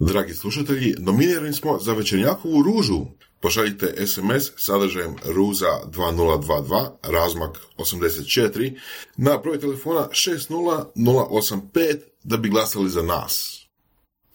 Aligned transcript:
Dragi 0.00 0.34
slušatelji, 0.34 0.94
nominirani 0.98 1.52
smo 1.52 1.78
za 1.78 1.92
večernjakovu 1.92 2.62
ružu. 2.62 3.06
Pošaljite 3.40 4.06
SMS 4.06 4.52
sadržajem 4.56 5.16
ruza 5.24 5.66
2022, 5.86 6.88
razmak 7.02 7.58
84, 7.78 8.78
na 9.16 9.38
broj 9.42 9.60
telefona 9.60 10.08
60085 10.10 11.96
da 12.24 12.36
bi 12.36 12.48
glasali 12.48 12.90
za 12.90 13.02
nas. 13.02 13.64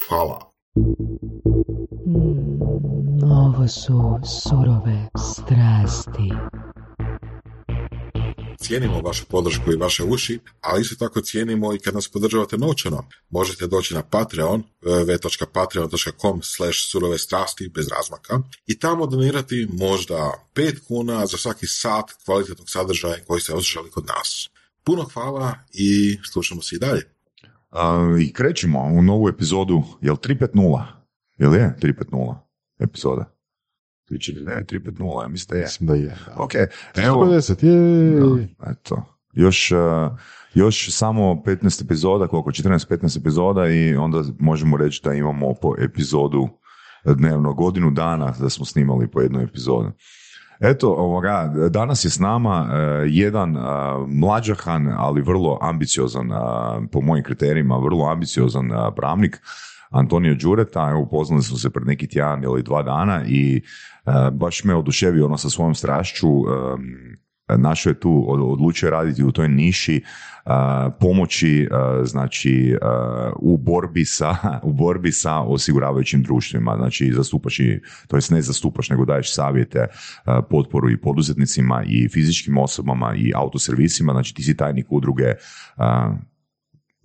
Hvala. 0.07 0.51
Mm, 2.07 3.23
ovo 3.31 3.67
su 3.67 4.19
surove 4.43 5.09
strasti. 5.17 6.29
Cijenimo 8.63 9.01
vašu 9.01 9.25
podršku 9.25 9.71
i 9.71 9.75
vaše 9.75 10.03
uši, 10.03 10.39
ali 10.61 10.81
isto 10.81 10.95
tako 10.95 11.21
cijenimo 11.21 11.73
i 11.73 11.79
kad 11.79 11.93
nas 11.93 12.07
podržavate 12.07 12.57
novčano. 12.57 13.07
Možete 13.29 13.67
doći 13.67 13.93
na 13.93 14.03
Patreon, 14.03 14.63
www.patreon.com 14.81 16.41
slash 16.43 16.77
surove 16.91 17.17
strasti 17.17 17.71
bez 17.75 17.87
razmaka 17.87 18.39
i 18.67 18.79
tamo 18.79 19.07
donirati 19.07 19.67
možda 19.73 20.31
5 20.55 20.87
kuna 20.87 21.25
za 21.25 21.37
svaki 21.37 21.67
sat 21.67 22.05
kvalitetnog 22.25 22.69
sadržaja 22.69 23.23
koji 23.27 23.41
ste 23.41 23.53
osjećali 23.53 23.89
kod 23.89 24.05
nas. 24.05 24.49
Puno 24.83 25.03
hvala 25.13 25.55
i 25.73 26.17
slušamo 26.31 26.61
se 26.61 26.75
i 26.75 26.79
dalje. 26.79 27.01
I 28.21 28.33
krećemo 28.33 28.79
u 28.83 29.01
novu 29.01 29.29
epizodu, 29.29 29.83
jel 30.01 30.15
350? 30.15 30.83
Jel 31.37 31.53
je 31.53 31.75
350 31.81 32.35
epizoda? 32.79 33.33
349, 34.09 34.65
350, 34.65 35.21
ja 35.21 35.27
mislim 35.27 35.47
da 35.49 35.57
je. 35.57 35.63
Mislim 35.63 35.87
da 35.87 35.95
je. 35.95 36.17
Ok, 36.35 36.51
evo, 36.95 37.25
150, 37.25 37.65
je. 37.65 38.47
Da, 38.59 38.71
eto. 38.71 39.03
Još, 39.33 39.71
uh, 39.71 40.17
još 40.53 40.91
samo 40.91 41.43
15 41.45 41.85
epizoda, 41.85 42.27
koliko? 42.27 42.51
14-15 42.51 43.19
epizoda 43.19 43.67
i 43.67 43.95
onda 43.95 44.23
možemo 44.39 44.77
reći 44.77 45.01
da 45.03 45.13
imamo 45.13 45.53
po 45.61 45.75
epizodu 45.79 46.49
dnevno, 47.05 47.53
godinu 47.53 47.91
dana 47.91 48.33
da 48.39 48.49
smo 48.49 48.65
snimali 48.65 49.07
po 49.07 49.21
jednu 49.21 49.41
epizodu. 49.41 49.91
Eto, 50.59 50.93
ovoga, 50.93 51.53
danas 51.69 52.05
je 52.05 52.09
s 52.09 52.19
nama 52.19 52.61
uh, 52.61 52.69
jedan 53.05 53.57
uh, 53.57 53.63
mlađahan, 54.07 54.93
ali 54.97 55.21
vrlo 55.21 55.57
ambiciozan, 55.61 56.31
uh, 56.31 56.37
po 56.91 57.01
mojim 57.01 57.23
kriterijima, 57.23 57.77
vrlo 57.77 58.05
ambiciozan 58.05 58.71
uh, 58.71 58.77
pravnik, 58.95 59.41
Antonio 59.89 60.35
Đureta, 60.35 60.89
evo 60.89 61.01
upoznali 61.01 61.43
smo 61.43 61.57
se 61.57 61.69
pred 61.69 61.87
neki 61.87 62.07
tjedan 62.07 62.43
ili 62.43 62.63
dva 62.63 62.83
dana 62.83 63.23
i 63.27 63.61
uh, 63.63 63.92
baš 64.31 64.63
me 64.63 64.75
oduševio 64.75 65.25
ono 65.25 65.37
sa 65.37 65.49
svojom 65.49 65.75
strašću, 65.75 66.27
našo 67.57 67.89
je 67.89 67.99
tu, 67.99 68.25
od- 68.27 68.41
odlučio 68.41 68.89
raditi 68.89 69.23
u 69.23 69.31
toj 69.31 69.47
niši, 69.47 70.03
pomoći 70.99 71.69
znači 72.03 72.77
u 73.39 73.57
borbi 73.57 74.05
sa 74.05 74.35
u 74.69 74.73
borbi 74.73 75.11
sa 75.11 75.39
osiguravajućim 75.39 76.23
društvima, 76.23 76.75
znači 76.77 77.13
zastupaš 77.13 77.59
i, 77.59 77.81
to 78.07 78.17
jest 78.17 78.31
ne 78.31 78.41
zastupaš 78.41 78.89
nego 78.89 79.05
daješ 79.05 79.35
savjete, 79.35 79.87
potporu 80.49 80.89
i 80.89 81.01
poduzetnicima 81.01 81.83
i 81.87 82.09
fizičkim 82.09 82.57
osobama 82.57 83.15
i 83.15 83.31
autoservisima, 83.35 84.13
znači 84.13 84.33
ti 84.33 84.43
si 84.43 84.57
tajnik 84.57 84.85
udruge 84.89 85.33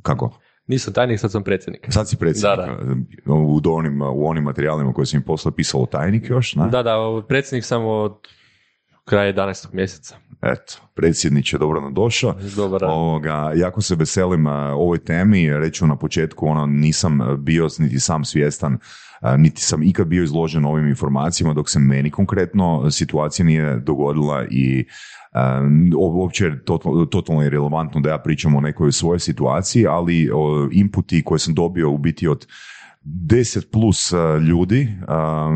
kako? 0.03 0.39
Nisam 0.69 0.95
tajnik, 0.95 1.21
sad 1.21 1.33
sam 1.33 1.45
predsjednik. 1.45 1.87
Sad 1.89 2.09
si 2.09 2.17
predsjednik. 2.17 2.59
Da, 3.27 3.33
U, 3.33 3.61
onim, 3.65 4.03
u 4.03 4.29
onim 4.29 4.45
materijalima 4.45 4.93
koje 4.93 5.07
sam 5.07 5.17
im 5.17 5.25
poslao 5.25 5.53
pisalo 5.53 5.87
tajnik 5.87 6.31
još, 6.31 6.55
ne? 6.55 6.69
Da, 6.69 6.83
da, 6.83 7.23
predsjednik 7.29 7.65
sam 7.65 7.85
od 7.85 8.15
kraja 9.05 9.33
11. 9.33 9.67
mjeseca. 9.73 10.17
Eto, 10.43 10.75
predsjedniče, 10.95 11.59
dobro 11.59 11.81
nam 11.81 11.95
došao. 11.95 12.35
Dobar. 12.57 12.85
Ovoga, 12.85 13.53
jako 13.57 13.81
se 13.81 13.95
veselim 13.95 14.47
ovoj 14.47 14.99
temi, 14.99 15.59
reću 15.59 15.87
na 15.87 15.97
početku, 15.97 16.47
ono, 16.47 16.67
nisam 16.67 17.19
bio 17.39 17.69
niti 17.79 18.01
sam 18.01 18.25
svjestan, 18.25 18.79
niti 19.39 19.63
sam 19.63 19.83
ikad 19.83 20.07
bio 20.07 20.25
izložen 20.25 20.65
ovim 20.65 20.89
informacijama 20.89 21.55
dok 21.55 21.71
se 21.71 21.79
meni 21.79 22.11
konkretno 22.11 22.91
situacija 22.91 23.47
nije 23.47 23.77
dogodila 23.77 24.45
i 24.51 24.87
uopće 25.97 26.45
je 26.45 26.65
total- 26.65 27.09
totalno 27.09 27.43
da 28.01 28.11
ja 28.11 28.19
pričam 28.19 28.57
o 28.57 28.61
nekoj 28.61 28.93
svojoj 28.93 29.19
situaciji, 29.19 29.87
ali 29.87 30.31
inputi 30.73 31.25
koje 31.25 31.39
sam 31.39 31.55
dobio 31.55 31.91
u 31.91 31.99
biti 31.99 32.29
od 32.29 32.47
10 33.05 33.71
plus 33.73 34.13
uh, 34.13 34.43
ljudi 34.43 34.89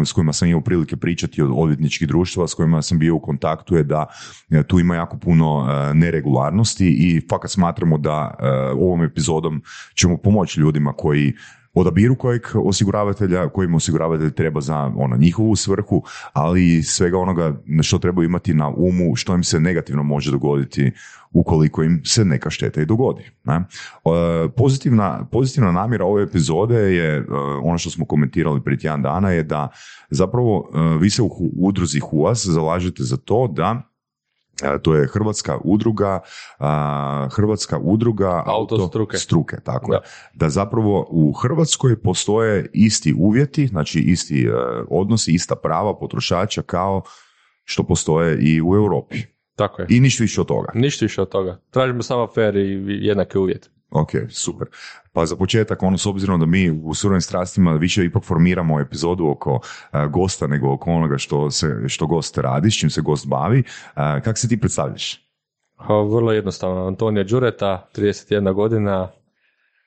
s 0.06 0.12
kojima 0.12 0.33
sam 0.33 0.49
imao 0.49 0.60
prilike 0.60 0.97
pričati 0.97 1.43
od 1.43 1.50
odvjetničkih 1.55 2.09
društva, 2.09 2.49
s 2.49 2.55
kojima 2.55 2.83
sam 2.83 2.99
bio 2.99 3.15
u 3.15 3.21
kontaktu 3.21 3.77
je 3.77 3.83
da 3.83 4.06
uh, 4.50 4.62
tu 4.66 4.81
ima 4.81 4.94
jako 4.94 5.19
puno 5.19 5.56
uh, 5.56 5.66
neregularnosti 5.94 6.87
i 6.87 7.21
fakat 7.31 7.50
smatramo 7.50 7.99
da 7.99 8.34
ovom 8.72 9.03
epizodom 9.03 9.62
ćemo 9.94 10.16
pomoći 10.16 10.60
ljudima 10.60 10.93
koji 10.93 11.33
odabiru 11.75 12.15
kojeg 12.16 12.43
osiguravatelja, 12.55 13.49
kojim 13.49 13.75
osiguravatelj 13.75 14.31
treba 14.31 14.60
za 14.60 14.93
ono, 14.97 15.16
njihovu 15.16 15.56
svrhu, 15.56 16.03
ali 16.33 16.77
i 16.77 16.83
svega 16.83 17.19
onoga 17.19 17.60
što 17.83 17.99
treba 17.99 18.25
imati 18.25 18.55
na 18.55 18.69
umu, 18.69 19.16
što 19.16 19.34
im 19.34 19.44
se 19.44 19.60
negativno 19.60 20.03
može 20.03 20.31
dogoditi 20.31 20.93
ukoliko 21.33 21.83
im 21.83 22.00
se 22.05 22.25
neka 22.25 22.50
šteta 22.50 22.83
i 22.83 22.87
dogodi. 22.87 23.31
Ne? 23.44 23.55
E, 23.55 24.49
Pozitivna, 24.56 25.28
pozitivna 25.33 25.72
namjera 25.72 26.05
ove 26.05 26.22
epizode 26.22 26.75
je, 26.75 27.16
e, 27.16 27.25
ono 27.62 27.78
što 27.78 27.91
smo 27.91 28.04
komentirali 28.04 28.62
prije 28.65 28.78
tjedan 28.78 29.03
dana, 29.03 29.31
je 29.31 29.43
da 29.43 29.69
zapravo 30.10 30.71
e, 30.75 30.99
vi 31.00 31.10
se 31.10 31.22
u 31.22 31.31
udruzi 31.56 32.00
HUAS 32.00 32.47
zalažete 32.47 33.03
za 33.03 33.16
to 33.16 33.49
da 33.56 33.91
to 34.83 34.95
je 34.95 35.09
Hrvatska 35.13 35.59
udruga, 35.65 36.21
a, 36.59 37.29
Hrvatska 37.33 37.79
udruga 37.79 38.43
Autostruke. 38.47 39.17
struke, 39.17 39.57
tako 39.65 39.93
je. 39.93 39.99
Da. 39.99 40.47
Da 40.47 40.51
zapravo 40.51 41.07
u 41.11 41.33
Hrvatskoj 41.33 42.03
postoje 42.03 42.71
isti 42.73 43.15
uvjeti, 43.19 43.67
znači 43.67 43.99
isti 43.99 44.45
e, 44.47 44.53
odnosi, 44.91 45.33
ista 45.33 45.57
prava 45.57 45.99
potrošača 45.99 46.63
kao 46.63 47.03
što 47.65 47.83
postoje 47.83 48.39
i 48.41 48.63
u 48.63 48.75
Europi. 48.75 49.19
Tako 49.57 49.83
je. 49.83 49.87
I 49.91 50.01
ništa 50.01 50.25
više 50.25 50.41
od 50.41 50.47
toga. 50.47 50.73
Ništa 50.75 51.05
više 51.05 51.23
od 51.23 51.29
toga. 51.29 51.61
Tražimo 51.71 52.03
samo 52.03 52.27
fair 52.34 52.57
i 52.57 53.07
jednake 53.07 53.39
uvjete. 53.39 53.69
Ok, 53.94 54.10
super. 54.30 54.69
Pa 55.12 55.26
za 55.26 55.36
početak, 55.36 55.82
ono, 55.82 55.98
s 55.98 56.06
obzirom 56.06 56.41
da 56.41 56.47
mi 56.47 56.70
u 56.70 56.94
surovim 56.94 57.20
strastima 57.20 57.72
više 57.72 58.04
ipak 58.04 58.25
formiramo 58.25 58.80
epizodu 58.80 59.26
oko 59.26 59.60
a, 59.91 60.06
gosta 60.06 60.47
nego 60.47 60.72
oko 60.72 60.91
onoga 60.91 61.19
što, 61.19 61.50
se, 61.50 61.76
što 61.86 62.06
gost 62.06 62.38
radi, 62.38 62.70
s 62.70 62.78
čim 62.78 62.91
se 62.91 63.00
gost 63.00 63.28
bavi, 63.28 63.62
a, 63.94 64.20
kak 64.20 64.38
se 64.38 64.48
ti 64.48 64.60
predstavljaš? 64.60 65.28
Vrlo 65.88 66.32
jednostavno. 66.32 66.86
Antonija 66.86 67.25
Đureta, 67.25 67.88
31 67.97 68.54
godina, 68.54 69.08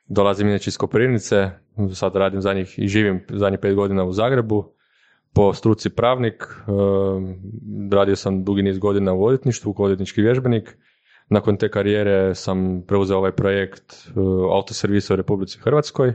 dolazim 0.07 0.47
inače 0.47 0.69
iz 0.69 0.77
Koprivnice, 0.77 1.49
sad 1.93 2.15
radim 2.15 2.41
zadnjih 2.41 2.79
i 2.79 2.87
živim 2.87 3.23
zadnjih 3.29 3.59
pet 3.59 3.75
godina 3.75 4.03
u 4.03 4.11
Zagrebu, 4.11 4.75
po 5.33 5.53
struci 5.53 5.89
pravnik, 5.89 6.43
ehm, 6.43 7.33
radio 7.91 8.15
sam 8.15 8.43
dugi 8.43 8.63
niz 8.63 8.79
godina 8.79 9.13
u 9.13 9.25
odvjetništvu, 9.25 9.73
kao 9.73 9.85
odvjetnički 9.85 10.21
vježbenik. 10.21 10.77
Nakon 11.29 11.57
te 11.57 11.69
karijere 11.69 12.35
sam 12.35 12.83
preuzeo 12.87 13.17
ovaj 13.17 13.31
projekt 13.31 13.93
e, 13.93 14.19
autoservisa 14.51 15.13
u 15.13 15.17
Republici 15.17 15.59
Hrvatskoj. 15.59 16.13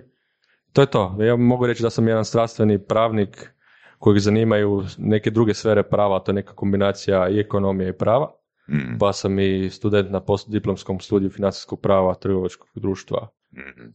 To 0.72 0.80
je 0.80 0.86
to. 0.86 1.16
Ja 1.20 1.36
mogu 1.36 1.66
reći 1.66 1.82
da 1.82 1.90
sam 1.90 2.08
jedan 2.08 2.24
strastveni 2.24 2.78
pravnik 2.78 3.52
kojeg 3.98 4.18
zanimaju 4.18 4.82
neke 4.98 5.30
druge 5.30 5.54
sfere 5.54 5.82
prava, 5.82 6.20
to 6.20 6.30
je 6.30 6.34
neka 6.34 6.54
kombinacija 6.54 7.28
i 7.28 7.38
ekonomije 7.40 7.88
i 7.90 7.92
prava 7.92 8.40
Mm. 8.68 8.98
pa 8.98 9.12
sam 9.12 9.38
i 9.38 9.70
student 9.70 10.10
na 10.10 10.20
postdiplomskom 10.20 11.00
studiju 11.00 11.30
financijskog 11.30 11.80
prava 11.80 12.14
trgovačkog 12.14 12.68
društva 12.74 13.28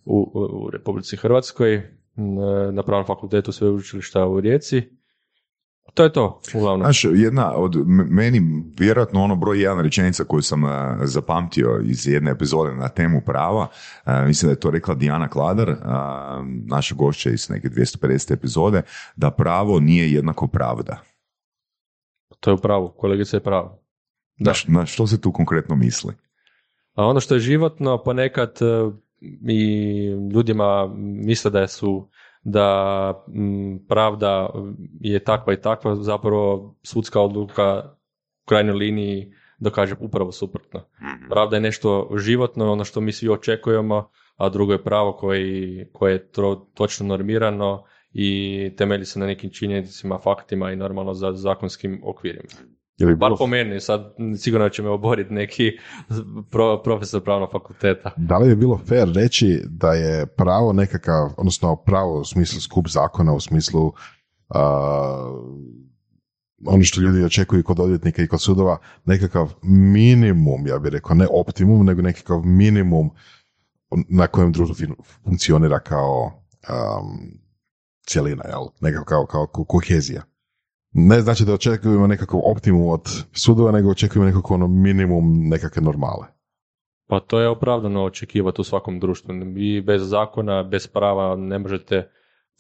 u, 0.06 0.32
u, 0.34 0.66
u 0.66 0.70
Republici 0.70 1.18
Hrvatskoj, 1.18 1.74
n- 2.18 2.76
na 2.76 2.84
pravnom 2.84 3.06
fakultetu 3.06 3.52
sveučilišta 3.52 4.26
u 4.28 4.40
Rijeci. 4.40 4.82
To 5.94 6.04
je 6.04 6.14
to, 6.14 6.42
uglavnom. 6.54 6.86
Znaš, 6.86 7.06
jedna 7.14 7.54
od 7.56 7.76
meni 7.88 8.64
vjerojatno 8.80 9.24
ono 9.24 9.36
broj 9.36 9.62
jedan 9.62 9.80
rečenica 9.80 10.24
koju 10.24 10.42
sam 10.42 10.64
a, 10.64 10.98
zapamtio 11.04 11.82
iz 11.84 12.08
jedne 12.08 12.32
epizode 12.32 12.76
na 12.76 12.90
temu 12.90 13.22
prava, 13.26 13.68
a, 14.04 14.26
mislim 14.26 14.48
da 14.48 14.52
je 14.52 14.60
to 14.60 14.72
rekla 14.72 14.96
Dijana 14.96 15.28
Kladar, 15.28 15.70
a, 15.70 16.44
naša 16.68 16.96
gošća 16.96 17.30
iz 17.30 17.50
neke 17.50 17.70
250 17.70 18.34
epizode, 18.34 18.82
da 19.16 19.32
pravo 19.32 19.80
nije 19.80 20.12
jednako 20.12 20.48
pravda. 20.48 21.02
To 22.40 22.50
je 22.50 22.54
u 22.54 22.58
pravu, 22.58 22.94
kolegica 22.98 23.38
je 23.38 23.44
pravo. 23.44 23.82
Da. 24.38 24.54
Na, 24.68 24.80
na 24.80 24.86
što 24.86 25.08
se 25.08 25.22
tu 25.22 25.32
konkretno 25.32 25.76
misli? 25.76 26.14
A 26.94 27.06
ono 27.06 27.20
što 27.20 27.34
je 27.34 27.40
životno, 27.40 28.04
ponekad 28.04 28.58
e, 28.62 28.92
i 29.52 30.08
ljudima 30.34 30.88
misle 30.98 31.52
da 31.52 31.68
su 31.68 32.10
da 32.46 33.24
m, 33.36 33.80
pravda 33.88 34.50
je 35.00 35.20
takva 35.20 35.54
i 35.54 35.62
takva, 35.62 35.96
zapravo 35.96 36.76
sudska 36.84 37.22
odluka 37.22 37.84
u 38.44 38.48
krajnjoj 38.48 38.76
liniji 38.76 39.32
dokaže 39.60 39.96
upravo 40.00 40.32
suprotno. 40.32 40.82
Pravda 41.30 41.56
je 41.58 41.62
nešto 41.62 42.12
životno, 42.18 42.72
ono 42.72 42.84
što 42.84 43.02
mi 43.02 43.12
svi 43.12 43.30
očekujemo, 43.30 44.10
a 44.36 44.50
drugo 44.50 44.74
je 44.74 44.84
pravo 44.84 45.14
koji, 45.14 45.86
koje 45.94 46.14
je 46.14 46.32
tro- 46.32 46.66
točno 46.74 47.08
normirano 47.08 47.84
i 48.14 48.30
temelji 48.78 49.06
se 49.06 49.20
na 49.20 49.26
nekim 49.26 49.50
činjenicama, 49.50 50.18
faktima 50.18 50.72
i 50.72 50.76
normalno 50.76 51.14
za 51.14 51.32
zakonskim 51.34 52.02
okvirima. 52.06 52.50
Li 53.00 53.16
Bar 53.16 53.30
bilo- 53.30 53.38
po 53.38 53.48
meni, 53.48 53.80
sad 53.82 54.14
sigurno 54.38 54.70
će 54.70 54.82
me 54.82 54.90
oboriti 54.90 55.34
neki 55.34 55.72
pro- 56.50 56.82
profesor 56.84 57.24
pravnog 57.24 57.52
fakulteta. 57.52 58.12
Da 58.18 58.38
li 58.38 58.50
je 58.50 58.56
bilo 58.56 58.78
fair 58.78 59.08
reći 59.16 59.62
da 59.66 59.94
je 59.94 60.26
pravo 60.26 60.74
nekakav, 60.74 61.30
odnosno 61.38 61.76
pravo 61.76 62.20
u 62.20 62.26
smislu 62.26 62.62
skup 62.62 62.88
zakona, 62.88 63.34
u 63.34 63.40
smislu 63.40 63.94
a, 64.50 64.62
ono 66.66 66.84
što 66.84 67.02
ljudi 67.02 67.24
očekuju 67.24 67.64
kod 67.64 67.80
odvjetnika 67.80 68.22
i 68.24 68.28
kod 68.28 68.42
sudova, 68.42 68.78
nekakav 69.06 69.54
minimum, 69.64 70.68
ja 70.68 70.80
bih 70.80 70.92
rekao, 70.92 71.16
ne 71.16 71.28
optimum, 71.32 71.86
nego 71.86 72.02
nekakav 72.02 72.42
minimum 72.46 73.10
na 74.10 74.28
kojem 74.28 74.52
društvo 74.52 74.96
funkcionira 75.24 75.80
kao 75.80 76.44
um, 76.70 77.40
cjelina, 78.08 78.44
jel? 78.48 78.62
Nekako 78.82 79.06
kao, 79.06 79.26
kao 79.26 79.48
ko- 79.48 79.66
kohezija. 79.66 80.24
Ne 80.98 81.22
znači 81.22 81.46
da 81.46 81.54
očekujemo 81.54 82.08
nekakav 82.08 82.40
optimum 82.44 82.90
od 82.90 83.02
sudova, 83.32 83.72
nego 83.72 83.90
očekujemo 83.90 84.26
nekako 84.26 84.54
ono 84.54 84.68
minimum 84.68 85.48
nekakve 85.50 85.82
normale. 85.82 86.28
Pa 87.08 87.20
to 87.20 87.40
je 87.40 87.50
opravdano 87.50 88.04
očekivati 88.04 88.62
u 88.62 88.64
svakom 88.64 89.00
društvu. 89.00 89.34
Vi 89.54 89.82
bez 89.82 90.10
zakona, 90.10 90.64
bez 90.64 90.88
prava 90.88 91.36
ne 91.36 91.60
možete 91.60 92.10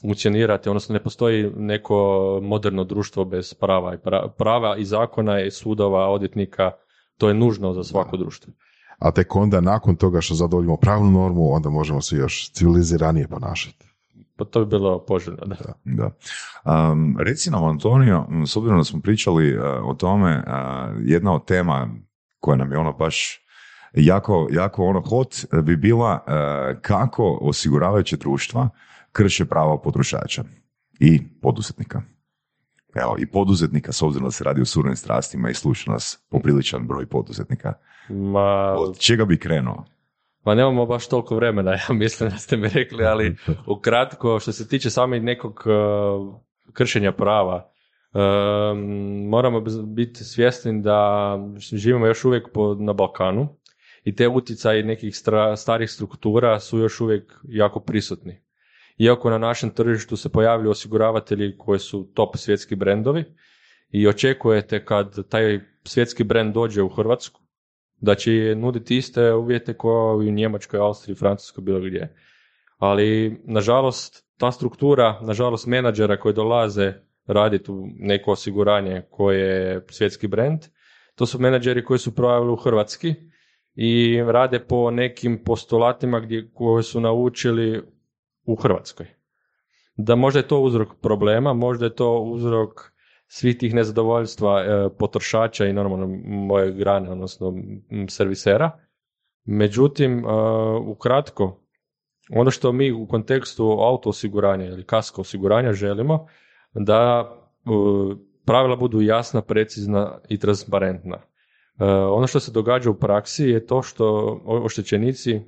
funkcionirati, 0.02 0.70
odnosno 0.70 0.94
ne 0.94 1.04
postoji 1.04 1.52
neko 1.56 1.96
moderno 2.44 2.84
društvo 2.84 3.26
bez 3.26 3.54
prava 3.54 3.94
i 3.94 3.98
pra- 3.98 4.30
prava 4.38 4.78
i 4.78 4.86
zakona 4.86 5.42
i 5.42 5.52
sudova, 5.52 6.10
odvjetnika, 6.10 6.72
to 7.18 7.28
je 7.28 7.34
nužno 7.34 7.74
za 7.74 7.84
svako 7.84 8.18
društvo. 8.18 8.54
a 9.00 9.12
tek 9.12 9.36
onda 9.36 9.62
nakon 9.62 9.96
toga 9.96 10.22
što 10.22 10.36
zadovoljimo 10.36 10.78
pravnu 10.78 11.12
normu, 11.12 11.54
onda 11.54 11.70
možemo 11.70 12.02
se 12.02 12.16
još 12.16 12.52
civiliziranije 12.52 13.28
ponašati. 13.28 13.85
Pa 14.36 14.46
to 14.46 14.60
bi 14.60 14.70
bilo 14.70 15.06
poželjno, 15.06 15.46
da. 15.46 15.74
Da. 15.84 16.12
Um, 16.92 17.18
reci 17.20 17.52
nam, 17.52 17.64
Antonio, 17.64 18.26
s 18.48 18.56
obzirom 18.56 18.78
da 18.78 18.84
smo 18.84 19.02
pričali 19.02 19.58
uh, 19.58 19.64
o 19.84 19.94
tome, 19.94 20.38
uh, 20.38 20.44
jedna 21.02 21.34
od 21.34 21.46
tema 21.46 21.90
koja 22.40 22.58
nam 22.58 22.72
je 22.72 22.78
ono 22.78 22.94
baš 22.94 23.40
jako, 23.94 24.48
jako 24.52 24.86
ono 24.86 25.02
hot 25.02 25.36
uh, 25.52 25.60
bi 25.60 25.76
bila 25.76 26.24
uh, 26.28 26.82
kako 26.82 27.38
osiguravajuće 27.42 28.18
društva 28.18 28.70
krše 29.12 29.46
prava 29.46 29.78
potrošača 29.82 30.44
i 31.00 31.22
poduzetnika. 31.42 32.02
Evo, 32.96 33.16
i 33.20 33.26
poduzetnika, 33.26 33.92
s 33.92 34.02
obzirom 34.02 34.28
da 34.28 34.32
se 34.32 34.44
radi 34.44 34.62
o 34.62 34.66
surovim 34.66 34.96
strastima 34.96 35.50
i 35.50 35.54
sluša 35.54 35.92
nas 35.92 36.20
popriličan 36.30 36.88
broj 36.88 37.06
poduzetnika. 37.06 37.74
Ma, 38.10 38.76
Od 38.78 39.00
čega 39.00 39.26
bi 39.26 39.38
krenuo? 39.38 39.86
Ma 40.46 40.56
nemamo 40.56 40.86
baš 40.86 41.08
toliko 41.08 41.36
vremena, 41.36 41.72
ja 41.90 41.94
mislim 41.96 42.30
da 42.30 42.38
ste 42.38 42.58
mi 42.58 42.70
rekli, 42.70 43.06
ali 43.06 43.36
ukratko 43.78 44.40
što 44.40 44.52
se 44.52 44.68
tiče 44.68 44.90
samih 44.90 45.24
nekog 45.24 45.64
uh, 45.66 46.36
kršenja 46.74 47.12
prava, 47.12 47.72
um, 48.14 49.30
moramo 49.30 49.62
biti 49.96 50.24
svjesni 50.24 50.82
da 50.82 51.38
živimo 51.58 52.08
još 52.08 52.26
uvijek 52.26 52.48
na 52.80 52.94
Balkanu 52.94 53.48
i 54.04 54.16
te 54.16 54.28
utjecaji 54.28 54.84
nekih 54.84 55.16
starih 55.58 55.92
struktura 55.92 56.60
su 56.60 56.80
još 56.80 57.02
uvijek 57.02 57.34
jako 57.44 57.80
prisutni. 57.80 58.42
Iako 58.98 59.30
na 59.30 59.38
našem 59.38 59.70
tržištu 59.70 60.18
se 60.18 60.32
pojavljuju 60.32 60.72
osiguravatelji 60.72 61.58
koji 61.58 61.80
su 61.80 62.12
top 62.14 62.38
svjetski 62.38 62.76
brendovi 62.76 63.24
i 63.90 64.08
očekujete 64.08 64.86
kad 64.86 65.30
taj 65.30 65.60
svjetski 65.84 66.24
brend 66.24 66.54
dođe 66.54 66.82
u 66.82 66.90
Hrvatsku, 66.90 67.42
da 67.98 68.16
će 68.16 68.56
nuditi 68.56 68.98
iste 68.98 69.34
uvjete 69.34 69.74
kao 69.78 70.22
i 70.24 70.28
u 70.28 70.32
Njemačkoj, 70.32 70.80
Austriji, 70.80 71.16
Francuskoj, 71.16 71.64
bilo 71.64 71.80
gdje. 71.80 72.16
Ali, 72.78 73.42
nažalost, 73.44 74.26
ta 74.38 74.52
struktura, 74.52 75.20
nažalost, 75.22 75.68
menadžera 75.68 76.18
koji 76.20 76.34
dolaze 76.34 76.94
raditi 77.28 77.72
u 77.72 77.88
neko 78.00 78.32
osiguranje 78.32 79.02
koje 79.10 79.40
je 79.40 79.86
svjetski 79.90 80.28
brend, 80.28 80.60
to 81.16 81.26
su 81.26 81.40
menadžeri 81.40 81.84
koji 81.84 82.00
su 82.00 82.16
projavili 82.16 82.52
u 82.52 82.56
Hrvatski 82.56 83.14
i 83.76 84.22
rade 84.28 84.60
po 84.60 84.92
nekim 84.92 85.44
postulatima 85.44 86.20
gdje, 86.20 86.52
koje 86.54 86.84
su 86.84 87.02
naučili 87.02 87.84
u 88.46 88.56
Hrvatskoj. 88.56 89.06
Da 89.98 90.16
možda 90.16 90.40
je 90.40 90.48
to 90.48 90.60
uzrok 90.60 90.90
problema, 91.02 91.54
možda 91.54 91.86
je 91.86 91.96
to 91.96 92.20
uzrok 92.20 92.95
svih 93.28 93.58
tih 93.58 93.74
nezadovoljstva 93.74 94.62
e, 94.62 94.90
potrošača 95.00 95.66
i 95.66 95.74
normalno 95.74 96.08
moje 96.26 96.72
grane, 96.72 97.12
odnosno 97.12 97.54
m, 97.92 98.10
servisera. 98.10 98.72
Međutim, 99.46 100.20
e, 100.20 100.24
ukratko, 100.88 101.62
ono 102.30 102.52
što 102.52 102.72
mi 102.72 102.92
u 102.92 103.08
kontekstu 103.08 103.64
auto 103.64 104.10
osiguranja 104.10 104.66
ili 104.66 104.84
kasko 104.84 105.22
osiguranja 105.22 105.74
želimo, 105.74 106.28
da 106.74 107.30
e, 107.30 107.70
pravila 108.46 108.76
budu 108.76 109.02
jasna, 109.02 109.42
precizna 109.42 110.20
i 110.30 110.40
transparentna. 110.40 111.18
E, 111.18 111.86
ono 111.86 112.28
što 112.28 112.40
se 112.40 112.52
događa 112.52 112.90
u 112.90 113.00
praksi 113.00 113.46
je 113.46 113.66
to 113.66 113.82
što 113.82 114.40
oštećenici 114.46 115.42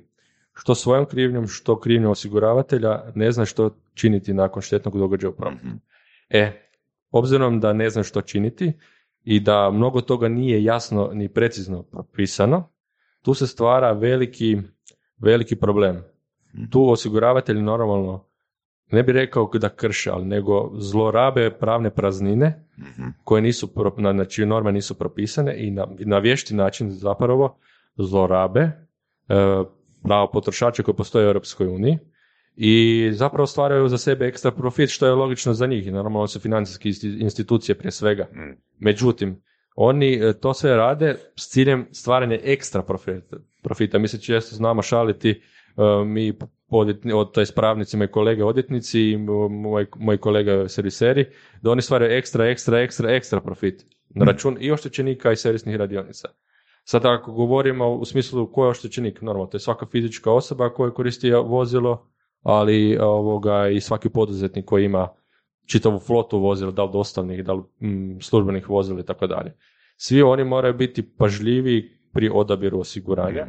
što 0.58 0.74
svojom 0.74 1.06
krivnjom, 1.06 1.46
što 1.46 1.80
krivnjom 1.80 2.10
osiguravatelja 2.10 3.02
ne 3.14 3.32
zna 3.32 3.44
što 3.44 3.70
činiti 3.94 4.34
nakon 4.34 4.62
štetnog 4.62 4.98
događaja 4.98 5.30
u 5.30 5.36
prometu. 5.36 5.66
E, 6.30 6.67
obzirom 7.10 7.60
da 7.60 7.72
ne 7.72 7.90
znam 7.90 8.04
što 8.04 8.22
činiti 8.22 8.72
i 9.24 9.40
da 9.40 9.70
mnogo 9.70 10.00
toga 10.00 10.28
nije 10.28 10.64
jasno 10.64 11.10
ni 11.12 11.28
precizno 11.28 11.82
propisano, 11.82 12.68
tu 13.22 13.34
se 13.34 13.46
stvara 13.46 13.92
veliki, 13.92 14.58
veliki 15.18 15.56
problem. 15.56 16.02
Tu 16.70 16.90
osiguravatelji 16.90 17.62
normalno, 17.62 18.24
ne 18.90 19.02
bi 19.02 19.12
rekao 19.12 19.50
da 19.54 19.68
krše, 19.68 20.10
ali 20.10 20.24
nego 20.24 20.70
zlorabe 20.78 21.50
pravne 21.50 21.90
praznine 21.90 22.68
koje 23.24 23.42
nisu, 23.42 23.68
na, 23.96 24.12
na 24.12 24.24
čije 24.24 24.46
norme 24.46 24.72
nisu 24.72 24.94
propisane 24.98 25.66
i 25.66 25.70
na, 25.70 25.86
na 25.98 26.18
vješti 26.18 26.54
način 26.54 26.90
zapravo 26.90 27.58
zlorabe 27.96 28.60
e, 28.60 28.72
pravo 30.02 30.30
potrošača 30.32 30.82
koje 30.82 30.94
postoje 30.96 31.26
u 31.26 31.28
Europskoj 31.28 31.66
uniji 31.66 31.98
i 32.60 33.08
zapravo 33.12 33.46
stvaraju 33.46 33.88
za 33.88 33.98
sebe 33.98 34.26
ekstra 34.26 34.50
profit 34.50 34.90
što 34.90 35.06
je 35.06 35.12
logično 35.12 35.54
za 35.54 35.66
njih 35.66 35.86
i 35.86 35.90
normalno 35.90 36.26
su 36.26 36.40
financijske 36.40 36.88
institucije 37.04 37.74
prije 37.78 37.90
svega. 37.92 38.26
Međutim, 38.78 39.42
oni 39.76 40.14
e, 40.14 40.32
to 40.32 40.54
sve 40.54 40.76
rade 40.76 41.14
s 41.36 41.48
ciljem 41.48 41.86
stvaranja 41.92 42.38
ekstra 42.42 42.82
profita. 42.82 43.36
profita. 43.62 43.98
Mi 43.98 44.08
se 44.08 44.20
često 44.20 44.56
znamo 44.56 44.82
šaliti, 44.82 45.30
e, 45.30 46.04
mi 46.04 46.32
odvjetni, 46.68 47.12
od, 47.12 47.32
to 47.32 47.42
pravnicima 47.54 48.04
i 48.04 48.08
kolege 48.08 48.44
odvjetnici 48.44 49.00
i 49.00 49.16
mo- 49.16 49.48
moj, 49.48 49.86
moji 49.96 50.18
kolega 50.18 50.68
serviseri, 50.68 51.26
da 51.62 51.70
oni 51.70 51.82
stvaraju 51.82 52.12
ekstra, 52.12 52.46
ekstra, 52.46 52.80
ekstra, 52.80 53.10
ekstra 53.10 53.40
profit 53.40 53.84
na 54.10 54.24
račun 54.24 54.56
i 54.60 54.72
oštećenika 54.72 55.32
i 55.32 55.36
servisnih 55.36 55.76
radionica. 55.76 56.28
Sad 56.84 57.06
ako 57.06 57.32
govorimo 57.32 57.94
u 57.94 58.04
smislu 58.04 58.52
ko 58.52 58.64
je 58.64 58.70
oštećenik, 58.70 59.22
normalno, 59.22 59.46
to 59.46 59.56
je 59.56 59.60
svaka 59.60 59.86
fizička 59.86 60.32
osoba 60.32 60.70
koja 60.70 60.90
koristi 60.90 61.30
vozilo, 61.30 62.08
ali 62.42 62.98
ovoga 63.00 63.68
i 63.68 63.80
svaki 63.80 64.08
poduzetnik 64.08 64.64
koji 64.64 64.84
ima 64.84 65.08
čitavu 65.66 65.98
flotu 65.98 66.38
vozila, 66.38 66.70
da 66.70 66.84
li 66.84 66.92
dostavnih, 66.92 67.44
da 67.44 67.52
li 67.52 67.62
mm, 67.80 68.20
službenih 68.20 68.70
vozila 68.70 69.00
i 69.00 69.04
tako 69.04 69.26
dalje. 69.26 69.56
Svi 69.96 70.22
oni 70.22 70.44
moraju 70.44 70.74
biti 70.74 71.02
pažljivi 71.16 71.98
pri 72.12 72.30
odabiru 72.34 72.80
osiguranja 72.80 73.46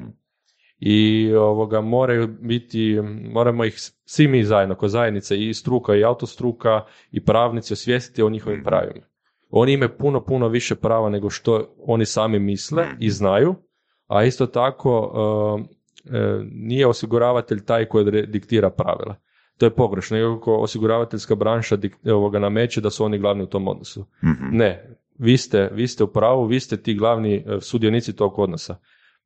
i 0.80 1.32
ovoga 1.36 1.82
moraju 1.82 2.28
biti, 2.42 3.00
moramo 3.34 3.66
ih 3.66 3.74
svi 4.06 4.28
mi 4.28 4.44
zajedno, 4.44 4.76
kao 4.76 4.90
zajednice 4.90 5.48
i 5.48 5.54
struka 5.54 5.96
i 5.96 6.04
autostruka 6.04 6.86
i 7.12 7.26
pravnici 7.26 7.74
osvijestiti 7.74 8.24
o 8.24 8.30
njihovim 8.30 8.64
pravima. 8.64 9.06
Oni 9.50 9.74
imaju 9.74 9.98
puno, 9.98 10.24
puno 10.26 10.48
više 10.48 10.76
prava 10.76 11.10
nego 11.10 11.30
što 11.30 11.76
oni 11.86 12.06
sami 12.06 12.40
misle 12.40 12.86
i 13.00 13.10
znaju, 13.10 13.56
a 14.08 14.24
isto 14.24 14.46
tako 14.46 15.12
nije 16.52 16.88
osiguravatelj 16.88 17.66
taj 17.66 17.86
koji 17.86 18.28
diktira 18.28 18.70
pravila. 18.70 19.16
To 19.58 19.66
je 19.66 19.76
pogrešno, 19.76 20.18
iako 20.18 20.56
osiguravateljska 20.56 21.36
branša 21.36 21.78
ovoga 22.06 22.40
nameće 22.40 22.82
da 22.82 22.90
su 22.90 23.06
oni 23.06 23.20
glavni 23.20 23.44
u 23.44 23.48
tom 23.48 23.68
odnosu. 23.68 24.06
Ne, 24.52 24.98
vi 25.18 25.38
ste, 25.38 25.70
vi 25.74 25.88
ste 25.88 26.04
u 26.04 26.08
pravu, 26.08 26.46
vi 26.46 26.60
ste 26.60 26.78
ti 26.78 26.94
glavni 26.94 27.36
e, 27.36 27.62
sudionici 27.62 28.16
tog 28.16 28.40
odnosa. 28.40 28.76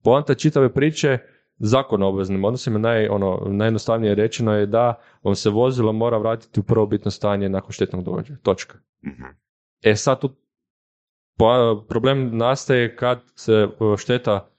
Poanta 0.03 0.33
čitave 0.33 0.73
priče 0.73 1.17
zakon 1.57 2.03
o 2.03 2.07
obveznim 2.07 2.43
odnosima, 2.43 2.79
naj, 2.79 3.07
ono, 3.07 3.47
najjednostavnije 3.47 4.15
rečeno 4.15 4.53
je 4.53 4.65
da 4.65 4.99
vam 5.23 5.35
se 5.35 5.49
vozilo 5.49 5.93
mora 5.93 6.17
vratiti 6.17 6.59
u 6.59 6.63
prvobitno 6.63 7.11
stanje 7.11 7.49
nakon 7.49 7.71
štetnog 7.71 8.03
događaja. 8.03 8.37
Točka. 8.43 8.77
E 9.81 9.95
sad 9.95 10.21
tu 10.21 10.35
problem 11.87 12.37
nastaje 12.37 12.95
kad 12.95 13.21
se 13.35 13.53
e, 13.53 13.67
šteta 13.97 14.52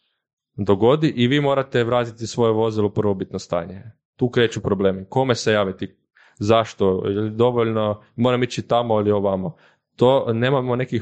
dogodi 0.56 1.08
i 1.16 1.26
vi 1.26 1.40
morate 1.40 1.84
vratiti 1.84 2.26
svoje 2.26 2.52
vozilo 2.52 2.86
u 2.88 2.92
prvobitno 2.92 3.38
stanje. 3.38 3.82
Tu 4.16 4.28
kreću 4.28 4.60
problemi. 4.60 5.06
Kome 5.08 5.34
se 5.34 5.52
javiti? 5.52 5.96
Zašto? 6.38 7.02
Je 7.06 7.30
dovoljno? 7.30 8.02
Moram 8.16 8.42
ići 8.42 8.62
tamo 8.62 9.00
ili 9.00 9.10
ovamo? 9.10 9.56
To 9.96 10.32
nemamo 10.32 10.76
neki 10.76 10.96
e, 10.96 11.00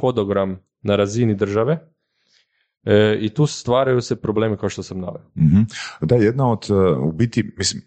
hodogram 0.00 0.58
na 0.82 0.96
razini 0.96 1.34
države 1.34 1.78
e, 2.84 3.18
i 3.20 3.28
tu 3.28 3.46
stvaraju 3.46 4.00
se 4.00 4.20
problemi 4.20 4.56
kao 4.56 4.68
što 4.68 4.82
sam 4.82 5.00
naveo. 5.00 5.30
Mhm. 5.36 5.60
Da, 6.00 6.14
jedna 6.14 6.50
od, 6.50 6.66
uh, 6.70 7.04
u 7.04 7.12
biti, 7.12 7.52
mislim, 7.56 7.82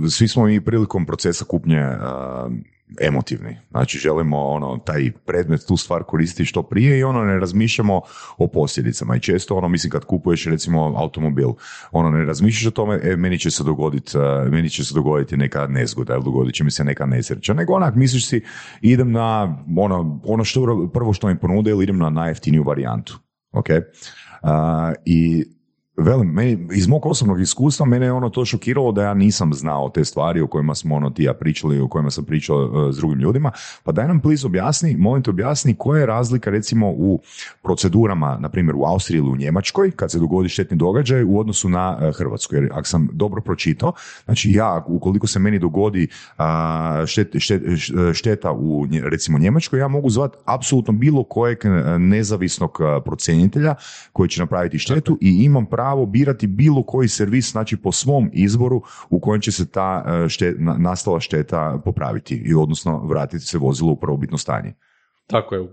uh, 0.00 0.10
svi 0.10 0.28
smo 0.28 0.44
mi 0.44 0.64
prilikom 0.64 1.06
procesa 1.06 1.44
kupnje 1.44 1.80
uh, 1.80 2.52
emotivni. 3.00 3.58
Znači 3.70 3.98
želimo 3.98 4.38
ono, 4.38 4.78
taj 4.78 5.10
predmet, 5.26 5.60
tu 5.68 5.76
stvar 5.76 6.02
koristiti 6.02 6.44
što 6.44 6.62
prije 6.62 6.98
i 6.98 7.04
ono 7.04 7.24
ne 7.24 7.38
razmišljamo 7.38 8.00
o 8.38 8.46
posljedicama. 8.46 9.16
I 9.16 9.20
često 9.20 9.56
ono, 9.56 9.68
mislim 9.68 9.90
kad 9.90 10.04
kupuješ 10.04 10.46
recimo 10.46 10.94
automobil, 10.96 11.48
ono 11.92 12.10
ne 12.10 12.24
razmišljaš 12.24 12.66
o 12.66 12.70
tome, 12.70 13.00
e, 13.02 13.16
meni 13.16 13.38
će 13.38 13.50
se 13.50 13.64
dogoditi, 13.64 14.18
meni 14.50 14.70
će 14.70 14.84
se 14.84 14.94
dogoditi 14.94 15.36
neka 15.36 15.66
nezgoda 15.66 16.14
ili 16.14 16.24
dogodit 16.24 16.54
će 16.54 16.64
mi 16.64 16.70
se 16.70 16.84
neka 16.84 17.06
nesreća. 17.06 17.54
Nego 17.54 17.72
onak 17.72 17.94
misliš 17.94 18.28
si 18.28 18.44
idem 18.80 19.12
na 19.12 19.58
ono, 19.76 20.20
ono 20.24 20.44
što 20.44 20.90
prvo 20.94 21.12
što 21.12 21.28
mi 21.28 21.38
ponude 21.38 21.70
ili 21.70 21.84
idem 21.84 21.98
na 21.98 22.10
najjeftiniju 22.10 22.62
varijantu. 22.62 23.18
Ok? 23.52 23.68
I 25.04 25.44
velim, 26.00 26.28
meni, 26.28 26.66
iz 26.72 26.88
mog 26.88 27.06
osobnog 27.06 27.40
iskustva 27.40 27.86
mene 27.86 28.06
je 28.06 28.12
ono 28.12 28.28
to 28.28 28.44
šokiralo 28.44 28.92
da 28.92 29.02
ja 29.02 29.14
nisam 29.14 29.54
znao 29.54 29.88
te 29.88 30.04
stvari 30.04 30.40
o 30.40 30.46
kojima 30.46 30.74
smo 30.74 30.96
ono 30.96 31.10
ti 31.10 31.22
ja 31.22 31.34
pričali, 31.34 31.80
o 31.80 31.88
kojima 31.88 32.10
sam 32.10 32.24
pričao 32.24 32.64
uh, 32.64 32.94
s 32.94 32.96
drugim 32.96 33.18
ljudima, 33.18 33.52
pa 33.84 33.92
daj 33.92 34.08
nam 34.08 34.20
please 34.20 34.46
objasni, 34.46 34.96
molim 34.96 35.22
te 35.22 35.30
objasni 35.30 35.74
koja 35.78 36.00
je 36.00 36.06
razlika 36.06 36.50
recimo 36.50 36.90
u 36.90 37.20
procedurama, 37.62 38.38
na 38.40 38.48
primjer 38.48 38.76
u 38.76 38.84
Austriji 38.84 39.18
ili 39.18 39.30
u 39.30 39.36
Njemačkoj, 39.36 39.90
kad 39.90 40.10
se 40.10 40.18
dogodi 40.18 40.48
štetni 40.48 40.76
događaj 40.76 41.24
u 41.24 41.38
odnosu 41.38 41.68
na 41.68 41.98
uh, 42.00 42.16
Hrvatsku, 42.16 42.54
jer 42.54 42.68
ako 42.72 42.88
sam 42.88 43.08
dobro 43.12 43.42
pročitao, 43.42 43.92
znači 44.24 44.52
ja, 44.52 44.84
ukoliko 44.88 45.26
se 45.26 45.38
meni 45.38 45.58
dogodi 45.58 46.08
uh, 46.38 46.44
štet, 47.06 47.34
šteta 48.14 48.52
u 48.52 48.86
recimo 49.02 49.38
Njemačkoj, 49.38 49.80
ja 49.80 49.88
mogu 49.88 50.10
zvati 50.10 50.36
apsolutno 50.44 50.92
bilo 50.92 51.24
kojeg 51.24 51.58
nezavisnog 51.98 52.78
procjenitelja 53.04 53.74
koji 54.12 54.28
će 54.28 54.40
napraviti 54.40 54.78
štetu 54.78 55.18
i 55.20 55.44
imam 55.44 55.66
pravo 55.66 55.89
pravo 55.90 56.06
birati 56.06 56.46
bilo 56.46 56.82
koji 56.82 57.08
servis, 57.08 57.50
znači 57.50 57.76
po 57.76 57.92
svom 57.92 58.30
izboru 58.32 58.82
u 59.10 59.20
kojem 59.20 59.40
će 59.40 59.52
se 59.52 59.70
ta 59.70 60.04
e, 60.06 60.28
štet, 60.28 60.56
nastala 60.58 61.20
šteta 61.20 61.80
popraviti 61.84 62.42
i 62.46 62.54
odnosno 62.54 63.06
vratiti 63.06 63.44
se 63.44 63.58
vozilo 63.58 63.92
u 63.92 63.96
prvobitno 63.96 64.38
stanje. 64.38 64.74
Tako 65.26 65.54
je, 65.54 65.68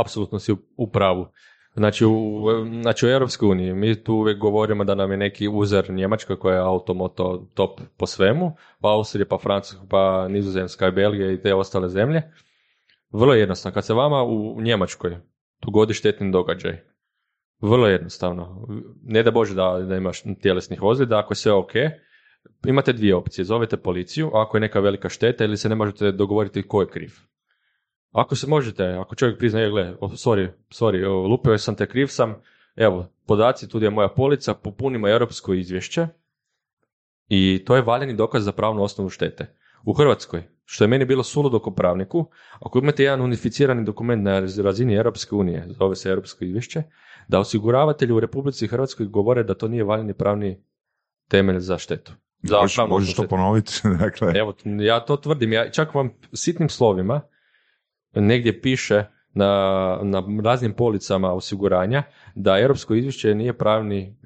apsolutno 0.00 0.38
si 0.38 0.54
u 0.76 0.90
pravu. 0.90 1.26
Znači 1.74 2.04
u, 2.04 2.42
znači 2.82 3.06
u 3.06 3.08
Europskoj 3.08 3.48
uniji 3.48 3.74
mi 3.74 4.04
tu 4.04 4.14
uvijek 4.14 4.38
govorimo 4.38 4.84
da 4.84 4.94
nam 4.94 5.10
je 5.10 5.16
neki 5.16 5.48
uzer 5.48 5.90
Njemačka 5.90 6.36
koja 6.36 6.54
je 6.54 6.60
automoto 6.60 7.48
top 7.54 7.80
po 7.96 8.06
svemu, 8.06 8.52
pa 8.80 8.88
Austrija, 8.88 9.26
pa 9.30 9.38
Francuska, 9.38 9.86
pa 9.90 10.28
Nizozemska 10.28 10.88
i 10.88 10.92
Belgija 10.92 11.32
i 11.32 11.42
te 11.42 11.54
ostale 11.54 11.88
zemlje. 11.88 12.22
Vrlo 13.12 13.34
jednostavno, 13.34 13.74
kad 13.74 13.84
se 13.84 13.94
vama 13.94 14.22
u 14.22 14.60
Njemačkoj 14.60 15.16
dogodi 15.64 15.94
štetni 15.94 16.32
događaj, 16.32 16.78
vrlo 17.60 17.86
jednostavno. 17.86 18.66
Ne 19.02 19.22
da 19.22 19.30
Bože 19.30 19.54
da, 19.54 19.84
da 19.88 19.96
imaš 19.96 20.22
tjelesnih 20.42 20.82
ozljeda, 20.82 21.18
ako 21.18 21.32
je 21.32 21.36
sve 21.36 21.52
ok, 21.52 21.72
imate 22.66 22.92
dvije 22.92 23.14
opcije. 23.14 23.44
Zovete 23.44 23.76
policiju, 23.76 24.30
ako 24.34 24.56
je 24.56 24.60
neka 24.60 24.80
velika 24.80 25.08
šteta 25.08 25.44
ili 25.44 25.56
se 25.56 25.68
ne 25.68 25.74
možete 25.74 26.12
dogovoriti 26.12 26.68
ko 26.68 26.80
je 26.80 26.88
kriv. 26.88 27.10
Ako 28.12 28.36
se 28.36 28.46
možete, 28.46 28.84
ako 28.84 29.14
čovjek 29.14 29.38
prizna, 29.38 29.68
gle, 29.68 29.94
sorry, 30.00 30.48
sorry, 30.70 31.28
lupio 31.30 31.58
sam 31.58 31.76
te, 31.76 31.86
kriv 31.86 32.06
sam, 32.06 32.42
evo, 32.76 33.06
podaci, 33.26 33.68
tu 33.68 33.82
je 33.82 33.90
moja 33.90 34.08
polica, 34.08 34.54
popunimo 34.54 35.08
europsko 35.08 35.54
izvješće 35.54 36.06
i 37.28 37.62
to 37.66 37.76
je 37.76 37.82
valjani 37.82 38.14
dokaz 38.14 38.44
za 38.44 38.52
pravnu 38.52 38.82
osnovu 38.82 39.10
štete. 39.10 39.54
U 39.84 39.92
Hrvatskoj, 39.92 40.42
što 40.70 40.84
je 40.84 40.88
meni 40.88 41.04
bilo 41.04 41.22
suludo 41.22 41.58
kao 41.58 41.74
pravniku, 41.74 42.26
ako 42.60 42.78
imate 42.78 43.04
jedan 43.04 43.20
unificirani 43.20 43.84
dokument 43.84 44.24
na 44.24 44.40
razini 44.62 44.94
Europske 44.94 45.34
unije, 45.34 45.64
zove 45.68 45.96
se 45.96 46.10
Europsko 46.10 46.44
izvješće, 46.44 46.82
da 47.28 47.38
osiguravatelji 47.38 48.12
u 48.12 48.20
Republici 48.20 48.66
Hrvatskoj 48.66 49.06
govore 49.06 49.42
da 49.42 49.54
to 49.54 49.68
nije 49.68 49.84
valjani 49.84 50.14
pravni 50.14 50.62
temelj 51.28 51.58
za 51.58 51.78
štetu. 51.78 52.12
Za 52.42 52.56
možeš, 52.60 52.78
možeš 52.88 53.14
to 53.14 53.28
ponoviti? 53.28 53.72
dakle. 54.04 54.32
Evo, 54.36 54.54
ja 54.64 55.00
to 55.00 55.16
tvrdim. 55.16 55.52
Ja 55.52 55.70
čak 55.70 55.94
vam 55.94 56.10
sitnim 56.32 56.68
slovima 56.68 57.20
negdje 58.14 58.60
piše 58.60 59.04
na, 59.34 60.00
na 60.02 60.22
raznim 60.44 60.72
policama 60.72 61.32
osiguranja 61.32 62.02
da 62.34 62.58
europsko 62.58 62.94
izvješće 62.94 63.34
nije 63.34 63.58
pravni, 63.58 64.16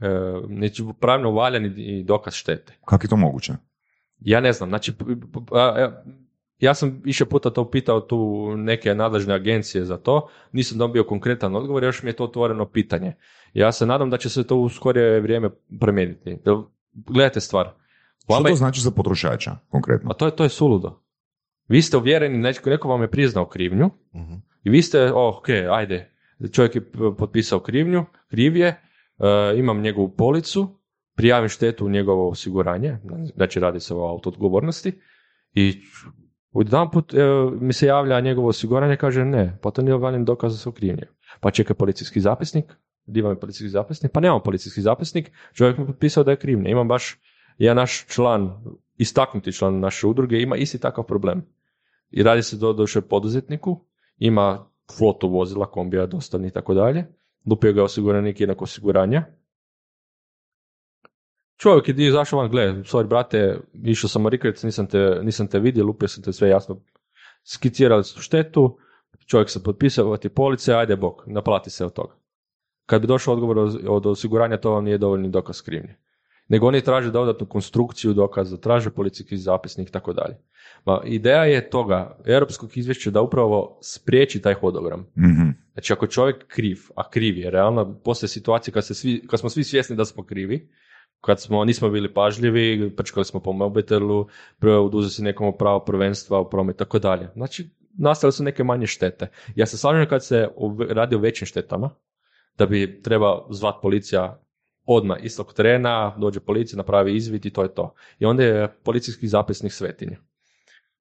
e, 0.62 0.92
pravno 1.00 1.30
valjani 1.30 2.04
dokaz 2.04 2.34
štete. 2.34 2.78
Kako 2.84 3.04
je 3.04 3.08
to 3.08 3.16
moguće? 3.16 3.52
Ja 4.20 4.40
ne 4.40 4.52
znam, 4.52 4.68
znači 4.68 4.92
ja 6.62 6.74
sam 6.74 7.00
više 7.04 7.24
puta 7.24 7.50
to 7.50 7.70
pitao 7.70 8.00
tu 8.00 8.52
neke 8.56 8.94
nadležne 8.94 9.34
agencije 9.34 9.84
za 9.84 9.96
to, 9.96 10.28
nisam 10.52 10.78
dobio 10.78 11.04
konkretan 11.04 11.56
odgovor, 11.56 11.84
još 11.84 12.02
mi 12.02 12.10
je 12.10 12.16
to 12.16 12.24
otvoreno 12.24 12.66
pitanje. 12.66 13.14
Ja 13.54 13.72
se 13.72 13.86
nadam 13.86 14.10
da 14.10 14.18
će 14.18 14.28
se 14.28 14.46
to 14.46 14.56
u 14.56 14.68
skorije 14.68 15.20
vrijeme 15.20 15.50
promijeniti. 15.80 16.38
Gledajte 16.92 17.40
stvar. 17.40 17.70
Što 18.24 18.42
to 18.48 18.54
znači 18.54 18.80
za 18.80 18.90
potrošača 18.90 19.56
konkretno? 19.68 20.10
A 20.10 20.14
to 20.14 20.26
je, 20.26 20.36
to 20.36 20.42
je 20.42 20.48
suludo. 20.48 21.02
Vi 21.68 21.82
ste 21.82 21.96
uvjereni, 21.96 22.38
neko, 22.38 22.70
neko 22.70 22.88
vam 22.88 23.02
je 23.02 23.10
priznao 23.10 23.46
krivnju 23.46 23.86
uh 23.86 24.20
i 24.64 24.70
vi 24.70 24.82
ste, 24.82 25.12
oh, 25.12 25.38
ok, 25.38 25.48
ajde, 25.70 26.12
čovjek 26.52 26.74
je 26.74 26.90
potpisao 27.18 27.60
krivnju, 27.60 28.04
kriv 28.30 28.56
je, 28.56 28.68
uh, 29.18 29.58
imam 29.58 29.80
njegovu 29.80 30.14
policu, 30.16 30.78
prijavim 31.14 31.48
štetu 31.48 31.86
u 31.86 31.90
njegovo 31.90 32.28
osiguranje, 32.28 32.98
znači 33.34 33.60
radi 33.60 33.80
se 33.80 33.94
o 33.94 34.06
autoodgovornosti 34.06 34.92
i 35.54 35.82
jedan 36.54 36.90
put 36.90 37.14
mi 37.60 37.72
se 37.72 37.86
javlja 37.86 38.20
njegovo 38.20 38.48
osiguranje, 38.48 38.96
kaže 38.96 39.24
ne, 39.24 39.58
pa 39.62 39.70
to 39.70 39.82
nije 39.82 39.96
valjen 39.96 40.24
dokaz 40.24 40.64
za 40.64 40.70
krivnje. 40.70 41.02
Pa 41.40 41.50
čeka 41.50 41.74
policijski 41.74 42.20
zapisnik, 42.20 42.64
vam 43.06 43.32
je 43.32 43.40
policijski 43.40 43.68
zapisnik? 43.68 44.12
Pa 44.12 44.20
nemam 44.20 44.40
policijski 44.44 44.80
zapisnik, 44.80 45.30
čovjek 45.54 45.78
mi 45.78 45.86
potpisao 45.86 46.24
da 46.24 46.30
je 46.30 46.36
krivnje. 46.36 46.70
Imam 46.70 46.88
baš, 46.88 47.18
jedan 47.58 47.76
naš 47.76 48.06
član, 48.06 48.64
istaknuti 48.96 49.52
član 49.52 49.80
naše 49.80 50.06
udruge, 50.06 50.40
ima 50.40 50.56
isti 50.56 50.78
takav 50.78 51.04
problem. 51.04 51.42
I 52.10 52.22
radi 52.22 52.42
se 52.42 52.56
do 52.56 52.72
duše 52.72 53.00
poduzetniku, 53.00 53.84
ima 54.18 54.66
flotu 54.96 55.28
vozila, 55.28 55.70
kombija, 55.70 56.06
dostavni 56.06 56.48
i 56.48 56.50
tako 56.50 56.74
dalje. 56.74 57.06
Lupio 57.46 57.72
ga 57.72 57.84
osiguranik 57.84 58.40
jednako 58.40 58.64
osiguranja, 58.64 59.24
čovjek 61.62 61.88
je 61.88 62.06
izašao 62.06 62.38
van, 62.38 62.50
gle, 62.50 62.62
sorry 62.84 63.06
brate, 63.06 63.58
išao 63.84 64.08
sam 64.08 64.26
u 64.26 64.28
Rikric, 64.28 64.62
nisam 64.62 64.86
te, 64.86 65.18
nisam 65.22 65.46
te 65.46 65.58
vidio, 65.58 65.84
lupio 65.84 66.08
sam 66.08 66.24
te 66.24 66.32
sve 66.32 66.48
jasno, 66.48 66.80
skicirali 67.44 68.04
su 68.04 68.20
štetu, 68.20 68.78
čovjek 69.26 69.50
se 69.50 69.62
potpisao, 69.62 70.16
ti 70.16 70.28
police, 70.28 70.74
ajde 70.74 70.96
bok, 70.96 71.22
naplati 71.26 71.70
se 71.70 71.84
od 71.84 71.92
toga. 71.92 72.14
Kad 72.86 73.00
bi 73.00 73.06
došao 73.06 73.34
odgovor 73.34 73.58
od 73.88 74.06
osiguranja, 74.06 74.56
to 74.56 74.70
vam 74.70 74.84
nije 74.84 74.98
dovoljni 74.98 75.30
dokaz 75.30 75.62
krivnje. 75.62 75.96
Nego 76.48 76.66
oni 76.66 76.80
traže 76.80 77.10
dodatnu 77.10 77.46
konstrukciju 77.46 78.12
dokaza, 78.12 78.56
traže 78.56 78.90
policijski 78.90 79.36
zapisnik 79.36 79.88
i 79.88 79.92
tako 79.92 80.12
dalje. 80.12 80.36
Ma, 80.84 81.00
ideja 81.04 81.44
je 81.44 81.70
toga, 81.70 82.18
europskog 82.24 82.76
izvješća, 82.76 83.10
da 83.10 83.22
upravo 83.22 83.78
spriječi 83.82 84.42
taj 84.42 84.54
hodogram. 84.54 85.00
mm 85.00 85.52
Znači, 85.72 85.92
ako 85.92 86.06
čovjek 86.06 86.46
kriv, 86.46 86.78
a 86.96 87.10
kriv 87.10 87.38
je, 87.38 87.50
realno, 87.50 88.00
postoje 88.04 88.28
situacije 88.28 88.74
kad, 88.74 88.86
se 88.86 88.94
svi, 88.94 89.22
kad 89.26 89.40
smo 89.40 89.48
svi 89.48 89.64
svjesni 89.64 89.96
da 89.96 90.04
smo 90.04 90.24
krivi, 90.24 90.68
kad 91.22 91.40
smo, 91.40 91.64
nismo 91.64 91.88
bili 91.88 92.14
pažljivi, 92.14 92.92
prčkali 92.96 93.24
smo 93.24 93.40
po 93.40 93.52
mobitelu, 93.52 94.26
oduzeli 94.62 95.10
si 95.10 95.22
nekom 95.22 95.56
pravo 95.58 95.84
prvenstva 95.84 96.40
u 96.40 96.50
promet, 96.50 96.76
tako 96.76 96.98
dalje. 96.98 97.28
Znači, 97.34 97.70
nastale 97.98 98.32
su 98.32 98.42
neke 98.44 98.64
manje 98.64 98.86
štete. 98.86 99.28
Ja 99.54 99.66
se 99.66 99.78
slažem 99.78 100.08
kad 100.08 100.24
se 100.24 100.48
radi 100.88 101.14
o 101.16 101.18
većim 101.18 101.46
štetama, 101.46 101.90
da 102.58 102.66
bi 102.66 103.02
treba 103.02 103.46
zvat 103.50 103.74
policija 103.82 104.40
odmah 104.84 105.18
istog 105.22 105.54
trena, 105.54 106.16
dođe 106.18 106.40
policija, 106.40 106.76
napravi 106.76 107.16
izvid 107.16 107.46
i 107.46 107.50
to 107.50 107.62
je 107.62 107.74
to. 107.74 107.94
I 108.18 108.24
onda 108.24 108.42
je 108.42 108.68
policijski 108.84 109.28
zapisnik 109.28 109.72
svetinja. 109.72 110.16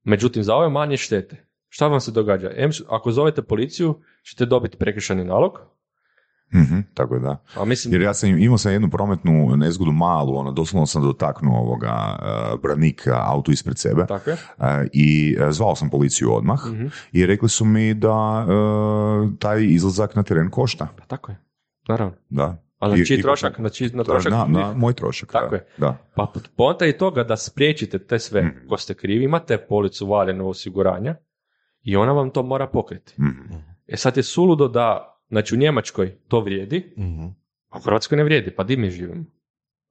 Međutim, 0.03 0.43
za 0.43 0.55
ove 0.55 0.69
manje 0.69 0.97
štete, 0.97 1.45
šta 1.69 1.87
vam 1.87 1.99
se 1.99 2.11
događa? 2.11 2.51
ako 2.87 3.11
zovete 3.11 3.41
policiju, 3.41 4.01
ćete 4.23 4.45
dobiti 4.45 4.77
prekršajni 4.77 5.25
nalog, 5.25 5.59
mm 6.53 6.81
tako 6.93 7.13
je 7.13 7.19
da. 7.19 7.43
A 7.55 7.65
mislim... 7.65 7.93
Jer 7.93 8.01
ja 8.01 8.13
sam 8.13 8.29
imao 8.29 8.57
sam 8.57 8.71
jednu 8.71 8.89
prometnu 8.89 9.55
nezgodu 9.57 9.91
malu, 9.91 10.35
ono, 10.35 10.51
doslovno 10.51 10.85
sam 10.85 11.03
dotaknuo 11.03 11.59
ovoga 11.59 12.19
uh, 12.19 12.61
branik 12.61 13.07
auto 13.07 13.51
ispred 13.51 13.77
sebe. 13.77 14.05
Tako 14.07 14.29
je. 14.29 14.37
I 14.93 15.37
uh, 15.39 15.51
zvao 15.51 15.75
sam 15.75 15.89
policiju 15.89 16.33
odmah 16.33 16.65
mm 16.65 16.91
i 17.11 17.25
rekli 17.25 17.49
su 17.49 17.65
mi 17.65 17.93
da 17.93 18.45
taj 19.39 19.63
izlazak 19.63 20.15
na 20.15 20.23
teren 20.23 20.49
košta. 20.49 20.87
Pa 20.97 21.05
tako 21.05 21.31
je, 21.31 21.37
naravno. 21.87 22.13
Da. 22.29 22.63
A 22.79 22.87
na 22.87 23.05
čiji 23.05 23.21
trošak? 23.21 23.59
Na, 23.59 23.69
čiji, 23.69 23.89
na 23.93 24.03
trošak? 24.03 24.31
Na, 24.31 24.45
na 24.49 24.73
moj 24.73 24.93
trošak. 24.93 25.31
Tako 25.31 25.55
je. 25.55 25.65
Da. 25.77 25.97
Pa 26.15 26.33
ponta 26.55 26.85
i 26.85 26.97
toga 26.97 27.23
da 27.23 27.37
spriječite 27.37 27.99
te 27.99 28.19
sve 28.19 28.41
mm 28.41 28.67
ko 28.69 28.77
ste 28.77 28.93
krivi, 28.93 29.25
imate 29.25 29.57
policu 29.57 30.07
valjeno 30.07 30.47
osiguranja 30.47 31.15
i 31.83 31.95
ona 31.95 32.11
vam 32.11 32.29
to 32.29 32.43
mora 32.43 32.67
pokriti. 32.67 33.13
mm 33.21 33.71
E 33.87 33.97
sad 33.97 34.17
je 34.17 34.23
suludo 34.23 34.67
da 34.67 35.10
Znači 35.31 35.55
u 35.55 35.57
Njemačkoj 35.57 36.15
to 36.27 36.39
vrijedi, 36.39 36.93
mm 36.97 37.41
a 37.71 37.77
u 37.77 37.81
Hrvatskoj 37.81 38.17
ne 38.17 38.23
vrijedi, 38.23 38.51
pa 38.51 38.63
di 38.63 38.77
mi 38.77 38.89
živimo? 38.89 39.23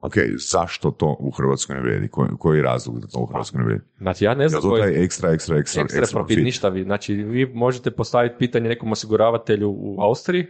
Ok, 0.00 0.12
zašto 0.52 0.90
to 0.90 1.16
u 1.20 1.30
Hrvatskoj 1.30 1.76
ne 1.76 1.82
vrijedi? 1.82 2.08
Koji, 2.08 2.28
koji 2.38 2.58
je 2.58 2.62
razlog 2.62 3.00
da 3.00 3.06
to 3.06 3.18
u 3.20 3.26
Hrvatskoj 3.26 3.58
ne 3.58 3.64
vrijedi? 3.64 3.84
Znači 3.98 4.24
ja 4.24 4.34
ne 4.34 4.48
znam 4.48 4.62
koji... 4.62 4.80
je 4.80 5.04
ekstra, 5.04 5.32
ekstra, 5.32 5.58
ekstra, 5.58 5.82
ekstra, 5.82 6.00
ekstra 6.00 6.18
profit, 6.18 6.44
ništa 6.44 6.68
vi. 6.68 6.82
Znači 6.82 7.14
vi 7.14 7.46
možete 7.46 7.90
postaviti 7.90 8.34
pitanje 8.38 8.68
nekom 8.68 8.92
osiguravatelju 8.92 9.70
u 9.70 10.00
Austriji 10.00 10.46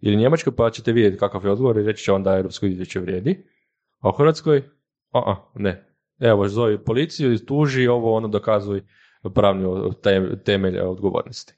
ili 0.00 0.16
Njemačkoj 0.16 0.56
pa 0.56 0.70
ćete 0.70 0.92
vidjeti 0.92 1.18
kakav 1.18 1.44
je 1.44 1.50
odgovor 1.50 1.78
i 1.78 1.82
reći 1.82 2.04
će 2.04 2.12
onda 2.12 2.36
Europsko 2.36 2.66
izvješće 2.66 3.00
vrijedi. 3.00 3.44
A 3.98 4.08
u 4.08 4.12
Hrvatskoj, 4.12 4.62
a, 5.12 5.18
a 5.18 5.50
ne. 5.54 5.96
Evo, 6.20 6.48
zove 6.48 6.84
policiju, 6.84 7.38
tuži 7.38 7.86
ovo, 7.86 8.16
ono 8.16 8.28
dokazuj 8.28 8.82
pravni 9.34 9.64
temelj 10.44 10.78
odgovornosti. 10.78 11.54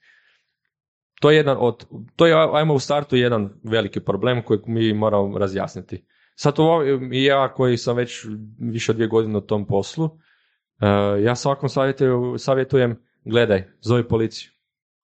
To 1.21 1.31
je 1.31 1.37
jedan 1.37 1.57
od, 1.61 1.87
to 2.17 2.27
je, 2.27 2.35
ajmo 2.53 2.75
u 2.75 2.79
startu 2.79 3.17
jedan 3.17 3.51
veliki 3.63 4.01
problem 4.01 4.43
kojeg 4.43 4.61
mi 4.67 4.93
moramo 4.93 5.39
razjasniti. 5.39 6.05
Sad 6.35 6.55
ovo, 6.59 6.83
i 7.13 7.25
ja 7.25 7.55
koji 7.55 7.77
sam 7.77 7.97
već 7.97 8.27
više 8.59 8.93
od 8.93 8.97
dvije 8.97 9.09
godine 9.09 9.39
u 9.39 9.41
tom 9.41 9.67
poslu, 9.67 10.11
eh, 10.81 11.23
ja 11.23 11.35
svakom 11.35 11.69
savjetuju, 11.69 12.35
savjetujem, 12.39 13.03
gledaj, 13.25 13.65
zovi 13.81 14.09
policiju. 14.09 14.51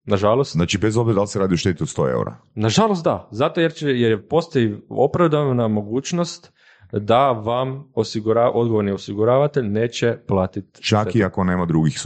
Nažalost, 0.05 0.51
Znači, 0.51 0.77
bez 0.77 0.97
obzira 0.97 1.15
da 1.15 1.21
li 1.21 1.27
se 1.27 1.39
radi 1.39 1.53
o 1.53 1.57
šteti 1.57 1.83
od 1.83 1.89
100 1.89 2.11
eura. 2.11 2.35
Nažalost 2.55 3.03
da, 3.03 3.27
zato 3.31 3.61
jer, 3.61 3.73
će, 3.73 3.87
jer 3.87 4.27
postoji 4.27 4.75
opravdana 4.89 5.67
mogućnost 5.67 6.53
da 6.99 7.31
vam 7.31 7.91
osigura, 7.93 8.51
odgovorni 8.53 8.91
osiguravatelj 8.91 9.67
neće 9.67 10.17
platiti. 10.27 10.83
Čak 10.83 11.01
štetu. 11.01 11.17
i 11.17 11.23
ako 11.23 11.43
nema 11.43 11.65
drugih 11.65 11.99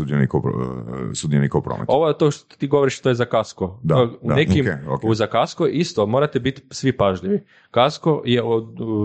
sudionika 1.13 1.58
u, 1.58 1.62
prometu. 1.62 1.86
Ovo 1.88 2.08
je 2.08 2.17
to 2.17 2.32
što 2.32 2.56
ti 2.56 2.67
govoriš 2.67 3.01
to 3.01 3.10
je 3.10 3.15
za 3.15 3.25
kasko. 3.25 3.79
Da, 3.84 4.03
u 4.22 4.27
da, 4.27 4.36
nekim, 4.36 4.65
ok, 4.88 4.94
ok. 4.94 5.03
u 5.03 5.13
za 5.13 5.27
kasko 5.27 5.67
isto 5.67 6.06
morate 6.06 6.39
biti 6.39 6.62
svi 6.72 6.98
pažljivi. 6.98 7.44
Kasko 7.72 8.22
je 8.25 8.41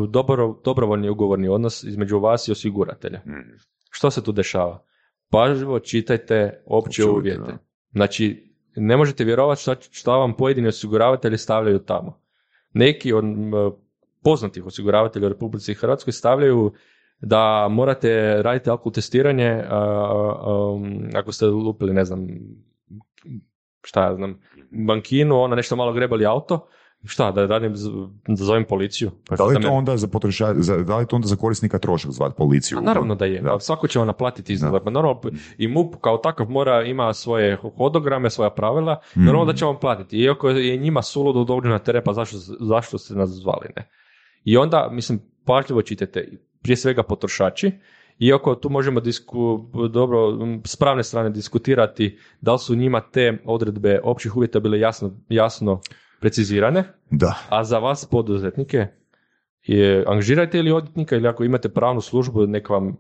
dobro, 0.09 0.57
dobrovoljni 0.65 1.09
ugovorni 1.09 1.49
odnos 1.49 1.85
između 1.85 2.19
vas 2.19 2.49
i 2.49 2.53
osiguratelja. 2.53 3.21
Mhm. 3.27 3.51
Što 3.91 4.11
se 4.11 4.25
tu 4.25 4.33
dešava? 4.33 4.85
Pažljivo 5.31 5.79
čitajte 5.79 6.62
opće 6.67 7.05
uvjete, 7.05 7.41
da. 7.41 7.59
Znači, 7.93 8.53
ne 8.77 8.97
možete 8.97 9.25
vjerovati 9.25 9.61
šta, 9.62 9.77
šta 9.91 10.17
vam 10.17 10.37
pojedini 10.37 10.69
osiguravatelji 10.69 11.39
stavljaju 11.39 11.79
tamo. 11.79 12.21
Neki 12.73 13.12
od 13.12 13.25
poznatih 14.23 14.67
osiguravatelja 14.67 15.26
u 15.26 15.29
Republici 15.29 15.75
Hrvatskoj 15.75 16.12
stavljaju 16.12 16.73
da 17.21 17.69
morate 17.71 18.43
raditi 18.43 18.71
alkohol 18.71 18.93
testiranje 18.93 19.64
a, 19.69 19.76
a, 20.47 20.73
um, 20.75 21.09
ako 21.14 21.33
ste 21.33 21.47
lupili, 21.47 21.93
ne 21.95 22.05
znam, 22.05 22.26
šta 23.85 24.05
ja 24.05 24.14
znam, 24.14 24.41
bankinu, 24.87 25.41
ono 25.41 25.57
nešto 25.57 25.76
malo 25.76 25.93
grebali 25.93 26.26
auto, 26.26 26.67
šta, 27.05 27.33
da 27.33 27.47
radim, 27.47 27.73
da 28.29 28.45
zovem 28.45 28.64
policiju? 28.64 29.11
Pa 29.29 29.37
Da 29.37 29.45
li 29.45 29.62
to 29.62 29.69
onda 29.71 29.97
za 29.97 30.09
potroša, 30.09 30.55
za, 30.57 30.76
da 30.76 30.97
li 30.97 31.07
to 31.07 31.17
onda 31.17 31.29
za 31.29 31.37
korisnika 31.37 31.79
trošak 31.79 32.11
zvati 32.11 32.35
policiju? 32.37 32.79
a 32.79 32.81
naravno 32.81 33.14
da 33.14 33.25
je, 33.25 33.41
Da. 33.41 33.61
svako 33.61 33.88
će 33.88 33.99
vam 33.99 34.07
naplatiti 34.07 34.52
izgled. 34.52 34.83
Pa 34.85 34.91
normalno, 34.91 35.21
i 35.59 35.69
MUP 35.69 35.95
kao 36.00 36.17
takav 36.19 36.50
mora, 36.50 36.83
ima 36.83 37.12
svoje 37.14 37.57
hodograme, 37.57 38.31
svoja 38.31 38.50
pravila, 38.50 39.00
Mm. 39.17 39.25
normalno 39.25 39.52
da 39.52 39.59
će 39.59 39.64
vam 39.64 39.76
platiti. 39.81 40.19
Iako 40.19 40.49
je 40.49 40.76
njima 40.76 41.02
suludo 41.02 41.45
dođu 41.45 41.69
na 41.69 41.79
teren, 41.79 42.02
pa 42.05 42.12
zašto, 42.12 42.37
zašto 42.61 42.99
ste 42.99 43.14
nas 43.14 43.31
zvali, 43.31 43.69
ne? 43.76 43.88
I 44.45 44.57
onda, 44.57 44.89
mislim, 44.93 45.21
pažljivo 45.45 45.83
čitajte, 45.83 46.29
prije 46.63 46.77
svega 46.77 47.03
potrošači, 47.03 47.71
iako 48.19 48.55
tu 48.55 48.71
možemo 48.71 49.01
disku, 49.01 49.69
dobro, 49.91 50.39
s 50.67 50.77
pravne 50.77 51.03
strane 51.03 51.31
diskutirati 51.31 52.19
da 52.41 52.53
li 52.53 52.59
su 52.59 52.75
njima 52.75 53.01
te 53.01 53.39
odredbe 53.45 54.01
općih 54.03 54.37
uvjeta 54.37 54.61
bile 54.61 54.81
jasno, 54.81 55.11
jasno 55.29 55.81
precizirane, 56.21 56.85
Da. 57.11 57.35
a 57.49 57.65
za 57.65 57.79
vas 57.79 58.09
poduzetnike 58.11 58.87
je, 59.63 60.05
angažirajte 60.07 60.59
ili 60.59 60.73
odvjetnika 60.73 61.17
ili 61.17 61.29
ako 61.29 61.45
imate 61.45 61.69
pravnu 61.69 62.01
službu 62.01 62.47
nek 62.47 62.69
vam 62.69 62.89
e, 62.89 62.95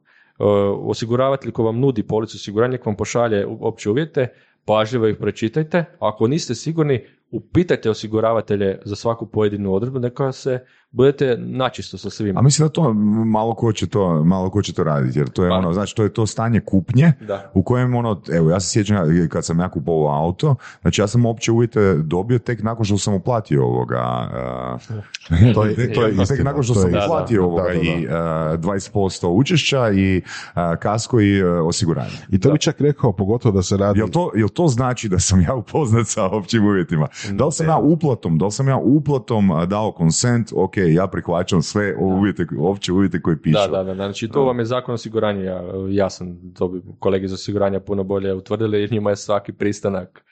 osiguravatelj 0.82 1.52
ko 1.52 1.62
vam 1.62 1.80
nudi 1.80 2.02
policu 2.02 2.36
osiguranja 2.36 2.72
nek 2.72 2.86
vam 2.86 2.96
pošalje 2.96 3.46
opće 3.46 3.90
uvjete, 3.90 4.28
pažljivo 4.64 5.08
ih 5.08 5.16
pročitajte. 5.16 5.84
Ako 5.98 6.26
niste 6.28 6.54
sigurni, 6.54 7.04
upitajte 7.30 7.90
osiguravatelje 7.90 8.78
za 8.84 8.96
svaku 8.96 9.26
pojedinu 9.26 9.74
odredbu, 9.74 9.98
neka 9.98 10.32
se 10.32 10.66
budete 10.92 11.36
načisto 11.38 11.98
sa 11.98 12.10
svim. 12.10 12.36
A 12.36 12.42
mislim 12.42 12.66
da 12.66 12.72
to 12.72 12.92
malo 13.24 13.54
ko 13.54 13.72
će 13.72 13.86
to, 13.86 14.24
malo 14.24 14.50
ko 14.50 14.62
će 14.62 14.72
to 14.72 14.84
raditi, 14.84 15.18
jer 15.18 15.28
to 15.28 15.44
je 15.44 15.50
Pa. 15.50 15.54
ono, 15.54 15.72
znači 15.72 15.96
to 15.96 16.02
je 16.02 16.08
to 16.10 16.26
stanje 16.26 16.60
kupnje 16.60 17.12
Da. 17.20 17.50
u 17.54 17.62
kojem 17.62 17.94
ono, 17.94 18.20
evo 18.30 18.50
ja 18.50 18.60
se 18.60 18.70
sjećam 18.70 18.96
kad 19.28 19.44
sam 19.44 19.60
ja 19.60 19.68
kupovao 19.68 20.16
auto, 20.18 20.54
znači 20.82 21.00
ja 21.00 21.06
sam 21.06 21.26
opće 21.26 21.52
uvjete 21.52 21.94
dobio 21.94 22.38
tek 22.38 22.62
nakon 22.62 22.84
što 22.84 22.98
sam 22.98 23.14
uplatio 23.14 23.64
ovoga, 23.64 24.28
uh, 24.74 24.98
To 25.54 25.64
je- 25.64 25.84
to 25.94 26.02
je 26.02 26.10
tek 26.10 26.20
istina, 26.22 26.44
nakon 26.44 26.62
što 26.62 26.74
to 26.74 26.80
je 26.80 26.82
sam 26.82 26.90
istina. 26.90 27.06
uplatio 27.06 27.36
Da, 27.36 27.42
da, 27.42 27.46
ovoga 27.46 27.62
da, 27.64 27.68
da, 27.68 27.74
i 27.74 28.06
uh, 28.06 28.12
20% 28.60 29.26
učešća 29.28 29.90
i 29.90 30.22
uh, 30.46 30.52
kasko 30.78 31.20
i 31.20 31.44
uh, 31.44 31.66
osiguranje. 31.66 32.10
I 32.30 32.40
to 32.40 32.52
bi 32.52 32.58
čak 32.58 32.80
rekao, 32.80 33.12
pogotovo 33.12 33.52
da 33.52 33.62
se 33.62 33.76
radi... 33.76 33.98
Jel 33.98 34.08
to, 34.08 34.30
jel 34.34 34.48
to 34.48 34.68
znači 34.68 35.08
da 35.08 35.18
sam 35.18 35.40
ja 35.40 35.54
upoznat 35.54 36.06
sa 36.06 36.24
općim 36.26 36.64
uvjetima? 36.64 37.08
Da 37.30 37.44
li 37.46 37.52
sam 37.52 37.66
ja 37.66 37.76
uplatom, 37.78 38.38
da 38.38 38.44
li 38.44 38.52
sam 38.52 38.68
ja 38.68 38.76
uplatom 38.76 39.22
dao 39.66 39.92
konsent, 39.92 40.52
ok, 40.54 40.74
ja 40.84 41.06
prihvaćam 41.06 41.62
sve 41.62 41.96
uvjete, 41.96 42.46
opće 42.60 42.92
uvjete 42.92 43.22
koji 43.22 43.36
pišu. 43.36 43.58
Da, 43.60 43.66
da, 43.68 43.82
da, 43.84 43.94
znači 43.94 44.28
to 44.28 44.44
vam 44.44 44.58
je 44.58 44.64
zakon 44.64 44.92
o 44.92 44.94
osiguranju 44.94 45.44
ja, 45.44 45.62
jasan, 45.88 46.38
to 46.54 46.68
bi 46.68 46.80
kolege 46.98 47.24
iz 47.24 47.32
osiguranja 47.32 47.80
puno 47.80 48.04
bolje 48.04 48.34
utvrdili 48.34 48.80
jer 48.80 48.92
njima 48.92 49.10
je 49.10 49.16
svaki 49.16 49.52
pristanak 49.52 50.24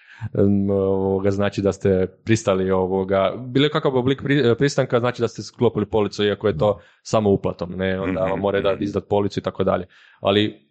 ovoga, 0.71 1.31
znači 1.31 1.63
da 1.63 1.73
ste 1.73 2.07
pristali 2.25 2.71
ovoga, 2.71 3.35
bilo 3.39 3.69
kakav 3.69 3.97
oblik 3.97 4.23
pri- 4.23 4.55
pristanka 4.55 5.01
znači 5.01 5.23
da 5.23 5.29
ste 5.29 5.43
sklopili 5.43 5.87
policu 5.87 6.25
iako 6.25 6.49
je 6.49 6.59
to 6.59 6.81
samo 7.03 7.31
uplatom, 7.31 7.71
ne, 7.71 8.01
onda 8.01 8.21
vam 8.21 8.41
moraju 8.41 8.63
da 8.63 8.77
izdat 8.81 9.05
policu 9.09 9.41
i 9.41 9.43
tako 9.43 9.65
dalje, 9.65 9.87
ali 10.21 10.69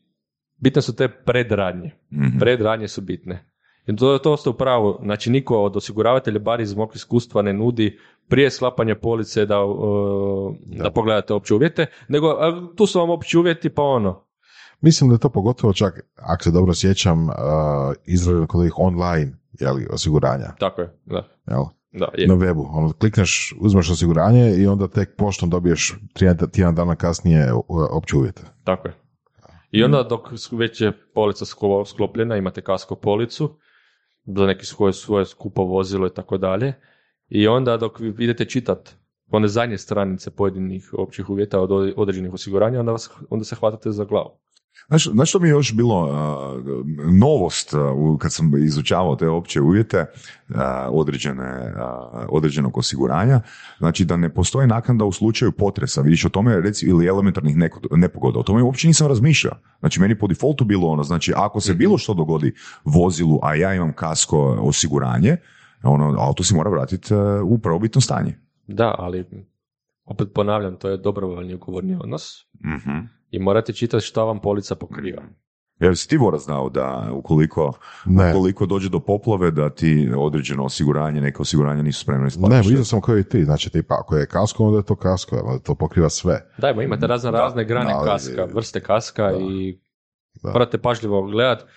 bitne 0.58 0.82
su 0.82 0.96
te 0.96 1.08
predradnje, 1.08 1.92
Mhm. 2.12 2.40
predradnje 2.40 2.88
su 2.88 3.02
bitne. 3.02 3.46
I 3.90 3.96
to, 3.96 4.18
to 4.18 4.38
ste 4.38 4.50
u 4.50 4.54
pravu, 4.54 5.00
znači 5.04 5.30
niko 5.30 5.64
od 5.64 5.78
osiguravatelja, 5.78 6.40
bar 6.40 6.62
iz 6.62 6.76
mog 6.76 6.92
iskustva, 6.96 7.42
ne 7.42 7.54
nudi 7.54 8.00
prije 8.28 8.52
sklapanja 8.52 8.96
police 8.96 9.46
da, 9.46 9.64
uh, 9.64 10.56
da. 10.84 10.92
pogledate 10.92 11.34
opće 11.34 11.54
uvjete, 11.54 11.86
nego 12.08 12.28
a, 12.28 12.68
tu 12.76 12.86
su 12.86 13.00
vam 13.00 13.10
opći 13.10 13.38
uvjeti, 13.38 13.70
pa 13.70 13.84
ono, 13.84 14.26
Mislim 14.82 15.10
da 15.10 15.16
je 15.16 15.20
to 15.20 15.30
pogotovo 15.30 15.74
čak, 15.74 16.00
ako 16.16 16.44
se 16.44 16.52
dobro 16.52 16.74
sjećam, 16.74 17.24
uh, 17.24 17.34
izrađeno 18.06 18.48
kod 18.48 18.60
ovih 18.60 18.74
online 18.78 19.32
jeli, 19.60 19.88
osiguranja. 19.92 20.54
tako 20.60 20.82
je, 20.82 21.00
da, 21.06 21.28
Jel? 21.48 21.64
da, 21.92 22.08
je. 22.18 22.28
Na 22.28 22.36
webu. 22.36 22.68
Ono, 22.72 22.94
klikneš, 22.94 23.56
uzmeš 23.62 23.90
osiguranje 23.90 24.56
i 24.58 24.68
onda 24.68 24.88
tek 24.88 25.16
poštom 25.18 25.50
dobiješ 25.50 25.96
tjedan, 26.52 26.76
dana 26.76 26.96
kasnije 26.96 27.54
opće 27.92 28.18
uvjete. 28.18 28.42
tako 28.64 28.88
je. 28.88 28.94
I 29.72 29.84
onda 29.84 30.04
dok 30.04 30.22
već 30.52 30.82
je 30.82 30.92
polica 31.14 31.46
sklo- 31.46 31.86
sklopljena, 31.86 32.38
imate 32.38 32.62
kasko 32.62 32.96
policu, 32.96 33.58
za 34.26 34.46
neki 34.46 34.66
svoje, 34.66 34.94
svoje 34.94 35.26
skupo 35.26 35.64
vozilo 35.64 36.08
i 36.08 36.14
tako 36.14 36.38
dalje, 36.38 36.74
i 37.30 37.48
onda 37.48 37.78
dok 37.78 38.00
vi 38.00 38.16
idete 38.20 38.46
čitat 38.46 38.96
one 39.32 39.48
zadnje 39.48 39.78
stranice 39.78 40.32
pojedinih 40.32 40.90
općih 40.94 41.30
uvjeta 41.30 41.60
od 41.60 41.94
određenih 41.98 42.34
osiguranja, 42.34 42.80
onda, 42.80 42.92
vas, 42.92 43.10
onda 43.30 43.46
se 43.46 43.56
hvatate 43.56 43.92
za 43.92 44.06
glavu. 44.06 44.40
Znaš, 44.90 45.08
znaš 45.08 45.30
što 45.30 45.40
mi 45.40 45.48
je 45.48 45.52
još 45.52 45.74
bilo 45.74 46.06
uh, 46.06 46.86
novost 47.14 47.74
uh, 47.74 48.18
kad 48.20 48.34
sam 48.34 48.52
izučavao 48.64 49.16
te 49.16 49.28
opće 49.30 49.62
uvjete 49.62 50.06
uh, 50.50 50.56
određene, 50.92 51.74
određenog 52.30 52.78
osiguranja, 52.78 53.42
znači 53.78 54.06
da 54.06 54.18
ne 54.18 54.34
postoji 54.34 54.68
naknada 54.68 55.06
u 55.06 55.12
slučaju 55.12 55.52
potresa, 55.52 56.02
vidiš 56.02 56.26
o 56.26 56.30
tome 56.30 56.62
reci, 56.62 56.86
ili 56.86 57.08
elementarnih 57.08 57.56
neko- 57.58 57.98
nepogoda, 57.98 58.40
o 58.40 58.44
tome 58.44 58.64
uopće 58.64 58.88
nisam 58.88 59.08
razmišljao. 59.08 59.54
Znači 59.80 60.00
meni 60.00 60.20
po 60.20 60.28
defaultu 60.28 60.66
bilo 60.66 60.88
ono, 60.88 61.04
znači 61.04 61.34
ako 61.36 61.60
se 61.60 61.74
bilo 61.74 61.98
što 61.98 62.14
dogodi 62.14 62.54
vozilu, 62.84 63.40
a 63.44 63.56
ja 63.56 63.74
imam 63.74 63.94
kasko 63.94 64.58
osiguranje, 64.62 65.38
ono, 65.84 66.16
auto 66.20 66.44
si 66.44 66.56
mora 66.56 66.70
vratiti 66.70 67.14
uh, 67.14 67.20
u 67.44 67.58
prvobitno 67.58 68.02
stanje. 68.02 68.40
Da, 68.68 68.96
ali 68.98 69.26
opet 70.06 70.28
ponavljam, 70.34 70.76
to 70.76 70.90
je 70.90 70.98
dobrovoljni 70.98 71.54
ugovorni 71.54 71.98
odnos 72.02 72.46
Mhm. 72.66 73.19
I 73.32 73.40
morate 73.40 73.74
čitati 73.74 74.06
šta 74.06 74.24
vam 74.24 74.40
polica 74.40 74.76
pokriva. 74.76 75.22
Jer 75.80 75.98
si 75.98 76.08
ti 76.10 76.18
Vora 76.18 76.38
znao 76.38 76.70
da 76.70 77.10
ukoliko, 77.14 77.74
Ne. 78.06 78.30
ukoliko 78.32 78.66
dođe 78.66 78.90
do 78.90 79.00
poplave 79.00 79.52
da 79.52 79.70
ti 79.70 80.12
određeno 80.18 80.64
osiguranje, 80.64 81.22
neke 81.22 81.42
osiguranje 81.42 81.84
nisu 81.84 82.00
spremne 82.00 82.28
isplatiti 82.28 82.56
Ne, 82.56 82.62
vidio 82.62 82.86
sam 82.86 83.02
kao 83.02 83.18
i 83.18 83.24
ti, 83.24 83.46
znači 83.46 83.70
tipa 83.70 83.96
ako 84.00 84.16
je 84.16 84.26
kasko, 84.26 84.64
onda 84.64 84.78
je 84.78 84.84
to 84.84 84.96
kasko, 84.96 85.36
onda 85.36 85.60
to 85.60 85.76
pokriva 85.76 86.10
sve. 86.10 86.50
Dajmo, 86.58 86.82
imate 86.82 87.08
razne, 87.08 87.32
razne 87.32 87.66
grane 87.66 87.90
da, 87.90 87.98
ali- 87.98 88.10
kaska, 88.10 88.48
vrste 88.56 88.80
kaska 88.80 89.24
Da. 89.24 89.38
i 89.40 89.80
Da. 90.44 90.52
morate 90.52 90.78
pažljivo 90.78 91.22
gledat 91.22 91.62
uh, 91.62 91.70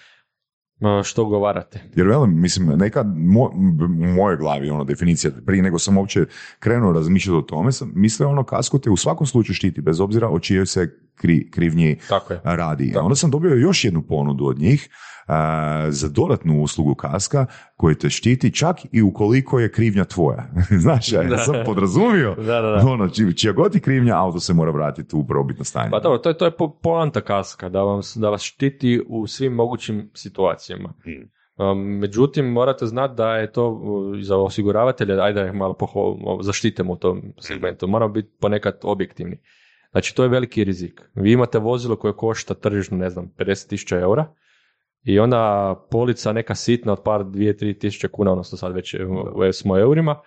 što 1.05 1.25
ugovarate. 1.25 1.81
Jer 1.97 2.07
velim, 2.07 2.41
mislim, 2.41 2.79
nekad 2.79 3.07
mo, 3.17 3.51
u 4.01 4.07
mojoj 4.07 4.37
glavi 4.37 4.71
ono 4.71 4.85
definicija, 4.85 5.31
prije 5.47 5.63
nego 5.63 5.79
sam 5.79 5.99
uopće 5.99 6.25
krenuo 6.59 6.93
razmišljati 6.93 7.37
o 7.37 7.43
tome, 7.43 7.73
sam 7.73 7.93
mislio 7.95 8.29
ono 8.29 8.45
kasko 8.45 8.79
te 8.79 8.91
u 8.91 8.97
svakom 8.97 9.27
slučaju 9.27 9.55
štiti, 9.55 9.81
bez 9.81 10.01
obzira 10.01 10.29
o 10.29 10.39
čijoj 10.39 10.67
se 10.67 10.99
kri, 11.15 11.51
krivnji 11.51 11.99
Tako 12.09 12.33
je. 12.33 12.41
radi. 12.45 12.91
Da. 12.95 13.03
Onda 13.03 13.15
sam 13.15 13.31
dobio 13.31 13.55
još 13.55 13.85
jednu 13.85 14.03
ponudu 14.03 14.47
od 14.47 14.59
njih 14.59 14.89
za 15.89 16.09
dodatnu 16.09 16.63
uslugu 16.63 16.95
kaska 16.95 17.47
koji 17.77 17.95
te 17.95 18.11
štiti 18.11 18.53
čak 18.53 18.77
i 18.93 19.03
ukoliko 19.03 19.61
je 19.61 19.73
krivnja 19.73 20.05
tvoja. 20.05 20.45
Znaš, 20.85 21.13
ja 21.13 21.39
sam 21.39 21.55
podrazumio. 21.65 22.35
Da, 22.43 22.61
da, 22.61 22.71
da. 22.71 22.83
Ono, 22.87 23.09
či- 23.09 23.37
čija 23.37 23.53
god 23.53 23.75
je 23.75 23.81
krivnja, 23.81 24.17
auto 24.17 24.41
se 24.41 24.55
mora 24.55 24.71
vratiti 24.71 25.17
u 25.17 25.27
prvobitno 25.27 25.65
stanje. 25.65 25.91
Pa 25.91 26.01
dobro, 26.01 26.19
to 26.19 26.29
je, 26.29 26.39
to 26.39 26.45
je 26.45 26.51
po- 26.51 26.71
poanta 26.73 27.21
kaska, 27.21 27.69
da, 27.69 27.83
vam, 27.83 28.01
da 28.17 28.31
vas 28.31 28.43
štiti 28.43 29.03
u 29.09 29.27
svim 29.27 29.53
mogućim 29.53 30.11
situacijama. 30.15 30.95
Um, 31.57 31.79
međutim, 31.79 32.47
morate 32.47 32.87
znati 32.87 33.15
da 33.15 33.37
je 33.37 33.53
to 33.53 33.81
za 34.21 34.37
osiguravatelja, 34.37 35.23
ajde 35.23 35.41
da 35.41 35.47
ih 35.47 35.53
malo 35.55 35.73
poho- 35.75 36.43
zaštitimo 36.43 36.93
u 36.93 36.97
tom 36.97 37.23
segmentu, 37.41 37.89
moramo 37.89 38.13
biti 38.13 38.29
ponekad 38.41 38.79
objektivni. 38.83 39.37
Znači, 39.91 40.17
to 40.17 40.23
je 40.23 40.29
veliki 40.29 40.65
rizik. 40.65 41.01
Vi 41.15 41.33
imate 41.33 41.59
vozilo 41.59 41.97
koje 41.97 42.17
košta 42.17 42.55
tržišno, 42.55 42.97
ne 42.97 43.11
znam, 43.11 43.31
50.000 43.39 44.01
eura, 44.01 44.27
I 45.05 45.19
onda 45.19 45.75
polica 45.91 46.33
neka 46.33 46.55
sitna 46.55 46.93
od 46.93 47.03
par, 47.05 47.25
dvije, 47.25 47.57
tri 47.57 47.79
tisuće 47.79 48.09
kuna, 48.09 48.31
odnosno 48.33 48.59
sad 48.59 48.73
već 48.75 48.95
u- 48.95 49.53
smo 49.53 49.79
eurima, 49.79 50.21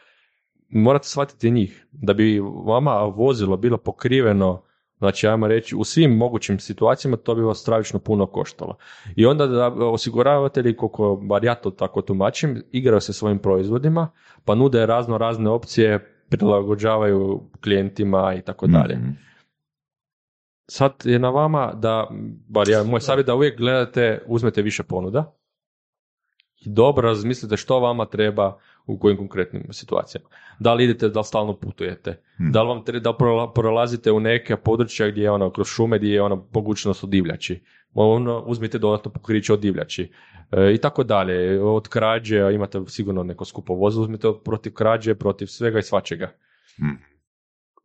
morate 0.70 1.08
shvatiti 1.08 1.52
njih. 1.52 1.88
Da 1.92 2.14
bi 2.14 2.40
vama 2.66 3.00
vozilo 3.02 3.58
bilo 3.58 3.78
pokriveno, 3.78 4.62
znači 4.98 5.28
ajmo 5.28 5.48
reći, 5.48 5.76
u 5.76 5.84
svim 5.84 6.12
mogućim 6.18 6.60
situacijama, 6.60 7.18
to 7.18 7.36
bi 7.36 7.42
vas 7.42 7.58
stravično 7.58 8.00
puno 8.00 8.26
koštalo. 8.26 8.78
I 9.16 9.26
onda 9.26 9.48
da 9.48 9.68
osiguravatelji, 9.68 10.76
koliko 10.76 11.16
bar 11.16 11.44
ja 11.44 11.56
to 11.56 11.72
tako 11.72 12.02
tumačim, 12.02 12.64
igraju 12.72 13.02
se 13.02 13.14
svojim 13.14 13.40
proizvodima, 13.40 14.10
pa 14.46 14.56
nude 14.56 14.86
razno 14.86 15.18
razne 15.18 15.50
opcije, 15.50 16.12
prilagođavaju 16.30 17.44
klijentima 17.64 18.34
i 18.34 18.42
tako 18.42 18.68
dalje. 18.68 18.96
Mhm. 18.96 19.10
Sad 20.68 20.94
je 21.04 21.20
na 21.20 21.30
vama 21.30 21.74
da, 21.74 22.08
bar 22.48 22.70
ja, 22.70 22.84
moj 22.84 23.02
savjet 23.02 23.26
da 23.26 23.36
uvijek 23.36 23.58
gledate, 23.58 24.24
uzmete 24.28 24.62
više 24.62 24.84
ponuda 24.84 25.36
i 26.66 26.70
dobro 26.70 27.08
razmislite 27.08 27.58
što 27.58 27.80
vama 27.80 28.06
treba 28.06 28.60
u 28.86 29.00
kojim 29.00 29.18
konkretnim 29.18 29.74
situacijama. 29.74 30.30
Da 30.60 30.74
li 30.74 30.84
idete, 30.84 31.10
da 31.10 31.20
li 31.20 31.26
stalno 31.26 31.56
putujete, 31.60 32.22
Hmm. 32.38 32.52
da 32.52 32.62
li 32.64 32.68
vam 32.68 32.84
treba, 32.86 33.04
da 33.04 33.18
prola- 33.18 33.54
prolazite 33.54 34.12
u 34.12 34.20
neke 34.20 34.56
područja 34.58 35.10
gdje 35.10 35.24
je 35.24 35.32
ono, 35.32 35.50
kroz 35.50 35.68
šume 35.68 35.98
gdje 35.98 36.14
je 36.14 36.22
ono 36.22 36.48
mogućnost 36.54 37.04
od 37.04 37.10
divljači. 37.10 37.64
Ono, 37.94 38.40
uzmite 38.40 38.78
dodatno 38.78 39.12
pokriće 39.12 39.54
od 39.54 39.60
divljači 39.60 40.12
e, 40.52 40.74
i 40.74 40.78
tako 40.78 41.04
dalje. 41.04 41.62
Od 41.64 41.88
krađe, 41.88 42.54
imate 42.54 42.82
sigurno 42.88 43.24
neko 43.24 43.46
skupo 43.46 43.74
vozilo, 43.74 44.04
uzmite 44.04 44.28
protiv 44.44 44.74
krađe, 44.74 45.16
protiv 45.16 45.46
svega 45.46 45.80
i 45.80 45.84
svačega. 45.84 46.32
Hmm. 46.78 46.98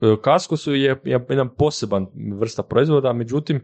E, 0.01 0.17
Kasko 0.23 0.57
su 0.57 0.75
je, 0.75 1.01
je 1.05 1.27
jedan 1.29 1.49
poseban 1.49 2.07
vrsta 2.39 2.63
proizvoda, 2.63 3.13
međutim, 3.13 3.57
e, 3.57 3.63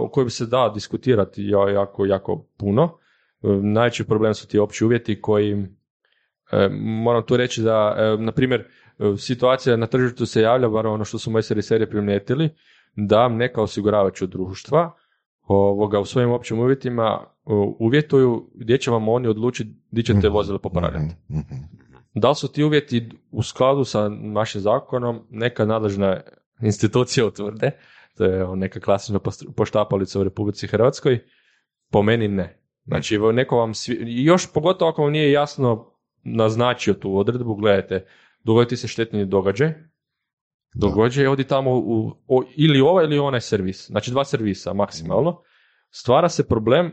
o 0.00 0.08
kojem 0.12 0.30
se 0.30 0.46
da 0.46 0.70
diskutirati 0.74 1.42
ja- 1.48 1.70
jako, 1.70 2.06
jako 2.06 2.46
puno. 2.58 2.98
E, 3.42 3.46
Najveći 3.62 4.04
problem 4.04 4.34
su 4.34 4.48
ti 4.48 4.58
opći 4.58 4.84
uvjeti 4.84 5.20
koji, 5.20 5.66
moram 6.80 7.22
tu 7.26 7.36
reći 7.36 7.62
da, 7.62 7.96
na 8.18 8.32
primjer, 8.32 8.64
situacija 9.18 9.76
na 9.76 9.86
tržištu 9.86 10.26
se 10.26 10.40
javlja, 10.42 10.68
bar 10.68 10.86
ono 10.86 11.04
što 11.04 11.18
su 11.18 11.30
moji 11.30 11.42
serviseri 11.42 11.90
primijetili, 11.90 12.50
da 12.96 13.28
neka 13.28 13.62
osiguravajuća 13.62 14.26
društva 14.26 14.92
ovoga, 15.42 16.00
u 16.00 16.04
svojim 16.04 16.30
općim 16.30 16.58
uvjetima 16.58 17.26
uvjetuju 17.78 18.50
gdje 18.54 18.78
će 18.78 18.90
vam 18.90 19.08
oni 19.08 19.28
odlučiti 19.28 19.70
gdje 19.90 20.02
ćete 20.02 20.28
vozilo 20.28 20.58
popravljati. 20.58 21.04
Mhm, 21.30 21.38
mhm. 21.38 21.83
Da 22.14 22.28
li 22.28 22.34
su 22.34 22.52
ti 22.52 22.64
uvjeti 22.64 23.08
u 23.30 23.42
skladu 23.42 23.84
sa 23.84 24.08
našim 24.08 24.60
zakonom, 24.60 25.26
neka 25.30 25.64
nadležna 25.64 26.20
institucija 26.60 27.26
utvrde, 27.26 27.70
to 28.16 28.24
je 28.24 28.56
neka 28.56 28.80
klasična 28.80 29.20
poštapalica 29.56 30.20
u 30.20 30.24
Republici 30.24 30.66
Hrvatskoj, 30.66 31.18
po 31.90 32.02
meni 32.02 32.28
ne. 32.28 32.60
Znači, 32.84 33.18
neko 33.32 33.56
vam, 33.56 33.74
svi- 33.74 34.24
još 34.24 34.52
pogotovo 34.52 34.90
ako 34.90 35.02
vam 35.02 35.12
nije 35.12 35.32
jasno 35.32 35.90
naznačio 36.24 36.94
tu 36.94 37.18
odredbu, 37.18 37.54
gledajte, 37.54 38.06
dogoditi 38.44 38.76
se 38.76 38.88
štetni 38.88 39.26
događaj, 39.26 39.74
događaj, 40.74 41.26
odi 41.26 41.44
tamo 41.44 41.70
u, 41.74 42.22
o- 42.28 42.44
ili 42.56 42.80
ovaj 42.80 43.04
ili 43.04 43.18
onaj 43.18 43.40
servis, 43.40 43.86
znači 43.86 44.10
dva 44.10 44.24
servisa 44.24 44.72
maksimalno, 44.72 45.42
stvara 45.90 46.28
se 46.28 46.48
problem 46.48 46.92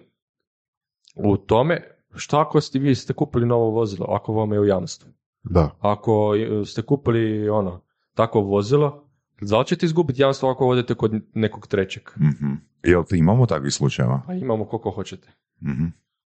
u 1.16 1.38
tome 1.38 2.01
što 2.16 2.38
ako 2.38 2.62
ste 2.62 2.80
vi 2.80 2.96
ste 2.96 3.14
kupili 3.14 3.46
novo 3.46 3.70
vozilo, 3.70 4.06
ako 4.10 4.34
vam 4.34 4.54
je 4.54 4.60
u 4.60 4.66
jamstvu. 4.66 5.10
Da. 5.44 5.70
Ako 5.80 6.34
ste 6.66 6.82
kupili 6.82 7.50
ono, 7.50 7.82
takvo 8.14 8.42
vozilo, 8.42 9.08
da 9.42 9.60
li 9.60 9.66
ćete 9.66 9.86
izgubiti 9.86 10.22
jamstvo 10.22 10.50
ako 10.50 10.66
vodite 10.66 10.96
kod 10.96 11.12
nekog 11.34 11.68
trećeg? 11.68 12.04
Mhm. 12.18 12.54
Jel 12.84 13.04
ti 13.04 13.18
imamo 13.18 13.46
takvih 13.46 13.74
slučajeva? 13.74 14.22
Pa 14.28 14.34
imamo 14.34 14.66
koliko 14.66 14.92
hoćete. 14.92 15.28
Mhm. 15.64 15.86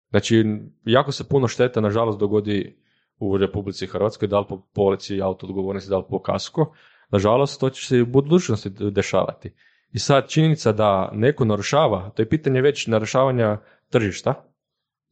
Znači, 0.10 0.46
jako 0.86 1.12
se 1.12 1.24
puno 1.24 1.48
šteta, 1.48 1.82
nažalost, 1.82 2.20
dogodi 2.20 2.78
u 3.20 3.38
Republici 3.38 3.88
Hrvatskoj, 3.88 4.28
da 4.28 4.40
li 4.40 4.46
po 4.50 4.62
polici 4.74 5.22
auto 5.22 5.48
odgovornosti, 5.48 5.90
da 5.90 5.98
li 5.98 6.04
po 6.10 6.20
kasko. 6.20 6.74
Nažalost, 7.10 7.60
to 7.60 7.70
će 7.70 7.88
se 7.88 7.98
i 7.98 8.02
u 8.02 8.06
budućnosti 8.06 8.70
dešavati. 8.70 9.54
I 9.92 10.00
sad, 10.00 10.28
činjenica 10.28 10.72
da 10.72 11.12
neko 11.14 11.46
narušava, 11.46 12.10
to 12.10 12.22
je 12.22 12.30
pitanje 12.30 12.62
već 12.62 12.88
narušavanja 12.88 13.58
tržišta, 13.90 14.34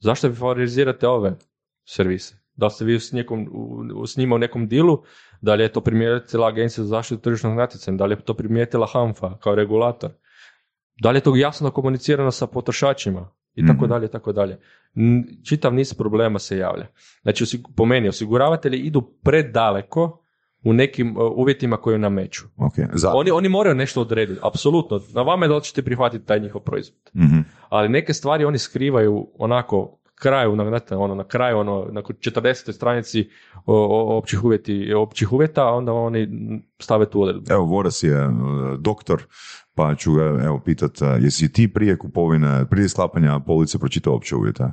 zašto 0.03 0.27
vi 0.27 0.35
favorizirate 0.35 1.07
ove 1.07 1.35
servise? 1.85 2.35
Da 2.55 2.65
li 2.65 2.71
ste 2.71 2.85
vi 2.85 2.99
s, 2.99 3.11
nekom, 3.11 3.47
u- 3.95 4.07
s 4.07 4.17
njima 4.17 4.35
u 4.35 4.39
nekom 4.39 4.67
dilu, 4.67 5.01
da 5.41 5.55
li 5.55 5.63
je 5.63 5.71
to 5.71 5.81
primijetila 5.81 6.47
Agencija 6.47 6.83
za 6.83 6.89
zaštitu 6.89 7.21
tržišnog 7.21 7.53
natjecanja, 7.53 7.97
da 7.97 8.05
li 8.05 8.13
je 8.13 8.21
to 8.21 8.33
primijetila 8.33 8.87
HANFA 8.87 9.37
kao 9.37 9.55
regulator, 9.55 10.11
da 11.01 11.11
li 11.11 11.17
je 11.17 11.21
to 11.21 11.35
jasno 11.35 11.71
komunicirano 11.71 12.31
sa 12.31 12.47
potrošačima 12.47 13.29
i 13.55 13.67
tako 13.67 13.85
Mhm. 13.85 13.89
dalje, 13.89 14.07
tako 14.07 14.31
dalje. 14.31 14.59
Čitav 15.43 15.73
niz 15.73 15.93
problema 15.93 16.39
se 16.39 16.57
javlja. 16.57 16.87
Znači, 17.21 17.45
po 17.75 17.85
meni, 17.85 18.07
osiguravatelji 18.07 18.77
idu 18.79 19.01
predaleko 19.23 20.22
u 20.63 20.73
nekim 20.73 21.17
uh, 21.17 21.31
uvjetima 21.35 21.77
koje 21.77 21.97
nameću. 21.97 22.43
Ok. 22.57 22.73
Za... 22.93 23.11
Oni, 23.13 23.31
oni 23.31 23.49
moraju 23.49 23.75
nešto 23.75 24.01
odrediti, 24.01 24.39
apsolutno. 24.43 25.01
Na 25.13 25.21
vama 25.21 25.45
je 25.45 25.49
da 25.49 25.55
li 25.55 25.63
ćete 25.63 25.81
prihvatiti 25.81 26.25
taj 26.25 26.39
njihov 26.39 26.61
proizvod. 26.61 26.99
Mhm. 27.15 27.39
Ali 27.69 27.89
neke 27.89 28.13
stvari 28.13 28.45
oni 28.45 28.57
skrivaju 28.57 29.27
onako 29.39 29.99
kraju, 30.15 30.55
na, 30.55 30.67
znate, 30.67 30.95
ono, 30.95 31.15
na 31.15 31.23
kraju, 31.23 31.57
ono, 31.57 31.87
na 31.91 32.01
40. 32.01 32.71
stranici 32.73 33.29
o, 33.65 33.75
o- 33.75 34.17
općih, 34.17 34.43
uvjeti, 34.43 34.93
općih 34.93 35.33
uvjeta, 35.33 35.67
a 35.67 35.71
onda 35.71 35.93
oni 35.93 36.27
stave 36.79 37.09
tu 37.09 37.21
odredbu. 37.21 37.43
Evo, 37.49 37.63
Voras 37.63 38.03
je 38.03 38.27
uh, 38.27 38.33
doktor, 38.79 39.23
pa 39.75 39.95
ću 39.95 40.13
ga 40.13 40.23
evo 40.23 40.61
pitat, 40.65 41.01
uh, 41.01 41.07
jesi 41.19 41.51
ti 41.51 41.73
prije 41.73 41.97
kupovine, 41.97 42.65
prije 42.69 42.89
sklapanja 42.89 43.39
police 43.39 43.79
pročitao 43.79 44.15
opće 44.15 44.35
uvjete? 44.35 44.63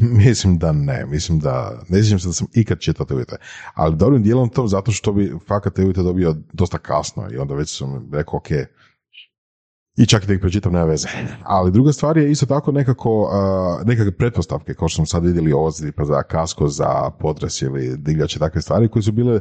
Mislim 0.00 0.58
da 0.58 0.72
ne, 0.72 1.06
mislim 1.06 1.38
da, 1.38 1.82
ne 1.88 2.02
sjećam 2.02 2.18
se 2.18 2.28
da 2.28 2.32
sam 2.32 2.46
ikad 2.54 2.78
čitao 2.78 3.06
te 3.06 3.14
uvjete, 3.14 3.36
ali 3.74 3.96
dobrim 3.96 4.22
dijelom 4.22 4.48
to 4.48 4.66
zato 4.66 4.92
što 4.92 5.12
bi 5.12 5.32
fakat 5.48 5.74
te 5.74 5.82
uvjete 5.82 6.02
dobio 6.02 6.36
dosta 6.52 6.78
kasno 6.78 7.28
i 7.32 7.36
onda 7.36 7.54
već 7.54 7.78
sam 7.78 8.10
rekao 8.12 8.36
ok, 8.36 8.48
i 9.96 10.06
čak 10.06 10.24
i 10.24 10.26
da 10.26 10.32
ih 10.32 10.40
pročitam 10.40 10.72
nema 10.72 10.84
veze. 10.84 11.08
Ali 11.44 11.72
druga 11.72 11.92
stvar 11.92 12.18
je 12.18 12.30
isto 12.30 12.46
tako 12.46 12.72
nekako, 12.72 13.22
uh, 13.22 13.86
nekakve 13.86 14.12
pretpostavke, 14.12 14.74
kao 14.74 14.88
što 14.88 14.96
smo 14.96 15.06
sad 15.06 15.24
vidjeli 15.24 15.52
ozidi 15.56 15.92
pa 15.92 16.04
za 16.04 16.22
kasko, 16.22 16.68
za 16.68 17.10
potres 17.10 17.62
ili 17.62 17.96
divljače, 17.96 18.38
takve 18.38 18.62
stvari 18.62 18.88
koje 18.88 19.02
su 19.02 19.12
bile 19.12 19.40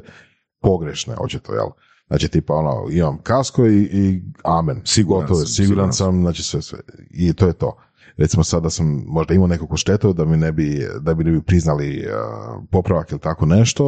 pogrešne, 0.62 1.16
očito, 1.20 1.54
jel? 1.54 1.68
Znači, 2.08 2.28
tipa, 2.28 2.54
ono, 2.54 2.88
imam 2.92 3.18
kasko 3.24 3.66
i, 3.66 3.82
i 3.82 4.22
amen, 4.44 4.82
Siguran 4.86 5.22
gotovo, 5.22 5.46
siguran 5.46 5.94
sam, 5.94 6.22
znači 6.22 6.44
sve, 6.44 6.62
sve. 6.62 6.80
I 7.10 7.34
to 7.34 7.48
je 7.48 7.54
to 7.54 7.78
recimo 8.20 8.44
sad 8.44 8.64
da 8.64 8.70
sam 8.70 9.04
možda 9.08 9.34
imao 9.34 9.48
nekakvu 9.48 9.78
štetu 9.78 10.14
da 10.14 10.26
mi 10.26 10.38
ne 10.38 10.52
bi, 10.52 10.88
da 11.00 11.14
bi 11.14 11.24
ne 11.24 11.32
bi 11.32 11.42
priznali 11.42 12.06
uh, 12.06 12.64
popravak 12.72 13.12
ili 13.12 13.20
tako 13.20 13.46
nešto, 13.46 13.86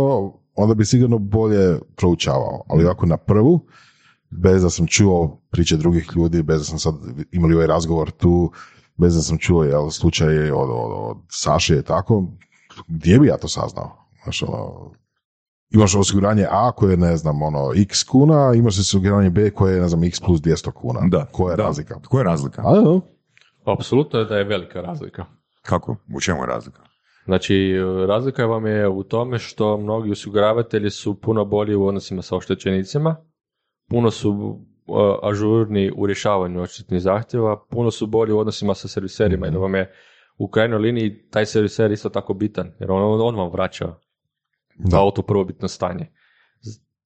onda 0.56 0.74
bi 0.74 0.86
sigurno 0.86 1.17
bolje 1.17 1.80
proučavao. 1.96 2.63
Ali 2.67 2.86
ovako 2.86 3.06
na 3.06 3.17
prvu, 3.17 3.60
bez 4.30 4.62
da 4.62 4.70
sam 4.70 4.88
čuo 4.88 5.41
priče 5.52 5.78
drugih 5.78 6.10
ljudi, 6.15 6.44
bez 6.44 6.60
da 6.60 6.63
sam 6.63 6.80
sad 6.80 6.96
imali 7.32 7.56
ovaj 7.56 7.67
razgovor 7.67 8.12
tu, 8.12 8.52
bez 8.98 9.15
da 9.15 9.22
sam 9.22 9.38
čuo 9.38 9.63
jel, 9.63 9.89
slučaj 9.89 10.52
od, 10.52 10.70
od, 10.70 10.91
od 11.10 11.17
Saše 11.30 11.78
i 11.78 11.84
tako, 11.84 12.24
gdje 12.88 13.20
bi 13.20 13.28
ja 13.28 13.38
to 13.38 13.48
saznao? 13.48 13.91
Znaš, 14.24 14.44
ono, 14.44 14.91
imaš 15.70 15.96
osiguranje 15.96 16.48
A 16.52 16.72
koje 16.72 16.91
je, 16.91 16.98
ne 16.98 17.17
znam, 17.17 17.41
ono, 17.41 17.72
x 17.76 18.04
kuna, 18.04 18.54
imaš 18.56 18.80
osiguranje 18.80 19.30
B 19.30 19.50
koje 19.50 19.76
je, 19.76 19.82
ne 19.82 19.88
znam, 19.88 20.04
x 20.04 20.20
plus 20.20 20.41
200 20.41 20.72
kuna. 20.72 21.00
Da. 21.08 21.26
Koja 21.26 21.52
je 21.52 21.58
da. 21.58 21.63
razlika? 21.63 22.00
Koja 22.10 22.20
je 22.20 22.26
razlika? 22.26 22.62
A, 22.65 23.00
Apsolutno 23.65 24.19
je 24.19 24.26
da 24.26 24.38
je 24.38 24.43
velika 24.43 24.82
razlika. 24.82 25.26
Kako? 25.62 25.95
U 26.15 26.21
čemu 26.21 26.41
je 26.41 26.47
razlika? 26.47 26.82
Znači, 27.26 27.74
razlika 28.08 28.45
vam 28.45 28.65
je 28.65 28.88
u 28.88 29.04
tome 29.04 29.39
što 29.39 29.78
mnogi 29.78 30.12
osiguravatelji 30.12 30.89
su 30.89 31.21
puno 31.21 31.45
bolji 31.45 31.76
u 31.76 31.86
odnosima 31.86 32.21
sa 32.21 32.36
oštećenicima, 32.36 33.15
puno 33.89 34.12
su 34.12 34.60
e, 34.88 34.91
ažurni 35.24 35.91
u 35.95 36.06
rješavanju 36.06 36.62
odštetnih 36.62 37.02
zahtjeva, 37.02 37.65
puno 37.69 37.91
su 37.91 38.08
bolji 38.08 38.32
u 38.32 38.39
odnosima 38.39 38.74
sa 38.74 38.88
serviserima, 38.88 39.45
jer 39.45 39.58
vam 39.58 39.76
je 39.76 39.93
u 40.38 40.47
krajnjoj 40.47 40.80
liniji 40.80 41.30
taj 41.30 41.45
serviser 41.45 41.91
isto 41.91 42.10
tako 42.10 42.34
bitan, 42.34 42.71
jer 42.80 42.91
on, 42.91 43.21
on 43.21 43.36
vam 43.36 43.52
vraća 43.52 43.95
Da. 44.76 45.00
auto 45.00 45.21
prvobitno 45.21 45.67
stanje. 45.67 46.08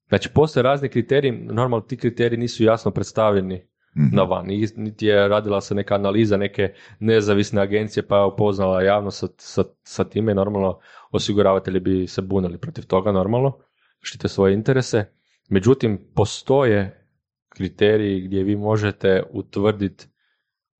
Znači, 0.07 0.29
postoje 0.33 0.63
razni 0.63 0.89
kriteriji, 0.89 1.31
normalno 1.31 1.85
ti 1.85 1.97
kriteriji 1.97 2.39
nisu 2.39 2.63
jasno 2.63 2.91
predstavljeni. 2.91 3.67
Na 3.95 4.23
van. 4.23 4.45
Ni- 4.45 4.67
Niti 4.75 5.05
je 5.05 5.27
radila 5.27 5.61
se 5.61 5.75
neka 5.75 5.95
analiza 5.95 6.37
neke 6.37 6.69
nezavisne 6.99 7.61
agencije 7.61 8.07
pa 8.07 8.17
je 8.17 8.25
upoznala 8.25 8.81
javnost 8.81 9.19
sa, 9.19 9.27
sa, 9.37 9.63
sa 9.83 10.03
time. 10.03 10.33
Normalno 10.33 10.79
osiguravatelji 11.11 11.79
bi 11.79 12.07
se 12.07 12.21
bunili 12.21 12.57
protiv 12.57 12.85
toga 12.85 13.11
normalno, 13.11 13.57
štite 14.01 14.27
svoje 14.27 14.53
interese. 14.53 15.05
Međutim, 15.49 16.11
postoje 16.15 17.07
kriteriji 17.49 18.21
gdje 18.21 18.43
vi 18.43 18.55
možete 18.55 19.23
utvrditi 19.31 20.07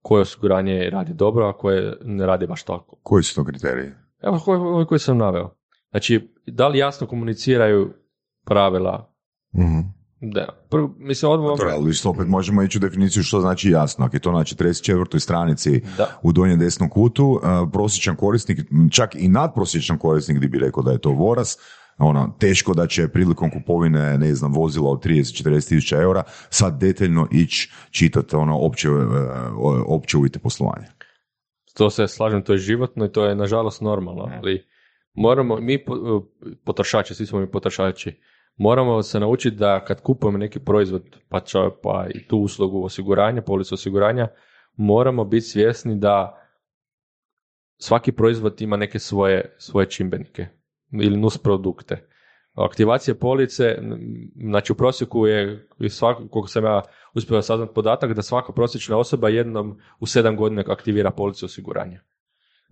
koje 0.01 0.21
osiguranje 0.21 0.89
radi 0.89 1.13
dobro, 1.13 1.45
a 1.45 1.53
koje 1.53 1.97
ne 2.01 2.25
radi 2.25 2.47
baš 2.47 2.63
tako. 2.63 2.97
Koji 3.03 3.23
su 3.23 3.35
to 3.35 3.43
kriteriji? 3.45 3.91
Evo 4.21 4.39
koji, 4.45 4.85
koji 4.85 4.99
sam 4.99 5.17
naveo. 5.17 5.55
Znači, 5.91 6.33
da 6.47 6.67
li 6.67 6.77
jasno 6.77 7.07
komuniciraju 7.07 7.93
pravila 8.45 9.11
Mhm. 9.57 9.79
Da. 10.21 10.47
Prvo, 10.69 10.95
mislim, 10.97 11.31
odmah... 11.31 11.57
To, 11.57 11.65
ali 11.71 11.91
isto 11.91 12.09
opet 12.09 12.27
možemo 12.27 12.63
ići 12.63 12.77
u 12.77 12.81
definiciju 12.81 13.23
što 13.23 13.41
znači 13.41 13.69
jasno. 13.69 14.05
Ako 14.05 14.15
je 14.15 14.19
to 14.19 14.31
na 14.31 14.39
44. 14.39 15.19
stranici 15.19 15.81
Da. 15.97 16.19
u 16.21 16.31
donjem 16.31 16.59
desnom 16.59 16.89
kutu, 16.89 17.39
a, 17.43 17.65
prosječan 17.73 18.15
korisnik, 18.15 18.59
čak 18.91 19.15
i 19.15 19.27
nadprosječan 19.27 19.97
korisnik 19.97 20.37
gdje 20.37 20.49
bi 20.49 20.59
rekao 20.59 20.83
da 20.83 20.91
je 20.91 20.97
to 20.97 21.09
voraz, 21.09 21.55
ono, 21.97 22.35
teško 22.39 22.73
da 22.73 22.87
će 22.87 23.07
prilikom 23.07 23.51
kupovine, 23.51 24.17
ne 24.17 24.35
znam, 24.35 24.53
vozila 24.53 24.89
od 24.89 25.05
30-40 25.05 25.69
tisuća 25.69 26.01
eura 26.01 26.23
sad 26.49 26.79
detaljno 26.79 27.27
ići 27.31 27.71
čitati 27.91 28.35
ono, 28.35 28.57
opće, 28.59 28.87
e, 28.87 28.91
opće 29.87 30.17
uvjete 30.17 30.39
poslovanja. 30.39 30.87
To 31.73 31.89
se 31.89 32.07
slažem, 32.07 32.43
to 32.43 32.53
je 32.53 32.57
životno 32.57 33.05
i 33.05 33.11
to 33.11 33.25
je 33.25 33.35
nažalost 33.35 33.81
normalno, 33.81 34.29
ali 34.37 34.65
moramo, 35.13 35.57
mi 35.59 35.85
po- 35.85 36.25
potrošači, 36.65 37.15
svi 37.15 37.25
smo 37.25 37.39
mi 37.39 37.51
potrošači, 37.51 38.19
moramo 38.55 39.03
se 39.03 39.19
naučiti 39.19 39.55
da 39.55 39.85
kad 39.85 40.01
kupujemo 40.01 40.37
neki 40.37 40.59
proizvod, 40.59 41.03
pa, 41.29 41.39
ča- 41.39 41.71
pa 41.83 42.05
i 42.13 42.27
tu 42.27 42.37
uslugu 42.37 42.83
osiguranja, 42.83 43.41
policu 43.41 43.73
osiguranja, 43.73 44.27
moramo 44.75 45.23
biti 45.23 45.45
svjesni 45.45 45.95
da 45.99 46.41
svaki 47.77 48.11
proizvod 48.11 48.61
ima 48.61 48.77
neke 48.77 48.99
svoje, 48.99 49.55
svoje 49.57 49.89
čimbenike 49.89 50.47
ili 50.91 51.17
nus 51.17 51.37
produkte. 51.37 52.07
Aktivacija 52.53 53.15
police, 53.15 53.77
znači 54.35 54.71
u 54.71 54.75
prosjeku 54.75 55.27
je, 55.27 55.67
svako, 55.89 56.27
koliko 56.27 56.47
sam 56.47 56.63
ja 56.63 56.81
uspio 57.13 57.41
saznat 57.41 57.69
podatak, 57.75 58.13
da 58.13 58.21
svaka 58.21 58.53
prosječna 58.53 58.97
osoba 58.97 59.29
jednom 59.29 59.79
u 59.99 60.05
sedam 60.05 60.35
godina 60.37 60.63
aktivira 60.67 61.11
policu 61.11 61.45
osiguranja. 61.45 62.01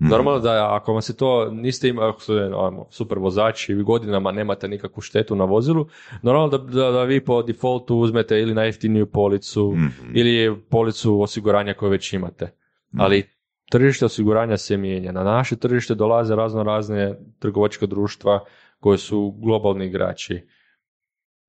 Mhm. 0.03 0.11
Normalno 0.11 0.39
da 0.39 0.75
ako 0.75 0.93
vam 0.93 1.01
se 1.01 1.17
to 1.17 1.49
niste 1.51 1.89
imali, 1.89 2.09
ako 2.09 2.21
ste 2.21 2.33
ono, 2.33 2.87
super 2.89 3.19
vozači 3.19 3.71
i 3.73 3.83
godinama 3.83 4.31
nemate 4.31 4.67
nikakvu 4.67 5.01
štetu 5.01 5.35
na 5.35 5.45
vozilu, 5.45 5.87
normalno 6.21 6.47
da, 6.47 6.57
da, 6.57 6.91
da 6.91 7.03
vi 7.03 7.25
po 7.25 7.43
defaultu 7.43 7.97
uzmete 7.97 8.39
ili 8.39 8.53
najjeftiniju 8.53 9.05
policu 9.05 9.71
Mhm. 9.75 10.11
ili 10.15 10.61
policu 10.69 11.21
osiguranja 11.21 11.73
koju 11.73 11.91
već 11.91 12.13
imate. 12.13 12.51
Ali 12.97 13.23
tržište 13.71 14.05
osiguranja 14.05 14.57
se 14.57 14.77
mijenja. 14.77 15.11
Na 15.11 15.23
naše 15.23 15.55
tržište 15.55 15.95
dolaze 15.95 16.35
razno 16.35 16.63
razne 16.63 17.15
trgovačka 17.39 17.85
društva 17.85 18.39
koje 18.79 18.97
su 18.97 19.35
globalni 19.37 19.85
igrači. 19.85 20.41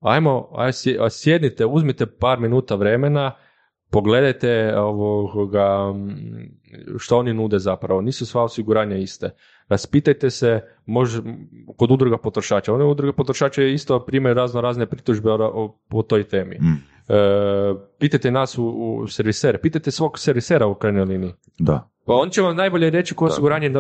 Ajmo, 0.01 0.49
aj 0.57 0.73
sjednite, 1.11 1.67
uzmite 1.67 2.07
par 2.07 2.40
minuta 2.40 2.75
vremena, 2.75 3.33
pogledajte 3.95 4.79
ovoga, 4.79 5.93
mm, 5.93 6.99
što 6.99 7.19
oni 7.19 7.35
nude 7.35 7.59
zapravo. 7.59 8.01
Nisu 8.01 8.27
sva 8.27 8.43
osiguranja 8.43 8.97
iste. 8.97 9.31
Raspitajte 9.69 10.31
se, 10.31 10.61
može, 10.87 11.23
kod 11.77 11.91
udruga 11.91 12.19
potrošača. 12.19 12.75
One 12.75 12.85
udruge 12.85 13.13
potrošača 13.13 13.63
isto 13.63 14.05
primaju 14.05 14.35
razno 14.35 14.61
razne 14.61 14.87
pritužbe 14.87 15.31
o, 15.31 15.35
o, 15.35 15.79
o 15.93 16.03
toj 16.03 16.25
temi. 16.25 16.57
Mhm. 16.57 16.73
E, 17.09 17.15
pitajte 17.99 18.31
nas 18.31 18.59
u, 18.59 18.65
u 18.65 19.07
servisere, 19.07 19.59
pitajte 19.59 19.91
svog 19.91 20.19
servisera 20.19 20.67
u 20.67 20.75
krajnjoj 20.75 21.05
liniji. 21.05 21.33
Da. 21.59 21.91
Pa 22.07 22.13
on 22.13 22.31
će 22.31 22.43
vam 22.43 22.57
najbolje 22.57 22.91
reći 22.91 23.15
koje 23.15 23.29
osiguranje 23.33 23.73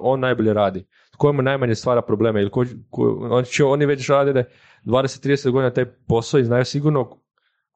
on 0.00 0.20
najbolje 0.20 0.54
radi. 0.54 0.86
Tko 1.12 1.32
mu 1.32 1.42
najmanje 1.42 1.74
stvara 1.74 2.02
probleme 2.02 2.40
ili 2.40 2.50
ko, 2.50 2.64
ko- 2.90 3.28
on 3.30 3.44
će, 3.44 3.64
oni 3.64 3.86
već 3.86 4.08
rade 4.08 4.44
20-30 4.84 5.50
godina 5.50 5.70
taj 5.70 5.84
posao 5.84 6.40
i 6.40 6.44
znaju 6.44 6.64
sigurno 6.64 7.23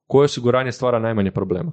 koje 0.09 0.25
osiguranje 0.25 0.73
stvara 0.73 0.99
najmanje 0.99 1.31
problema. 1.31 1.73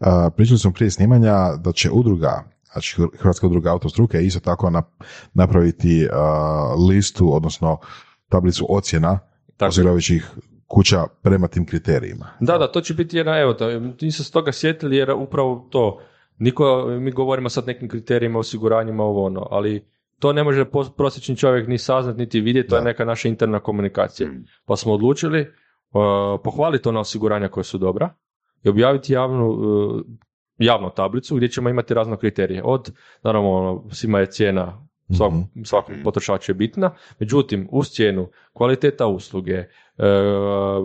A, 0.00 0.30
pričali 0.36 0.58
smo 0.58 0.72
prije 0.72 0.90
snimanja 0.90 1.56
da 1.56 1.72
će 1.72 1.90
udruga, 1.90 2.44
znači 2.72 2.96
Hrvatska 3.18 3.46
udruga 3.46 3.70
autostruke 3.70 4.18
isto 4.18 4.40
tako 4.40 4.70
nap- 4.70 5.04
napraviti 5.34 6.08
a, 6.12 6.74
listu, 6.88 7.34
odnosno 7.34 7.78
tablicu 8.28 8.66
ocjena 8.68 9.18
osiguravajućih 9.60 10.30
kuća 10.66 11.04
prema 11.22 11.48
tim 11.48 11.66
kriterijima. 11.66 12.26
Da, 12.40 12.58
da, 12.58 12.72
to 12.72 12.80
će 12.80 12.94
biti 12.94 13.16
jedna, 13.16 13.38
evo, 13.38 13.56
nisam 14.00 14.24
se 14.24 14.32
toga 14.32 14.52
sjetili 14.52 14.96
jer 14.96 15.10
upravo 15.10 15.68
to, 15.70 16.00
niko, 16.38 16.86
mi 17.00 17.10
govorimo 17.10 17.48
sad 17.48 17.66
nekim 17.66 17.88
kriterijima, 17.88 18.38
osiguranjima, 18.38 19.04
ovo 19.04 19.26
ono, 19.26 19.48
ali 19.50 19.84
to 20.18 20.32
ne 20.32 20.44
može 20.44 20.64
prosječni 20.96 21.36
čovjek 21.36 21.68
ni 21.68 21.78
saznat, 21.78 22.16
niti 22.16 22.40
vidjeti, 22.40 22.68
to 22.68 22.76
je 22.76 22.82
neka 22.82 23.04
naša 23.04 23.28
interna 23.28 23.60
komunikacija. 23.60 24.28
Pa 24.64 24.76
smo 24.76 24.92
odlučili 24.92 25.40
uh, 25.40 25.46
pohvaliti 26.44 26.88
ona 26.88 27.00
osiguranja 27.00 27.48
koja 27.48 27.64
su 27.64 27.78
dobra 27.78 28.10
i 28.62 28.68
objaviti 28.68 29.12
javnu, 29.12 29.50
uh, 29.50 30.02
javnu 30.58 30.90
tablicu 30.90 31.36
gdje 31.36 31.48
ćemo 31.48 31.68
imati 31.68 31.94
razne 31.94 32.16
kriterije. 32.16 32.62
Od, 32.64 32.92
naravno, 33.22 33.50
ono, 33.52 33.84
svima 33.90 34.20
je 34.20 34.26
cijena 34.26 34.86
svak, 35.16 35.32
Mhm. 35.32 35.62
svakog 35.64 35.94
potrošača 36.04 36.52
je 36.52 36.56
bitna, 36.56 36.90
međutim, 37.18 37.68
uz 37.70 37.88
cijenu, 37.88 38.28
kvaliteta 38.52 39.06
usluge, 39.06 39.52
e, 39.52 39.66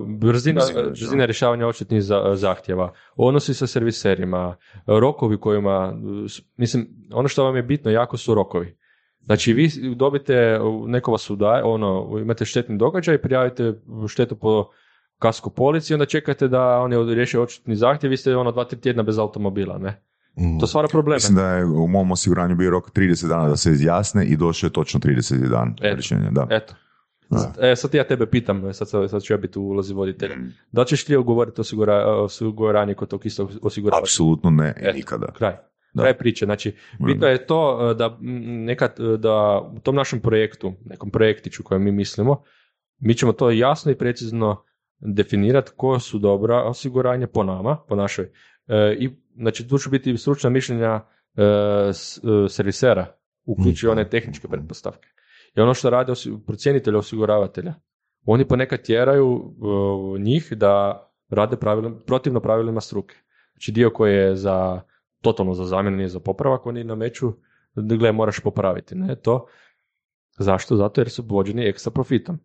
brzina, 0.08 0.62
Brzina, 0.90 1.26
rješavanja 1.26 1.68
odštetnih 1.68 2.02
za- 2.04 2.32
zahtjeva, 2.36 2.94
odnosi 3.16 3.54
sa 3.54 3.68
serviserima, 3.68 4.56
rokovi 4.88 5.38
kojima, 5.38 5.94
mislim, 6.58 6.88
ono 7.14 7.28
što 7.28 7.44
vam 7.44 7.56
je 7.56 7.64
bitno 7.64 7.92
jako 7.92 8.18
su 8.18 8.34
rokovi. 8.34 8.78
Znači, 9.26 9.54
vi 9.54 9.70
dobite, 9.96 10.60
neko 10.88 11.12
vas 11.12 11.30
udaje, 11.30 11.64
ono, 11.64 12.18
imate 12.22 12.46
štetni 12.46 12.78
događaj, 12.78 13.18
prijavite 13.18 13.74
štetu 14.08 14.36
po 14.36 14.70
kasku 15.22 15.50
polici, 15.50 15.94
onda 15.94 16.06
čekate 16.06 16.48
da 16.48 16.80
oni 16.80 17.16
riješe 17.16 17.40
odštetni 17.40 17.76
zahtjev, 17.76 18.10
vi 18.10 18.18
ste 18.18 18.36
ono 18.36 18.52
dva, 18.52 18.66
tri 18.66 18.80
tjedna 18.80 19.04
bez 19.04 19.20
automobila, 19.20 19.78
ne? 19.78 20.02
Mm. 20.38 20.60
To 20.60 20.68
stvara 20.68 20.88
probleme. 20.88 21.16
Mislim 21.16 21.36
da 21.36 21.48
je 21.48 21.66
u 21.66 21.88
mom 21.88 22.12
osiguranju 22.12 22.56
bio 22.56 22.70
rok 22.70 22.92
30 22.92 23.28
dana 23.28 23.50
da 23.50 23.56
se 23.56 23.72
izjasne 23.72 24.26
i 24.26 24.38
došao 24.38 24.68
je 24.68 24.74
točno 24.74 25.00
30 25.00 25.50
dan 25.50 25.76
Eto. 25.82 25.96
rješenja. 25.96 26.30
Da. 26.32 26.48
Eto. 26.50 26.74
E, 27.62 27.76
sad 27.76 27.94
ja 27.94 28.04
tebe 28.04 28.26
pitam, 28.26 28.74
sad, 28.74 28.90
sad, 28.90 29.10
sad 29.10 29.22
ću 29.22 29.34
ja 29.34 29.38
biti 29.38 29.60
u 29.60 29.64
ulozi 29.64 29.94
voditelja. 29.94 30.36
Da 30.72 30.82
li 30.82 30.88
ćeš 30.88 31.06
ti 31.06 31.16
ugovoriti 31.16 31.62
osigura, 31.62 32.06
osiguranje 32.06 32.94
kod 32.94 33.10
tog 33.10 33.26
istog 33.26 33.52
osiguravatelja? 33.62 34.04
Apsolutno 34.04 34.50
ne 34.50 34.74
i 34.82 34.86
Eto, 34.86 34.98
nikada. 34.98 35.32
Kraj. 35.32 35.56
Da. 35.94 36.04
Kraj 36.04 36.18
priče. 36.18 36.46
Znači, 36.46 36.76
bitno 37.00 37.28
je 37.28 37.46
to 37.46 37.92
e, 37.92 37.94
da 37.94 38.18
nekad, 38.66 39.00
e, 39.00 39.18
da 39.18 39.62
u 39.76 39.80
tom 39.80 39.96
našem 39.96 40.20
projektu, 40.20 40.74
nekom 40.86 41.10
projektiću 41.10 41.64
kojem 41.64 41.84
mi 41.84 41.92
mislimo, 41.92 42.44
mi 43.00 43.14
ćemo 43.14 43.32
to 43.32 43.52
jasno 43.52 43.92
i 43.92 43.96
precizno 43.96 44.64
definirati 45.02 45.72
koje 45.78 46.00
su 46.00 46.20
dobra 46.20 46.64
osiguranja 46.64 47.28
po 47.28 47.44
nama, 47.44 47.78
po 47.88 47.96
našoj. 47.96 48.26
E, 48.68 48.96
I, 49.00 49.10
znači, 49.36 49.68
tu 49.68 49.78
će 49.78 49.90
biti 49.90 50.18
stručna 50.18 50.50
mišljenja 50.50 51.02
e, 51.36 51.44
s- 51.94 52.18
e, 52.18 52.50
servisera, 52.50 53.06
uključujući 53.46 53.88
one 53.88 54.10
tehničke 54.10 54.48
pretpostavke. 54.48 55.08
I 55.56 55.62
ono 55.62 55.74
što 55.74 55.90
rade 55.90 56.12
osi- 56.12 56.46
procjenitelji 56.46 56.98
osiguravatelja, 56.98 57.74
oni 58.26 58.48
ponekad 58.48 58.82
tjeraju 58.82 59.54
e, 60.16 60.20
njih 60.20 60.54
da 60.56 61.08
rade 61.30 61.58
pravilno, 61.58 62.00
protivno 62.06 62.40
pravilima 62.40 62.82
struke. 62.82 63.16
Znači 63.52 63.72
dio 63.72 63.90
koji 63.90 64.14
je 64.14 64.36
za 64.36 64.82
totalno 65.22 65.54
za 65.54 65.66
zamjenu, 65.66 65.98
nije 65.98 66.08
za 66.10 66.20
popravak, 66.20 66.66
oni 66.66 66.84
nameću 66.84 67.34
da 67.76 67.96
gle, 67.96 68.12
moraš 68.12 68.40
popraviti. 68.40 68.96
Ne, 68.96 69.16
to. 69.16 69.46
Zašto? 70.38 70.76
Zato 70.76 71.02
jer 71.02 71.10
su 71.10 71.24
vođeni 71.28 71.66
ekstra 71.66 71.92
profitom. 71.92 72.36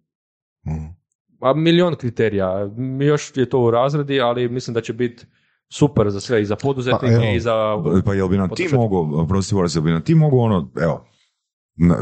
Mm. 0.67 1.06
A 1.41 1.55
milion 1.55 1.95
kriterija. 1.95 2.71
Još 3.01 3.33
je 3.35 3.49
to 3.49 3.61
u 3.61 3.71
razredi, 3.71 4.21
ali 4.21 4.49
mislim 4.49 4.75
da 4.75 4.81
će 4.81 4.93
biti 4.93 5.27
super 5.69 6.11
za 6.11 6.21
sve, 6.21 6.43
i 6.43 6.47
za 6.47 6.57
poduzetnike, 6.57 7.07
Pa, 7.09 7.25
evo. 7.25 7.35
i 7.35 7.41
za... 7.41 7.55
Pa 8.05 8.15
jel 8.15 8.29
bi 8.29 8.37
nam 8.37 8.49
ti 8.51 8.69
mogao, 8.73 9.27
prosti 9.27 9.55
Boris, 9.55 9.75
jel 9.75 9.83
bi 9.83 9.91
nam 9.91 10.03
ti 10.03 10.15
mogao 10.15 10.39
ono, 10.39 10.71
evo, 10.77 11.07
na- 11.77 11.99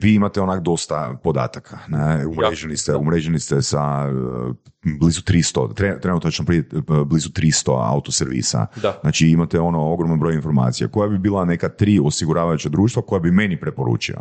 vi 0.00 0.14
imate 0.14 0.40
onak 0.40 0.62
dosta 0.62 1.18
podataka, 1.24 1.78
ne, 1.88 2.26
umreženi 2.26 2.76
ste, 2.76 2.96
umreženi 2.96 3.38
ste 3.38 3.62
sa 3.62 4.06
uh, 4.06 4.54
blizu 5.00 5.20
300, 5.22 5.68
tre- 5.68 6.00
trenutačno 6.00 6.44
prije, 6.44 6.64
blizu 7.06 7.28
300 7.30 7.70
autoservisa, 7.84 8.66
Da. 8.76 8.98
znači 9.00 9.28
imate 9.28 9.60
ono 9.60 9.92
ogroman 9.92 10.18
broj 10.18 10.34
informacija, 10.34 10.88
koja 10.88 11.08
bi 11.08 11.18
bila 11.18 11.44
neka 11.44 11.68
tri 11.68 12.00
osiguravajuća 12.04 12.68
društva 12.68 13.02
koja 13.02 13.20
bi 13.20 13.30
meni 13.30 13.60
preporučio? 13.60 14.16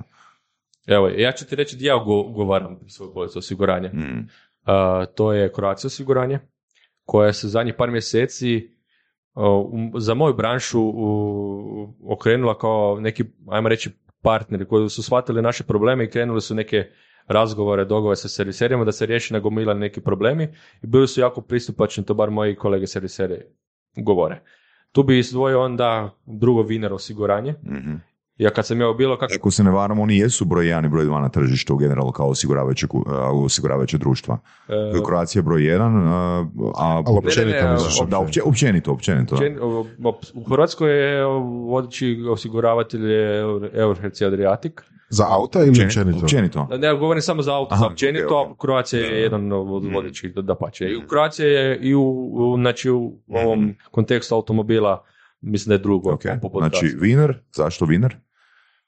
Evo, 0.87 1.07
ja 1.07 1.31
ću 1.31 1.45
ti 1.45 1.55
reći 1.55 1.75
gdje 1.75 1.87
ja 1.87 1.95
ugo- 1.95 2.29
ugovaram 2.29 2.77
svoju 2.87 3.13
policu 3.13 3.39
osiguranja. 3.39 3.89
Mm. 3.93 4.27
To 5.15 5.33
je 5.33 5.51
Croatia 5.55 5.87
osiguranje, 5.87 6.39
koja 7.05 7.33
se 7.33 7.47
zadnjih 7.47 7.75
par 7.77 7.91
mjeseci 7.91 8.77
za 9.97 10.13
moju 10.13 10.33
branšu 10.33 10.93
okrenula 12.09 12.57
kao 12.57 12.97
neki, 12.99 13.23
ajmo 13.47 13.69
reći, 13.69 13.91
partneri 14.21 14.65
koji 14.67 14.89
su 14.89 15.03
shvatili 15.03 15.41
naše 15.41 15.63
probleme 15.63 16.03
i 16.03 16.09
krenuli 16.09 16.41
su 16.41 16.55
neke 16.55 16.85
razgovore, 17.27 17.85
dogovore 17.85 18.15
sa 18.15 18.27
serviserima 18.27 18.85
da 18.85 18.91
se 18.91 19.05
riješi 19.05 19.33
nagomilani 19.33 19.79
neki 19.79 20.01
problemi 20.01 20.43
i 20.83 20.87
bili 20.87 21.07
su 21.07 21.21
jako 21.21 21.41
pristupačni, 21.41 22.05
to 22.05 22.13
bar 22.13 22.29
moji 22.31 22.55
kolege 22.55 22.87
serviseri 22.87 23.41
govore. 23.95 24.41
Tu 24.91 25.03
bi 25.03 25.19
izdvojio 25.19 25.61
onda 25.61 26.15
drugo 26.25 26.61
Viner 26.61 26.93
osiguranje. 26.93 27.51
Mhm. 27.63 27.95
Ja 28.37 28.49
kad 28.49 28.65
sam 28.65 28.81
ja 28.81 28.93
bilo 28.93 29.17
kako 29.17 29.33
Ako 29.35 29.51
se 29.51 29.63
ne 29.63 29.71
varam, 29.71 29.99
oni 29.99 30.17
jesu 30.17 30.45
broj 30.45 30.65
1 30.65 30.85
i 30.85 30.89
broj 30.89 31.05
2 31.05 31.21
na 31.21 31.29
tržištu 31.29 31.73
u 31.73 31.77
generalno 31.77 32.11
kao 32.11 32.27
osiguravajuće, 32.27 33.97
društva. 33.97 34.37
e, 34.69 34.73
Croatia 35.05 35.39
je 35.39 35.43
broj 35.43 35.61
1, 35.61 35.81
a, 36.07 36.45
a 36.75 37.03
općenito 37.07 37.51
Ne, 37.51 37.61
ne, 37.61 37.67
ne, 37.67 37.73
misliš 37.73 37.99
da, 38.01 38.17
opće- 38.19 38.41
općenito, 38.41 38.91
općenito. 38.91 39.35
da. 39.35 39.41
Općen- 39.41 40.31
U 40.35 40.43
Hrvatskoj 40.43 40.91
je 40.91 41.25
vodeći 41.65 42.23
osiguravatelj 42.29 43.11
je 43.11 43.43
Adriatic, 44.23 44.73
Za 45.09 45.25
auta 45.29 45.59
ili 45.59 45.83
općenito? 45.85 46.19
Općenito. 46.19 46.67
Ne, 46.71 46.93
govorim 46.93 47.21
samo 47.21 47.41
za 47.41 47.55
auto, 47.55 47.73
Aha, 47.73 47.79
za 47.79 47.87
općenito, 47.87 48.41
ok, 48.41 48.47
ok. 48.47 48.51
a 48.51 48.61
Croatia 48.61 48.99
je 48.99 49.21
jedan 49.21 49.51
od 49.51 49.85
vodećih 49.85 50.33
da 50.33 50.55
pače. 50.55 50.85
I 50.85 51.01
Croatia 51.09 51.45
je 51.45 51.79
i 51.79 51.95
u, 51.95 52.01
u, 52.33 52.55
znači 52.57 52.89
u 52.91 53.13
ovom 53.29 53.75
kontekstu 53.91 54.35
automobila, 54.35 55.03
mislim 55.41 55.69
da 55.69 55.73
je 55.73 55.79
drugo. 55.79 56.13
Ok, 56.13 56.21
po- 56.41 56.49
po 56.49 56.59
Znači. 56.59 56.85
Wiener, 56.85 57.33
zašto 57.51 57.85
Wiener? 57.85 58.11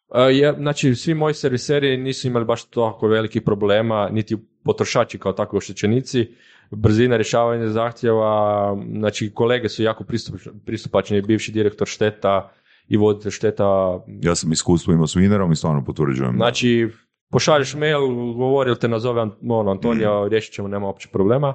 A, 0.09 0.23
je, 0.23 0.53
znači, 0.57 0.95
svi 0.95 1.13
moji 1.13 1.33
serviseri 1.33 1.97
nisu 1.97 2.27
imali 2.27 2.45
baš 2.45 2.65
toliko 2.65 3.07
velikih 3.07 3.41
problema, 3.41 4.09
niti 4.11 4.37
potrošači 4.63 5.19
kao 5.19 5.33
takvi 5.33 5.57
oštećenici. 5.57 6.27
Brzina 6.71 7.15
rješavanja 7.15 7.67
zahtjeva, 7.67 8.77
znači 8.97 9.31
kolege 9.33 9.69
su 9.69 9.83
jako 9.83 10.03
pristup- 10.03 10.65
pristupačni, 10.65 11.21
bivši 11.21 11.51
direktor 11.51 11.87
šteta 11.87 12.51
i 12.87 12.97
voditelj 12.97 13.31
šteta. 13.31 13.99
Ja 14.21 14.35
sam 14.35 14.51
iskustvo 14.51 14.93
imao 14.93 15.07
s 15.07 15.15
Wienerom 15.15 15.51
i 15.51 15.55
stvarno 15.55 15.83
potvrđujem. 15.85 16.35
Znači, 16.35 16.87
pošalješ 17.31 17.75
mail, 17.75 18.07
govori 18.33 18.69
ili 18.69 18.79
te 18.79 18.87
nazove 18.87 19.21
ono, 19.49 19.71
Antonija, 19.71 20.27
riješit 20.27 20.53
ćemo, 20.53 20.67
nema 20.67 20.85
uopće 20.85 21.09
problema. 21.11 21.53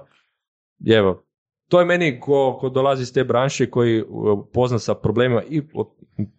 Evo, 0.86 1.24
to 1.68 1.80
je 1.80 1.86
meni 1.86 2.20
ko, 2.20 2.56
ko 2.60 2.68
dolazi 2.68 3.02
iz 3.02 3.12
te 3.12 3.24
branše 3.24 3.70
koji 3.70 4.02
uh, 4.02 4.46
pozna 4.52 4.78
sa 4.78 4.94
problemima 4.94 5.42
i 5.48 5.68
po- 5.68 5.96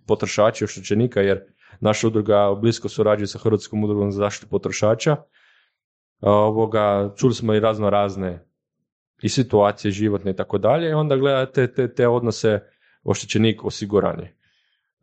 potrošača 0.08 0.64
i 0.64 0.66
oštećenika, 0.66 1.22
jer 1.22 1.55
naša 1.80 2.08
udruga 2.08 2.56
blisko 2.62 2.90
surađuje 2.90 3.28
sa 3.28 3.40
Hrvatskom 3.40 3.84
udrugom 3.84 4.12
za 4.12 4.18
zaštitu 4.18 4.48
potrošača. 4.50 5.16
Ovoga, 6.22 7.14
čuli 7.18 7.34
smo 7.34 7.54
i 7.54 7.60
razno 7.60 7.90
razne 7.90 8.46
i 9.22 9.30
situacije 9.30 9.92
životne 9.92 10.32
i 10.32 10.36
tako 10.36 10.58
dalje, 10.58 10.90
i 10.90 10.94
onda 10.94 11.16
gledate 11.18 11.74
te, 11.74 11.94
te 11.94 12.08
odnose 12.08 12.60
oštećenik 13.04 13.66
osiguranje. 13.66 14.36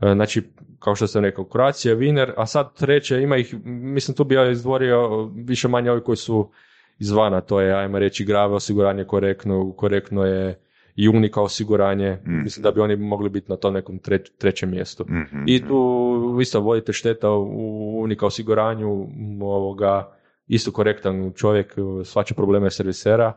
E, 0.01 0.13
Znači, 0.15 0.43
kao 0.79 0.95
što 0.95 1.07
sam 1.07 1.25
rekao, 1.25 1.49
Croatia, 1.53 1.97
Wiener, 1.97 2.33
a 2.37 2.47
sad 2.47 2.75
treće, 2.77 3.23
ima 3.23 3.37
ih, 3.37 3.55
mislim 3.65 4.17
tu 4.17 4.25
bi 4.25 4.35
ja 4.35 4.51
izdvorio 4.51 5.25
više 5.25 5.69
manje 5.69 5.91
ovi 5.91 6.03
koji 6.03 6.17
su 6.17 6.51
izvana, 6.99 7.41
to 7.41 7.61
je, 7.61 7.75
ajmo 7.75 7.99
reći, 7.99 8.25
grave 8.25 8.55
osiguranje 8.55 9.05
korektno, 9.05 9.73
korektno 9.77 10.25
je 10.25 10.61
i 10.95 11.09
Unika 11.09 11.41
osiguranje, 11.41 12.19
Mm. 12.27 12.43
mislim 12.43 12.63
da 12.63 12.71
bi 12.71 12.81
oni 12.81 12.97
mogli 12.97 13.29
biti 13.31 13.51
na 13.51 13.57
tom 13.57 13.75
nekom 13.75 13.99
tre- 13.99 14.31
trećem 14.39 14.71
mjestu. 14.71 15.05
Mhm, 15.05 15.45
I 15.47 15.67
tu 15.69 16.09
isto 16.41 16.61
vodite 16.61 16.93
šteta 16.93 17.31
u 17.31 18.01
Unika 18.01 18.27
osiguranju, 18.27 19.07
ovoga, 19.41 20.13
isto 20.47 20.73
korektan 20.73 21.33
čovjek, 21.33 21.75
svača 22.05 22.35
probleme 22.35 22.71
servisera 22.71 23.33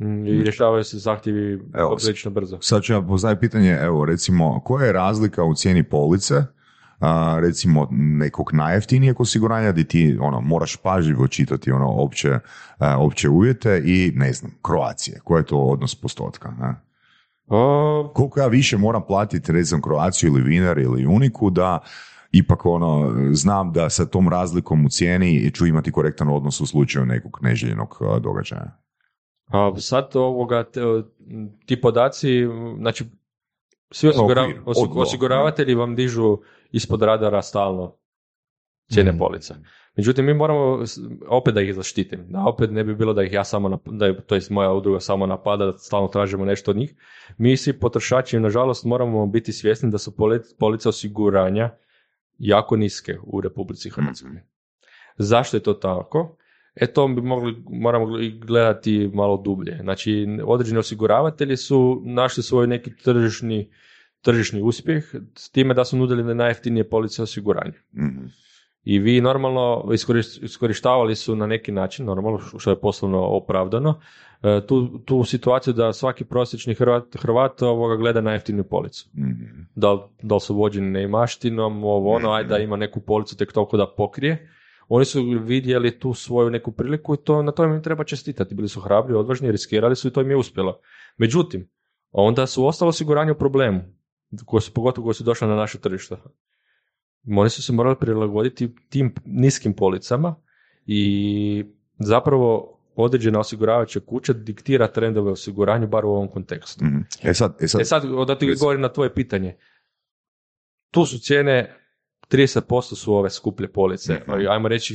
m, 0.00 0.26
i 0.26 0.42
rješavaju 0.42 0.84
se 0.84 0.98
zahtjevi 0.98 1.60
Evo, 1.74 1.96
prilično 1.96 2.30
brzo. 2.30 2.58
Sad 2.60 2.82
ću 2.82 2.92
ja 2.92 3.02
postaviti 3.02 3.40
pitanje, 3.40 3.78
evo 3.82 4.04
recimo, 4.04 4.60
koja 4.64 4.86
je 4.86 4.92
razlika 4.92 5.44
u 5.44 5.54
cijeni 5.54 5.82
police, 5.82 6.34
a, 7.00 7.38
recimo 7.40 7.88
nekog 7.90 8.50
najjeftinijeg 8.52 9.20
osiguranja 9.20 9.72
gdje 9.72 9.84
ti 9.84 10.18
ono, 10.20 10.40
moraš 10.40 10.76
pažljivo 10.76 11.28
čitati 11.28 11.72
ono 11.72 11.88
opće, 11.88 12.38
a, 12.78 12.98
opće 12.98 13.28
uvjete 13.28 13.82
i 13.84 14.12
ne 14.14 14.32
znam, 14.32 14.52
Kroacije, 14.62 15.20
koji 15.24 15.40
je 15.40 15.46
to 15.46 15.58
odnos 15.58 15.94
postotka? 15.94 16.50
Ne? 16.60 16.74
O, 17.46 18.10
Koliko 18.14 18.40
ja 18.40 18.46
više 18.46 18.76
moram 18.76 19.02
platiti 19.06 19.52
recimo 19.52 19.82
Kroaciju 19.82 20.30
ili 20.30 20.42
Wiener 20.42 20.82
ili 20.82 21.06
Uniku 21.06 21.50
da 21.50 21.78
ipak 22.32 22.66
ono, 22.66 23.12
znam 23.32 23.72
da 23.72 23.90
sa 23.90 24.06
tom 24.06 24.28
razlikom 24.28 24.86
u 24.86 24.88
cijeni 24.88 25.50
ću 25.50 25.66
imati 25.66 25.92
korektan 25.92 26.28
odnos 26.28 26.60
u 26.60 26.66
slučaju 26.66 27.06
nekog 27.06 27.38
neželjenog 27.42 27.98
a, 28.00 28.18
događaja. 28.18 28.78
A 29.46 29.72
sad 29.76 30.10
ovoga, 30.14 30.64
te- 30.64 30.80
ti 31.66 31.80
podaci, 31.80 32.28
znači, 32.78 33.04
svi 33.90 34.08
osigura- 34.08 34.62
osiguravatelji 34.94 35.74
vam 35.74 35.94
dižu 35.94 36.38
ispod 36.70 37.02
radara 37.02 37.42
stalno 37.42 37.96
cijene 38.92 39.12
Mm. 39.12 39.18
polica. 39.18 39.54
Međutim, 39.96 40.24
mi 40.26 40.34
moramo, 40.34 40.84
opet 41.28 41.54
da 41.54 41.60
ih 41.60 41.74
zaštitim, 41.74 42.24
da 42.28 42.44
opet 42.46 42.70
ne 42.70 42.84
bi 42.84 42.94
bilo 42.94 43.12
da 43.14 43.22
ih 43.22 43.32
ja 43.32 43.44
samo, 43.44 43.68
nap- 43.68 43.98
da 43.98 44.06
je, 44.06 44.20
to 44.26 44.34
jest 44.34 44.50
moja 44.50 44.72
udruga 44.72 45.00
samo 45.00 45.26
napada, 45.26 45.66
da 45.66 45.78
stalno 45.78 46.08
tražimo 46.08 46.44
nešto 46.44 46.70
od 46.70 46.76
njih. 46.76 46.94
Mi 47.38 47.56
svi 47.56 47.72
potrošači, 47.72 48.40
nažalost, 48.40 48.84
moramo 48.84 49.26
biti 49.26 49.52
svjesni 49.52 49.90
da 49.90 49.98
su 49.98 50.10
poli- 50.16 50.54
police 50.58 50.88
osiguranja 50.88 51.70
jako 52.38 52.76
niske 52.76 53.18
u 53.22 53.40
Republici 53.40 53.90
Hrvatskoj. 53.90 54.30
Zašto 55.16 55.56
je 55.56 55.62
to 55.62 55.74
tako? 55.74 56.36
E 56.74 56.86
to 56.86 57.08
bi 57.08 57.20
mogli, 57.22 57.62
moramo 57.70 58.18
i 58.18 58.30
gledati 58.30 59.10
malo 59.14 59.36
dublje. 59.36 59.78
Znači, 59.82 60.26
određeni 60.44 60.78
osiguravatelji 60.78 61.56
su 61.56 62.02
našli 62.04 62.42
svoj 62.42 62.66
neki 62.66 62.96
tržišni, 62.96 63.70
tržišni 64.28 64.62
uspjeh 64.62 65.04
s 65.34 65.50
time 65.50 65.74
da 65.74 65.84
su 65.84 65.96
nudili 65.96 66.34
najjeftinije 66.34 66.88
police 66.88 67.22
osiguranja. 67.22 67.72
Mhm. 67.96 68.26
I 68.84 68.98
vi 68.98 69.20
normalno 69.20 69.84
iskorištavali 70.42 71.14
su 71.16 71.36
na 71.36 71.46
neki 71.46 71.72
način, 71.72 72.06
normalno 72.06 72.38
što 72.58 72.70
je 72.70 72.80
poslovno 72.80 73.22
opravdano, 73.22 74.00
e, 74.42 74.60
tu, 74.66 74.98
tu 74.98 75.24
situaciju 75.24 75.74
da 75.74 75.92
svaki 75.92 76.24
prosječni 76.24 76.74
Hrvat, 76.74 77.16
Hrvat 77.18 77.62
ovoga 77.62 77.96
gleda 77.96 78.20
najjeftiniju 78.20 78.64
policu 78.64 79.08
Mhm. 79.14 79.62
da 79.74 80.08
da 80.22 80.34
li 80.34 80.40
su 80.40 80.54
vođeni 80.54 80.90
neimaštinom, 80.90 81.84
ovo 81.84 82.14
ono, 82.14 82.30
ajde 82.32 82.48
da 82.48 82.58
ima 82.58 82.76
neku 82.76 83.00
policu 83.00 83.36
tek 83.36 83.52
toliko 83.52 83.76
da 83.76 83.86
pokrije. 83.96 84.48
Oni 84.88 85.04
su 85.04 85.22
vidjeli 85.42 85.98
tu 85.98 86.14
svoju 86.14 86.50
neku 86.50 86.72
priliku 86.72 87.14
i 87.14 87.18
to, 87.24 87.42
na 87.42 87.52
tome 87.52 87.76
im 87.76 87.82
treba 87.82 88.04
čestitati. 88.04 88.54
Bili 88.54 88.68
su 88.68 88.80
hrabri, 88.80 89.14
odvažni, 89.14 89.52
riskirali 89.52 89.96
su 89.96 90.08
i 90.08 90.10
to 90.10 90.20
im 90.20 90.30
je 90.30 90.36
uspjelo. 90.36 90.80
Međutim, 91.16 91.68
onda 92.12 92.46
su 92.46 92.66
ostalo 92.66 92.88
osiguranje 92.88 93.32
u 93.32 93.38
problemu, 93.38 93.80
koje 94.46 94.60
su, 94.60 94.72
pogotovo 94.74 95.04
koje 95.04 95.14
su 95.14 95.24
došle 95.24 95.48
na 95.48 95.56
naše 95.56 95.78
tržište. 95.78 96.16
Oni 97.36 97.50
su 97.50 97.62
se 97.62 97.72
morali 97.72 97.96
prilagoditi 98.00 98.74
tim 98.88 99.14
niskim 99.24 99.72
policama 99.74 100.34
i 100.86 101.64
zapravo 101.98 102.78
određena 102.96 103.40
osiguravajuća 103.40 104.00
kuća 104.00 104.32
diktira 104.32 104.92
trendove 104.92 105.30
osiguranju, 105.30 105.86
bar 105.88 106.04
u 106.04 106.08
ovom 106.10 106.28
kontekstu. 106.28 106.84
Mhm. 106.84 106.98
E 107.22 107.34
sad, 107.34 107.56
e 107.60 107.68
sad, 107.68 107.80
E 107.80 107.84
sad, 107.84 108.02
da 108.26 108.38
ti 108.38 108.54
govorim 108.60 108.80
na 108.80 108.88
tvoje 108.92 109.14
pitanje. 109.14 109.56
Tu 110.90 111.06
su 111.06 111.18
cijene, 111.18 111.74
30% 112.30 112.94
su 112.94 113.14
ove 113.14 113.30
skuplje 113.30 113.72
police, 113.72 114.12
Mhm. 114.12 114.30
ali 114.30 114.46
ajmo 114.48 114.68
reći 114.68 114.94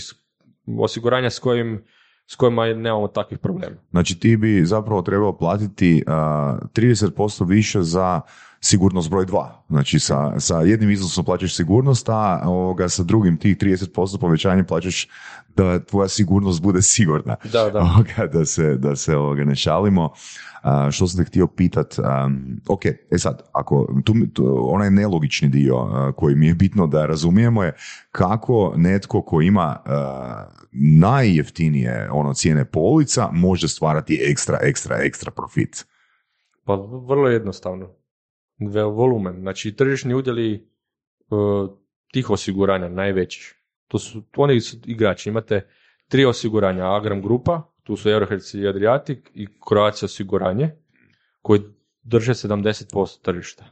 osiguranja 0.80 1.30
s, 1.30 1.40
kojim, 1.40 1.84
s 2.28 2.36
kojima 2.36 2.66
nemamo 2.66 3.08
takvih 3.08 3.40
problema. 3.40 3.76
Znači 3.92 4.20
ti 4.20 4.38
bi 4.38 4.66
zapravo 4.66 5.02
trebao 5.02 5.38
platiti 5.38 6.04
a, 6.08 6.58
30% 6.74 7.48
više 7.48 7.82
za 7.82 8.22
sigurnost 8.64 9.10
broj 9.10 9.26
2. 9.26 9.50
Znači 9.70 10.00
sa, 10.00 10.40
sa 10.40 10.62
jednim 10.62 10.90
iznosom 10.92 11.26
plaćaš 11.26 11.56
sigurnost, 11.56 12.10
a 12.10 12.42
ovoga, 12.46 12.90
sa 12.90 13.04
drugim 13.04 13.38
tih 13.38 13.58
30% 13.58 14.20
povećanje 14.20 14.64
plaćaš 14.64 15.08
da 15.56 15.80
tvoja 15.80 16.08
sigurnost 16.08 16.62
bude 16.62 16.82
sigurna. 16.82 17.36
Da, 17.52 17.70
da. 17.70 17.80
Ovoga, 17.96 18.28
da 18.34 18.46
se, 18.46 18.76
da 18.76 18.96
se 18.96 19.16
ovoga 19.16 19.44
ne 19.44 19.56
šalimo. 19.56 20.14
A, 20.62 20.92
što 20.92 21.08
sam 21.08 21.24
te 21.24 21.30
htio 21.30 21.48
pitat, 21.48 21.96
um, 22.00 22.62
ok, 22.70 22.86
e 22.86 23.18
sad, 23.18 23.42
ako, 23.52 24.02
tu, 24.06 24.14
tu, 24.34 24.68
onaj 24.72 24.92
nelogični 24.92 25.50
dio 25.50 25.76
a, 25.76 26.12
koji 26.12 26.36
mi 26.36 26.48
je 26.48 26.54
bitno 26.54 26.88
da 26.88 27.06
razumijemo 27.06 27.64
je 27.64 27.76
kako 28.12 28.74
netko 28.76 29.22
ko 29.22 29.42
ima 29.42 29.78
a, 29.86 30.46
najjeftinije 31.00 32.10
ono 32.12 32.34
cijene 32.34 32.66
polica 32.66 33.30
može 33.32 33.68
stvarati 33.68 34.20
ekstra, 34.30 34.58
ekstra, 34.62 34.98
ekstra 35.02 35.32
profit. 35.32 35.86
Pa 36.66 36.76
vrlo 37.08 37.28
jednostavno. 37.28 38.03
Volumen. 38.70 39.40
Znači, 39.40 39.76
tržišni 39.76 40.14
udjeli 40.14 40.54
e, 40.54 40.62
tih 42.12 42.30
osiguranja 42.30 42.90
najveći. 42.90 43.56
To 43.88 44.00
su, 44.00 44.24
oni 44.38 44.62
su 44.62 44.78
igrači. 44.86 45.30
Imate 45.30 45.68
tri 46.08 46.26
osiguranja. 46.26 46.96
Agram 46.96 47.22
Grupa, 47.22 47.62
tu 47.84 47.96
su 47.96 48.10
Eurohertz 48.10 48.56
i 48.56 48.68
Adriatic 48.68 49.20
i 49.34 49.48
Croatia 49.70 50.06
osiguranje, 50.06 50.72
koji 51.42 51.62
drže 52.04 52.34
70% 52.34 53.22
tržišta. 53.22 53.66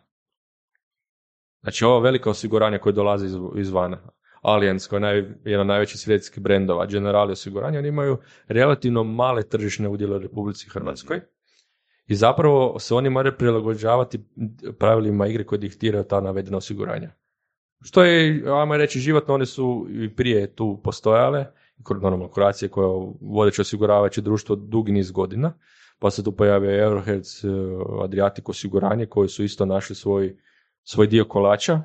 Znači, 1.62 1.86
ovo 1.86 1.99
velika 1.99 2.30
osiguranja 2.30 2.77
koje 2.77 2.93
dolaze 2.93 3.25
iz, 3.25 3.36
izvana. 3.58 3.97
Allianz, 4.41 4.88
koji 4.88 4.97
je 4.97 5.01
naj, 5.01 5.17
jedan 5.43 5.62
od 5.62 5.67
najvećih 5.67 5.99
brendova, 6.38 6.86
Generali 6.86 7.32
osiguranja, 7.32 7.80
oni 7.80 7.88
imaju 7.88 8.17
relativno 8.47 9.04
male 9.04 9.43
tržišne 9.43 9.89
udjele 9.89 10.15
u 10.15 10.19
Republici 10.19 10.69
Hrvatskoj. 10.69 11.21
I 12.12 12.15
zapravo 12.15 12.80
se 12.80 12.95
oni 12.95 13.10
moraju 13.10 13.38
prilagođavati 13.38 14.19
pravilima 14.80 15.28
igre 15.28 15.43
koje 15.43 15.60
diktiraju 15.60 16.04
ta 16.04 16.21
navedena 16.21 16.58
osiguranja. 16.58 17.12
Što 17.82 18.04
je, 18.04 18.43
ajmo 18.47 18.78
reći, 18.78 19.00
životno, 19.00 19.34
one 19.34 19.45
su 19.45 19.88
i 19.89 20.15
prije 20.15 20.56
tu 20.56 20.82
postojale, 20.84 21.45
normalno 21.89 22.30
Croatia 22.34 22.69
koja 22.69 22.88
vodeće 23.21 23.62
osiguravajuće 23.62 24.21
društvo 24.21 24.56
dugi 24.56 24.91
niz 24.91 25.12
godina, 25.12 25.54
pa 26.00 26.12
se 26.12 26.24
tu 26.24 26.32
pojavio 26.32 26.84
Eurohertz, 26.84 27.45
eh, 27.45 27.49
Adriatic 28.03 28.49
osiguranje 28.49 29.05
koji 29.05 29.30
su 29.30 29.43
isto 29.43 29.66
našli 29.66 29.95
svoj, 29.95 30.38
svoj 30.84 31.07
dio 31.07 31.26
kolača 31.26 31.82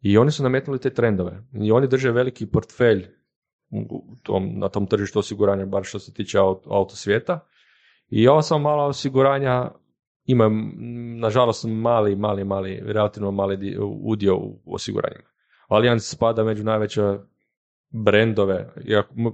i 0.00 0.18
oni 0.18 0.30
su 0.30 0.42
nametnuli 0.42 0.80
te 0.80 0.90
trendove. 0.90 1.42
I 1.52 1.72
oni 1.72 1.88
drže 1.88 2.10
veliki 2.10 2.46
portfelj 2.46 3.06
u 3.70 4.16
tom, 4.22 4.58
na 4.58 4.68
tom 4.68 4.86
tržištu 4.86 5.18
osiguranja, 5.18 5.66
bar 5.66 5.84
što 5.84 5.98
se 5.98 6.14
tiče 6.14 6.38
auto, 6.38 6.70
auto 6.70 6.96
svijeta. 6.96 7.40
I 8.08 8.28
ova 8.28 8.42
samo 8.42 8.62
mala 8.62 8.84
osiguranja 8.84 9.70
ima, 10.24 10.48
mm, 10.48 11.18
nažalost, 11.18 11.64
mali, 11.68 12.16
mali, 12.16 12.44
mali, 12.44 12.82
relativno 12.84 13.30
mali 13.30 13.56
di- 13.56 13.78
udio 14.02 14.36
u 14.36 14.74
osiguranjima. 14.74 15.28
Allianz 15.68 16.02
spada 16.02 16.44
među 16.44 16.64
najveća 16.64 17.18
brendove, 17.90 18.72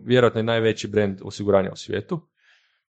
vjerojatno 0.05 0.41
je 0.41 0.45
najveći 0.45 0.89
brend 0.89 1.19
osiguranja 1.25 1.71
u 1.73 1.77
svijetu. 1.77 2.21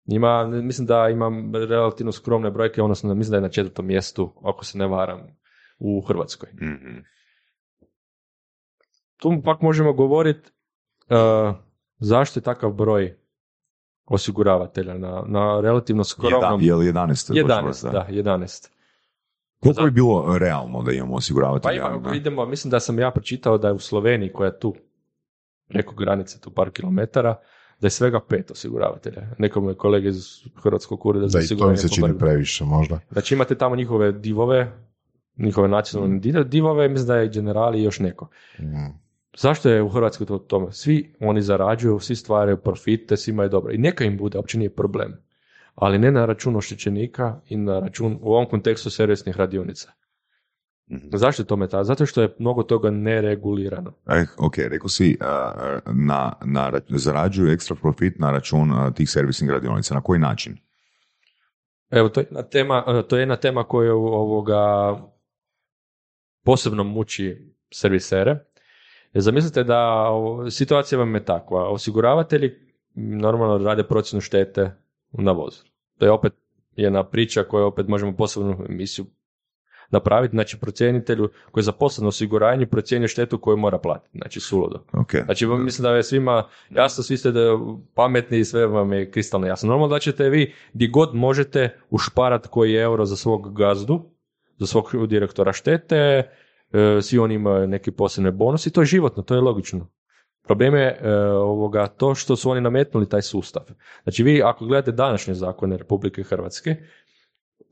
Ima, 0.05 0.47
mislim 0.47 0.87
da 0.87 1.09
imam 1.09 1.55
relativno 1.55 2.11
skromne 2.11 2.51
brojke, 2.51 2.81
odnosno 2.81 3.15
mislim 3.15 3.31
da 3.31 3.37
je 3.37 3.41
na 3.41 3.49
četvrtom 3.49 3.85
mjestu, 3.85 4.33
ako 4.43 4.65
se 4.65 4.77
ne 4.77 4.87
varam, 4.87 5.21
u 5.79 6.01
Hrvatskoj. 6.01 6.49
Mhm. 6.53 6.99
Tu 9.17 9.41
pak 9.45 9.61
možemo 9.61 9.93
govoriti 9.93 10.51
uh, 11.09 11.55
zašto 11.99 12.39
je 12.39 12.43
takav 12.43 12.71
broj 12.71 13.17
osiguravatelja 14.05 14.93
na, 14.93 15.23
na 15.27 15.59
relativno 15.61 16.03
skromnom... 16.03 16.41
Jedan, 16.41 16.61
je 16.61 16.75
li 16.75 16.85
11? 16.85 17.33
11, 17.33 17.91
da, 17.91 18.07
11. 18.09 18.69
Koliko 19.59 19.83
bi 19.83 19.91
bilo 19.91 20.37
realno 20.37 20.81
da 20.81 20.91
imamo 20.91 21.15
osiguravatelja? 21.15 21.83
Pa 21.83 21.89
ima, 21.89 22.09
Da. 22.09 22.15
idemo, 22.15 22.45
mislim 22.45 22.71
da 22.71 22.79
sam 22.79 22.99
ja 22.99 23.11
pročitao 23.11 23.57
da 23.57 23.67
je 23.67 23.73
u 23.73 23.79
Sloveniji 23.79 24.33
koja 24.33 24.47
je 24.47 24.59
tu 24.59 24.75
preko 25.67 25.95
granice, 25.95 26.39
tu 26.39 26.51
par 26.51 26.69
kilometara, 26.69 27.35
da 27.79 27.87
je 27.87 27.91
svega 27.91 28.19
pet 28.19 28.51
osiguravatelja. 28.51 29.27
Nekom 29.37 29.69
je 29.69 29.75
kolege 29.75 30.07
iz 30.07 30.25
Hrvatskog 30.55 31.05
ureda 31.05 31.27
za 31.27 31.39
Da, 31.39 31.43
i 31.43 31.47
to 31.47 31.53
mi 31.53 31.55
osiguranje 31.55 31.77
se 31.77 31.89
čini 31.89 32.17
previše 32.19 32.65
možda. 32.65 32.99
Znači 33.11 33.33
imate 33.33 33.55
tamo 33.55 33.75
njihove 33.75 34.11
divove, 34.11 34.71
njihove 35.37 35.67
nacionalne 35.67 36.19
di- 36.19 36.43
divove, 36.43 36.87
mislim 36.89 37.07
da 37.07 37.15
je 37.15 37.29
generali 37.29 37.79
i 37.79 37.83
još 37.83 37.99
neko. 37.99 38.29
Mm. 38.59 39.02
Zašto 39.37 39.69
je 39.69 39.81
u 39.81 39.89
Hrvatskoj 39.89 40.27
to 40.27 40.37
tome? 40.37 40.71
Svi 40.71 41.13
oni 41.19 41.41
zarađuju, 41.41 41.99
svi 41.99 42.15
stvaraju 42.15 42.57
profite, 42.57 43.17
svima 43.17 43.43
je 43.43 43.49
dobro. 43.49 43.71
I 43.71 43.77
neka 43.77 44.03
im 44.03 44.17
bude, 44.17 44.37
uopće 44.37 44.57
nije 44.57 44.75
problem. 44.75 45.13
Ali 45.75 45.99
ne 45.99 46.11
na 46.11 46.25
račun 46.25 46.55
oštećenika 46.55 47.41
i 47.49 47.57
na 47.57 47.79
račun, 47.79 48.19
u 48.21 48.33
ovom 48.33 48.49
kontekstu, 48.49 48.89
servisnih 48.89 49.37
radionica. 49.37 49.91
Mhm. 50.91 51.07
Zašto 51.13 51.41
je 51.41 51.47
tome 51.47 51.67
tako? 51.67 51.83
Zato 51.83 52.05
što 52.05 52.21
je 52.21 52.35
mnogo 52.39 52.63
toga 52.63 52.91
neregulirano. 52.91 53.93
E, 54.07 54.25
ok, 54.37 54.57
rekao 54.57 54.89
si, 54.89 55.17
na, 55.85 56.33
na, 56.45 56.71
ra- 56.71 56.97
zarađuju 56.97 57.51
ekstra 57.51 57.75
profit 57.75 58.19
na 58.19 58.31
račun 58.31 58.93
tih 58.95 59.09
servisnih 59.09 59.49
radionica. 59.49 59.93
Na 59.93 60.01
koji 60.01 60.19
način? 60.19 60.57
Evo, 61.89 62.09
to 62.09 62.19
je 62.19 62.23
jedna 62.23 62.43
tema, 62.43 62.83
e, 62.87 63.07
to 63.07 63.15
je 63.15 63.21
jedna 63.21 63.35
tema 63.35 63.63
koju 63.63 63.97
ovoga 63.97 64.95
posebno 66.43 66.83
muči 66.83 67.53
servisere. 67.73 68.52
Jer 69.13 69.21
Zamislite 69.21 69.63
da 69.63 70.09
situacija 70.49 70.99
vam 70.99 71.15
je 71.15 71.25
takva. 71.25 71.69
Osiguravatelji 71.69 72.51
normalno 72.95 73.57
rade 73.57 73.83
procjenu 73.83 74.21
štete 74.21 74.71
na 75.11 75.31
vozu. 75.31 75.63
To 75.97 76.05
je 76.05 76.11
opet 76.11 76.33
jedna 76.75 77.03
priča 77.03 77.43
koju 77.43 77.65
opet 77.65 77.87
možemo 77.87 78.15
posebnu 78.15 78.65
emisiju 78.69 79.05
napraviti. 79.89 80.31
Znači, 80.31 80.59
procjenitelju 80.59 81.29
koji 81.51 81.61
je 81.61 81.65
zaposlen 81.65 82.05
u 82.05 82.07
osiguranju 82.07 82.67
procjenjuje 82.67 83.07
štetu 83.07 83.37
koju 83.37 83.57
mora 83.57 83.77
platiti. 83.77 84.17
Znači, 84.17 84.39
suludo. 84.39 84.83
Ok, 84.93 85.11
Znači, 85.25 85.47
mislim 85.47 85.83
da 85.83 85.95
je 85.95 86.03
svima 86.03 86.47
jasno, 86.69 87.03
svi 87.03 87.17
ste 87.17 87.31
da 87.31 87.59
pametni 87.93 88.39
i 88.39 88.45
sve 88.45 88.67
vam 88.67 88.93
je 88.93 89.11
kristalno 89.11 89.47
jasno. 89.47 89.69
Normalno 89.69 89.95
da 89.95 89.99
ćete 89.99 90.29
vi 90.29 90.53
gdje 90.73 90.87
god 90.87 91.15
možete 91.15 91.79
ušparat 91.89 92.47
koji 92.47 92.75
euro 92.75 93.05
za 93.05 93.15
svog 93.15 93.57
gazdu, 93.57 94.01
za 94.57 94.65
svog 94.65 95.07
direktora 95.07 95.53
štete, 95.53 95.95
e, 95.95 96.42
svi 97.01 97.19
oni 97.19 97.33
imaju 97.33 97.67
neki 97.67 97.91
posebne 97.91 98.31
bonus 98.31 98.65
i 98.65 98.71
to 98.71 98.81
je 98.81 98.85
životno, 98.85 99.23
to 99.23 99.35
je 99.35 99.41
logično. 99.41 99.87
Problem 100.43 100.75
je 100.75 100.99
e, 101.01 101.13
ovoga, 101.27 101.87
to 101.87 102.15
što 102.15 102.35
su 102.35 102.49
oni 102.49 102.61
nametnuli 102.61 103.09
taj 103.09 103.21
sustav. 103.21 103.63
Znači 104.03 104.23
vi 104.23 104.41
ako 104.43 104.65
gledate 104.65 104.91
današnje 104.91 105.33
zakone 105.33 105.77
Republike 105.77 106.23
Hrvatske, 106.23 106.75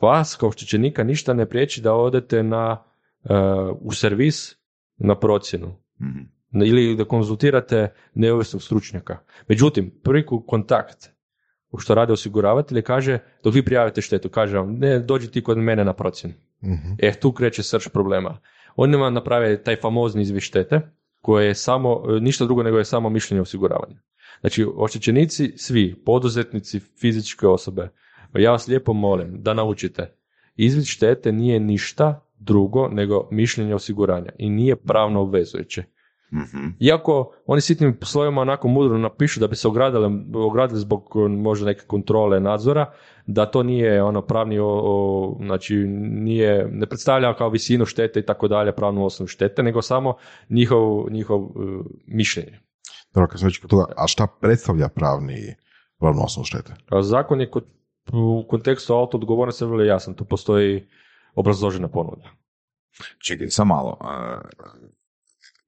vas 0.02 0.36
kao 0.36 0.49
oštećenika 0.49 1.04
ništa 1.04 1.34
ne 1.34 1.45
priječi 1.45 1.82
da 1.82 1.93
odete 1.93 2.43
na, 2.43 2.84
e, 3.24 3.34
u 3.82 3.91
servis 3.91 4.56
na 4.97 5.20
procjenu 5.20 5.82
Mhm. 6.02 6.64
ili 6.64 6.95
da 6.95 7.06
konzultirate 7.06 7.93
neovisnog 8.14 8.64
stručnjaka. 8.64 9.18
Međutim, 9.47 9.91
prvi 10.04 10.26
kontakt 10.47 11.10
u 11.72 11.78
što 11.78 11.95
rade 11.95 12.14
osiguravatelji 12.14 12.82
kaže, 12.82 13.20
dok 13.43 13.54
vi 13.54 13.66
prijavite 13.66 14.02
štetu, 14.02 14.30
kaže 14.30 14.58
vam, 14.58 14.74
ne, 14.74 14.99
dođi 14.99 15.32
ti 15.32 15.43
kod 15.43 15.58
mene 15.58 15.86
na 15.86 15.93
procjenu. 15.93 16.34
Mhm. 16.64 16.93
E, 16.97 17.14
tu 17.20 17.32
kreće 17.32 17.64
srž 17.64 17.88
problema. 17.88 18.38
Oni 18.76 18.97
vam 18.97 19.13
naprave 19.13 19.63
taj 19.63 19.76
famozni 19.76 20.22
izvis 20.22 20.43
štete, 20.43 20.82
koje 21.22 21.47
je 21.47 21.55
samo, 21.55 22.03
e, 22.09 22.19
ništa 22.19 22.45
drugo 22.45 22.63
nego 22.63 22.78
je 22.78 22.86
samo 22.86 23.09
mišljenje 23.09 23.41
osiguravanja. 23.41 24.01
Znači, 24.41 24.65
oštećenici, 24.76 25.53
svi, 25.57 25.95
poduzetnici, 26.05 26.80
fizičke 26.80 27.47
osobe, 27.47 27.89
ja 28.34 28.51
vas 28.51 28.67
lijepo 28.67 28.93
molim 28.93 29.41
da 29.41 29.53
naučite, 29.53 30.15
izvid 30.55 30.86
štete 30.86 31.32
nije 31.32 31.59
ništa 31.59 32.28
drugo 32.39 32.88
nego 32.88 33.28
mišljenje 33.32 33.76
osiguranja 33.76 34.32
i 34.38 34.49
nije 34.49 34.76
pravno 34.76 35.22
obvezujuće. 35.22 35.84
Mhm. 36.34 36.68
Iako 36.80 37.34
oni 37.46 37.62
sitnim 37.62 37.98
slovima 38.02 38.42
onako 38.42 38.68
mudro 38.68 38.98
napišu 38.98 39.40
da 39.40 39.48
bi 39.48 39.56
se 39.56 39.68
ogradili, 39.68 40.24
ogradili 40.36 40.80
zbog 40.80 41.12
eh, 41.16 41.28
možda 41.30 41.66
neke 41.66 41.82
kontrole 41.88 42.40
nadzora, 42.40 42.92
da 43.28 43.46
to 43.46 43.64
nije 43.64 44.04
ono 44.04 44.22
pravni, 44.22 44.60
o, 44.60 44.68
o- 44.68 45.38
znači 45.46 45.76
nije, 46.00 46.68
ne 46.72 46.86
predstavlja 46.86 47.34
kao 47.34 47.50
visinu 47.50 47.86
štete 47.86 48.20
i 48.20 48.26
tako 48.26 48.48
dalje, 48.48 48.76
pravnu 48.76 49.06
osnovu 49.06 49.28
štete, 49.28 49.64
nego 49.64 49.82
samo 49.82 50.16
njihov, 50.50 51.06
njihov 51.12 51.42
eh, 51.42 51.50
mišljenje. 52.08 52.60
Dobro, 53.14 53.28
kad 53.28 53.40
sam 53.40 53.48
već 53.48 53.58
kod 53.58 53.70
toga, 53.70 53.86
a 53.98 54.08
šta 54.08 54.28
predstavlja 54.42 54.88
pravni 54.88 55.56
pravnu 56.00 56.22
osnovu 56.24 56.46
štete? 56.46 56.74
A 56.90 57.02
zakon 57.02 57.42
je 57.42 57.50
kod, 57.50 57.66
u 58.14 58.46
kontekstu 58.50 58.94
auto 58.94 59.18
odgovornosti 59.18 59.66
vrlo 59.66 59.84
jasan, 59.84 60.14
tu 60.14 60.26
postoji 60.26 60.88
obrazložena 61.36 61.88
ponuda. 61.88 62.30
Čekaj, 63.28 63.48
sam 63.50 63.68
malo. 63.68 63.98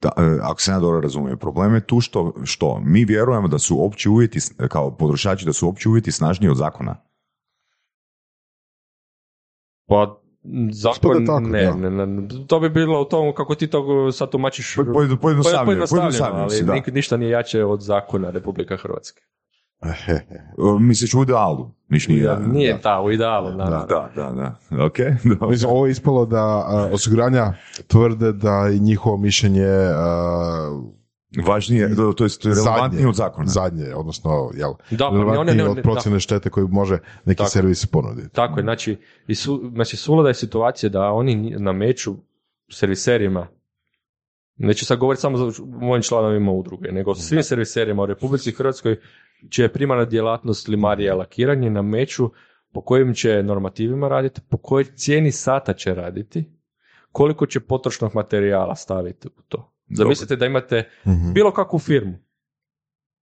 Da, 0.04 0.12
e, 0.18 0.40
ako 0.42 0.62
se 0.62 0.72
ja 0.72 0.80
dobro 0.80 1.00
razumijem, 1.02 1.38
problem 1.38 1.74
je 1.74 1.86
tu 1.86 2.02
što, 2.02 2.34
što 2.44 2.80
mi 2.80 3.06
vjerujemo 3.06 3.48
da 3.48 3.60
su 3.60 3.86
opći 3.86 4.10
uvjeti, 4.10 4.40
kao 4.70 4.92
potrošači, 4.92 5.46
da 5.46 5.54
su 5.54 5.70
opći 5.70 5.90
uvjeti 5.90 6.12
snažniji 6.12 6.50
od 6.50 6.58
zakona. 6.58 6.96
Pa 9.88 10.20
zakon, 10.72 11.26
tako, 11.26 11.40
ne, 11.40 11.72
ne, 11.90 12.08
ne, 12.08 12.28
to 12.48 12.60
bi 12.60 12.70
bilo 12.70 13.02
u 13.02 13.06
tom 13.06 13.34
kako 13.36 13.56
ti 13.56 13.68
to 13.68 14.12
sad 14.12 14.30
tumačiš 14.30 14.76
Po- 14.76 14.84
pojedno- 14.94 15.18
pojednostavljeno, 15.90 16.36
ali 16.36 16.64
da. 16.64 16.74
nik- 16.74 16.94
ništa 16.94 17.18
nije 17.18 17.32
jače 17.32 17.64
od 17.66 17.82
zakona 17.82 18.30
Republika 18.30 18.78
Hrvatske. 18.78 19.22
Ehe, 19.86 20.20
Misliš 20.80 21.14
u 21.14 21.24
idealu? 21.24 21.72
Niš 21.90 22.08
nije, 22.08 22.24
Ja, 22.24 22.40
nije 22.40 22.82
ta 22.82 23.02
u 23.02 23.12
idealu. 23.12 23.52
Da, 23.52 23.66
da, 24.16 24.32
da. 24.32 24.86
Ok, 24.86 24.98
dobro. 25.30 25.50
Mislim, 25.50 25.72
ovo 25.72 25.86
je 25.86 25.92
ispalo 25.92 26.26
da 26.26 26.38
a, 26.38 26.90
osiguranja 26.92 27.54
tvrde 27.88 28.32
da 28.32 28.70
i 28.74 28.80
njihovo 28.80 29.18
mišljenje 29.18 29.68
Važnije, 31.46 31.96
to, 31.96 32.14
to 32.14 32.24
je, 32.24 32.30
je 32.44 32.54
relevantnije 32.54 32.92
zadnje, 32.92 33.08
od 33.08 33.16
zakona. 33.16 33.48
zadnje, 33.48 33.96
odnosno, 33.96 34.52
jel, 34.56 34.74
Da, 34.92 35.10
relevantnije 35.10 35.56
ne- 35.58 35.64
ne- 35.64 35.70
od 35.70 35.76
ne- 35.76 35.82
procjene 35.84 36.20
štete 36.20 36.50
koju 36.50 36.68
može 36.68 36.98
neki 37.26 37.38
Tako. 37.38 37.50
servis 37.50 37.86
ponuditi. 37.86 38.30
Tako 38.30 38.60
je, 38.60 38.64
znači, 38.64 38.98
i 39.28 39.36
su, 39.36 39.72
znači 39.74 39.98
suluda 39.98 40.28
je 40.28 40.34
situacija 40.34 40.90
da 40.90 41.02
oni 41.04 41.56
nameću 41.60 42.16
serviserima, 42.72 43.48
neću 44.58 44.86
sad 44.86 44.98
govoriti 44.98 45.22
samo 45.22 45.38
za 45.38 45.52
mojim 45.66 46.02
članovima 46.04 46.52
udruge, 46.52 46.92
nego 46.92 47.16
svim 47.16 47.44
serviserima 47.44 48.04
u 48.04 48.06
Republici 48.06 48.52
Hrvatskoj 48.52 48.98
čija 49.50 49.66
je 49.66 49.74
primarna 49.74 50.06
djelatnost 50.06 50.68
limarija 50.68 51.16
lakiranje 51.16 51.70
nameću 51.70 52.30
po 52.74 52.82
kojim 52.82 53.14
će 53.14 53.44
normativima 53.44 54.08
raditi, 54.08 54.42
po 54.50 54.58
kojoj 54.58 54.84
cijeni 54.96 55.32
sata 55.32 55.74
će 55.74 55.94
raditi, 55.96 56.52
koliko 57.12 57.46
će 57.46 57.60
potrošnog 57.60 58.12
materijala 58.16 58.76
staviti 58.76 59.28
u 59.28 59.42
to. 59.48 59.74
Zamislite 59.90 60.36
da 60.36 60.46
imate 60.46 60.90
Mhm. 61.08 61.34
bilo 61.34 61.52
kakvu 61.52 61.80
firmu. 61.80 62.14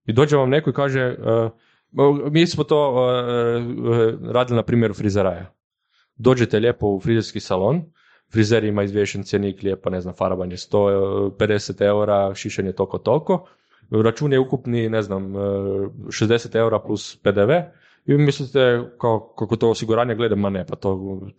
I 0.05 0.13
dođe 0.13 0.37
vam 0.37 0.49
neko 0.49 0.69
i 0.69 0.73
kaže, 0.73 1.15
uh, 1.19 2.31
mi 2.31 2.47
smo 2.47 2.63
to 2.63 2.91
uh, 2.91 2.97
uh, 2.97 4.31
radili 4.31 4.55
na 4.55 4.63
primjeru 4.63 4.93
frizeraja. 4.93 5.53
Dođete 6.15 6.59
lijepo 6.59 6.87
u 6.87 6.99
frizerski 6.99 7.39
salon, 7.39 7.81
frizer 8.33 8.63
ima 8.63 8.83
izvješen 8.83 9.23
cjenik 9.23 9.63
lijepo, 9.63 9.89
ne 9.89 10.01
znam, 10.01 10.13
farbanje 10.13 10.55
150 10.55 11.81
eura, 11.81 12.35
šišanje 12.35 12.71
toliko 12.71 12.97
toliko, 12.97 13.47
račun 13.91 14.33
je 14.33 14.39
ukupni, 14.39 14.89
ne 14.89 15.01
znam, 15.01 15.35
uh, 15.35 15.41
60 16.07 16.55
eura 16.55 16.79
plus 16.79 17.19
PDV, 17.23 17.51
i 18.05 18.13
vi 18.13 18.17
mislite 18.17 18.83
kao, 19.01 19.33
kako 19.39 19.55
to 19.55 19.69
osiguranje 19.69 20.15
gleda, 20.15 20.35
ma 20.35 20.49
ne, 20.49 20.65
pa 20.65 20.75
to 20.75 20.89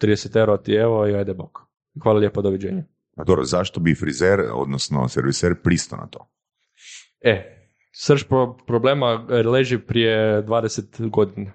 30 0.00 0.38
eura 0.38 0.56
ti 0.56 0.72
evo 0.72 1.08
i 1.08 1.14
ajde 1.14 1.34
bok. 1.34 1.58
Hvala 2.02 2.18
lijepo, 2.18 2.42
doviđenja. 2.42 2.84
A 3.16 3.24
dobro, 3.24 3.44
zašto 3.44 3.80
bi 3.80 3.94
frizer, 3.94 4.40
odnosno 4.52 5.08
serviser, 5.08 5.54
pristao 5.62 5.98
na 5.98 6.06
to? 6.06 6.28
E, 7.20 7.66
srž 7.92 8.24
pro- 8.24 8.56
problema 8.66 9.26
e, 9.30 9.34
leži 9.34 9.78
prije 9.78 10.42
20 10.42 11.10
godina. 11.10 11.52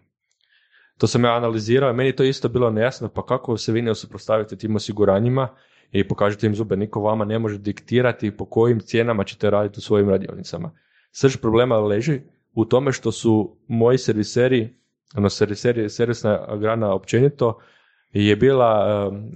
To 0.98 1.08
sam 1.08 1.24
ja 1.24 1.36
analizirao 1.36 1.94
meni 1.94 2.16
to 2.16 2.24
isto 2.24 2.50
bilo 2.50 2.70
nejasno, 2.70 3.10
pa 3.10 3.26
kako 3.26 3.58
se 3.58 3.72
vi 3.72 3.82
ne 3.82 3.96
suprotstavite 3.96 4.56
tim 4.56 4.76
osiguranjima 4.76 5.48
i 5.92 6.08
pokažete 6.08 6.48
im 6.48 6.56
zube, 6.56 6.78
niko 6.78 7.02
vama 7.02 7.26
ne 7.26 7.40
može 7.40 7.58
diktirati 7.58 8.38
po 8.38 8.46
kojim 8.46 8.80
cijenama 8.80 9.24
ćete 9.24 9.50
raditi 9.50 9.78
u 9.78 9.82
svojim 9.82 10.10
radionicama. 10.10 10.72
Srž 11.12 11.38
problema 11.38 11.78
leži 11.78 12.22
u 12.54 12.66
tome 12.66 12.92
što 12.92 13.12
su 13.12 13.58
moji 13.68 13.98
serviseri, 13.98 14.76
ono 15.16 15.30
serviseri, 15.30 15.90
servisna 15.90 16.58
grana 16.58 16.94
općenito, 16.94 17.60
je 18.12 18.36
bila, 18.36 18.86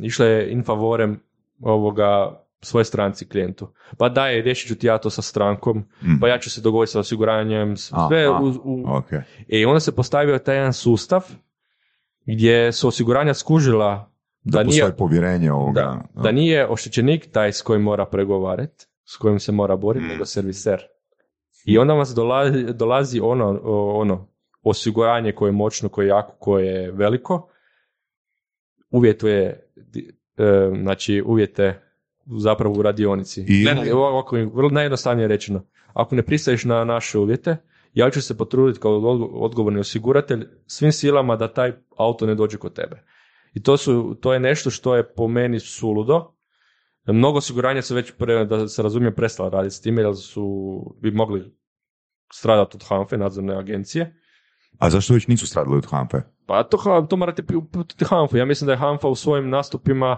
e, 0.01 0.05
išla 0.05 0.26
je 0.26 0.51
in 0.51 0.63
favorem 0.63 1.19
ovoga 1.61 2.38
svoje 2.61 2.86
stranci 2.86 3.28
klijentu. 3.28 3.67
Pa 3.97 4.09
daj, 4.09 4.41
riješit 4.41 4.67
ću 4.67 4.76
ti 4.76 4.88
ja 4.88 4.97
to 4.97 5.09
sa 5.09 5.22
strankom, 5.22 5.78
Mhm. 6.01 6.19
pa 6.22 6.28
ja 6.28 6.39
ću 6.39 6.49
se 6.49 6.61
dogovoriti 6.61 6.91
sa 6.91 6.99
osiguranjem, 6.99 7.78
sve 7.78 8.26
a, 8.26 8.39
u, 8.41 8.47
u, 8.63 8.84
Ok. 8.88 9.05
I 9.47 9.65
onda 9.65 9.80
se 9.80 9.91
postavio 9.91 10.39
taj 10.39 10.55
jedan 10.55 10.74
sustav 10.74 11.22
gdje 12.26 12.72
su 12.72 12.88
osiguranja 12.88 13.34
skužila 13.34 14.11
Da, 14.43 14.57
da, 14.57 14.63
nije, 14.63 14.95
povjerenje 14.97 15.51
ovoga. 15.51 15.82
da, 16.13 16.22
da 16.22 16.32
nije 16.32 16.67
oštećenik 16.67 17.32
taj 17.32 17.53
s 17.53 17.61
kojim 17.61 17.82
mora 17.82 18.05
pregovarati, 18.05 18.86
s 19.05 19.17
kojim 19.17 19.39
se 19.39 19.51
mora 19.51 19.76
boriti, 19.76 20.05
Mm. 20.05 20.09
nego 20.09 20.26
serviser. 20.26 20.82
I 21.66 21.78
onda 21.78 21.93
vas 21.93 22.14
dolazi, 22.16 22.64
dolazi 22.74 23.20
ono, 23.20 23.59
ono 23.99 24.28
osiguranje 24.64 25.32
koje 25.32 25.47
je 25.47 25.53
moćno, 25.53 25.89
koje 25.89 26.05
je 26.05 26.09
jako, 26.09 26.36
koje 26.39 26.66
je 26.66 26.91
veliko, 26.91 27.47
uvjetuje 28.91 29.70
e, 30.38 30.72
znači 30.82 31.24
uvjete 31.26 31.82
zapravo 32.39 32.76
u 32.80 32.82
radionici. 32.82 33.45
I- 33.47 33.64
ovo- 33.91 34.07
ovako 34.09 34.36
vrlo 34.53 34.70
najjednostavnije 34.70 35.28
rečeno. 35.28 35.66
Ako 35.93 36.16
ne 36.16 36.24
pristaješ 36.24 36.66
na 36.66 36.84
naše 36.86 37.20
uvjete, 37.20 37.57
ja 37.93 38.09
ću 38.09 38.22
se 38.22 38.38
potruditi 38.38 38.80
kao 38.80 38.91
odgo- 38.91 39.30
odgovorni 39.34 39.80
osiguratelj 39.80 40.47
svim 40.68 40.91
silama 40.91 41.36
da 41.36 41.53
taj 41.53 41.74
auto 41.97 42.26
ne 42.26 42.36
dođe 42.36 42.57
kod 42.57 42.74
tebe. 42.74 43.03
I 43.53 43.64
to, 43.64 43.78
su, 43.78 44.18
to 44.22 44.34
je 44.34 44.39
nešto 44.39 44.70
što 44.70 44.95
je 44.95 45.14
po 45.14 45.28
meni 45.28 45.59
suludo. 45.59 46.34
Mnogo 47.07 47.37
osiguranja 47.37 47.81
se 47.81 47.95
već, 47.95 48.11
pre, 48.17 48.45
da 48.45 48.67
se 48.67 48.83
razumije, 48.83 49.15
prestala 49.15 49.49
raditi 49.49 49.75
s 49.75 49.81
time, 49.81 50.01
jer 50.01 50.15
su 50.15 50.81
bi 51.01 51.11
mogli 51.11 51.57
stradati 52.33 52.77
od 52.77 52.83
HANFE, 52.83 53.17
nadzorne 53.17 53.55
agencije. 53.55 54.15
A 54.79 54.89
zašto 54.89 55.13
već 55.13 55.27
nisu 55.27 55.47
stradili 55.47 55.77
od 55.77 55.85
HANFE? 55.85 56.21
Pa 56.45 56.63
to, 56.63 57.07
to 57.09 57.15
morate 57.15 57.43
uputiti 57.57 58.05
HANFU. 58.05 58.37
Ja 58.37 58.45
mislim 58.45 58.65
da 58.65 58.71
je 58.71 58.77
HANFA 58.77 59.07
u 59.07 59.15
svojim 59.15 59.49
nastupima, 59.49 60.17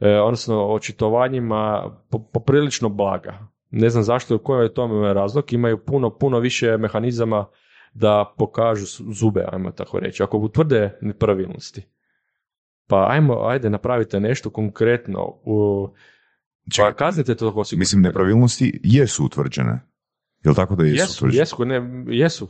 e, 0.00 0.18
odnosno 0.20 0.66
očitovanjima, 0.66 1.90
po- 2.10 2.30
poprilično 2.32 2.88
blaga. 2.88 3.48
Ne 3.70 3.90
znam 3.90 4.02
zašto, 4.02 4.38
koji 4.38 4.64
je 4.64 4.74
tome 4.74 5.14
razlog. 5.14 5.52
Imaju 5.52 5.84
puno, 5.84 6.18
puno 6.18 6.38
više 6.38 6.76
mehanizama 6.76 7.46
da 7.94 8.34
pokažu 8.38 8.86
zube, 9.12 9.44
ajmo 9.52 9.70
tako 9.70 10.00
reći. 10.00 10.22
Ako 10.22 10.38
utvrde 10.38 10.98
nepravilnosti, 11.00 11.82
pa 12.86 13.06
ajmo, 13.10 13.46
ajde, 13.46 13.70
napravite 13.70 14.20
nešto 14.20 14.50
konkretno. 14.50 15.40
U, 15.44 15.88
pa 16.64 16.74
Čekaj, 16.74 16.92
kaznite 16.92 17.34
to 17.34 17.64
mislim, 17.76 18.02
nepravilnosti 18.02 18.80
jesu 18.84 19.24
utvrđene. 19.24 19.80
Je 20.44 20.48
li 20.50 20.54
tako 20.54 20.76
da 20.76 20.84
jesu, 20.84 21.00
Jesu, 21.02 21.24
utvrđene? 21.24 21.42
jesu, 21.42 21.64
ne, 21.64 22.04
jesu, 22.08 22.48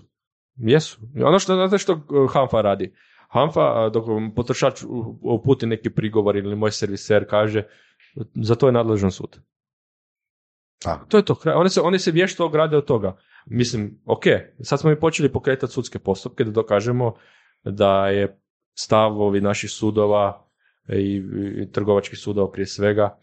jesu. 0.56 1.00
Ono 1.24 1.38
što, 1.38 1.54
znate 1.54 1.78
što 1.78 1.92
uh, 1.92 2.32
HANFA 2.32 2.60
radi? 2.60 2.94
HANFA, 3.28 3.86
uh, 3.86 3.92
dok 3.92 4.04
potrošač 4.36 4.82
uputi 5.22 5.66
neki 5.66 5.90
prigovor 5.90 6.36
ili 6.36 6.56
moj 6.56 6.70
serviser 6.70 7.26
kaže, 7.30 7.62
za 8.34 8.54
to 8.54 8.66
je 8.68 8.72
nadležan 8.72 9.10
sud. 9.10 9.40
A. 10.84 11.04
To 11.08 11.16
je 11.16 11.24
to. 11.24 11.36
Oni 11.54 11.70
se, 11.70 11.80
oni 11.80 11.98
se 11.98 12.10
vješto 12.10 12.46
ograde 12.46 12.76
od 12.76 12.84
toga. 12.84 13.16
Mislim, 13.46 14.00
ok, 14.04 14.24
sad 14.62 14.80
smo 14.80 14.90
mi 14.90 15.00
počeli 15.00 15.32
pokretati 15.32 15.72
sudske 15.72 15.98
postupke 15.98 16.44
da 16.44 16.50
dokažemo 16.50 17.14
da 17.64 18.08
je 18.08 18.40
stavovi 18.74 19.40
naših 19.40 19.70
sudova 19.70 20.46
i, 20.88 21.22
i 21.62 21.72
trgovačkih 21.72 22.18
sudova 22.18 22.50
prije 22.50 22.66
svega, 22.66 23.18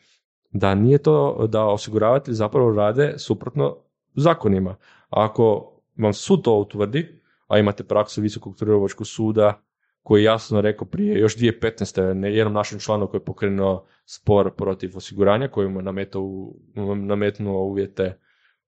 da 0.52 0.76
nije 0.76 0.97
to 0.97 1.47
da 1.49 1.66
osiguravatelji 1.66 2.36
zapravo 2.36 2.76
rade 2.76 3.14
suprotno 3.18 3.78
zakonima. 4.16 4.76
Ako 5.10 5.74
vam 5.97 6.14
sud 6.14 6.43
to 6.43 6.54
utvrdi, 6.58 7.22
a 7.47 7.60
imate 7.60 7.84
praksu 7.84 8.22
Visokog 8.22 8.56
trgovačkog 8.56 9.08
suda 9.08 9.62
koji 10.04 10.22
je 10.22 10.26
jasno 10.26 10.62
rekao 10.62 10.88
prije 10.88 11.20
još 11.20 11.38
2015. 11.38 12.14
ne 12.14 12.36
jednom 12.36 12.54
našem 12.54 12.80
članu 12.80 13.08
koji 13.08 13.20
je 13.20 13.26
pokrenuo 13.26 13.86
spor 14.06 14.56
protiv 14.56 14.97
osiguranja 14.97 15.47
koji 15.47 15.70
mu 15.70 15.82
nametnuo 16.95 17.64
uvjete 17.64 18.20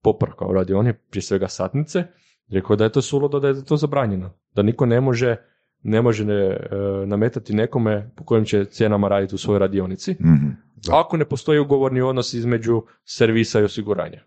popravka 0.02 0.46
u 0.46 0.54
radioni, 0.54 0.94
prije 0.94 1.22
svega 1.22 1.48
satnice, 1.48 2.04
rekao 2.50 2.76
da 2.76 2.84
je 2.84 2.92
to 2.92 3.02
suludo, 3.02 3.40
da 3.40 3.48
je 3.48 3.66
to 3.66 3.78
zabranjeno. 3.78 4.34
Da 4.54 4.62
niko 4.62 4.86
ne 4.86 5.02
može 5.02 5.38
ne 5.84 6.02
može 6.02 6.24
e, 6.24 6.58
nametati 7.06 7.54
nekome 7.54 8.12
po 8.16 8.24
kojim 8.24 8.46
će 8.46 8.66
cijenama 8.66 9.08
raditi 9.08 9.36
u 9.36 9.38
svojoj 9.38 9.60
radionici, 9.60 10.12
Mhm. 10.12 10.48
Da. 10.88 11.00
ako 11.00 11.18
ne 11.18 11.26
postoji 11.26 11.60
ugovorni 11.60 12.02
odnos 12.02 12.34
između 12.34 12.84
servisa 13.06 13.60
i 13.60 13.64
osiguranja. 13.64 14.22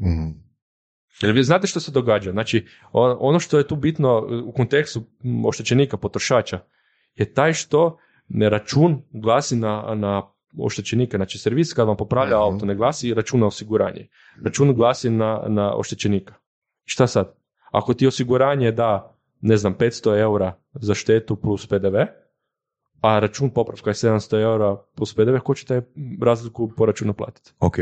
Mhm. 0.00 0.30
Jer 1.22 1.32
vi 1.32 1.42
znate 1.42 1.66
što 1.66 1.80
se 1.80 1.92
događa. 1.92 2.32
Znači, 2.32 2.66
ono 2.92 3.38
što 3.40 3.58
je 3.58 3.68
tu 3.68 3.76
bitno 3.76 4.28
u 4.44 4.52
kontekstu 4.52 5.02
oštećenika, 5.46 5.96
potrošača, 5.96 6.60
je 7.14 7.32
taj 7.32 7.52
što 7.52 7.98
ne 8.28 8.48
račun 8.48 9.02
glasi 9.12 9.56
na, 9.56 9.94
na 9.94 10.22
oštećenika. 10.58 11.16
Znači, 11.16 11.38
servis 11.38 11.72
kad 11.72 11.86
vam 11.86 11.96
popravlja 11.96 12.36
Mhm. 12.36 12.42
auto 12.42 12.66
ne 12.66 12.74
glasi 12.74 13.14
račun 13.14 13.40
na 13.40 13.46
osiguranje. 13.46 14.08
Račun 14.44 14.74
glasi 14.74 15.10
na, 15.10 15.42
na 15.48 15.76
oštećenika. 15.76 16.34
Šta 16.84 17.06
sad? 17.06 17.34
Ako 17.72 17.94
ti 17.94 18.06
osiguranje 18.06 18.72
da, 18.72 19.11
ne 19.42 19.56
znam, 19.56 19.74
500 19.74 20.18
eura 20.18 20.52
za 20.74 20.94
štetu 20.94 21.36
plus 21.36 21.66
PDV, 21.66 21.96
a 23.00 23.18
račun 23.18 23.50
popravka 23.50 23.90
je 23.90 23.94
700 23.94 24.40
eura 24.40 24.76
plus 24.96 25.14
PDV, 25.14 25.38
ko 25.44 25.54
će 25.54 25.66
taj 25.66 25.80
razliku 26.22 26.72
po 26.76 26.86
računu 26.86 27.12
platiti? 27.12 27.52
Ok. 27.58 27.78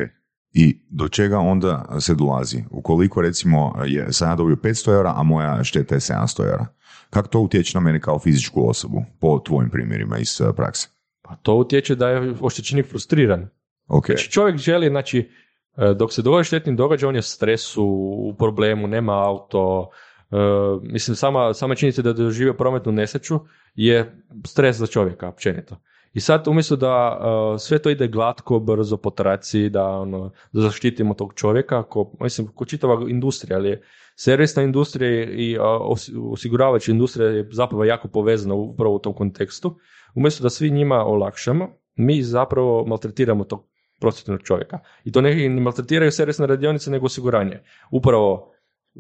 I 0.53 0.81
do 0.91 1.09
čega 1.09 1.39
onda 1.39 1.97
se 2.01 2.15
dolazi? 2.15 2.65
Ukoliko 2.71 3.21
recimo 3.21 3.83
je, 3.87 4.13
sam 4.13 4.31
ja 4.31 4.37
dobio 4.37 4.57
500 4.57 4.93
eura, 4.93 5.13
a 5.17 5.23
moja 5.23 5.65
šteta 5.65 5.95
je 5.95 6.01
700 6.01 6.45
eura. 6.45 6.67
Kako 7.11 7.29
to 7.29 7.41
utječe 7.41 7.79
na 7.79 7.81
mene 7.81 8.01
kao 8.01 8.19
fizičku 8.19 8.69
osobu, 8.69 9.05
po 9.21 9.39
tvojim 9.39 9.71
primjerima 9.71 10.19
iz 10.19 10.41
eh, 10.41 10.53
prakse? 10.57 10.89
Pa 11.23 11.37
to 11.37 11.55
utječe 11.55 11.95
da 11.95 12.09
je 12.09 12.35
oštećenik 12.41 12.87
frustriran. 12.87 13.49
Ok. 13.89 14.07
Znači 14.07 14.31
čovjek 14.31 14.57
želi, 14.57 14.89
znači, 14.89 15.31
e, 15.77 15.95
dok 15.95 16.13
se 16.13 16.23
dogodi 16.23 16.45
štetni 16.45 16.77
događaj, 16.77 17.09
on 17.09 17.15
je 17.15 17.19
u 17.19 17.23
stresu, 17.23 17.85
u 18.29 18.35
problemu, 18.39 18.87
nema 18.87 19.13
auto, 19.13 19.91
e, 20.31 20.37
mislim, 20.83 21.17
sama, 21.17 21.55
sama 21.55 21.75
činjenica 21.75 22.03
da 22.03 22.09
je 22.09 22.15
doživio 22.15 22.55
prometnu 22.55 22.93
nesreću 22.93 23.41
je 23.75 24.23
stres 24.47 24.77
za 24.77 24.87
čovjeka, 24.87 25.29
općenito. 25.29 25.77
I 26.13 26.21
sad 26.21 26.49
umjesto 26.49 26.77
da 26.77 27.19
e, 27.21 27.59
sve 27.59 27.79
to 27.79 27.91
ide 27.91 28.09
glatko, 28.09 28.59
brzo 28.59 28.97
po 28.97 29.11
traci, 29.11 29.69
da, 29.69 29.87
ono, 29.87 30.31
zaštitimo 30.53 31.15
tog 31.15 31.35
čovjeka, 31.35 31.83
ko, 31.83 32.13
mislim, 32.21 32.49
ko 32.55 32.65
čitava 32.65 33.09
industrija, 33.09 33.57
ali 33.57 33.83
servisna 34.17 34.63
industrija 34.63 35.31
i 35.31 35.59
os- 35.61 36.11
osiguravajuća 36.33 36.93
industrija 36.93 37.29
je 37.29 37.49
zapravo 37.53 37.85
jako 37.85 38.09
povezana 38.09 38.55
upravo 38.55 38.95
u 38.95 38.99
tom 38.99 39.15
kontekstu. 39.15 39.79
Umjesto 40.15 40.43
da 40.43 40.51
svi 40.51 40.71
njima 40.71 41.05
olakšamo, 41.05 41.69
mi 41.97 42.23
zapravo 42.23 42.87
maltretiramo 42.87 43.45
tog 43.45 43.67
prosječnog 44.01 44.43
čovjeka. 44.43 44.79
I 45.05 45.13
to 45.13 45.21
ne 45.21 45.49
maltretiraju 45.49 46.11
servisne 46.11 46.47
radionice, 46.47 46.91
nego 46.91 47.07
osiguranje. 47.07 47.61
Upravo 47.91 48.53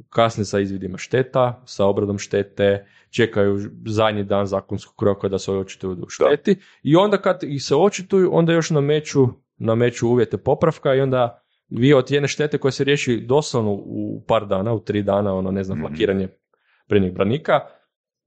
kasne 0.09 0.45
sa 0.45 0.61
izvidima 0.61 0.99
šteta, 0.99 1.63
sa 1.67 1.87
obradom 1.87 2.19
štete, 2.19 2.87
čekaju 3.11 3.59
zadnji 3.87 4.25
dan 4.25 4.47
zakonskog 4.47 5.03
roka 5.03 5.29
da 5.29 5.39
se 5.39 5.53
očituju 5.53 5.93
u 5.93 6.09
šteti. 6.09 6.57
I 6.83 6.97
onda 6.97 7.17
kad 7.19 7.43
ih 7.43 7.65
se 7.65 7.75
očituju, 7.77 8.31
onda 8.33 8.53
još 8.53 8.71
nameću, 8.71 9.27
nameću 9.59 10.09
uvjete 10.09 10.37
popravka 10.37 10.95
i 10.95 11.01
onda 11.01 11.43
vi 11.69 11.93
od 11.95 12.11
jedne 12.11 12.29
štete 12.29 12.59
koja 12.59 12.73
se 12.73 12.85
riješi 12.85 13.21
doslovno 13.21 13.71
u 13.73 14.25
par 14.29 14.47
dana, 14.47 14.73
u 14.75 14.81
tri 14.81 15.03
dana, 15.03 15.35
ono 15.35 15.51
ne 15.51 15.65
znam, 15.65 15.79
Mhm. 15.79 15.87
flakiranje 15.87 16.29
prednjeg 16.89 17.15
branika, 17.15 17.61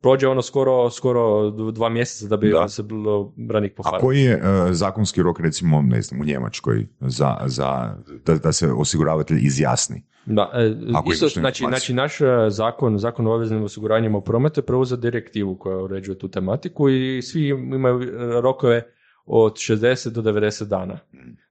prođe 0.03 0.27
ono 0.27 0.41
skoro, 0.41 0.89
skoro 0.89 1.51
dva 1.51 1.89
mjeseca 1.89 2.27
da 2.27 2.37
bi 2.37 2.49
Da. 2.49 2.67
se 2.67 2.83
bilo 2.83 3.33
branik 3.35 3.71
A 3.71 3.75
pofarbao. 3.75 4.01
koji 4.01 4.19
je 4.21 4.33
eh, 4.33 4.73
zakonski 4.73 5.23
rok 5.23 5.39
recimo, 5.39 5.81
ne 5.81 6.01
znam, 6.01 6.21
u 6.21 6.25
Njemačkoj 6.25 6.87
za, 6.99 7.37
za 7.45 7.95
da, 8.25 8.35
da 8.35 8.51
se 8.51 8.71
osiguravatelj 8.71 9.37
izjasni? 9.41 10.03
Da, 10.25 10.51
e, 10.53 10.75
Ako 10.95 11.11
isto, 11.11 11.27
znači, 11.27 11.63
znači 11.67 11.93
naš 11.93 12.21
e, 12.21 12.25
zakon, 12.49 12.97
zakon 12.99 13.27
o 13.27 13.33
obveznim 13.33 13.63
osiguranjima 13.63 14.17
u 14.17 14.21
prometu 14.21 14.59
je 14.59 14.65
preuzeo 14.65 14.97
direktivu 14.97 15.55
koja 15.57 15.77
uređuje 15.77 16.19
tu 16.19 16.27
tematiku 16.27 16.89
i 16.89 17.21
svi 17.21 17.47
imaju 17.47 17.99
rokove 18.41 18.83
od 19.25 19.53
60 19.53 20.09
do 20.09 20.21
90 20.21 20.65
dana. 20.65 20.99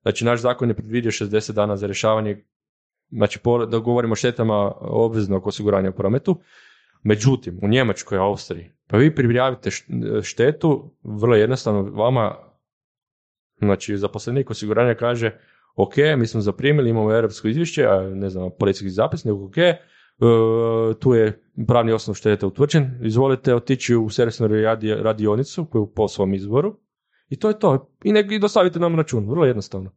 Znači 0.03 0.25
naš 0.25 0.41
zakon 0.41 0.69
je 0.69 0.75
predvidio 0.75 1.11
60 1.11 1.53
dana 1.53 1.77
za 1.77 1.87
rješavanje, 1.87 2.45
znači 3.11 3.41
da 3.71 3.79
govorimo 3.79 4.13
o 4.13 4.17
štetama 4.17 4.73
obveznog 4.81 5.47
osiguranja 5.47 5.91
u 5.91 5.93
prometu, 5.93 6.41
međutim 7.03 7.59
u 7.63 7.69
Njemačkoj, 7.69 8.19
Austriji, 8.19 8.71
pa 8.87 8.97
vi 8.97 9.15
prijavite 9.15 9.71
štetu, 10.23 10.91
vrlo 11.03 11.37
jednostavno 11.37 11.83
vama 11.83 12.37
znači 13.59 13.97
zaposlenik 13.97 14.51
osiguranja 14.51 14.95
kaže 14.95 15.39
ok, 15.77 15.95
mi 16.19 16.27
smo 16.27 16.41
zaprimili, 16.41 16.91
imamo 16.91 17.15
europsko 17.15 17.49
izvješće, 17.49 17.87
a 17.87 18.01
ne 18.01 18.31
znam, 18.31 18.51
policijski 18.59 18.91
zapisnik, 18.91 19.35
ok, 19.35 19.59
e, 19.59 19.77
tu 21.01 21.15
je 21.15 21.43
pravni 21.67 21.93
osnov 21.93 22.15
štete 22.15 22.47
utvrđen, 22.47 22.99
izvolite 23.03 23.55
otići 23.55 23.97
u 23.97 24.11
servisnu 24.11 24.49
radi- 24.49 25.03
radionicu 25.03 25.65
koju 25.65 25.87
po 25.87 26.09
svom 26.09 26.35
izboru 26.35 26.77
i 27.29 27.37
to 27.37 27.49
je 27.49 27.59
to. 27.59 27.91
I, 28.05 28.35
i 28.35 28.39
dostavite 28.39 28.79
nam 28.79 28.97
račun, 28.97 29.29
vrlo 29.31 29.45
jednostavno. 29.45 29.91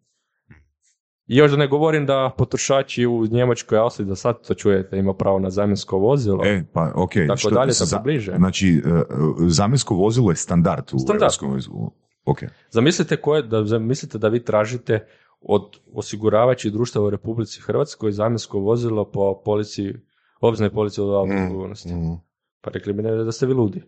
I 1.28 1.36
još 1.38 1.52
da 1.52 1.58
ne 1.58 1.68
govorim 1.68 2.06
da 2.06 2.32
potrošači 2.38 3.06
u 3.06 3.26
Njemačkoj, 3.26 3.78
Austriji, 3.78 4.08
da 4.08 4.16
sad 4.16 4.48
to 4.48 4.54
čujete, 4.54 4.98
ima 4.98 5.14
pravo 5.14 5.40
na 5.40 5.50
zamjensko 5.50 5.98
vozilo. 5.98 6.46
E, 6.46 6.64
pa 6.74 6.92
ok. 6.96 7.12
Tako 7.28 7.38
što- 7.38 7.50
dalje, 7.50 7.72
za- 7.72 7.86
tako 7.88 8.04
bliže. 8.04 8.34
Znači, 8.38 8.82
eh, 8.86 9.02
zamjensko 9.40 9.96
vozilo 9.96 10.32
je 10.32 10.36
standard 10.36 10.86
u 10.94 11.00
Standard. 11.00 11.22
europskom 11.22 11.52
vozilo. 11.52 11.92
Ok. 12.26 12.38
Zamislite, 12.70 13.16
koje, 13.18 13.42
da, 13.44 13.66
zamislite 13.66 14.18
da 14.18 14.28
vi 14.28 14.44
tražite 14.44 15.08
od 15.42 15.62
osiguravajućih 15.94 16.72
društava 16.72 17.06
u 17.06 17.10
Republici 17.10 17.62
Hrvatskoj 17.62 18.12
zamjensko 18.12 18.60
vozilo 18.60 19.06
po 19.06 19.42
polici, 19.46 19.94
obveznoj 20.42 20.70
polici 20.70 21.02
od 21.02 21.10
autoodgovornosti. 21.10 21.90
Mhm. 21.90 22.14
Pa 22.62 22.70
rekli 22.70 22.94
bi 22.94 23.04
ne, 23.04 23.12
da 23.16 23.32
ste 23.32 23.46
vi 23.46 23.54
ludi. 23.54 23.82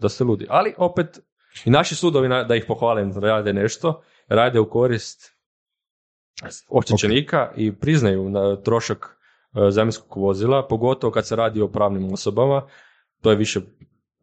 Da 0.00 0.08
ste 0.08 0.24
ludi. 0.24 0.46
Ali 0.48 0.74
opet, 0.78 1.20
i 1.64 1.70
naši 1.70 1.94
sudovi, 1.94 2.28
da 2.48 2.56
ih 2.56 2.64
pohvalim, 2.68 3.12
rade 3.12 3.52
nešto, 3.52 4.02
rade 4.28 4.60
u 4.60 4.70
korist 4.70 5.39
oštećenika 6.68 7.52
i 7.56 7.72
priznaju 7.72 8.30
na 8.30 8.56
trošak 8.56 9.16
e, 9.54 9.70
zamjenskog 9.70 10.22
vozila, 10.22 10.66
pogotovo 10.68 11.10
kad 11.10 11.26
se 11.26 11.36
radi 11.36 11.60
o 11.60 11.68
pravnim 11.68 12.12
osobama. 12.12 12.62
To 13.20 13.30
je 13.30 13.36
više 13.36 13.60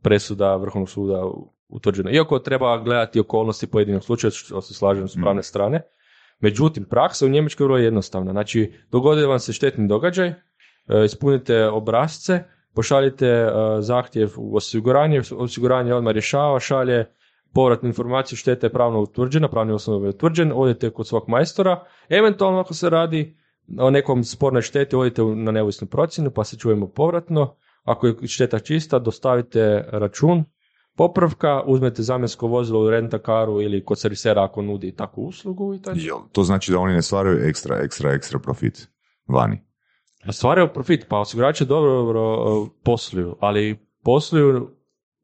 presuda 0.02 0.56
Vrhovnog 0.56 0.90
suda 0.90 1.24
utvrđeno. 1.70 2.10
Iako 2.12 2.40
treba 2.40 2.78
gledati 2.78 3.20
okolnosti 3.20 3.68
pojedinog 3.68 4.04
slučaja, 4.04 4.32
što 4.32 4.62
se 4.62 4.74
slažem 4.74 5.08
s 5.08 5.16
pravne 5.22 5.44
strane. 5.44 5.82
Međutim, 6.40 6.86
praksa 6.86 7.26
u 7.26 7.30
Njemačkoj 7.30 7.64
je 7.64 7.68
vrlo 7.68 7.78
jednostavna. 7.78 8.32
Znači, 8.32 8.74
dogodi 8.92 9.26
vam 9.26 9.40
se 9.40 9.54
štetni 9.54 9.88
događaj, 9.88 10.28
e, 10.28 10.36
ispunite 11.06 11.68
obrazce, 11.68 12.44
pošaljite 12.76 13.28
e, 13.28 13.52
zahtjev 13.80 14.30
u 14.38 14.56
osiguranje, 14.56 15.22
osiguranje 15.32 15.94
odmah 15.94 16.14
rješava, 16.14 16.60
šalje 16.60 17.06
povratnu 17.54 17.88
informaciju, 17.90 18.38
šteta 18.38 18.68
je 18.68 18.74
pravno 18.74 19.00
utvrđena, 19.00 19.48
pravni 19.48 19.74
osnov 19.74 20.04
je 20.04 20.10
utvrđen, 20.10 20.52
odete 20.56 20.90
kod 20.90 21.08
svog 21.08 21.24
majstora, 21.28 21.84
eventualno 22.10 22.60
ako 22.60 22.74
se 22.74 22.90
radi 22.90 23.38
o 23.80 23.90
nekom 23.90 24.24
spornoj 24.24 24.62
šteti, 24.62 24.96
odite 24.96 25.24
na 25.24 25.52
neovisnu 25.52 25.88
procjenu 25.88 26.32
pa 26.32 26.44
se 26.44 26.58
čujemo 26.58 26.88
povratno, 26.88 27.56
ako 27.84 28.08
je 28.08 28.28
šteta 28.28 28.60
čista, 28.60 29.00
dostavite 29.00 29.86
račun, 29.92 30.44
popravka, 30.96 31.62
uzmete 31.66 32.04
zamjensko 32.04 32.48
vozilo 32.48 32.86
u 32.86 32.90
rentakaru 32.90 33.62
ili 33.62 33.86
kod 33.86 34.00
servisera 34.00 34.44
ako 34.44 34.62
nudi 34.62 34.96
takvu 34.96 35.22
uslugu 35.22 35.74
i 35.74 35.78
je 35.78 36.06
Jel, 36.06 36.18
to 36.32 36.44
znači 36.44 36.72
da 36.72 36.80
oni 36.80 36.94
ne 36.94 37.02
stvaraju 37.02 37.40
ekstra, 37.44 37.78
ekstra, 37.84 38.14
ekstra 38.14 38.40
profit 38.40 38.88
vani. 39.28 39.62
Stvaraju 40.32 40.70
profit, 40.74 41.06
pa 41.10 41.20
osigurači 41.20 41.66
dobro, 41.66 41.92
dobro 41.92 42.62
uh, 42.62 42.68
posluju, 42.84 43.36
ali 43.40 43.80
posluju 44.04 44.70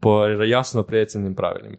po 0.02 0.26
jasno 0.26 0.84
prijecjenim 0.84 1.36
pravilima. 1.36 1.78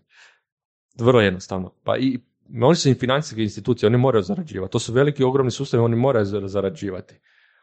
Vrlo 1.01 1.21
jednostavno. 1.21 1.73
Pa 1.85 1.97
i 1.97 2.19
oni 2.63 2.77
su 2.77 2.89
i 2.89 2.95
financijske 2.95 3.43
institucije, 3.43 3.87
oni 3.87 3.97
moraju 3.99 4.23
zarađivati. 4.23 4.73
To 4.73 4.79
su 4.79 4.93
veliki, 4.93 5.25
ogromni 5.25 5.51
sustavi, 5.51 5.83
oni 5.83 5.97
moraju 5.97 6.25
zar- 6.25 6.47
zarađivati. 6.47 7.15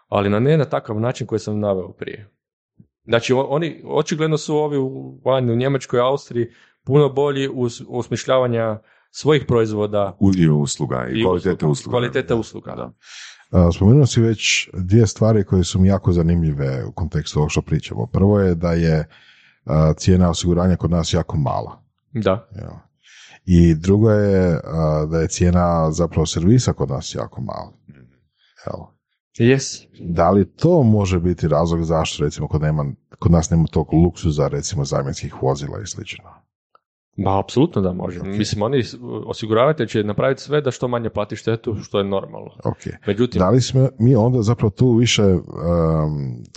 Ali 0.08 0.30
na 0.30 0.40
ne 0.40 0.58
na 0.58 0.66
takav 0.66 1.00
način 1.00 1.28
koji 1.28 1.40
sam 1.40 1.60
naveo 1.60 1.92
prije. 1.92 2.30
Znači, 3.06 3.34
oni, 3.34 3.82
očigledno 3.86 4.38
su 4.38 4.56
ovi 4.56 4.78
u, 4.78 5.20
vani 5.26 5.52
u 5.52 5.56
Njemačkoj, 5.56 6.00
Austriji 6.00 6.48
puno 6.84 7.10
bolji 7.10 7.48
u, 7.48 7.68
osmišljavanja 7.90 8.80
svojih 9.12 9.46
proizvoda 9.48 10.18
U, 10.20 10.32
I 10.38 10.50
usluga, 10.50 11.08
i, 11.10 11.20
i 11.20 11.24
kvalitete 11.24 11.66
usluga. 11.66 11.94
Kvalitete 11.94 12.34
usluga, 12.34 12.76
da. 12.76 12.92
Spomenuo 13.72 14.06
si 14.06 14.22
već 14.22 14.70
dvije 14.74 15.08
stvari 15.08 15.44
koje 15.44 15.64
su 15.64 15.80
mi 15.80 15.88
jako 15.88 16.12
zanimljive 16.12 16.86
u 16.86 16.92
kontekstu 16.92 17.40
ovog 17.40 17.52
što 17.52 17.62
pričamo. 17.62 18.08
Prvo 18.08 18.40
je 18.40 18.56
da 18.56 18.74
je 18.74 19.08
cijena 19.98 20.30
osiguranja 20.30 20.76
kod 20.76 20.92
nas 20.92 21.14
jako 21.14 21.38
mala. 21.38 21.84
Da. 22.14 22.50
I 23.46 23.76
drugo 23.76 24.12
je 24.12 24.60
da 25.10 25.20
je 25.20 25.28
cijena 25.28 25.92
zapravo 25.92 26.26
servisa 26.26 26.74
kod 26.74 26.90
nas 26.90 27.16
jako 27.16 27.42
mala. 27.42 27.74
Jel? 28.66 28.86
Yes. 29.40 29.86
Da 30.00 30.30
li 30.30 30.52
to 30.56 30.84
može 30.84 31.20
biti 31.20 31.48
razlog 31.48 31.84
zašto 31.84 32.24
recimo 32.24 32.48
kod, 32.48 32.62
nema, 32.62 32.86
kod 33.20 33.32
nas 33.32 33.50
nema 33.50 33.68
tog 33.68 33.94
luksuza 33.94 34.48
recimo 34.48 34.86
zamjenskih 34.86 35.44
vozila 35.44 35.82
i 35.82 35.88
slično? 35.88 36.24
Ma, 37.22 37.40
apsolutno 37.40 37.82
da 37.82 37.94
može. 37.94 38.20
Mislim, 38.22 38.62
oni 38.62 38.84
osiguravatelj 39.26 39.88
će 39.88 40.04
napraviti 40.04 40.42
sve 40.42 40.62
da 40.62 40.72
što 40.72 40.88
manje 40.88 41.10
plati 41.10 41.36
štetu, 41.36 41.76
što 41.76 41.98
je 41.98 42.04
normalno. 42.04 42.50
Ok. 42.64 42.78
Međutim, 43.08 43.40
Da 43.40 43.50
li 43.50 43.62
smo 43.62 43.90
mi 44.00 44.16
onda 44.16 44.42
zapravo 44.42 44.70
tu 44.70 44.94
više, 44.94 45.24
um, 45.24 45.42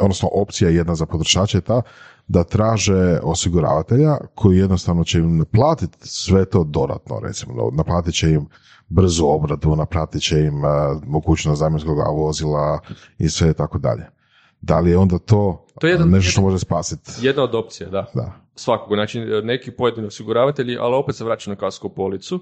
odnosno 0.01 0.29
opcija 0.33 0.71
jedna 0.71 0.95
za 0.95 1.07
potrošače 1.07 1.59
je 1.59 1.63
ta 1.63 1.83
da 2.27 2.45
traže 2.45 3.19
osiguravatelja 3.23 4.17
koji 4.35 4.59
jednostavno 4.59 5.05
će 5.05 5.19
im 5.19 5.39
naplatiti 5.39 5.99
sve 6.01 6.45
to 6.45 6.65
dodatno, 6.65 7.21
recimo, 7.21 7.71
naplatit 7.73 8.15
će 8.15 8.31
im 8.31 8.47
brzu 8.89 9.27
obradu, 9.27 9.77
naplatit 9.77 10.23
će 10.23 10.41
im 10.41 10.55
uh, 10.55 10.71
mogućnost 11.07 11.59
zamjenskog 11.59 11.97
vozila 12.17 12.81
i 13.19 13.29
sve 13.29 13.53
tako 13.53 13.79
dalje. 13.79 14.07
Da 14.61 14.81
li 14.81 14.91
je 14.91 14.99
onda 14.99 15.19
to, 15.19 15.67
To 15.81 15.87
je 15.87 15.91
jedan- 15.91 16.11
nešto 16.11 16.31
što 16.31 16.41
može 16.43 16.59
spasiti? 16.59 17.11
jedna 17.21 17.43
od 17.43 17.55
opcija, 17.55 17.89
da. 17.91 18.07
Da. 18.15 18.33
Svakako, 18.55 18.95
znači 18.95 19.21
neki 19.21 19.71
pojedini 19.71 20.07
osiguravatelji, 20.07 20.77
ali 20.81 20.95
opet 20.95 21.15
se 21.17 21.25
vraća 21.25 21.51
na 21.51 21.57
kasku 21.57 21.95
policu, 21.95 22.41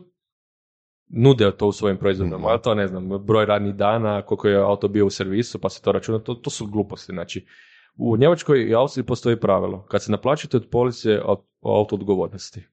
nude 1.09 1.57
to 1.57 1.67
u 1.67 1.73
svojim 1.73 1.97
proizvodima, 1.97 2.37
Mhm. 2.37 2.47
ali 2.47 2.63
to 2.63 2.75
ne 2.75 2.87
znam, 2.87 3.09
broj 3.27 3.47
radnih 3.47 3.75
dana, 3.75 4.23
koliko 4.23 4.49
je 4.49 4.57
auto 4.57 4.89
bio 4.89 5.07
u 5.07 5.11
servisu, 5.11 5.59
pa 5.61 5.69
se 5.69 5.83
to 5.83 5.93
računa, 5.93 6.19
to, 6.19 6.35
to 6.35 6.51
su 6.51 6.67
gluposti. 6.67 7.13
Znači, 7.13 7.47
u 7.97 8.17
Njemačkoj 8.17 8.63
i 8.63 8.75
Austriji 8.75 9.07
postoji 9.07 9.41
pravilo, 9.41 9.87
kad 9.87 10.03
se 10.03 10.13
naplaćujete 10.13 10.57
od 10.57 10.69
police 10.71 11.21
auto 11.63 11.95
odgovornosti, 11.95 12.67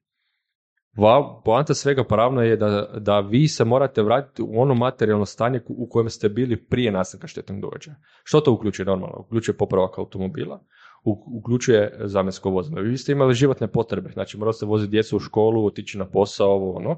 Va, 0.97 1.41
poanta 1.45 1.73
svega 1.73 2.03
pravno 2.03 2.41
je 2.41 2.55
da, 2.57 2.87
da 2.99 3.19
vi 3.19 3.47
se 3.47 3.65
morate 3.65 4.01
vratiti 4.01 4.41
u 4.41 4.61
ono 4.61 4.75
materijalno 4.75 5.25
stanje 5.25 5.61
u 5.67 5.89
kojem 5.89 6.09
ste 6.09 6.29
bili 6.29 6.65
prije 6.65 6.91
nastanka 6.91 7.27
štetnog 7.27 7.61
događaja. 7.61 7.95
Što 8.23 8.41
to 8.41 8.53
uključuje 8.53 8.85
normalno? 8.85 9.19
Uključuje 9.19 9.57
popravak 9.57 9.97
automobila, 9.97 10.63
uključuje 11.03 11.97
zamjensko 11.99 12.49
vozilo. 12.49 12.81
Vi 12.81 12.97
ste 12.97 13.11
imali 13.11 13.33
životne 13.33 13.67
potrebe, 13.67 14.09
znači 14.09 14.37
morali 14.37 14.53
ste 14.53 14.65
voziti 14.65 14.91
djecu 14.91 15.15
u 15.15 15.19
školu, 15.19 15.65
otići 15.65 15.97
na 15.97 16.05
posao, 16.05 16.51
ovo 16.51 16.75
ono. 16.75 16.97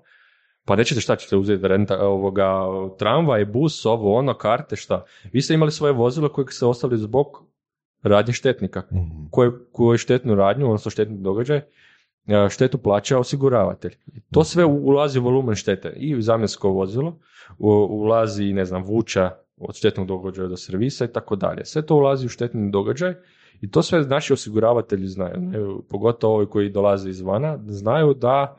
Pa 0.66 0.76
nećete 0.76 1.02
šta 1.02 1.16
ćete 1.16 1.36
uzeti 1.38 1.68
renta, 1.68 2.08
ovoga, 2.08 2.62
tramvaj, 2.99 3.45
bus, 3.45 3.86
ovo 3.86 4.16
ono, 4.16 4.34
karte, 4.34 4.76
šta. 4.76 5.04
Vi 5.34 5.41
ste 5.41 5.54
imali 5.54 5.72
svoje 5.72 5.93
vozilo 5.93 6.30
kojeg 6.30 6.52
ste 6.52 6.66
ostavili 6.66 6.99
zbog 6.99 7.28
radnje 8.04 8.34
štetnika 8.34 8.84
Mhm. 8.91 9.26
koje, 9.32 9.52
koje 9.72 9.97
štetnu 9.97 10.36
radnju, 10.36 10.66
odnosno 10.66 10.91
štetni 10.91 11.18
događaj, 11.18 11.58
e, 11.58 11.64
štetu 12.49 12.78
plaća 12.78 13.20
osiguravatelj. 13.20 13.95
To 14.32 14.43
sve 14.43 14.66
u- 14.66 14.88
ulazi 14.88 15.20
u 15.20 15.24
volumen 15.24 15.56
štete. 15.56 15.93
I 15.97 16.16
u 16.16 16.22
zamjensko 16.22 16.70
vozilo, 16.70 17.20
ulazi, 17.89 18.54
ne 18.54 18.66
znam, 18.66 18.84
vuča 18.84 19.32
od 19.58 19.76
štetnog 19.76 20.08
događaja 20.08 20.47
do 20.47 20.58
servisa 20.58 21.06
i 21.06 21.14
tako 21.14 21.36
dalje. 21.36 21.66
Sve 21.66 21.86
to 21.86 21.95
ulazi 21.95 22.26
u 22.26 22.30
štetni 22.30 22.72
događaj 22.72 23.14
i 23.62 23.72
to 23.72 23.82
sve 23.82 24.01
naši 24.01 24.34
osiguravatelji 24.34 25.07
znaju. 25.07 25.36
znaju, 25.39 25.84
Pogotovo 25.89 26.36
ovi 26.36 26.45
koji 26.45 26.70
dolaze 26.70 27.09
izvana, 27.09 27.59
znaju 27.68 28.14
da 28.14 28.57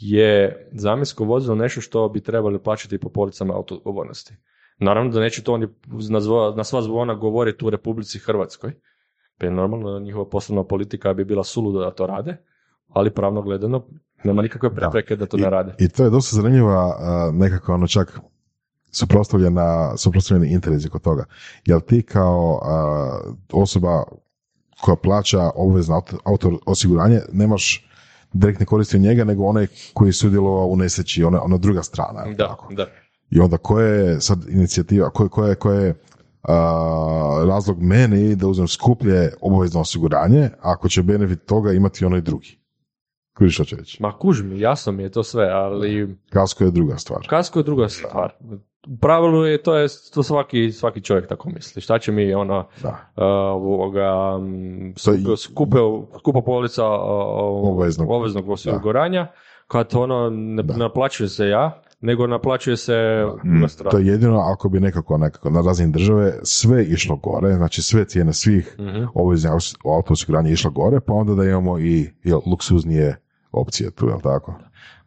je 0.00 0.68
zamjensko 0.72 1.24
vozilo 1.24 1.54
nešto 1.54 1.80
što 1.80 2.08
bi 2.08 2.20
trebali 2.20 2.58
plaćati 2.58 2.98
po 2.98 3.08
policama 3.08 3.56
autoodgovornosti. 3.56 4.34
Naravno 4.78 5.10
da 5.12 5.20
neće 5.20 5.42
to 5.42 5.52
oni 5.52 5.68
na, 6.10 6.20
zvo- 6.20 6.56
na 6.56 6.64
sva 6.64 6.82
zvona 6.82 7.14
govoriti 7.14 7.64
u 7.64 7.70
Republici 7.70 8.18
Hrvatskoj, 8.18 8.72
pa 9.38 9.46
je 9.46 9.52
normalno 9.52 9.98
njihova 10.00 10.28
poslovna 10.28 10.64
politika 10.64 11.14
bi 11.14 11.24
bila 11.24 11.44
suluda 11.44 11.78
da 11.78 11.90
to 11.90 12.06
rade, 12.06 12.36
ali 12.88 13.10
pravno 13.10 13.42
gledano 13.42 13.86
nema 14.24 14.42
nikakve 14.42 14.74
prepreke 14.74 15.16
da 15.16 15.26
to 15.26 15.36
ne 15.36 15.50
rade. 15.50 15.74
I 15.78 15.88
to 15.88 16.04
je 16.04 16.10
dosta 16.10 16.36
zanimljiva 16.36 16.94
nekako 17.32 17.74
ono 17.74 17.86
čak 17.86 18.20
suprotstavljena, 18.90 19.96
suprotstavljeni 19.96 20.52
interesi 20.54 20.88
kod 20.88 21.02
toga. 21.02 21.24
Jel 21.64 21.80
ti 21.80 22.02
kao 22.02 22.60
a, 22.62 23.20
osoba 23.52 24.02
koja 24.80 24.96
plaća 24.96 25.50
obvezno 25.54 25.94
auto, 25.94 26.16
auto 26.24 26.58
osiguranje 26.66 27.20
nemaš 27.32 27.86
direktne 28.32 28.66
koristi 28.66 28.96
od 28.96 29.02
njega, 29.02 29.24
nego 29.24 29.44
onaj 29.44 29.66
koji 29.94 30.08
je 30.08 30.12
sudjelovao 30.12 30.66
u 30.66 30.76
nesreći, 30.76 31.24
ona, 31.24 31.42
ona 31.42 31.56
druga 31.56 31.82
strana. 31.82 32.24
Da, 32.36 32.48
tako? 32.48 32.74
da. 32.74 32.86
I 33.30 33.40
onda 33.40 33.56
koja 33.56 33.86
je 33.86 34.20
sad 34.20 34.44
inicijativa, 34.48 35.10
koja, 35.10 35.28
koja 35.28 35.48
je, 35.48 35.54
koja 35.54 35.80
je 35.80 35.94
a, 36.42 37.44
razlog 37.48 37.82
meni 37.82 38.36
da 38.36 38.46
uzmem 38.46 38.68
skuplje 38.68 39.32
obavezno 39.40 39.80
osiguranje, 39.80 40.50
ako 40.60 40.88
će 40.88 41.02
benefit 41.02 41.44
toga 41.46 41.72
imati 41.72 42.04
onaj 42.04 42.20
drugi. 42.20 42.58
Kužiš 43.38 43.54
što 43.54 43.64
ću 43.64 43.76
reći? 43.76 44.02
Ma 44.02 44.18
kuži 44.18 44.44
mi, 44.44 44.60
jasno 44.60 44.92
mi 44.92 45.02
je 45.02 45.10
to 45.10 45.22
sve, 45.22 45.44
ali 45.44 46.16
Kasko 46.30 46.64
je 46.64 46.70
druga 46.70 46.96
stvar. 46.98 47.26
kasko 47.28 47.58
je 47.58 47.62
druga 47.62 47.88
stvar. 47.88 48.32
U 48.88 48.96
pravilu 48.96 49.44
je 49.44 49.62
to, 49.62 49.76
je, 49.76 49.88
to 50.14 50.22
svaki, 50.22 50.72
svaki 50.72 51.00
čovjek 51.00 51.28
tako 51.28 51.48
misli. 51.50 51.82
Šta 51.82 51.98
će 51.98 52.12
mi 52.12 52.34
ona 52.34 52.64
Da. 52.82 52.88
uh, 52.88 53.22
ovoga, 53.54 54.38
mm, 54.38 54.92
skupe, 55.38 55.76
skupa 56.18 56.40
polica 56.40 56.86
uh, 56.86 56.98
Obveznog. 57.64 58.10
obveznog 58.10 58.48
osiguranja, 58.48 59.26
kad 59.66 59.94
ono 59.94 60.30
ne 60.30 60.62
Da. 60.62 60.76
naplaćuje 60.76 61.28
se 61.28 61.48
ja, 61.48 61.82
nego 62.00 62.26
naplaćuje 62.26 62.76
se 62.76 63.24
druga 63.44 63.68
strana. 63.68 63.90
To 63.90 63.98
je 63.98 64.06
jedino 64.06 64.38
ako 64.38 64.68
bi 64.68 64.80
nekako, 64.80 65.18
nekako 65.18 65.50
na 65.50 65.60
razini 65.60 65.92
države 65.92 66.32
sve 66.42 66.84
išlo 66.84 67.16
gore, 67.16 67.54
znači 67.54 67.82
sve 67.82 68.04
cijene 68.04 68.32
svih 68.32 68.76
Mhm. 68.78 69.04
obveznih 69.14 69.52
auto 69.86 70.12
osiguranja 70.12 70.50
išlo 70.50 70.70
gore, 70.70 71.00
pa 71.00 71.12
onda 71.12 71.34
da 71.34 71.44
imamo 71.44 71.78
i 71.78 72.10
jel, 72.24 72.40
luksuznije 72.46 73.16
opcije 73.52 73.90
tu, 73.90 74.06
jel 74.08 74.20
tako? 74.20 74.54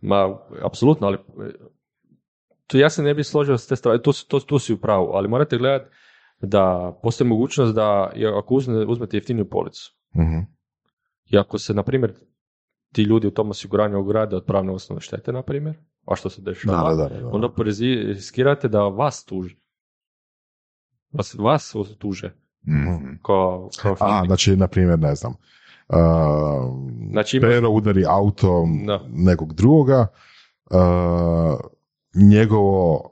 Ma, 0.02 0.36
apsolutno, 0.64 1.08
ali 1.08 1.18
tu 2.74 2.80
ja 2.80 2.90
se 2.90 3.04
ne 3.04 3.14
bih 3.14 3.26
složio 3.26 3.58
s 3.58 3.68
te 3.68 3.76
strane, 3.76 4.02
tu, 4.02 4.12
tu, 4.28 4.40
tu 4.40 4.60
si 4.60 4.74
u 4.74 4.78
pravu, 4.78 5.10
ali 5.14 5.28
morate 5.28 5.58
gledati 5.58 5.90
da 6.42 6.94
postoji 7.04 7.28
mogućnost 7.28 7.76
da 7.76 8.12
ako 8.38 8.54
uzme, 8.56 8.86
uzmete 8.86 9.18
jeftiniju 9.18 9.50
policu 9.50 9.94
Mhm. 10.16 10.40
i 11.26 11.38
ako 11.38 11.58
se, 11.58 11.74
na 11.74 11.84
primjer, 11.84 12.14
ti 12.94 13.02
ljudi 13.04 13.28
u 13.28 13.32
tom 13.32 13.50
osiguranju 13.50 14.00
ograde 14.00 14.36
od 14.36 14.46
pravne 14.46 14.72
osnovne 14.72 15.02
štete, 15.02 15.32
na 15.32 15.42
primjer, 15.42 15.76
a 16.06 16.16
što 16.16 16.30
se 16.30 16.42
dešava, 16.42 16.90
Da, 16.90 16.96
da, 16.96 17.10
da, 17.10 17.22
da. 17.22 17.28
onda 17.28 17.50
riskirate 18.04 18.68
da 18.68 18.82
vas 18.82 19.26
tuže. 19.26 19.56
Vas, 21.12 21.36
vas 21.36 21.74
tuže. 21.98 22.34
Mhm. 22.68 23.16
Kao, 23.26 23.70
kao 23.82 23.96
A, 24.00 24.24
znači, 24.26 24.56
na 24.56 24.68
primjer, 24.68 25.00
ne 25.00 25.16
znam, 25.16 25.32
uh, 25.90 25.98
Znači, 27.12 27.38
ima- 27.38 27.48
Pero 27.48 27.70
udari 27.70 28.06
auto 28.08 28.66
Da. 28.86 29.02
nekog 29.08 29.54
drugoga, 29.54 30.08
uh, 30.72 31.60
njegovo 32.16 33.10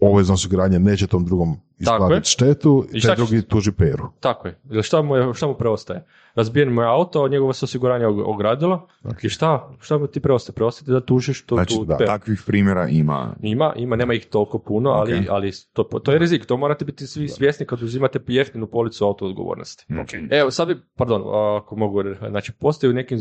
obvezno 0.00 0.34
osiguranje 0.34 0.78
neće 0.78 1.06
tom 1.06 1.24
drugom 1.24 1.56
isplatiti 1.78 2.30
štetu, 2.30 2.84
I 2.92 3.00
taj 3.00 3.16
drugi 3.16 3.42
tuži 3.42 3.72
Peru. 3.72 4.08
Tako 4.20 4.48
je. 4.48 4.58
Ili 4.70 4.82
šta 4.82 5.02
mu, 5.02 5.16
je, 5.16 5.34
šta 5.34 5.46
mu 5.46 5.54
preostaje? 5.54 6.04
Razbijen 6.34 6.72
mu 6.72 6.80
je 6.80 6.88
auto, 6.88 7.28
njegovo 7.28 7.52
se 7.52 7.64
osiguranje 7.64 8.06
og- 8.06 8.22
ogradilo 8.26 8.86
i 9.22 9.28
šta, 9.28 9.70
šta 9.80 9.98
mu 9.98 10.06
ti 10.06 10.20
preostaje? 10.20 10.54
Preostaje 10.54 10.84
ti 10.86 10.92
da 10.92 11.00
tužiš 11.00 11.46
tu, 11.46 11.54
Znači, 11.54 11.74
tu 11.74 11.84
da, 11.84 11.96
Peru. 11.96 12.06
takvih 12.06 12.42
primjera 12.46 12.88
ima. 12.88 13.36
Ima, 13.42 13.72
ima, 13.76 13.96
nema 13.96 14.14
ih 14.14 14.26
toliko 14.26 14.58
puno, 14.58 14.90
ali, 14.90 15.14
Ok. 15.14 15.24
ali 15.28 15.52
to, 15.72 15.82
to 15.82 16.12
je 16.12 16.18
rizik. 16.18 16.46
To 16.46 16.56
morate 16.56 16.84
biti 16.84 17.06
svi 17.06 17.28
svjesni 17.28 17.66
kad 17.66 17.82
uzimate 17.82 18.20
jeftinu 18.26 18.66
policu 18.66 19.04
auto 19.04 19.26
odgovornosti. 19.26 19.86
Ok. 20.02 20.08
Evo, 20.30 20.50
sad 20.50 20.68
bi, 20.68 20.76
pardon, 20.96 21.22
ako 21.56 21.76
mogu, 21.76 22.02
znači 22.28 22.52
postoji 22.52 22.90
u 22.90 22.94
nekim 22.94 23.18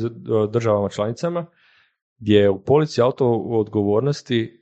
državama 0.50 0.90
članicama 0.90 1.46
gdje 2.18 2.50
u 2.50 2.60
policiji 2.60 3.04
auto 3.04 3.32
odgovornosti 3.34 4.59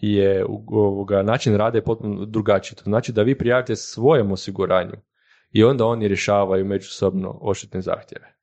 je 0.00 0.44
ovoga, 0.66 1.22
način 1.22 1.56
rada 1.56 1.78
je 1.78 1.84
potpuno 1.84 2.24
drugačiji. 2.24 2.76
To 2.76 2.84
znači 2.84 3.12
da 3.12 3.22
vi 3.22 3.38
prijavite 3.38 3.76
svojem 3.76 4.32
osiguranju 4.32 4.94
i 5.50 5.64
onda 5.64 5.86
oni 5.86 6.08
rješavaju 6.08 6.64
međusobno 6.64 7.38
odštetne 7.40 7.80
zahtjeve. 7.80 8.36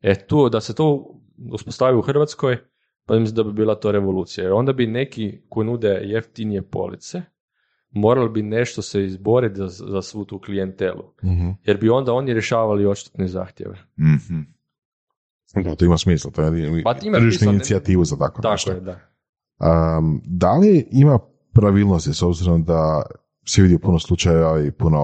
E 0.00 0.26
tu, 0.26 0.48
da 0.48 0.60
se 0.60 0.74
to 0.74 1.16
uspostavi 1.52 1.96
u 1.96 2.02
Hrvatskoj, 2.02 2.58
pa 3.06 3.18
mislim 3.18 3.36
da 3.36 3.42
bi 3.42 3.52
bila 3.52 3.74
to 3.74 3.92
revolucija. 3.92 4.44
Jer 4.44 4.52
onda 4.52 4.72
bi 4.72 4.86
neki 4.86 5.40
koji 5.48 5.66
nude 5.66 6.00
jeftinije 6.02 6.62
police, 6.62 7.22
morali 7.90 8.28
bi 8.28 8.42
nešto 8.42 8.82
se 8.82 9.04
izboriti 9.04 9.56
za, 9.56 9.68
za 9.68 10.02
svu 10.02 10.24
tu 10.24 10.40
klijentelu. 10.40 11.14
Mhm. 11.24 11.50
Jer 11.62 11.80
bi 11.80 11.88
onda 11.88 12.12
oni 12.12 12.32
rješavali 12.32 12.86
odštetne 12.86 13.28
zahtjeve. 13.28 13.78
Mhm. 13.98 14.40
Da, 15.64 15.74
to 15.74 15.84
ima 15.84 15.98
smisla, 15.98 16.30
to 16.30 16.42
je 16.42 16.82
Pa 16.84 16.94
ima 17.02 17.18
tržišnu 17.18 17.52
inicijativu 17.52 18.04
za 18.04 18.16
tako, 18.16 18.42
Tako 18.42 18.52
nešto. 18.52 18.72
je, 18.72 18.80
da. 18.80 19.13
Um, 19.60 20.20
da 20.24 20.52
li 20.52 20.88
ima 20.90 21.18
pravilnosti 21.52 22.14
s 22.14 22.22
obzirom 22.22 22.64
da 22.64 23.02
se 23.46 23.62
vidi 23.62 23.78
puno 23.78 23.98
slučajeva 23.98 24.60
i 24.60 24.70
puno 24.70 25.00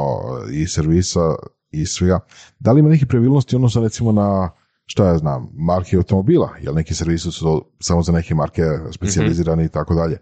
i 0.53 0.67
servisa 0.67 1.35
i 1.71 1.87
svega, 1.87 2.21
da 2.59 2.73
li 2.73 2.81
ima 2.81 2.89
nekih 2.89 3.07
pravilnosti 3.07 3.57
odnosno 3.57 3.83
recimo 3.83 4.13
na 4.13 4.51
šta 4.87 5.07
ja 5.07 5.19
znam, 5.19 5.49
marke 5.55 5.97
automobila, 5.97 6.51
jer 6.61 6.75
neki 6.75 6.95
servisi 6.95 7.33
su 7.33 7.65
samo 7.81 8.03
za 8.03 8.13
neke 8.13 8.35
marke 8.35 8.63
specijalizirani 8.93 9.65
i 9.65 9.69
tako 9.69 9.95
dalje. 9.95 10.19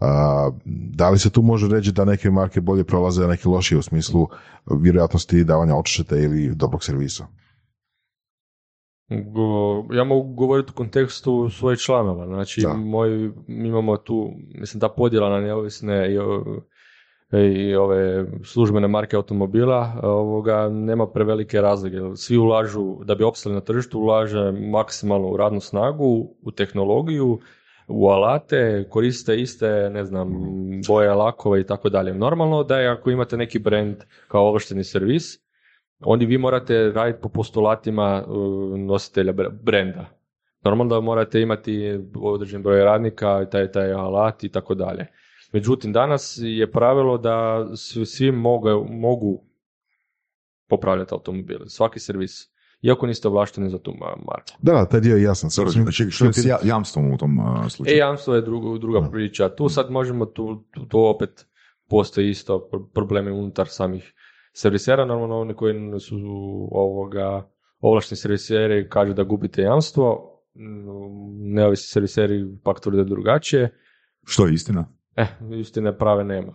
A, 0.00 0.50
da 0.94 1.10
li 1.10 1.18
se 1.18 1.30
tu 1.30 1.42
može 1.42 1.68
reći 1.68 1.92
da 1.92 2.04
neke 2.04 2.30
marke 2.30 2.60
bolje 2.60 2.84
prolaze, 2.84 3.24
a 3.24 3.26
neke 3.26 3.48
lošije 3.48 3.78
u 3.78 3.82
smislu 3.82 4.28
vjerojatnosti 4.80 5.44
davanja 5.44 5.76
odštete 5.76 6.22
ili 6.22 6.54
dobrog 6.54 6.84
servisa? 6.84 7.26
Go- 9.10 9.86
ja 9.92 10.04
mogu 10.04 10.34
govoriti 10.34 10.70
u 10.74 10.76
kontekstu 10.76 11.50
svojih 11.50 11.78
članova. 11.80 12.26
Znači, 12.26 12.60
Da. 12.60 12.72
moj, 12.72 13.10
mi 13.46 13.68
imamo 13.68 13.96
tu, 13.96 14.32
mislim, 14.54 14.80
ta 14.80 14.88
podjela 14.88 15.28
na 15.28 15.40
neovisne 15.40 16.14
i, 16.14 16.18
i 17.36 17.74
ove 17.74 18.26
službene 18.44 18.88
marke 18.88 19.16
automobila, 19.16 20.00
ovoga, 20.02 20.68
nema 20.68 21.06
prevelike 21.06 21.60
razlike. 21.60 21.96
Svi 22.14 22.36
ulažu, 22.38 23.04
da 23.04 23.14
bi 23.14 23.24
opstali 23.24 23.54
na 23.54 23.60
tržištu, 23.60 24.00
ulaže 24.00 24.52
maksimalno 24.52 25.28
u 25.28 25.36
radnu 25.36 25.60
snagu, 25.60 26.28
u 26.42 26.50
tehnologiju, 26.50 27.38
u 27.88 28.08
alate, 28.08 28.86
koriste 28.90 29.40
iste, 29.40 29.90
ne 29.92 30.04
znam, 30.04 30.28
boje, 30.88 31.14
lakove 31.14 31.60
i 31.60 31.64
tako 31.64 31.88
dalje. 31.88 32.14
Normalno 32.14 32.64
da 32.64 32.78
je 32.78 32.88
ako 32.88 33.10
imate 33.10 33.36
neki 33.36 33.58
brand 33.58 33.96
kao 34.28 34.46
ovlašteni 34.48 34.84
servis, 34.84 35.47
onda 36.00 36.24
vi 36.26 36.38
morate 36.38 36.92
raditi 36.92 37.18
po 37.22 37.28
postulatima 37.28 38.24
uh, 38.26 38.36
nositelja 38.78 39.32
br- 39.32 39.62
brenda. 39.62 40.06
Normalno 40.64 40.94
da 40.94 41.00
morate 41.00 41.40
imati 41.40 41.82
određen 42.16 42.62
broj 42.62 42.78
radnika, 42.78 43.44
taj, 43.44 43.70
taj 43.70 43.92
alat 43.92 44.44
i 44.44 44.48
tako 44.48 44.74
dalje. 44.74 45.06
Međutim, 45.52 45.92
danas 45.92 46.38
je 46.40 46.70
pravilo 46.70 47.18
da 47.18 47.66
svi, 48.06 48.32
mogu, 48.32 48.68
mogu 48.90 49.44
popravljati 50.68 51.14
automobile, 51.14 51.68
svaki 51.68 52.00
servis, 52.00 52.32
iako 52.82 53.06
niste 53.06 53.28
ovlašteni 53.28 53.70
za 53.70 53.78
tu 53.78 53.90
ma- 53.92 54.24
marku. 54.26 54.50
Da, 54.58 54.72
da, 54.72 54.84
taj 54.84 55.00
dio 55.00 55.16
je 55.16 55.22
jasan. 55.22 55.50
Sad 55.50 55.72
sam- 55.72 55.92
čekaj, 55.92 56.10
što 56.10 56.24
je 56.24 56.32
s 56.32 56.44
ja- 56.44 56.58
jamstvom 56.64 57.12
u 57.12 57.16
tom 57.16 57.38
uh, 57.38 57.66
E, 57.66 57.70
slučaju? 57.70 57.96
jamstvo 57.98 58.34
je 58.34 58.40
drugo, 58.42 58.78
druga 58.78 59.10
priča. 59.10 59.48
Tu 59.48 59.68
sad 59.68 59.90
možemo, 59.90 60.26
tu, 60.26 60.64
tu, 60.70 60.86
tu 60.86 61.00
opet 61.00 61.46
postoji 61.88 62.28
isto 62.30 62.68
pro- 62.72 62.86
problemi 62.94 63.30
unutar 63.30 63.68
samih 63.68 64.14
servisera. 64.52 65.04
Normalno 65.04 65.40
oni 65.40 65.54
koji 65.54 66.00
su 66.00 66.16
ovoga 66.72 67.50
ovlašteni 67.80 68.16
serviseri 68.16 68.88
kažu 68.88 69.14
da 69.14 69.24
gubite 69.24 69.62
jamstvo, 69.62 70.38
mm, 70.54 71.54
neovisni 71.54 71.86
serviseri 71.86 72.58
pak 72.64 72.80
tvrde 72.80 73.04
drugačije. 73.04 73.80
Što 74.24 74.46
je 74.46 74.54
istina? 74.54 74.88
E, 75.16 75.26
istine 75.60 75.98
prave 75.98 76.24
nema. 76.24 76.54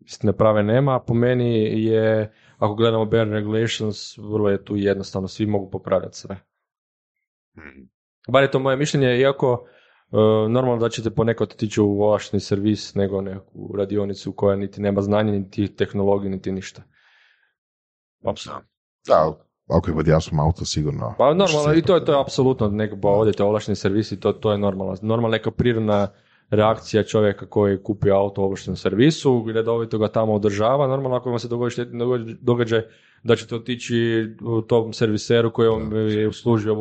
Istine 0.00 0.32
prave 0.32 0.62
nema, 0.62 1.00
po 1.00 1.14
meni 1.14 1.82
je, 1.84 2.32
ako 2.56 2.74
gledamo 2.74 3.04
bare 3.04 3.30
regulations, 3.30 4.18
vrlo 4.18 4.50
je 4.50 4.64
tu 4.64 4.76
jednostavno, 4.76 5.28
svi 5.28 5.46
mogu 5.46 5.70
popravljati 5.70 6.18
sve. 6.18 6.40
Bar 8.28 8.42
je 8.42 8.50
to 8.50 8.58
moje 8.58 8.76
mišljenje, 8.76 9.18
iako 9.18 9.68
normalno 10.48 10.76
da 10.76 10.88
ćete 10.88 11.10
ponekad 11.10 11.48
otići 11.52 11.80
u 11.80 12.02
ovlašteni 12.02 12.40
servis 12.40 12.94
nego 12.94 13.20
neku 13.20 13.76
radionicu 13.76 14.32
koja 14.32 14.56
niti 14.56 14.80
nema 14.80 15.02
znanja, 15.02 15.32
niti 15.32 15.76
tehnologiju, 15.76 16.30
niti 16.30 16.52
ništa. 16.52 16.82
Apsolutno. 18.24 18.68
Da, 19.06 19.32
ako 19.68 19.90
je 19.90 19.94
pod 19.94 20.06
jasnom 20.06 20.40
auto, 20.40 20.64
sigurno. 20.64 21.14
Pa 21.18 21.34
normalno, 21.34 21.74
i 21.74 21.82
to 21.82 21.94
je, 21.94 22.04
to 22.04 22.12
je 22.12 22.20
apsolutno, 22.20 22.68
neko, 22.68 22.96
pa 23.02 23.08
odete 23.08 23.44
ovlašteni 23.44 23.76
servis 23.76 24.12
i 24.12 24.20
to, 24.20 24.32
to 24.32 24.52
je 24.52 24.58
normalno. 24.58 24.96
Normalno 25.02 25.32
neka 25.32 25.50
prirodna 25.50 26.08
reakcija 26.50 27.02
čovjeka 27.02 27.46
koji 27.46 27.72
je 27.72 27.82
kupio 27.82 28.14
auto 28.16 28.40
u 28.40 28.44
ovlaštenom 28.44 28.76
servisu, 28.76 29.44
redovito 29.54 29.98
ga 29.98 30.08
tamo 30.08 30.34
održava, 30.34 30.86
normalno 30.86 31.16
ako 31.16 31.30
vam 31.30 31.38
se 31.38 31.48
dogodi 31.48 31.70
štetni 31.70 31.98
događaj- 32.42 32.82
da 33.22 33.36
ćete 33.36 33.54
otići 33.54 33.96
u 34.42 34.62
tom 34.62 34.92
serviseru 34.92 35.52
koji 35.52 35.68
vam 35.68 35.92
je 36.08 36.28
uslužio, 36.28 36.76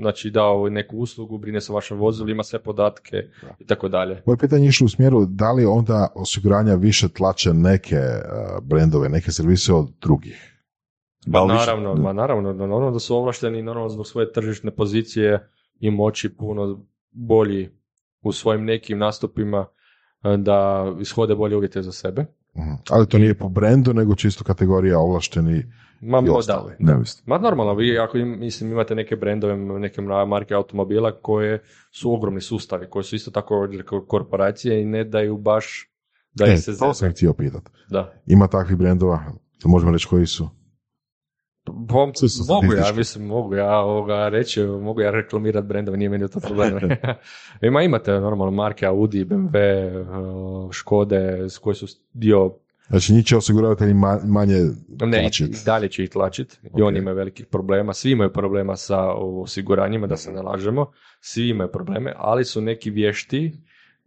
znači 0.00 0.30
dao 0.30 0.68
neku 0.68 0.96
uslugu, 0.96 1.38
brine 1.38 1.60
se 1.60 1.72
o 1.72 1.74
vašem 1.74 1.98
vozilu, 1.98 2.28
ima 2.28 2.42
sve 2.42 2.58
podatke 2.58 3.16
i 3.58 3.66
tako 3.66 3.88
dalje. 3.88 4.22
Moje 4.26 4.36
pitanje 4.36 4.64
je 4.64 4.68
išlo 4.68 4.84
u 4.84 4.88
smjeru 4.88 5.26
da 5.26 5.52
li 5.52 5.64
onda 5.64 6.08
osiguranja 6.14 6.74
više 6.74 7.08
tlače 7.08 7.52
neke 7.52 7.96
uh, 7.96 8.64
brendove, 8.64 9.08
neke 9.08 9.30
servise 9.32 9.72
od 9.72 9.88
drugih. 10.00 10.52
Da 11.26 11.32
Pa 11.32 11.44
li 11.44 11.52
više- 11.52 11.66
naravno, 11.66 12.12
naravno, 12.12 12.90
da- 12.92 12.98
su 12.98 13.16
ovlašteni, 13.16 13.62
normalno 13.62 13.88
zbog 13.90 14.06
svoje 14.06 14.32
tržišne 14.32 14.70
pozicije 14.70 15.48
i 15.80 15.90
moći 15.90 16.36
puno 16.36 16.86
bolji 17.10 17.70
u 18.22 18.32
svojim 18.32 18.64
nekim 18.64 18.98
nastupima 18.98 19.66
e, 20.24 20.36
da 20.36 20.86
ishode 21.00 21.34
bolje 21.34 21.56
uvjete 21.56 21.82
za 21.82 21.92
sebe. 21.92 22.26
Mhm. 22.58 22.72
Ali 22.90 23.06
to 23.08 23.18
nije 23.18 23.34
po 23.34 23.48
brendu, 23.48 23.94
nego 23.94 24.14
čisto 24.14 24.44
kategorija 24.44 24.98
ovlašteni 24.98 25.64
Ma, 26.00 26.18
i 26.18 26.24
da. 26.24 26.32
ostali. 26.32 26.72
Neovisno. 26.78 27.22
Ma 27.26 27.38
normalno, 27.38 27.74
vi 27.74 27.98
ako 27.98 28.18
im, 28.18 28.38
mislim, 28.38 28.72
imate 28.72 28.94
neke 28.94 29.16
brendove, 29.16 29.56
neke 29.56 30.00
marke 30.02 30.54
automobila 30.54 31.12
koje 31.22 31.62
su 31.90 32.12
ogromni 32.12 32.40
sustavi, 32.40 32.86
koje 32.90 33.02
su 33.02 33.16
isto 33.16 33.30
tako 33.30 33.68
ko- 33.86 34.06
korporacije 34.06 34.82
i 34.82 34.84
ne 34.84 35.04
daju 35.04 35.36
baš 35.38 35.90
da 36.32 36.46
E, 36.46 36.52
ih 36.52 36.60
se 36.60 36.78
to 36.78 36.94
sam 36.94 37.10
htio 37.10 37.32
pitat. 37.32 37.62
Da. 37.90 38.12
Ima 38.26 38.46
takvih 38.46 38.76
brendova, 38.76 39.22
da 39.62 39.68
možemo 39.68 39.92
reći 39.92 40.06
koji 40.08 40.26
su. 40.26 40.48
Pa, 41.66 42.12
Čisto 42.20 42.54
mogu 42.54 42.74
ja, 42.74 42.92
mislim, 42.96 43.26
mogu 43.26 43.54
ja 43.54 43.78
ovoga 43.78 44.28
reći, 44.28 44.62
mogu 44.62 45.00
ja 45.00 45.10
reklamirati 45.10 45.66
brendove, 45.66 45.96
nije 45.98 46.08
meni 46.08 46.28
to 46.28 46.40
problem. 46.40 46.78
Ima, 47.68 47.82
imate 47.82 48.12
normalno 48.12 48.50
marke 48.50 48.86
Audi, 48.86 49.24
BMW, 49.24 49.56
uh, 50.64 50.72
Škode, 50.72 51.48
s 51.48 51.58
koji 51.58 51.74
su 51.74 51.86
dio, 52.12 52.50
Znači, 52.88 53.12
njih 53.12 53.24
će 53.24 53.36
osiguravatelji 53.36 53.94
ma- 53.94 54.20
manje 54.24 54.56
ne, 55.06 55.30
i, 55.40 55.64
dalje 55.64 55.88
će 55.88 56.04
ih 56.04 56.10
tlačit. 56.10 56.60
I 56.78 56.82
oni 56.82 56.98
imaju 56.98 57.16
velikih 57.16 57.46
problema, 57.46 57.92
svi 57.92 58.10
imaju 58.10 58.32
problema 58.32 58.76
sa 58.76 59.12
osiguranjima, 59.14 60.06
da 60.06 60.16
se 60.16 60.32
ne 60.32 60.42
lažemo, 60.42 60.92
svi 61.20 61.48
imaju 61.48 61.72
probleme, 61.72 62.12
ali 62.16 62.44
su 62.44 62.60
neki 62.60 62.90
vješti 62.90 63.52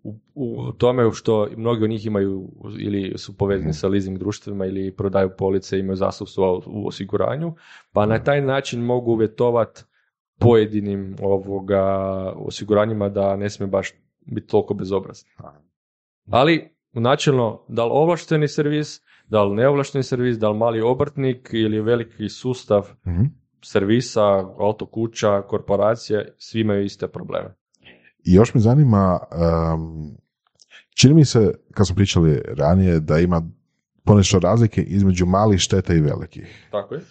u, 0.04 0.16
u 0.36 0.72
tome 0.72 1.12
što 1.14 1.48
mnogi 1.58 1.84
od 1.84 1.90
njih 1.90 2.06
imaju 2.06 2.50
ili 2.80 3.18
su 3.18 3.38
povezani 3.38 3.74
sa 3.74 3.88
leasing 3.88 4.18
društvima 4.18 4.66
ili 4.66 4.96
prodaju 4.96 5.30
police, 5.38 5.80
imaju 5.80 5.96
zastupstvo 5.96 6.62
u 6.66 6.88
osiguranju, 6.88 7.56
pa 7.94 8.06
na 8.06 8.24
taj 8.24 8.42
način 8.42 8.82
mogu 8.82 9.12
uvjetovati 9.12 9.84
pojedinim 10.40 11.16
ovoga 11.22 11.84
osiguranjima 12.36 13.10
da 13.10 13.36
ne 13.36 13.50
smije 13.50 13.68
baš 13.68 13.94
biti 14.26 14.48
toliko 14.48 14.74
bezobrazni. 14.74 15.30
Ali 16.30 16.70
načelno, 16.94 17.66
da 17.68 17.86
li 17.86 17.92
ovlašteni 17.94 18.48
servis, 18.48 19.02
da 19.28 19.44
li 19.44 19.56
neovlašteni 19.56 20.04
servis, 20.04 20.38
da 20.38 20.50
li 20.50 20.58
mali 20.58 20.82
obrtnik 20.82 21.50
ili 21.54 21.82
veliki 21.82 22.30
sustav 22.30 22.90
Mhm. 23.08 23.22
servisa, 23.64 24.24
autokuća, 24.60 25.42
korporacije, 25.42 26.34
svi 26.38 26.62
imaju 26.62 26.84
iste 26.84 27.08
probleme. 27.08 27.56
I 28.24 28.34
još 28.34 28.54
me 28.54 28.62
zanima, 28.62 29.20
um, 29.74 30.18
čini 30.96 31.14
mi 31.14 31.26
se, 31.26 31.54
kad 31.74 31.88
smo 31.88 31.96
pričali 31.96 32.42
ranije, 32.48 33.00
da 33.00 33.20
ima 33.20 33.42
ponešto 34.04 34.40
razlike 34.40 34.82
između 34.82 35.26
malih 35.26 35.60
šteta 35.60 35.94
i 35.94 36.00
velikih. 36.00 36.68
Tako 36.72 36.96
je. 36.96 37.02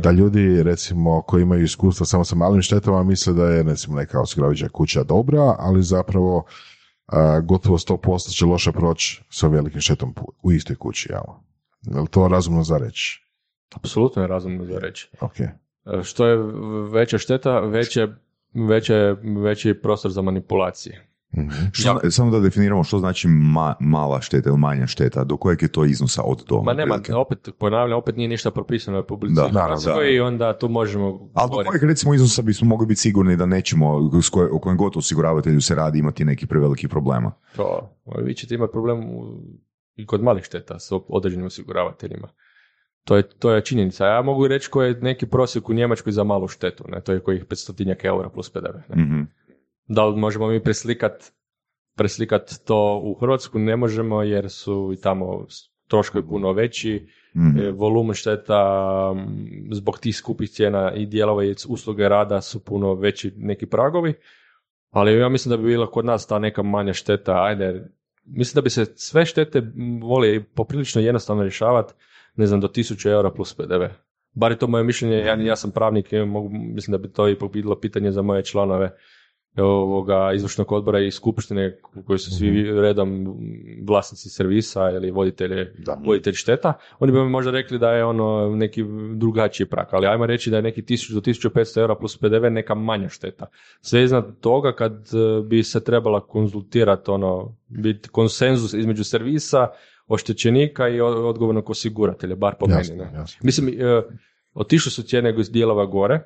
Da 0.00 0.10
ljudi, 0.10 0.62
recimo, 0.62 1.22
koji 1.22 1.42
imaju 1.42 1.64
iskustva 1.64 2.06
samo 2.06 2.24
sa 2.24 2.36
malim 2.36 2.62
štetama, 2.62 3.02
misle 3.02 3.32
da 3.32 3.48
je, 3.48 3.62
recimo, 3.62 3.96
neka 3.96 4.20
osiguravajuća 4.20 4.68
kuća 4.68 5.02
dobra, 5.04 5.56
ali 5.58 5.82
zapravo 5.82 6.44
a, 7.06 7.40
gotovo 7.40 7.78
100% 7.78 8.36
će 8.36 8.46
loše 8.46 8.72
proći 8.72 9.22
sa 9.30 9.48
velikim 9.48 9.80
štetom 9.80 10.14
u 10.42 10.52
istoj 10.52 10.76
kući, 10.76 11.08
jel? 11.12 11.34
Je 11.82 12.00
li 12.00 12.08
to 12.08 12.28
razumno 12.28 12.64
za 12.64 12.78
reći? 12.78 13.26
Apsolutno 13.74 14.22
je 14.22 14.28
razumno 14.28 14.64
za 14.64 14.78
reći. 14.78 15.10
Ok. 15.20 15.40
E, 15.40 15.50
Što 16.02 16.26
je 16.26 16.36
veća 16.92 17.18
šteta, 17.18 17.60
veće, 17.60 18.08
veće, 18.54 19.14
veći 19.42 19.74
prostor 19.74 20.10
za 20.10 20.22
manipulacije. 20.22 21.08
Mhm. 21.36 21.50
Što, 21.72 22.10
Samo 22.10 22.30
da 22.30 22.40
definiramo 22.40 22.84
što 22.84 22.98
znači 22.98 23.28
ma- 23.28 23.74
mala 23.80 24.20
šteta 24.20 24.48
ili 24.48 24.58
manja 24.58 24.86
šteta, 24.86 25.24
do 25.24 25.36
kojeg 25.36 25.62
je 25.62 25.68
to 25.68 25.84
iznosa 25.84 26.22
od 26.22 26.44
do? 26.48 26.62
Ma 26.62 26.72
nema, 26.72 26.94
otprilike? 26.94 27.14
opet 27.14 27.48
ponavljam, 27.58 27.98
opet 27.98 28.16
nije 28.16 28.28
ništa 28.28 28.50
propisano 28.50 28.98
u 28.98 29.00
Republici 29.00 29.34
Da, 29.34 29.62
Hrvatskoj 29.62 30.14
i 30.14 30.20
onda 30.20 30.58
tu 30.58 30.68
možemo 30.68 31.30
Ali 31.34 31.50
do 31.50 31.70
kojeg 31.70 31.82
recimo 31.82 32.14
iznosa 32.14 32.42
bismo 32.42 32.68
mogli 32.68 32.86
biti 32.86 33.00
sigurni 33.00 33.36
da 33.36 33.46
nećemo, 33.46 34.10
s 34.22 34.28
koje, 34.28 34.50
o 34.50 34.58
kojem 34.58 34.76
god 34.78 34.96
osiguravatelju 34.96 35.60
se 35.60 35.74
radi, 35.74 35.98
imati 35.98 36.24
neki 36.24 36.46
prevelikih 36.46 36.88
problema? 36.88 37.32
To, 37.56 37.96
vi 38.22 38.34
ćete 38.34 38.54
imati 38.54 38.72
problem 38.72 38.98
u, 39.04 39.40
i 39.96 40.06
kod 40.06 40.22
malih 40.22 40.44
šteta 40.44 40.78
sa 40.78 40.94
određenim 41.08 41.46
osiguravateljima. 41.46 42.28
To 43.04 43.16
je, 43.16 43.22
to 43.22 43.50
je 43.50 43.64
činjenica. 43.64 44.06
Ja 44.06 44.22
mogu 44.22 44.48
reći 44.48 44.70
koji 44.70 44.88
je 44.88 44.98
neki 45.00 45.26
prosjek 45.26 45.68
u 45.68 45.74
Njemačkoj 45.74 46.12
za 46.12 46.24
malu 46.24 46.48
štetu. 46.48 46.84
Ne? 46.88 47.00
To 47.00 47.12
je 47.12 47.20
kojih 47.20 47.44
500 47.46 48.06
eura 48.06 48.28
plus 48.28 48.50
PDV. 48.50 48.76
Ne? 48.88 49.02
Mhm. 49.02 49.22
Da 49.88 50.04
li 50.06 50.20
možemo 50.20 50.46
mi 50.46 50.62
preslikat, 50.62 51.32
preslikat 51.96 52.50
to 52.64 53.00
u 53.04 53.14
Hrvatsku? 53.14 53.58
Ne 53.58 53.76
možemo 53.76 54.22
jer 54.22 54.50
su 54.50 54.90
i 54.94 55.00
tamo 55.00 55.46
troškovi 55.88 56.26
puno 56.26 56.52
veći, 56.52 57.06
Mhm. 57.34 57.58
e, 57.58 57.70
volumen 57.70 58.14
šteta 58.14 58.60
zbog 59.70 59.98
tih 59.98 60.16
skupih 60.16 60.50
cijena 60.50 60.92
i 60.94 61.06
dijelova 61.06 61.44
i 61.44 61.54
usluge 61.68 62.08
rada 62.08 62.40
su 62.40 62.64
puno 62.64 62.94
veći 62.94 63.32
neki 63.36 63.66
pragovi. 63.66 64.14
Ali 64.90 65.18
ja 65.18 65.28
mislim 65.28 65.50
da 65.50 65.56
bi 65.56 65.68
bila 65.68 65.90
kod 65.90 66.04
nas 66.04 66.26
ta 66.26 66.38
neka 66.38 66.62
manja 66.62 66.92
šteta, 66.92 67.42
ajde, 67.44 67.90
mislim 68.24 68.54
da 68.54 68.60
bi 68.60 68.70
se 68.70 68.84
sve 68.84 69.26
štete 69.26 69.62
voli 70.02 70.44
poprilično 70.54 71.00
jednostavno 71.00 71.42
rješavati, 71.42 71.94
ne 72.36 72.46
znam, 72.46 72.60
do 72.60 72.68
1000 72.68 73.10
eura 73.10 73.30
plus 73.30 73.54
PDV. 73.54 73.84
Bar 74.34 74.52
je 74.52 74.58
to 74.58 74.66
moje 74.66 74.84
mišljenje, 74.84 75.16
ja, 75.16 75.34
ja 75.34 75.56
sam 75.56 75.70
pravnik 75.70 76.12
i 76.12 76.18
mogu, 76.18 76.48
mislim 76.52 76.92
da 76.92 76.98
bi 76.98 77.12
to 77.12 77.28
ipak 77.28 77.52
bilo 77.52 77.80
pitanje 77.80 78.10
za 78.10 78.22
moje 78.22 78.44
članove 78.44 78.90
ovoga 79.56 80.32
izvršnog 80.34 80.72
odbora 80.72 81.00
i 81.00 81.10
skupštine 81.10 81.78
koji 82.06 82.18
su 82.18 82.30
svi 82.30 82.80
redom 82.80 83.36
vlasnici 83.88 84.28
servisa 84.28 84.90
ili 84.90 85.10
voditelji, 85.10 85.66
voditelji 86.06 86.34
šteta, 86.34 86.72
oni 86.98 87.12
bi 87.12 87.18
mi 87.18 87.28
možda 87.30 87.50
rekli 87.50 87.78
da 87.78 87.90
je 87.90 88.04
ono 88.04 88.56
neki 88.56 88.84
drugačiji 89.14 89.66
prak, 89.66 89.88
ali 89.92 90.06
ajmo 90.06 90.26
reći 90.26 90.50
da 90.50 90.56
je 90.56 90.62
neki 90.62 90.82
1000 90.82 91.14
do 91.14 91.20
1500 91.20 91.80
eura 91.80 91.94
plus 91.94 92.18
PDV 92.18 92.50
neka 92.50 92.74
manja 92.74 93.08
šteta. 93.08 93.46
Sve 93.80 94.02
iznad 94.02 94.40
toga 94.40 94.72
kad 94.72 94.92
e, 94.92 95.42
bi 95.42 95.62
se 95.62 95.84
trebala 95.84 96.20
konzultirati 96.26 97.10
ono, 97.10 97.56
biti 97.68 98.08
konsenzus 98.08 98.74
između 98.74 99.04
servisa, 99.04 99.68
oštećenika 100.12 100.88
i 100.88 101.00
odgovornog 101.00 101.70
osiguratelja, 101.70 102.36
bar 102.36 102.54
po 102.60 102.66
Jasno, 102.68 102.96
meni. 102.96 103.10
Ne? 103.10 103.18
jasno. 103.18 103.40
Mislim, 103.42 103.68
e, 103.68 104.02
otišle 104.54 104.90
su 104.90 105.02
cijene 105.02 105.34
iz 105.38 105.50
dijelova 105.50 105.86
gore, 105.86 106.20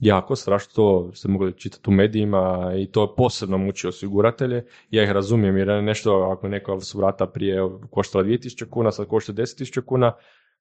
jako, 0.00 0.36
strašno 0.36 0.72
to 0.74 1.10
ste 1.14 1.28
mogli 1.28 1.52
čitati 1.52 1.90
u 1.90 1.92
medijima 1.92 2.72
i 2.78 2.86
to 2.86 3.14
posebno 3.14 3.58
muči 3.58 3.88
osiguratelje. 3.88 4.64
Ja 4.90 5.02
ih 5.02 5.10
razumijem 5.10 5.56
jer 5.56 5.68
je 5.68 5.82
nešto, 5.82 6.14
ako 6.14 6.48
neka 6.48 6.80
su 6.80 6.98
vrata 6.98 7.26
prije 7.26 7.60
koštala 7.90 8.24
2000 8.24 8.70
kuna, 8.70 8.92
sad 8.92 9.06
košta 9.06 9.32
10.000 9.32 9.84
kuna, 9.84 10.12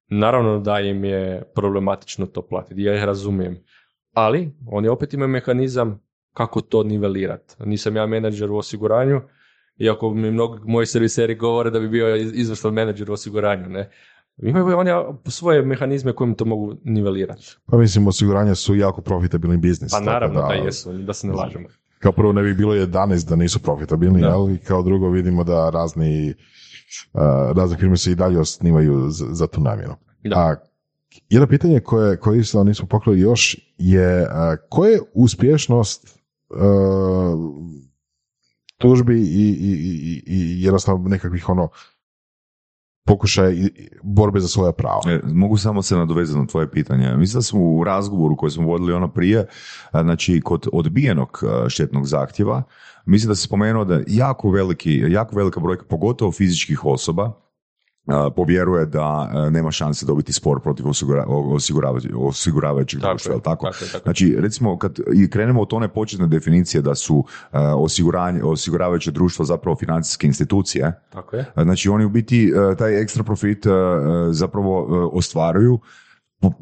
naravno 0.08 0.60
da 0.60 0.80
im 0.80 1.03
je 1.03 1.43
problematično 1.56 2.26
to 2.26 2.41
platiti, 2.41 2.84
ja 2.84 2.95
ih 2.95 3.03
razumijem. 3.03 3.64
Ali, 4.14 4.51
oni 4.68 4.88
opet 4.88 5.14
imaju 5.14 5.30
mehanizam 5.30 6.01
kako 6.34 6.62
to 6.62 6.84
nivelirati. 6.84 7.56
Nisam 7.60 7.95
ja 7.95 8.06
menadžer 8.06 8.51
u 8.51 8.58
osiguranju, 8.58 9.22
iako 9.78 10.13
mi 10.13 10.32
mnogi 10.32 10.59
moji 10.65 10.86
serviseri 10.86 11.36
govore 11.36 11.69
da 11.69 11.80
bi 11.80 11.89
bio 11.89 12.15
iz- 12.15 12.32
izvrstan 12.34 12.73
menadžer 12.73 13.09
u 13.11 13.13
osiguranju, 13.13 13.69
ne. 13.69 13.89
Imaju 14.38 14.78
oni 14.78 14.91
svoje 15.28 15.61
mehanizme 15.61 16.13
kojim 16.13 16.36
to 16.36 16.45
mogu 16.45 16.76
nivelirati. 16.84 17.57
Pa 17.65 17.78
mislim, 17.78 18.07
osiguranja 18.07 18.55
su 18.55 18.76
jako 18.76 19.01
profitabilni 19.01 19.57
biznis. 19.57 19.91
Pa 19.91 19.99
naravno 19.99 20.41
da, 20.41 20.47
da 20.47 20.53
jesu, 20.53 20.93
da 20.93 21.13
se 21.13 21.28
ne 21.28 21.34
lažemo. 21.34 21.67
Kao 21.99 22.11
prvo 22.11 22.34
ne 22.34 22.41
bi 22.43 22.53
bilo 22.53 22.73
11 22.76 23.30
da 23.30 23.36
nisu 23.36 23.59
profitabilni, 23.59 24.21
Da. 24.21 24.30
ali 24.30 24.57
kao 24.57 24.84
drugo 24.84 25.09
vidimo 25.09 25.43
da 25.43 25.69
razni, 25.69 26.34
uh, 27.13 27.21
razne 27.57 27.78
firme 27.78 27.97
se 27.97 28.11
i 28.11 28.15
dalje 28.15 28.39
osnivaju 28.39 29.09
za, 29.09 29.26
za 29.30 29.47
tu 29.47 29.61
namjenu. 29.61 29.95
Da. 30.23 30.36
A 30.38 30.55
jedno 31.30 31.47
pitanje 31.47 31.80
koje, 31.80 32.17
koje 32.17 32.39
isto 32.39 32.63
nismo 32.63 32.88
pokrili 32.88 33.19
još 33.19 33.57
je 33.78 34.21
uh, 34.21 34.28
koja 34.69 34.89
je 34.91 34.99
uspješnost 35.13 36.19
uh, 36.49 36.57
tužbi 38.86 39.15
i, 39.15 39.47
i, 39.49 39.71
i, 39.71 40.23
i 40.25 40.63
jednostavno 40.63 41.09
nekakvih 41.09 41.49
ono 41.49 41.69
i 43.53 43.69
borbe 44.03 44.39
za 44.39 44.47
svoja 44.47 44.71
prava. 44.71 45.01
E, 45.07 45.19
mogu 45.23 45.57
samo 45.57 45.81
se 45.81 45.95
nadovezati 45.95 46.39
na 46.39 46.47
tvoje 46.47 46.71
pitanje. 46.71 47.17
Mislim 47.17 47.39
da 47.39 47.43
smo 47.43 47.61
u 47.61 47.83
razgovoru 47.83 48.36
koji 48.36 48.51
smo 48.51 48.67
vodili 48.67 48.93
ono 48.93 49.07
prije, 49.07 49.47
znači 49.91 50.41
kod 50.41 50.67
odbijenog 50.73 51.43
štetnog 51.67 52.07
zahtjeva, 52.07 52.63
mislim 53.05 53.27
da 53.29 53.36
se 53.36 53.41
spomenuo 53.41 53.86
da 53.86 54.01
jako 54.07 54.49
veliki, 54.49 55.03
jako 55.07 55.36
velika 55.36 55.59
brojka, 55.59 55.83
pogotovo 55.89 56.31
fizičkih 56.31 56.86
osoba, 56.86 57.45
povjeruje 58.36 58.86
da 58.86 59.30
a, 59.34 59.49
nema 59.49 59.72
šanse 59.72 60.06
dobiti 60.06 60.34
spor 60.34 60.62
protiv 60.62 60.86
osigura, 60.89 61.26
osiguravajućeg, 62.16 63.01
društva, 63.01 63.34
je, 63.34 63.41
tako? 63.41 63.66
tako 63.66 63.86
tako. 63.91 64.03
Znači, 64.03 64.36
recimo, 64.39 64.78
kad 64.78 64.99
i 65.14 65.30
krenemo 65.30 65.62
od 65.62 65.74
one 65.74 65.88
početne 65.88 66.28
definicije 66.28 66.82
da 66.82 66.95
su 66.95 67.24
a, 67.51 67.76
osiguranje, 67.76 68.43
osiguravajuće 68.43 69.12
društvo 69.12 69.45
zapravo 69.45 69.78
financijske 69.78 70.28
institucije, 70.28 70.93
Tako 71.10 71.36
je. 71.36 71.45
Znači 71.56 71.89
oni 71.89 72.06
u 72.06 72.10
biti 72.10 72.53
e, 72.72 72.76
taj 72.76 73.01
ekstra 73.01 73.24
profit 73.24 73.66
e, 73.66 73.70
zapravo 74.32 74.80
e, 74.80 75.18
ostvaruju 75.18 75.80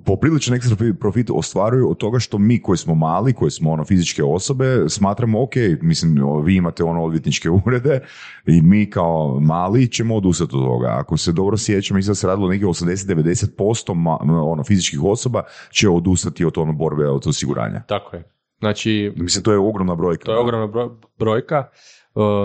popriličan 0.06 0.56
ekstra 0.56 0.76
profi- 0.76 0.94
profit 0.94 1.30
ostvaruju 1.30 1.90
od 1.90 1.98
toga 1.98 2.20
što 2.20 2.38
mi 2.38 2.62
koji 2.62 2.78
smo 2.78 2.96
mali, 2.96 3.34
koji 3.34 3.52
smo 3.52 3.72
ono 3.72 3.86
fizičke 3.86 4.24
osobe, 4.24 4.86
smatramo 4.88 5.44
ok, 5.44 5.52
mislim 5.82 6.16
vi 6.44 6.56
imate 6.56 6.84
ono 6.84 7.04
odvjetničke 7.04 7.50
urede 7.66 8.00
i 8.48 8.62
mi 8.62 8.90
kao 8.90 9.40
mali 9.40 9.88
ćemo 9.88 10.16
odustati 10.16 10.56
od 10.56 10.62
toga. 10.64 10.88
Ako 10.90 11.18
se 11.18 11.32
dobro 11.32 11.58
sjećam, 11.58 11.98
mislim 11.98 12.12
da 12.12 12.16
se 12.16 12.28
radilo 12.28 12.50
negdje 12.50 12.68
80-90% 12.68 13.58
ma- 13.94 14.18
ono 14.44 14.64
fizičkih 14.64 15.04
osoba 15.04 15.44
će 15.72 15.90
odustati 15.90 16.46
od 16.46 16.58
ono 16.58 16.74
borbe 16.74 17.08
od 17.08 17.28
osiguranja. 17.28 17.82
Tako 17.82 18.16
je. 18.16 18.24
Znači, 18.60 19.14
Mislim, 19.16 19.44
to 19.44 19.52
je 19.52 19.58
ogromna 19.60 19.96
brojka. 19.96 20.26
to 20.26 20.32
je 20.32 20.40
ogromna 20.40 20.68
bro- 20.68 20.96
brojka. 21.20 21.68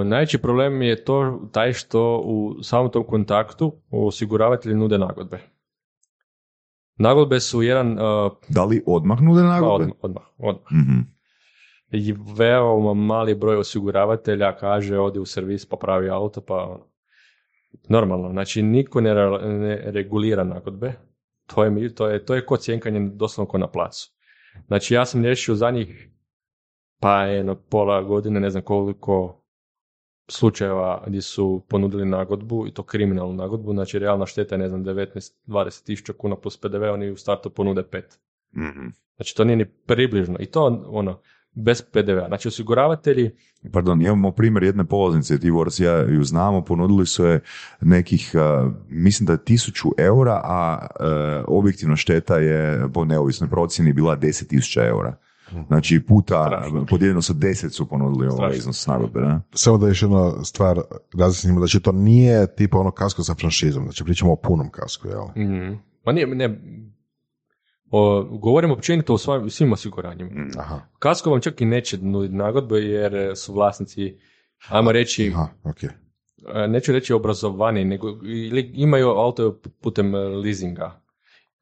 Najveći 0.05 0.39
problem 0.39 0.83
je 0.83 1.05
to 1.05 1.41
taj 1.53 1.73
što 1.73 2.23
u 2.25 2.63
samom 2.63 2.91
tom 2.91 3.05
kontaktu 3.05 3.73
osiguravatelji 3.91 4.75
nude 4.75 4.99
nagodbe. 4.99 5.39
Nagodbe 6.99 7.41
su 7.41 7.63
jedan... 7.63 7.99
e, 7.99 8.31
Da 8.49 8.65
li 8.65 8.83
odmah 8.87 9.21
nude 9.21 9.43
pa 9.43 9.49
nagodbe? 9.49 9.85
odmah, 9.85 9.97
odmah, 10.03 10.23
odmah. 10.39 10.73
Mhm. 10.73 11.01
I 11.91 12.15
veoma 12.37 12.95
mali 12.95 13.35
broj 13.35 13.57
osiguravatelja 13.57 14.57
kaže 14.57 14.99
odi 14.99 15.19
u 15.19 15.27
servis 15.27 15.67
popravi 15.67 16.11
auto 16.11 16.41
pa 16.41 16.55
ono. 16.55 16.87
Normalno, 17.89 18.31
znači 18.33 18.63
niko 18.63 19.01
ne, 19.01 19.15
re- 19.15 19.49
ne 19.49 19.83
regulira 19.85 20.45
nagodbe. 20.45 20.93
To 21.47 21.65
je, 21.65 21.95
to 21.95 22.09
je, 22.09 22.25
to 22.25 22.35
je 22.35 22.47
kod 22.47 22.61
cjenkanje 22.61 23.11
doslovno 23.15 23.51
ko 23.51 23.59
na 23.59 23.67
placu. 23.67 24.11
Znači 24.67 24.95
ja 24.95 25.07
sam 25.07 25.23
riješio 25.23 25.55
za 25.55 25.71
njih 25.71 26.09
pa 27.01 27.23
jedno 27.23 27.55
pola 27.55 28.03
godine, 28.03 28.41
ne 28.41 28.51
znam 28.51 28.63
koliko 28.63 29.38
slučajeva 30.29 31.05
gdje 31.07 31.23
su 31.23 31.63
ponudili 31.69 32.07
nagodbu 32.07 32.67
i 32.67 32.71
to 32.71 32.83
kriminalnu 32.83 33.35
nagodbu, 33.35 33.73
znači 33.73 33.99
realna 33.99 34.27
šteta 34.27 34.55
je 34.55 34.59
ne 34.59 34.69
znam 34.69 34.85
19-20 34.85 35.85
tisuća 35.85 36.13
kuna 36.13 36.37
plus 36.37 36.57
PDV, 36.57 36.83
oni 36.83 37.11
u 37.11 37.17
startu 37.17 37.51
ponude 37.51 37.83
pet. 37.83 38.19
Mhm. 38.57 38.87
Znači 39.17 39.37
to 39.37 39.45
nije 39.45 39.57
ni 39.57 39.65
približno. 39.65 40.37
I 40.41 40.47
to 40.47 40.85
ono, 40.87 41.21
bez 41.53 41.83
PDV-a. 41.83 42.29
Znači 42.29 42.49
osiguravatelji, 42.49 43.31
Pardon, 43.73 44.03
imamo 44.03 44.33
primjer 44.33 44.63
jedne 44.63 44.85
polaznice, 44.85 45.41
ti 45.41 45.51
Boris, 45.51 45.81
ja 45.81 45.99
ju 45.99 46.25
znamo, 46.25 46.65
ponudili 46.65 47.07
su 47.07 47.25
je 47.25 47.41
nekih, 47.81 48.35
uh, 48.35 48.73
mislim 48.89 49.27
da 49.27 49.33
je 49.33 49.45
tisuću 49.45 49.89
eura, 49.99 50.41
a 50.45 50.87
uh, 51.01 51.45
objektivna 51.59 51.97
šteta 51.97 52.37
je 52.37 52.89
po 52.95 53.05
neovisnoj 53.05 53.51
procjeni 53.51 53.93
bila 53.93 54.17
10.000 54.17 54.89
eura. 54.89 55.17
Znači 55.69 56.01
puta, 56.09 56.45
Strašno. 56.47 56.87
podijeljeno 56.91 57.23
sa 57.23 57.33
10 57.35 57.71
su 57.71 57.89
ponudili 57.89 58.29
ovaj 58.29 58.57
iznos 58.57 58.87
nagodbe, 58.87 59.21
ne? 59.21 59.41
Samo 59.55 59.79
da 59.79 59.89
još 59.89 60.03
jedna 60.03 60.45
stvar 60.45 60.81
razjasnimo, 61.19 61.59
znači 61.59 61.81
to 61.81 61.93
nije 61.93 62.55
tipa 62.55 62.79
ono 62.79 62.91
kasko 62.91 63.23
sa 63.23 63.35
franšizom, 63.35 63.85
znači 63.85 64.05
pričamo 64.05 64.33
o 64.33 64.37
punom 64.37 64.71
kasku, 64.71 65.09
jel? 65.09 65.47
mm, 65.47 65.79
ma 66.05 66.13
nije, 66.13 66.27
ne, 66.27 66.59
O, 67.91 68.23
govorim 68.23 68.71
općenito 68.71 69.15
o 69.15 69.19
svim, 69.19 69.51
svim 69.51 69.73
osiguranjima. 69.73 70.31
Aha, 70.59 70.81
Kasko 70.99 71.31
vam 71.31 71.41
čak 71.41 71.61
i 71.61 71.65
neće 71.65 71.99
nuditi 71.99 72.35
nagodbe 72.35 72.79
jer 72.79 73.33
su 73.37 73.53
vlasnici, 73.55 74.19
ajmo 74.69 74.93
reći, 74.93 75.33
aha, 75.35 75.49
ok. 75.65 75.83
e, 75.85 76.69
neću 76.69 76.93
reći 76.93 77.13
obrazovani, 77.13 77.85
nego 77.85 78.09
ili 78.09 78.71
imaju 78.75 79.09
auto 79.09 79.61
putem 79.83 80.15
leasinga. 80.15 81.01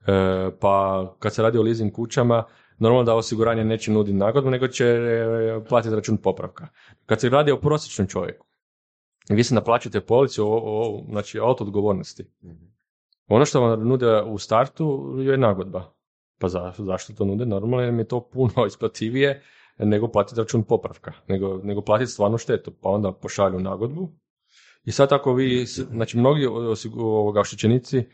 E, 0.06 0.50
pa 0.60 1.04
kad 1.18 1.34
se 1.34 1.42
radi 1.42 1.58
o 1.58 1.62
leasing 1.62 1.92
kućama, 1.92 2.44
normalno 2.78 3.04
da 3.04 3.14
osiguranje 3.14 3.64
neće 3.64 3.90
nuditi 3.90 4.14
nagodbu, 4.14 4.50
nego 4.50 4.68
će 4.68 4.84
e, 4.86 5.26
platiti 5.68 5.94
račun 5.94 6.16
popravka. 6.16 6.68
Kad 7.06 7.20
se 7.20 7.28
radi 7.28 7.50
o 7.50 7.60
prosječnom 7.60 8.08
čovjeku, 8.08 8.46
vi 9.28 9.44
se 9.44 9.54
naplaćujete 9.54 10.00
policu, 10.00 10.44
o, 10.44 10.56
o, 10.56 11.04
znači 11.10 11.38
auto 11.38 11.64
odgovornosti. 11.64 12.24
Ono 13.28 13.44
što 13.44 13.60
vam 13.60 13.88
nude 13.88 14.22
u 14.22 14.38
startu 14.38 14.86
je 15.18 15.36
nagodba. 15.36 15.92
Pa 16.38 16.48
za, 16.48 16.72
zašto 16.78 17.12
to 17.12 17.24
nude? 17.24 17.46
Normalno 17.46 17.84
jer 17.84 17.92
mi 17.92 18.00
je 18.00 18.08
to 18.08 18.20
puno 18.22 18.52
isplativije 18.68 19.42
nego 19.78 20.08
platiti 20.08 20.40
račun 20.40 20.62
popravka, 20.62 21.12
nego, 21.28 21.60
nego 21.62 21.80
platiti 21.82 22.10
stvarnu 22.10 22.38
štetu. 22.38 22.72
Pa 22.72 22.88
onda 22.88 23.12
pošalju 23.12 23.60
nagodbu. 23.60 24.08
I 24.84 24.92
sad 24.92 25.12
ako 25.12 25.34
vi, 25.34 25.66
s- 25.66 25.78
znači 25.80 26.18
mnogi 26.18 26.46
ovoga 26.94 27.40
oštećenici, 27.40 28.04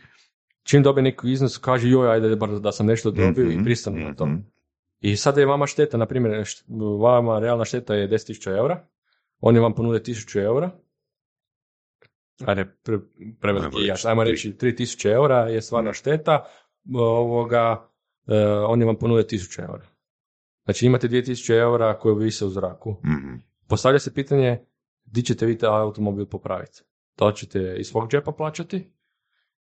čim 0.62 0.82
dobije 0.82 1.02
neki 1.02 1.32
iznos, 1.32 1.58
kaže 1.58 1.88
joj, 1.88 2.10
ajde 2.10 2.36
bar 2.36 2.50
da 2.50 2.72
sam 2.72 2.86
nešto 2.86 3.10
dobio 3.10 3.44
i 3.44 3.54
Mhm, 3.54 3.64
pristanu 3.64 3.96
na 3.98 4.14
to. 4.14 4.26
I 5.02 5.16
sada 5.16 5.40
je 5.40 5.46
vama 5.46 5.66
šteta, 5.66 5.96
na 5.96 6.06
primjer, 6.06 6.44
vama 7.00 7.38
realna 7.38 7.64
šteta 7.64 7.94
je 7.94 8.08
10.000 8.08 8.56
eura, 8.58 8.86
oni 9.40 9.58
vam 9.58 9.74
ponude 9.74 9.98
1000 9.98 10.44
eura, 10.44 10.70
ajde, 12.46 12.76
pre, 12.82 12.98
preveliki 13.40 13.76
Ajmo 13.76 13.86
jaš, 13.86 14.04
ajmo 14.04 14.24
reći 14.24 14.52
3000 14.52 15.12
eura 15.12 15.38
je 15.38 15.62
stvarna 15.62 15.92
šteta, 15.92 16.44
ovoga, 16.94 17.88
e, 18.26 18.46
oni 18.46 18.84
vam 18.84 18.96
ponude 18.96 19.22
1000 19.22 19.62
eura. 19.62 19.86
Znači 20.64 20.86
imate 20.86 21.08
2000 21.08 21.54
eura 21.54 21.98
koje 21.98 22.14
vise 22.14 22.44
u 22.44 22.50
zraku. 22.50 22.96
Mhm. 23.04 23.34
Postavlja 23.68 23.98
se 23.98 24.14
pitanje, 24.14 24.64
di 25.04 25.22
ćete 25.22 25.46
vi 25.46 25.58
taj 25.58 25.80
automobil 25.80 26.26
popraviti? 26.26 26.82
Da 27.18 27.26
li 27.26 27.36
ćete 27.36 27.76
iz 27.78 27.86
svog 27.86 28.10
džepa 28.10 28.32
plaćati? 28.32 28.92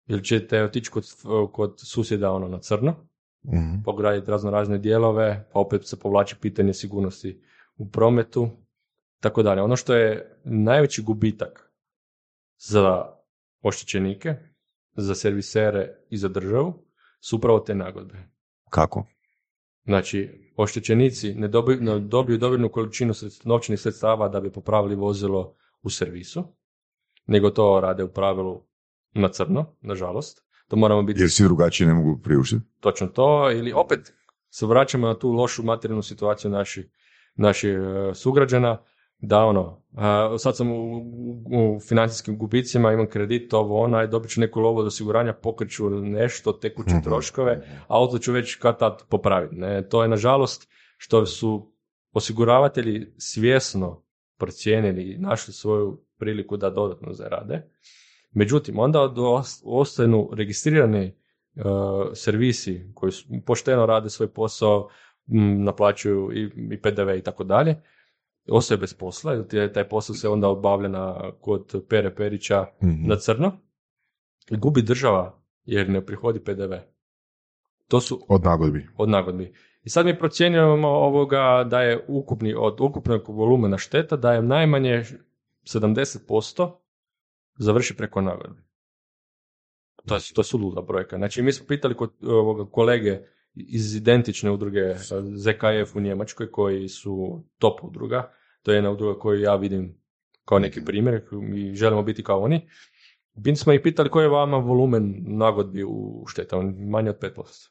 Ili 0.07 0.25
ćete 0.25 0.63
otići 0.63 0.91
kod, 0.91 1.05
kod 1.53 1.75
susjeda 1.77 2.33
ono 2.33 2.49
na 2.49 2.59
crno? 2.59 3.08
Mhm. 3.53 3.83
pograditi 3.85 4.31
razno 4.31 4.51
razne 4.51 4.79
dijelove, 4.79 5.49
pa 5.53 5.61
opet 5.61 5.87
se 5.87 5.99
povlači 5.99 6.37
pitanje 6.41 6.75
sigurnosti 6.75 7.43
u 7.77 7.91
prometu, 7.91 8.49
tako 9.21 9.43
dalje. 9.43 9.63
Ono 9.63 9.77
što 9.77 9.95
je 9.95 10.41
najveći 10.45 11.03
gubitak 11.03 11.73
za 12.59 13.15
oštećenike, 13.63 14.35
za 14.97 15.15
servisere 15.15 15.95
i 16.11 16.17
za 16.17 16.29
državu 16.29 16.75
su 17.21 17.37
upravo 17.37 17.61
te 17.61 17.75
nagodbe. 17.75 18.19
Kako? 18.71 19.07
Znači, 19.85 20.51
oštećenici 20.57 21.35
ne 21.35 21.49
dobiju, 21.49 21.81
ne 21.81 21.99
dobiju 21.99 22.39
dovoljnu 22.39 22.69
količinu 22.69 23.15
sredst- 23.15 23.47
novčanih 23.47 23.81
sredstava 23.81 24.29
da 24.29 24.41
bi 24.41 24.53
popravili 24.53 24.95
vozilo 24.95 25.57
u 25.83 25.91
servisu, 25.91 26.45
nego 27.27 27.51
to 27.51 27.81
rade 27.81 28.05
u 28.05 28.13
pravilu 28.13 28.63
na 29.15 29.29
crno, 29.29 29.77
nažalost. 29.81 30.48
To 30.69 30.77
moramo 30.77 31.03
biti 31.03 31.21
Jer 31.21 31.31
svi 31.31 31.45
drugačije 31.45 31.87
ne 31.87 31.95
mogu 31.95 32.21
priuštiti. 32.23 32.63
točno 32.81 33.07
to, 33.07 33.51
ili 33.51 33.73
opet 33.73 34.13
se 34.51 34.67
vraćamo 34.67 35.07
na 35.07 35.19
tu 35.19 35.33
lošu 35.33 35.63
materijalnu 35.63 36.03
situaciju 36.03 36.51
naših 36.51 36.87
naši, 37.35 37.69
e, 37.69 38.15
sugrađana, 38.15 38.79
da 39.21 39.45
ono, 39.45 39.83
a, 39.97 40.35
sad 40.39 40.57
sam 40.57 40.71
u, 40.73 40.99
u, 41.47 41.81
financijskim 41.89 42.39
gubicima, 42.39 42.93
imam 42.93 43.07
kredit, 43.07 43.55
ovo 43.55 43.81
ono, 43.81 43.97
aj 43.97 44.07
dobit 44.07 44.31
ću 44.31 44.41
neku 44.41 44.61
lovu 44.61 44.79
od 44.79 44.87
osiguranja, 44.87 45.33
pokreću 45.33 45.91
nešto, 45.91 46.53
tekuće 46.53 46.95
Mhm. 46.95 47.05
troškove, 47.05 47.53
a 47.81 47.85
auto 47.89 48.19
ću 48.19 48.33
već 48.33 48.55
kad 48.55 48.79
tad 48.79 49.03
popraviti. 49.09 49.57
Ne? 49.57 49.89
To 49.89 50.03
je 50.03 50.09
nažalost 50.09 50.69
što 50.97 51.27
su 51.27 51.73
osiguravatelji 52.13 53.07
svjesno 53.17 54.03
procijenili 54.39 55.13
i 55.13 55.19
našli 55.19 55.53
svoju 55.55 56.01
priliku 56.19 56.57
da 56.57 56.71
dodatno 56.71 57.13
zarade. 57.13 57.71
Međutim, 58.33 58.79
onda 58.79 59.01
od- 59.01 59.19
ostanu 59.65 60.31
registrirani 60.33 61.05
e, 61.05 61.13
servisi 62.15 62.91
koji 62.95 63.13
su, 63.13 63.25
pošteno 63.41 63.87
rade 63.87 64.11
svoj 64.11 64.29
posao, 64.29 64.89
m, 65.29 65.65
naplaćuju 65.65 66.31
i, 66.33 66.43
i 66.71 66.81
PDV 66.83 67.11
i 67.11 67.23
tako 67.23 67.45
dalje, 67.45 67.77
ostaju 68.49 68.79
bez 68.79 68.95
posla, 68.95 69.45
jer 69.53 69.73
taj 69.73 69.89
posao 69.89 70.17
se 70.17 70.29
onda 70.29 70.49
obavlja 70.49 70.89
na, 70.89 71.33
kod 71.41 71.85
Pere 71.89 72.15
Perića 72.15 72.67
Mhm. 72.83 73.09
na 73.09 73.17
crno 73.17 73.53
i 74.51 74.57
gubi 74.57 74.83
država 74.83 75.39
jer 75.65 75.91
ne 75.91 76.07
prihodi 76.07 76.41
PDV. 76.41 76.73
To 77.89 78.01
su 78.01 78.21
Od 78.29 78.45
nagodbi. 78.45 78.87
od 78.97 79.09
nagodbi. 79.09 79.53
I 79.83 79.91
sad 79.91 80.07
mi 80.07 80.19
procjenjujemo 80.19 80.89
ovoga 80.89 81.65
da 81.65 81.83
je 81.83 82.05
ukupni, 82.09 82.55
od 82.55 82.81
ukupnog 82.81 83.29
volumena 83.29 83.79
šteta 83.79 84.17
da 84.17 84.33
je 84.33 84.43
najmanje 84.43 85.03
70% 85.65 86.71
završi 87.59 87.97
preko 87.97 88.21
nagodbe. 88.21 88.63
To 90.07 90.15
je, 90.15 90.21
to 90.35 90.41
je 90.41 90.45
suluda 90.45 90.83
brojka. 90.83 91.17
Znači, 91.17 91.43
mi 91.43 91.53
smo 91.53 91.67
pitali 91.67 91.97
kod 91.97 92.13
ovoga 92.23 92.71
kolege 92.71 93.21
iz 93.55 93.97
identične 93.97 94.51
udruge 94.51 94.81
eh, 94.81 94.97
ZKF 95.37 95.97
u 95.97 96.01
Njemačkoj, 96.01 96.51
koji 96.51 96.89
su 96.89 97.45
top 97.59 97.85
udruga. 97.85 98.33
To 98.63 98.73
je 98.73 98.77
jedna 98.77 98.91
udruga 98.91 99.19
koju 99.19 99.41
ja 99.41 99.57
vidim 99.57 100.01
kao 100.45 100.59
neki 100.59 100.85
primjer 100.85 101.23
i 101.55 101.75
želimo 101.75 102.03
biti 102.03 102.23
kao 102.23 102.41
oni. 102.41 102.69
Bili 103.35 103.57
smo 103.57 103.73
ih 103.73 103.81
pitali 103.83 104.11
koji 104.11 104.25
je 104.25 104.29
vama 104.29 104.57
volumen 104.57 105.25
nagodbi 105.27 105.85
u 105.85 106.25
šteta, 106.29 106.59
on 106.59 106.75
manje 106.79 107.11
od 107.11 107.19
5%. 107.19 107.69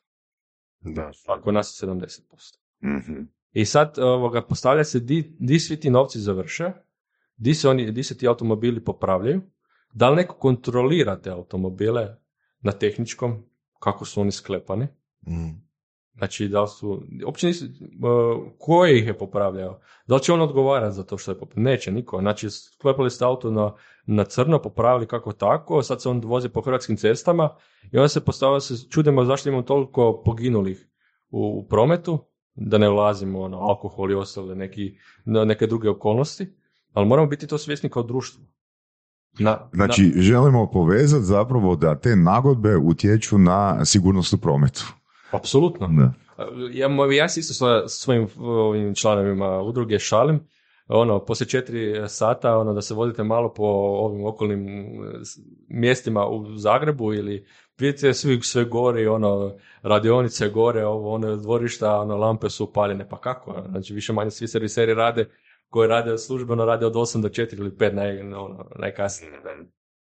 Da. 0.80 1.12
A 1.28 1.42
kod 1.42 1.54
nas 1.54 1.84
je 1.84 1.88
70%. 1.88 2.58
Mhm. 2.84 3.22
I 3.52 3.66
sad 3.66 4.00
ovoga, 4.00 4.42
postavlja 4.42 4.84
se 4.84 5.00
di, 5.00 5.36
di 5.40 5.60
svi 5.60 5.80
ti 5.80 5.90
novci 5.90 6.20
završe, 6.20 6.72
di 7.36 7.54
se, 7.54 7.70
oni, 7.70 7.92
di 7.92 8.04
se 8.04 8.18
ti 8.18 8.28
automobili 8.28 8.84
popravljaju, 8.84 9.42
da 9.98 10.10
li 10.10 10.16
neko 10.16 10.36
kontrolira 10.36 11.22
te 11.22 11.30
automobile 11.30 12.18
na 12.60 12.72
tehničkom, 12.72 13.44
kako 13.80 14.06
su 14.06 14.22
oni 14.22 14.32
sklepani, 14.32 14.88
Mhm. 15.28 15.48
Znači, 16.18 16.48
da 16.48 16.62
li 16.62 16.68
su, 16.68 17.04
uopće 17.26 17.48
nisu, 17.48 17.66
uh, 17.66 18.44
ko 18.60 18.86
ih 18.86 19.08
je 19.08 19.18
popravljao? 19.18 19.80
Da 20.08 20.16
li 20.16 20.22
će 20.22 20.34
on 20.34 20.42
odgovarati 20.42 20.96
za 20.96 21.04
to 21.04 21.18
što 21.18 21.32
je 21.32 21.40
popravljao? 21.40 21.72
Neće, 21.72 21.92
niko. 21.92 22.20
Znači, 22.20 22.50
sklepali 22.50 23.10
ste 23.10 23.26
auto 23.26 23.52
na, 23.52 23.74
na 24.06 24.24
crno, 24.24 24.62
popravili 24.62 25.08
kako 25.08 25.34
tako, 25.34 25.84
sad 25.84 26.02
se 26.02 26.10
on 26.10 26.22
vozi 26.26 26.50
po 26.50 26.62
hrvatskim 26.62 26.98
cestama 26.98 27.56
i 27.92 27.98
onda 27.98 28.08
se 28.08 28.26
postavlja 28.26 28.60
se, 28.60 28.90
čudimo 28.90 29.26
zašto 29.26 29.50
imamo 29.50 29.64
toliko 29.64 30.22
poginulih 30.26 30.90
u, 31.30 31.60
u 31.60 31.68
prometu, 31.68 32.20
da 32.56 32.78
ne 32.78 32.90
ulazimo 32.90 33.42
ono, 33.42 33.58
alkohol 33.58 34.12
i 34.12 34.16
ostale 34.16 34.56
neki, 34.56 34.98
neke 35.26 35.68
druge 35.68 35.90
okolnosti, 35.90 36.48
ali 36.94 37.08
moramo 37.08 37.28
biti 37.28 37.48
to 37.48 37.58
svjesni 37.58 37.90
kao 37.90 38.04
društvo. 38.04 38.44
Na, 39.40 39.58
Znači, 39.74 40.14
želimo 40.16 40.72
povezati 40.72 41.24
zapravo 41.24 41.76
da 41.76 41.96
te 41.96 42.16
nagodbe 42.16 42.78
utječu 42.78 43.38
na 43.38 43.86
sigurnost 43.86 44.34
u 44.34 44.38
prometu. 44.38 44.86
na, 45.32 45.38
apsolutno. 45.38 45.88
Da. 45.88 46.14
Ja, 46.72 46.88
ja 47.14 47.30
se 47.30 47.40
isto 47.40 47.54
sa 47.54 47.88
svojim 47.88 48.28
ovim 48.40 48.96
članovima 48.96 49.62
udruge 49.62 50.00
šalim, 50.00 50.40
ono, 50.88 51.20
poslije 51.20 51.48
četiri 51.48 52.10
sata, 52.10 52.58
ono, 52.58 52.74
da 52.74 52.82
se 52.82 52.94
vodite 52.94 53.24
malo 53.24 53.54
po 53.54 53.64
ovim 53.98 54.26
okolnim 54.26 54.66
s- 55.24 55.40
mjestima 55.70 56.28
u 56.28 56.58
Zagrebu 56.58 57.14
ili 57.14 57.46
vidite 57.80 58.14
svi 58.14 58.42
sve 58.42 58.66
gore, 58.66 59.10
ono, 59.10 59.54
radionice 59.82 60.50
gore, 60.50 60.86
ovo, 60.86 61.14
ono, 61.14 61.36
dvorišta, 61.36 62.00
ono, 62.00 62.18
lampe 62.18 62.50
su 62.50 62.64
upaljene, 62.64 63.10
pa 63.10 63.18
kako? 63.18 63.56
Znači, 63.70 63.94
više 63.94 64.14
manje 64.14 64.32
svi 64.32 64.48
serviseri 64.48 64.94
rade, 64.94 65.30
koji 65.70 65.88
rade 65.88 66.18
službeno, 66.18 66.66
rade 66.66 66.86
od 66.86 66.94
8 66.94 67.22
do 67.22 67.30
4 67.30 67.60
ili 67.60 67.72
5 67.72 67.94
naj, 67.94 68.22
ono, 68.22 68.70
najkasnije. 68.80 69.42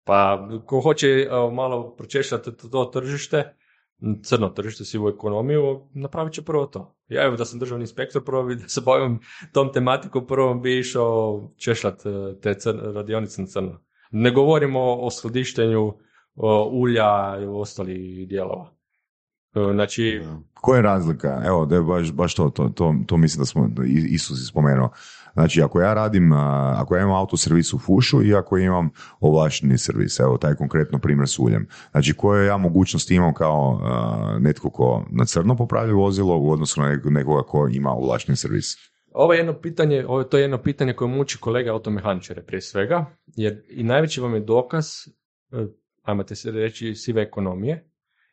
Pa, 0.04 0.50
ko 0.66 0.80
hoće 0.80 1.28
malo 1.52 1.96
pročešljati 1.96 2.58
to, 2.58 2.68
to 2.68 2.86
tržište, 2.86 3.56
crno 4.24 4.50
tržište, 4.50 4.86
sivu 4.86 5.10
ekonomiju, 5.10 5.90
napravit 5.94 6.34
će 6.34 6.42
prvo 6.42 6.66
to. 6.66 6.96
Ja 7.08 7.26
evo 7.26 7.36
da 7.36 7.46
sam 7.46 7.60
državni 7.60 7.84
inspektor, 7.84 8.24
prvo 8.24 8.44
bi 8.44 8.56
da 8.62 8.68
se 8.68 8.82
bavim 8.82 9.20
tom 9.52 9.74
tematikom, 9.74 10.28
prvo 10.28 10.54
bi 10.54 10.80
išao 10.80 11.50
češljat 11.58 12.06
e, 12.06 12.40
te 12.42 12.54
cr- 12.54 12.94
radionice 12.94 13.42
na 13.42 13.48
crno. 13.48 13.82
Ne 14.12 14.32
govorimo 14.32 14.96
o 14.96 15.12
skladištenju 15.12 15.94
ulja 16.72 17.40
i 17.42 17.46
ostalih 17.46 18.28
dijelova. 18.28 18.74
E, 19.56 19.74
Znači, 19.74 20.22
Koja 20.54 20.78
je 20.78 20.82
razlika? 20.82 21.42
Evo, 21.46 21.66
da 21.66 21.76
je 21.76 21.82
baš, 21.82 22.12
baš 22.12 22.36
to, 22.36 22.50
to, 22.50 22.70
to, 22.70 22.96
to 23.08 23.18
mislim 23.18 23.42
da 23.42 23.46
smo, 23.46 23.70
Isus 24.10 24.40
je 24.40 24.46
spomenuo. 24.46 24.90
Znači, 25.38 25.62
ako 25.62 25.82
ja 25.82 25.94
radim, 25.94 26.32
ako 26.76 26.96
ja 26.96 27.02
imam 27.02 27.16
autoservis 27.16 27.74
u 27.74 27.80
fušu 27.80 28.24
i 28.24 28.36
ako 28.36 28.58
imam 28.58 28.90
ovlašteni 29.20 29.78
servis, 29.78 30.20
evo, 30.20 30.38
taj 30.38 30.56
konkretno 30.56 31.00
primjer 31.00 31.28
s 31.28 31.40
uljem. 31.40 31.68
Znači, 31.92 32.14
koje 32.14 32.48
ja 32.48 32.58
mogućnosti 32.58 33.16
imam 33.16 33.34
kao 33.34 33.80
netko 34.40 34.70
ko 34.70 35.06
na 35.12 35.26
crno 35.26 35.56
popravlja 35.56 35.94
vozilo 35.94 36.38
u 36.38 36.52
odnosu 36.52 36.82
na 36.82 36.88
nek- 36.88 37.10
nekoga 37.10 37.44
ko 37.44 37.68
ima 37.72 37.92
ovlašteni 37.92 38.36
servis? 38.36 38.76
Ovo 39.12 39.34
je 39.34 39.40
jedno 39.40 39.54
pitanje, 39.54 40.06
ovo, 40.08 40.24
to 40.24 40.38
je 40.38 40.42
jedno 40.42 40.58
pitanje 40.58 40.94
koje 40.94 41.10
muči 41.10 41.38
kolega 41.38 41.72
automehaničare 41.72 42.44
prije 42.44 42.62
svega, 42.62 43.06
jer 43.36 43.62
i 43.70 43.84
najveći 43.84 44.22
vam 44.22 44.34
je 44.34 44.40
dokaz, 44.40 44.86
e, 45.52 45.66
ajmo 46.04 46.24
te 46.24 46.36
se 46.36 46.52
reći, 46.52 46.96
sive 46.96 47.22
ekonomije, 47.22 47.90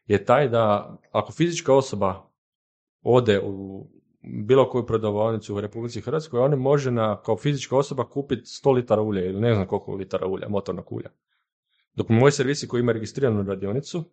je 0.07 0.25
taj 0.25 0.49
da 0.49 0.97
ako 1.13 1.33
fizička 1.33 1.75
osoba 1.75 2.31
ode 3.03 3.41
u 3.45 3.87
bilo 4.27 4.71
koju 4.71 4.87
prodavaonicu 4.87 5.55
u 5.55 5.61
Republici 5.61 6.01
Hrvatskoj, 6.01 6.41
on 6.41 6.59
može 6.59 6.91
na, 6.91 7.23
kao 7.23 7.37
fizička 7.37 7.77
osoba 7.77 8.05
kupiti 8.05 8.43
100 8.43 8.75
litara 8.75 9.03
ulja 9.03 9.25
ili 9.25 9.41
ne 9.41 9.55
znam 9.55 9.67
koliko 9.67 9.95
litara 9.95 10.27
ulja, 10.27 10.49
motornog 10.49 10.93
ulja. 10.93 11.11
Dok 11.95 12.09
moj 12.09 12.31
servisi 12.31 12.69
koji 12.69 12.81
ima 12.81 12.93
registriranu 12.93 13.43
radionicu, 13.43 14.05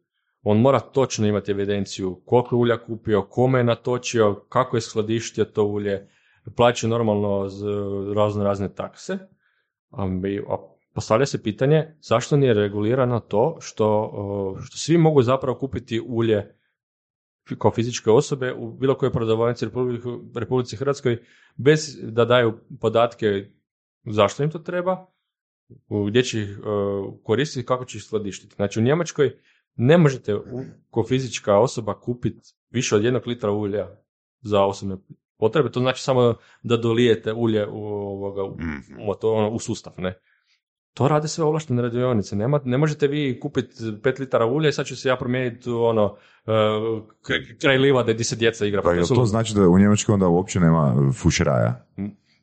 on 0.44 0.62
mora 0.62 0.80
točno 0.80 1.28
imati 1.28 1.52
evidenciju 1.52 2.22
koliko 2.26 2.58
ulja 2.58 2.78
kupio, 2.86 3.22
kome 3.22 3.60
je 3.60 3.64
natočio, 3.64 4.36
kako 4.50 4.78
je 4.78 4.82
skladištio 4.82 5.46
to 5.46 5.64
ulje, 5.64 6.10
plaća 6.56 6.88
normalno 6.88 7.50
razno 8.16 8.44
razne 8.44 8.74
takse. 8.74 9.18
A 9.92 10.08
a 10.50 10.58
postavlja 10.94 11.26
se 11.26 11.44
pitanje 11.44 11.96
zašto 12.02 12.38
nije 12.38 12.54
regulirano 12.54 13.20
to 13.20 13.58
što, 13.60 14.12
što 14.64 14.78
svi 14.78 14.98
mogu 14.98 15.22
zapravo 15.22 15.58
kupiti 15.58 16.02
ulje 16.08 16.56
kao 17.60 17.72
fizičke 17.72 18.10
osobe 18.12 18.54
u 18.54 18.72
bilo 18.72 18.96
kojoj 18.98 19.10
u 19.10 19.12
Republi- 19.16 20.40
Republici 20.40 20.76
Hrvatskoj 20.76 21.18
bez 21.56 22.00
da 22.04 22.26
daju 22.26 22.54
podatke 22.80 23.26
zašto 24.06 24.44
im 24.44 24.52
to 24.52 24.60
treba, 24.60 25.06
gdje 26.10 26.24
će 26.24 26.42
ih 26.42 26.50
e, 26.50 26.62
koristiti, 27.24 27.66
kako 27.66 27.86
će 27.86 27.98
ih 27.98 28.04
skladištiti. 28.04 28.56
Znači 28.56 28.80
u 28.80 28.84
Njemačkoj 28.84 29.38
ne 29.76 29.98
možete 29.98 30.36
kao 30.94 31.04
fizička 31.04 31.58
osoba 31.60 32.00
kupiti 32.00 32.54
više 32.70 32.96
od 32.96 33.04
jednog 33.04 33.28
litra 33.28 33.52
ulja 33.52 33.88
za 34.42 34.64
osobne 34.64 34.96
potrebe, 35.38 35.72
to 35.72 35.80
znači 35.80 36.04
samo 36.04 36.36
da 36.64 36.78
dolijete 36.78 37.34
ulje 37.34 37.68
u, 37.68 37.86
ovoga, 37.86 38.44
u, 38.44 38.56
Mhm. 38.60 39.02
to, 39.22 39.34
ono, 39.34 39.50
u 39.50 39.60
sustav, 39.60 39.94
ne. 39.98 40.20
To 40.94 41.08
rade 41.08 41.28
sve 41.28 41.44
ovlaštene 41.44 41.82
radionice. 41.82 42.36
Nema, 42.36 42.60
ne 42.66 42.78
možete 42.78 43.08
vi 43.08 43.40
kupiti 43.40 43.74
pet 44.04 44.20
litara 44.20 44.46
ulja 44.46 44.70
i 44.70 44.74
sad 44.74 44.86
ću 44.86 44.96
se 44.96 45.10
ja 45.10 45.16
promijeniti 45.16 45.70
u 45.70 45.84
ono, 45.84 46.16
k- 47.22 47.60
kraj 47.62 47.78
livade 47.78 48.14
gdje 48.14 48.24
se 48.24 48.36
djeca 48.36 48.66
igra. 48.66 48.82
Pa 48.82 48.94
jel 48.94 49.06
to 49.08 49.26
znači 49.26 49.56
da 49.56 49.62
u 49.62 49.80
Njemačkoj 49.80 50.14
onda 50.14 50.28
uopće 50.28 50.60
nema 50.60 51.12
fušeraja? 51.14 51.86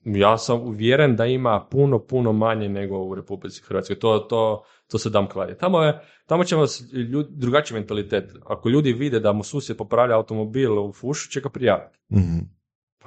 Ja 0.05 0.39
sam 0.39 0.61
uvjeren 0.61 1.17
da 1.17 1.27
ima 1.27 1.67
puno, 1.71 1.99
puno 1.99 2.33
manje 2.33 2.69
nego 2.69 2.99
u 2.99 3.15
Republici 3.15 3.63
Hrvatskoj. 3.63 3.99
To, 3.99 4.19
to, 4.19 4.63
to 4.91 4.99
se 4.99 5.11
dam 5.11 5.29
kladiti. 5.29 5.61
Tamo, 5.61 5.83
je, 5.83 6.01
tamo 6.27 6.45
će 6.45 6.57
vas 6.57 6.83
ljudi, 6.93 7.29
drugačiji 7.33 7.79
mentalitet. 7.79 8.33
Ako 8.47 8.69
ljudi 8.69 8.93
vide 8.93 9.21
da 9.21 9.33
mu 9.33 9.43
susjed 9.43 9.77
popravlja 9.77 10.17
automobil 10.17 10.79
u 10.79 10.93
fušu, 10.93 11.31
će 11.31 11.41
ga 11.41 11.49
prijaviti. 11.49 11.99
Mhm. 12.13 12.39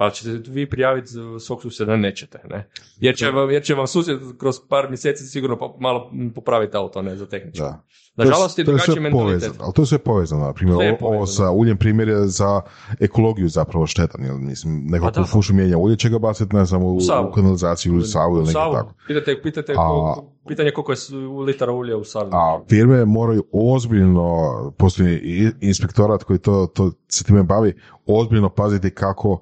Pa 0.02 0.10
ćete 0.10 0.50
vi 0.50 0.70
prijaviti 0.70 1.08
svog 1.40 1.62
susjeda, 1.62 1.96
nećete, 1.96 2.38
ne? 2.44 2.68
Jer 2.96 3.16
će, 3.16 3.30
vam, 3.30 3.50
jer 3.50 3.62
će 3.62 3.74
vam 3.74 3.86
susjed 3.86 4.18
kroz 4.38 4.56
par 4.68 4.88
mjeseci 4.88 5.24
sigurno 5.24 5.76
malo 5.80 6.10
popraviti 6.34 6.76
auto, 6.76 7.02
ne, 7.02 7.16
za 7.16 7.26
tehničko. 7.26 7.64
Da. 7.64 7.82
Nažalost 8.16 8.58
je 8.58 8.64
to 8.64 8.70
je 8.70 8.74
drugačiji 8.74 9.02
mentalitet. 9.02 9.40
povezano, 9.40 9.64
ali 9.64 9.72
to 9.74 9.82
je 9.82 9.86
sve 9.86 9.98
povezano. 9.98 10.42
Na 10.42 10.52
primjer, 10.52 10.76
ovo, 11.00 11.08
ovo 11.08 11.26
sa 11.26 11.50
uljem 11.50 11.76
primjer 11.76 12.08
je 12.08 12.26
za 12.26 12.60
ekologiju 13.00 13.48
zapravo 13.48 13.86
štetan. 13.86 14.24
Jer, 14.24 14.34
mislim, 14.34 14.84
neko 14.84 15.04
Pa 15.04 15.10
ko 15.10 15.14
da. 15.14 15.22
u 15.22 15.26
fušu 15.26 15.54
mijenja 15.54 15.78
ulje 15.78 15.96
će 15.96 16.08
ga 16.08 16.18
baciti, 16.18 16.56
ne 16.56 16.64
znam, 16.64 16.82
u, 16.82 16.88
U 16.88 16.98
u 17.28 17.32
kanalizaciju 17.32 17.94
ili 17.94 18.04
Savu 18.04 18.36
ili 18.36 18.46
Savu. 18.46 18.74
tako. 18.74 18.94
Pitajte, 19.06 19.42
pitajte 19.42 19.72
A- 19.72 19.76
koliko- 19.76 20.31
pitanje 20.48 20.70
koliko 20.70 20.92
je 20.92 20.98
litara 21.46 21.72
ulja 21.72 21.96
u 21.96 22.04
Savi. 22.04 22.30
A 22.32 22.60
firme 22.68 23.04
moraju 23.04 23.44
ozbiljno, 23.52 24.36
postoji 24.78 25.50
inspektorat 25.60 26.24
koji 26.24 26.38
to, 26.38 26.66
to 26.74 26.92
se 27.08 27.24
time 27.24 27.42
bavi, 27.42 27.74
ozbiljno 28.06 28.48
paziti 28.48 28.90
kako, 28.90 29.30
uh, 29.30 29.40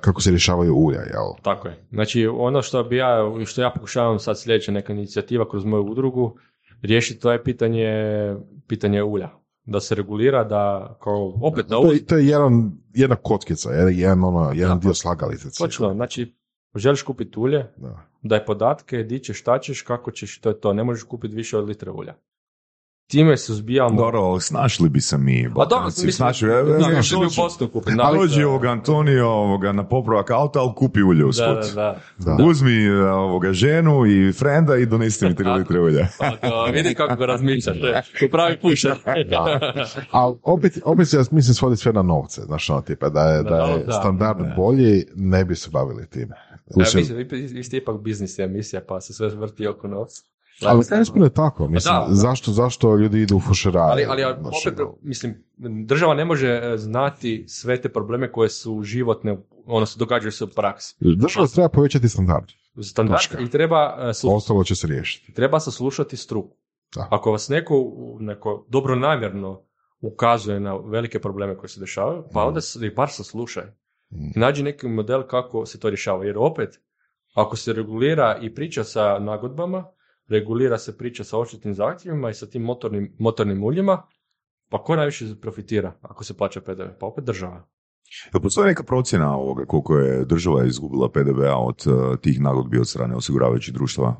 kako 0.00 0.20
se 0.20 0.30
rješavaju 0.30 0.74
ulja, 0.74 1.00
jel? 1.00 1.42
Tako 1.42 1.68
je. 1.68 1.86
Znači, 1.90 2.26
ono 2.26 2.62
što 2.62 2.84
bi 2.84 2.96
ja, 2.96 3.32
što 3.46 3.62
ja 3.62 3.70
pokušavam 3.70 4.18
sad 4.18 4.40
sljedeća 4.40 4.72
neka 4.72 4.92
inicijativa 4.92 5.48
kroz 5.50 5.64
moju 5.64 5.84
udrugu, 5.84 6.36
riješiti 6.82 7.20
to 7.20 7.32
je 7.32 7.44
pitanje, 7.44 7.90
pitanje 8.66 9.02
ulja. 9.02 9.28
Da 9.64 9.80
se 9.80 9.94
regulira, 9.94 10.44
da 10.44 10.94
kao, 11.02 11.38
opet 11.42 11.68
na 11.68 11.76
To 11.76 11.92
je, 11.92 12.06
to 12.06 12.16
je 12.16 12.26
jedan, 12.26 12.72
jedna 12.94 13.16
kockica, 13.16 13.70
jedan, 13.72 14.24
ono, 14.24 14.52
jedan 14.54 14.78
Da, 14.78 14.82
dio 14.82 14.94
slagalice. 14.94 15.48
Točno, 15.58 15.94
znači, 15.94 16.34
želiš 16.74 17.02
kupiti 17.02 17.38
ulje, 17.38 17.66
Da. 17.76 18.06
daj 18.22 18.44
podatke, 18.44 18.96
di 18.96 19.18
ćeš, 19.18 19.40
šta 19.40 19.58
ćeš, 19.58 19.82
kako 19.82 20.10
ćeš, 20.10 20.40
to 20.40 20.48
je 20.48 20.60
to. 20.60 20.72
Ne 20.72 20.84
možeš 20.84 21.02
kupiti 21.04 21.34
više 21.36 21.58
od 21.58 21.68
litre 21.68 21.90
ulja. 21.90 22.14
Time 23.10 23.36
suzbijamo... 23.36 23.96
Dobro, 23.96 24.20
ali 24.20 24.40
snašli 24.40 24.88
bi 24.88 25.00
se 25.00 25.18
mi, 25.18 25.50
Pa 25.56 25.64
dobro, 25.64 25.84
mislim, 25.86 26.12
snašli- 26.12 26.48
da, 26.48 26.54
e, 26.54 26.58
e, 26.58 27.00
bi 27.10 27.16
u 27.16 27.42
Bosnu 27.42 27.68
kupiti. 27.68 27.96
Ali 28.00 28.18
dođi 28.18 28.44
ovoga 28.44 28.68
Antonio 28.68 29.28
ovoga, 29.28 29.72
na 29.72 29.88
popravak 29.88 30.30
auta, 30.30 30.60
ali 30.60 30.72
kupi 30.76 31.02
ulje 31.02 31.24
u 31.24 31.30
Da, 31.30 31.46
da, 31.46 31.60
da. 31.74 32.36
Da. 32.36 32.44
Uzmi 32.44 32.84
e, 32.84 33.02
ovoga 33.02 33.52
ženu 33.52 34.06
i 34.06 34.32
frenda 34.32 34.76
i 34.76 34.86
donesti 34.86 35.24
mi 35.24 35.34
tri 35.34 35.48
litre 35.48 35.80
ulja. 35.80 36.06
Pa, 36.18 36.30
to, 36.48 36.64
vidi 36.64 36.94
kako 36.94 37.16
ga 37.16 37.26
razmišljaš, 37.26 37.76
e, 37.76 38.02
ko 38.20 38.30
pravi 38.32 38.58
pušer. 38.60 38.94
Ali 40.10 40.36
opet, 40.42 40.78
opet 40.84 41.08
se, 41.08 41.16
ja 41.16 41.22
mislim, 41.30 41.54
svodi 41.54 41.76
sve 41.76 41.92
na 41.92 42.02
novce, 42.02 42.40
znaš, 42.40 42.70
ono, 42.70 42.80
tipa, 42.80 43.08
da 43.08 43.22
je, 43.22 43.42
da 43.42 43.56
je 43.56 43.84
da. 43.84 43.92
standard 43.92 44.38
bolji, 44.56 45.04
ne 45.14 45.44
bi 45.44 45.54
se 45.56 45.70
bavili 45.70 46.06
time. 46.10 46.49
Ja, 46.70 46.84
Mislim, 46.94 47.16
vi, 47.18 47.24
vi 47.46 47.64
ste 47.64 47.76
ipak 47.76 48.00
biznis 48.00 48.38
emisija, 48.38 48.82
pa 48.88 49.00
se 49.00 49.12
sve 49.12 49.28
vrti 49.28 49.66
oko 49.66 49.88
novca. 49.88 50.22
ali 50.62 50.84
ne 51.16 51.24
je 51.24 51.30
tako, 51.30 51.68
mislim, 51.68 51.94
da. 51.94 52.06
zašto, 52.10 52.52
zašto 52.52 52.96
ljudi 52.96 53.20
idu 53.20 53.36
u 53.36 53.40
fušeraje? 53.40 53.90
Ali, 53.92 54.04
ali 54.04 54.24
opet, 54.24 54.80
ono, 54.80 54.96
mislim, 55.02 55.44
država 55.86 56.14
ne 56.14 56.24
može 56.24 56.48
e, 56.48 56.78
znati 56.78 57.44
sve 57.48 57.80
te 57.80 57.88
probleme 57.88 58.32
koje 58.32 58.48
su 58.48 58.82
životne, 58.82 59.36
ono 59.66 59.86
se 59.86 59.98
događaju 59.98 60.32
se 60.32 60.44
u 60.44 60.48
praksi. 60.48 60.96
Država 61.00 61.46
treba 61.46 61.68
povećati 61.68 62.08
standard, 62.08 62.46
Standard 62.82 63.18
Točka. 63.18 63.38
i 63.40 63.48
treba, 63.48 63.96
e, 64.00 64.06
slu- 64.06 64.36
ostalo 64.36 64.64
će 64.64 64.74
se 64.74 64.86
riješiti. 64.86 65.32
treba 65.32 65.60
saslušati 65.60 66.16
struku. 66.16 66.56
Da. 66.94 67.08
Ako 67.10 67.30
vas 67.32 67.48
neko, 67.48 67.74
neko 68.20 68.66
dobronamjerno 68.68 69.62
ukazuje 70.00 70.60
na 70.60 70.76
velike 70.76 71.18
probleme 71.18 71.56
koje 71.56 71.68
se 71.68 71.80
dešavaju, 71.80 72.24
pa 72.32 72.44
onda 72.44 72.60
s- 72.60 72.76
ih 72.76 72.94
bar 72.96 73.08
saslušaj. 73.10 73.64
Mm. 74.10 74.40
Nađi 74.40 74.62
neki 74.62 74.88
model 74.88 75.22
kako 75.22 75.66
se 75.66 75.80
to 75.80 75.90
rješava. 75.90 76.24
Jer 76.24 76.38
opet, 76.38 76.80
ako 77.34 77.56
se 77.56 77.72
regulira 77.72 78.38
i 78.42 78.54
priča 78.54 78.84
sa 78.84 79.18
nagodbama, 79.18 79.84
regulira 80.28 80.78
se 80.78 80.98
priča 80.98 81.24
sa 81.24 81.38
odštetnim 81.38 81.74
zahtjevima 81.74 82.30
i 82.30 82.34
sa 82.34 82.46
tim 82.46 82.62
motornim, 82.62 83.16
motornim 83.18 83.64
uljima, 83.64 84.02
pa 84.68 84.82
ko 84.82 84.96
najviše 84.96 85.24
profitira 85.40 85.92
ako 86.02 86.24
se 86.24 86.36
plaća 86.36 86.60
PDV? 86.60 86.98
Pa 87.00 87.06
opet 87.06 87.24
država. 87.24 87.68
Jel 88.34 88.42
postoji 88.42 88.66
neka 88.66 88.82
procjena 88.82 89.36
ovoga 89.36 89.64
koliko 89.64 89.96
je 89.96 90.24
država 90.24 90.64
izgubila 90.64 91.10
PDV-a 91.10 91.56
od 91.56 91.84
eh, 91.86 92.16
tih 92.20 92.40
nagodbi 92.40 92.78
od 92.78 92.88
strane 92.88 93.16
osiguravajućih 93.16 93.74
društava? 93.74 94.14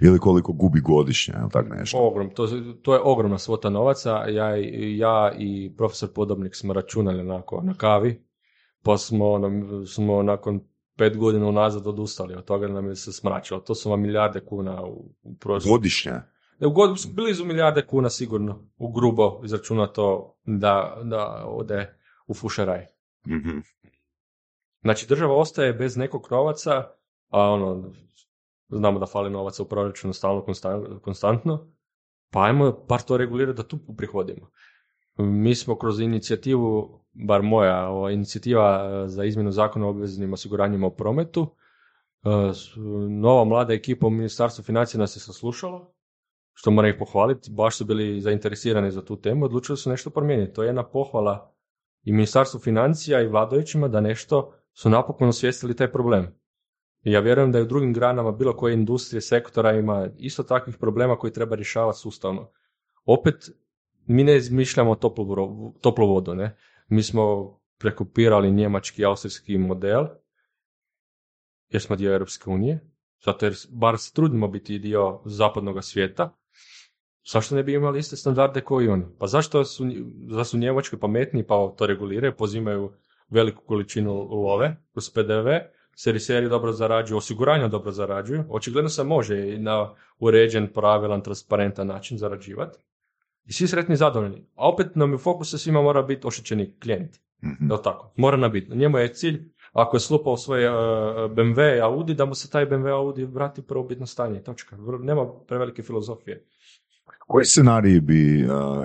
Ili 0.00 0.18
koliko 0.18 0.52
gubi 0.52 0.80
godišnje, 0.80 1.34
ili 1.40 1.50
tak 1.50 1.66
nešto? 1.70 1.98
Ogrom, 1.98 2.30
to, 2.30 2.48
to 2.82 2.94
je 2.94 3.00
ogromna 3.04 3.38
svota 3.38 3.70
novaca. 3.70 4.10
Ja, 4.10 4.56
ja 4.96 5.32
i 5.38 5.74
profesor 5.76 6.08
Podobnik 6.14 6.54
smo 6.54 6.72
računali 6.72 7.20
onako 7.20 7.62
na 7.62 7.74
kavi, 7.74 8.27
pa 8.82 8.98
smo, 8.98 9.30
ono, 9.30 9.86
smo 9.86 10.22
nakon 10.22 10.60
pet 10.96 11.16
godina 11.16 11.46
unazad 11.46 11.86
odustali 11.86 12.34
od 12.34 12.44
toga 12.44 12.68
nam 12.68 12.86
je 12.86 12.96
se 12.96 13.12
smračilo. 13.12 13.60
To 13.60 13.74
su 13.74 13.90
vam 13.90 14.00
milijarde 14.00 14.40
kuna 14.40 14.84
u, 14.84 15.14
u 15.22 15.34
prosjeku. 15.36 15.74
Godišnje? 15.74 16.12
Ne, 16.58 16.66
u 16.66 16.70
god, 16.70 16.98
blizu 17.14 17.44
milijarde 17.44 17.86
kuna 17.86 18.10
sigurno, 18.10 18.68
u 18.76 18.92
grubo 18.92 19.40
izračunato 19.44 20.36
da, 20.44 21.00
da 21.04 21.44
ode 21.46 21.98
u 22.26 22.34
fušeraj. 22.34 22.86
Mhm. 23.26 23.58
Znači 24.82 25.06
država 25.08 25.36
ostaje 25.36 25.72
bez 25.72 25.96
nekog 25.96 26.28
novaca, 26.30 26.84
a 27.28 27.40
ono, 27.50 27.92
znamo 28.68 28.98
da 28.98 29.06
fali 29.06 29.30
novaca 29.30 29.62
u 29.62 29.68
proračunu 29.68 30.12
stalno 30.12 30.44
konstan- 30.46 31.00
konstantno, 31.00 31.72
pa 32.30 32.42
ajmo 32.44 32.72
bar 32.88 33.02
to 33.02 33.16
regulirati 33.16 33.56
da 33.56 33.68
tu 33.68 33.78
prihodimo. 33.96 34.50
Mi 35.16 35.54
smo 35.54 35.78
kroz 35.78 36.00
inicijativu, 36.00 37.00
bar 37.26 37.42
moja, 37.42 37.88
ova 37.88 38.10
inicijativa 38.10 38.90
e, 39.04 39.08
za 39.08 39.24
izmjenu 39.24 39.50
zakona 39.50 39.86
o 39.86 39.90
obveznim 39.90 40.32
osiguranjima 40.32 40.86
u 40.86 40.96
prometu, 40.96 41.46
e, 42.24 42.28
nova 43.08 43.44
mlada 43.44 43.74
ekipa 43.74 44.06
u 44.06 44.10
Ministarstvu 44.10 44.64
financija 44.64 44.98
nas 44.98 45.16
je 45.16 45.20
saslušala, 45.20 45.92
što 46.54 46.70
moram 46.70 46.90
ih 46.90 46.96
pohvaliti, 46.98 47.50
baš 47.50 47.76
su 47.76 47.84
bili 47.84 48.20
zainteresirani 48.20 48.90
za 48.90 49.04
tu 49.04 49.16
temu, 49.20 49.44
odlučili 49.44 49.76
su 49.78 49.90
nešto 49.90 50.10
promijeniti. 50.10 50.52
To 50.52 50.62
je 50.62 50.66
jedna 50.66 50.82
pohvala 50.82 51.54
i 52.04 52.12
Ministarstvu 52.12 52.60
financija 52.60 53.20
i 53.20 53.26
vladajućima 53.26 53.88
da 53.88 54.00
nešto 54.00 54.52
su 54.72 54.90
napokon 54.90 55.28
osvijestili 55.28 55.76
taj 55.76 55.92
problem. 55.92 56.26
I 57.02 57.12
ja 57.12 57.20
vjerujem 57.20 57.52
da 57.52 57.58
i 57.58 57.62
u 57.62 57.66
drugim 57.66 57.92
granama 57.92 58.32
bilo 58.32 58.56
koje 58.56 58.74
industrije, 58.74 59.20
sektora 59.20 59.72
ima 59.72 60.08
isto 60.16 60.42
takvih 60.42 60.76
problema 60.76 61.16
koji 61.16 61.32
treba 61.32 61.56
rješavati 61.56 61.98
sustavno. 61.98 62.50
Opet, 63.04 63.50
mi 64.06 64.24
ne 64.24 64.36
izmišljamo 64.36 64.94
toplu, 64.94 65.26
toplu 65.80 66.08
vodu, 66.08 66.34
ne? 66.34 66.56
Mi 66.88 67.02
smo 67.02 67.54
prekopirali 67.78 68.52
njemački 68.52 69.02
i 69.02 69.04
austrijski 69.04 69.58
model, 69.58 70.06
jer 71.68 71.82
smo 71.82 71.96
dio 71.96 72.12
Europske 72.12 72.50
unije, 72.50 72.80
zato 73.24 73.46
jer 73.46 73.54
bar 73.70 73.98
se 73.98 74.12
trudimo 74.12 74.48
biti 74.48 74.78
dio 74.78 75.20
zapadnog 75.24 75.84
svijeta, 75.84 76.34
zašto 77.32 77.54
ne 77.54 77.62
bi 77.62 77.72
imali 77.74 77.98
iste 77.98 78.16
standarde 78.16 78.60
kao 78.60 78.82
i 78.82 78.88
oni? 78.88 79.04
Pa 79.18 79.26
zašto 79.26 79.64
su, 79.64 79.84
zašto 80.28 80.44
su 80.44 80.58
Njemački 80.58 80.96
pametniji 80.96 81.46
pa 81.46 81.74
to 81.78 81.86
reguliraju, 81.86 82.36
pozimaju 82.36 82.92
veliku 83.30 83.62
količinu 83.66 84.12
love 84.14 84.76
kroz 84.92 85.10
PDV, 85.10 85.48
serviseri 85.96 86.48
dobro 86.48 86.72
zarađuju, 86.72 87.18
osiguranja 87.18 87.68
dobro 87.68 87.92
zarađuju, 87.92 88.44
očigledno 88.48 88.88
se 88.88 89.04
može 89.04 89.54
i 89.54 89.58
na 89.58 89.94
uređen, 90.18 90.72
pravilan, 90.72 91.22
transparentan 91.22 91.86
način 91.86 92.18
zarađivati. 92.18 92.78
I 93.48 93.52
svi 93.52 93.66
sretni 93.66 93.92
i 93.92 93.96
zadovoljni. 93.96 94.46
A 94.54 94.68
opet 94.68 94.96
nam 94.96 95.14
u 95.14 95.18
fokusu 95.18 95.58
svima 95.58 95.82
mora 95.82 96.02
biti 96.02 96.26
oštećeni 96.26 96.74
klijent. 96.82 97.16
Mhm. 97.44 97.70
Jel 97.70 97.78
tako? 97.82 98.12
Mora 98.16 98.36
nam 98.36 98.52
biti. 98.52 98.76
Njemu 98.76 98.98
je 98.98 99.14
cilj, 99.14 99.52
ako 99.72 99.96
je 99.96 100.00
slupao 100.00 100.36
svoj 100.36 100.66
uh, 100.66 100.74
BMW 101.30 101.76
i 101.76 101.80
Audi, 101.80 102.14
da 102.14 102.24
mu 102.24 102.34
se 102.34 102.50
taj 102.50 102.66
BMW 102.66 102.92
Audi 102.92 103.24
vrati 103.24 103.60
u 103.60 103.64
prvobitno 103.64 104.06
stanje. 104.06 104.42
Točka. 104.42 104.76
Nema 105.00 105.26
prevelike 105.46 105.82
filozofije. 105.82 106.44
Koji 107.30 107.44
scenarij 107.44 108.00
bi, 108.00 108.40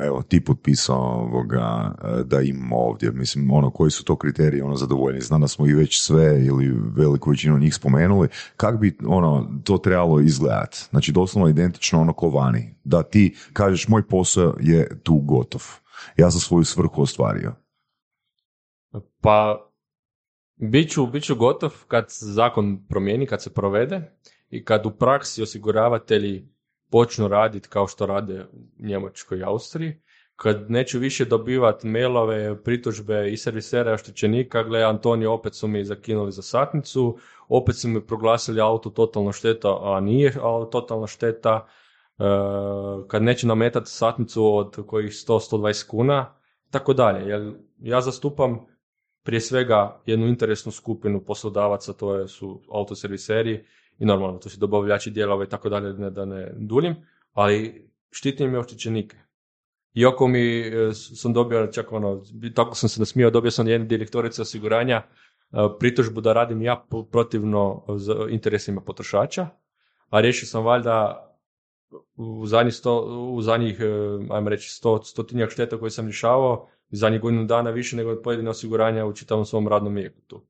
evo, 0.06 0.22
ti 0.28 0.44
potpisao 0.44 0.98
ovoga, 0.98 1.96
da 2.26 2.42
imamo 2.42 2.76
ovdje? 2.76 3.12
Mislim, 3.12 3.52
ono, 3.52 3.72
koji 3.72 3.92
su 3.92 4.04
to 4.04 4.16
kriteriji, 4.16 4.62
ono, 4.62 4.76
zadovoljni? 4.76 5.22
Znam 5.22 5.42
da 5.42 5.48
smo 5.48 5.68
i 5.68 5.74
već 5.74 6.02
sve 6.02 6.46
ili 6.46 6.74
veliku 6.96 7.30
većinu 7.30 7.60
njih 7.60 7.76
spomenuli. 7.76 8.28
Kako 8.58 8.78
bi, 8.78 8.98
ono, 9.08 9.62
to 9.64 9.78
trebalo 9.78 10.20
izgledati? 10.20 10.78
Znači, 10.90 11.12
doslovno 11.12 11.50
identično 11.50 12.02
ono 12.02 12.14
ko 12.14 12.30
vani. 12.30 12.76
Da 12.84 13.04
ti 13.04 13.36
kažeš, 13.54 13.88
moj 13.88 14.08
posao 14.08 14.56
je 14.60 15.00
tu 15.04 15.16
gotov. 15.16 15.62
Ja 16.18 16.32
sam 16.32 16.40
svoju 16.40 16.64
svrhu 16.64 17.02
ostvario. 17.02 17.56
Pa, 19.22 19.70
bit 20.56 20.92
ću, 21.24 21.36
gotov 21.36 21.74
kad 21.88 22.06
zakon 22.10 22.86
promijeni, 22.90 23.26
kad 23.26 23.42
se 23.44 23.54
provede 23.54 24.18
i 24.50 24.64
kad 24.64 24.86
u 24.86 24.92
praksi 24.92 25.42
osiguravatelji 25.42 26.53
počnu 26.94 27.28
raditi 27.28 27.70
kao 27.70 27.88
što 27.88 28.06
rade 28.06 28.46
u 28.52 28.86
Njemačkoj 28.86 29.40
i 29.40 29.44
Austriji, 29.44 30.02
kad 30.36 30.72
neću 30.72 31.00
više 31.00 31.26
dobivati 31.26 31.88
mailove, 31.88 32.64
pritužbe 32.64 33.32
i 33.32 33.38
servisera 33.38 33.94
oštećenika, 33.94 34.64
gle, 34.64 34.84
Antonio, 34.84 35.34
opet 35.34 35.56
su 35.56 35.68
mi 35.68 35.86
zakinuli 35.86 36.32
za 36.32 36.42
satnicu, 36.42 37.18
opet 37.48 37.76
su 37.76 37.88
mi 37.88 38.02
proglasili 38.08 38.62
auto 38.62 38.90
totalno 38.90 39.32
šteta, 39.32 39.78
a 39.82 40.00
nije 40.00 40.34
a, 40.42 40.66
totalna 40.72 41.08
šteta, 41.08 41.68
e, 42.20 42.24
kad 43.08 43.24
neće 43.24 43.48
nametati 43.48 43.90
satnicu 43.90 44.56
od 44.56 44.86
kojih 44.88 45.12
100-120 45.12 45.88
kuna, 45.88 46.36
tako 46.72 46.94
dalje. 46.94 47.30
Jer 47.30 47.54
ja 47.80 48.02
zastupam 48.02 48.66
prije 49.24 49.42
svega 49.42 50.02
jednu 50.06 50.28
interesnu 50.28 50.72
skupinu 50.72 51.24
poslodavaca, 51.26 51.94
to 51.94 52.28
su 52.28 52.62
autoserviseri 52.72 53.66
i 54.04 54.06
normalno 54.06 54.40
to 54.40 54.50
su 54.50 54.60
dobavljači 54.60 55.12
dijelova 55.12 55.44
i 55.44 55.50
tako 55.50 55.70
dalje, 55.70 56.10
da 56.10 56.26
ne 56.26 56.52
duljim, 56.56 56.96
ali 57.34 57.88
štitim 58.12 58.54
i 58.54 58.58
oštećenike. 58.58 59.18
Iako 59.94 60.28
mi 60.28 60.60
e, 60.60 60.94
sam 60.94 61.34
dobio, 61.34 61.68
čak 61.68 61.92
ono, 61.92 62.24
tako 62.56 62.76
sam 62.76 62.90
se 62.90 63.00
nasmijao, 63.00 63.32
dobio 63.32 63.52
sam 63.52 63.68
jedne 63.68 63.88
direktorice 63.88 64.42
osiguranja 64.42 64.96
e, 64.96 65.06
pritužbu 65.80 66.22
da 66.22 66.34
radim 66.34 66.62
ja 66.62 66.86
protivno 67.12 67.86
za 67.96 68.16
interesima 68.30 68.82
potrošača, 68.82 69.48
a 70.10 70.22
riješio 70.22 70.48
sam 70.48 70.66
valjda 70.66 71.30
u 72.16 72.46
zadnjih, 72.46 72.76
sto, 72.76 73.00
u 73.32 73.42
zadnjih 73.42 73.80
e, 73.80 73.86
ajmo 74.30 74.50
reći, 74.50 74.70
sto, 74.70 75.04
stotinjak 75.04 75.52
šteta 75.52 75.80
koje 75.80 75.92
sam 75.92 76.06
rješavao, 76.06 76.68
zadnjih 76.90 77.22
godinu 77.22 77.46
dana 77.46 77.70
više 77.70 77.96
nego 77.96 78.22
pojedine 78.22 78.50
osiguranja 78.50 79.06
u 79.06 79.14
čitavom 79.14 79.46
svom 79.46 79.68
radnom 79.68 79.96
vijeku 79.96 80.22
tu. 80.28 80.46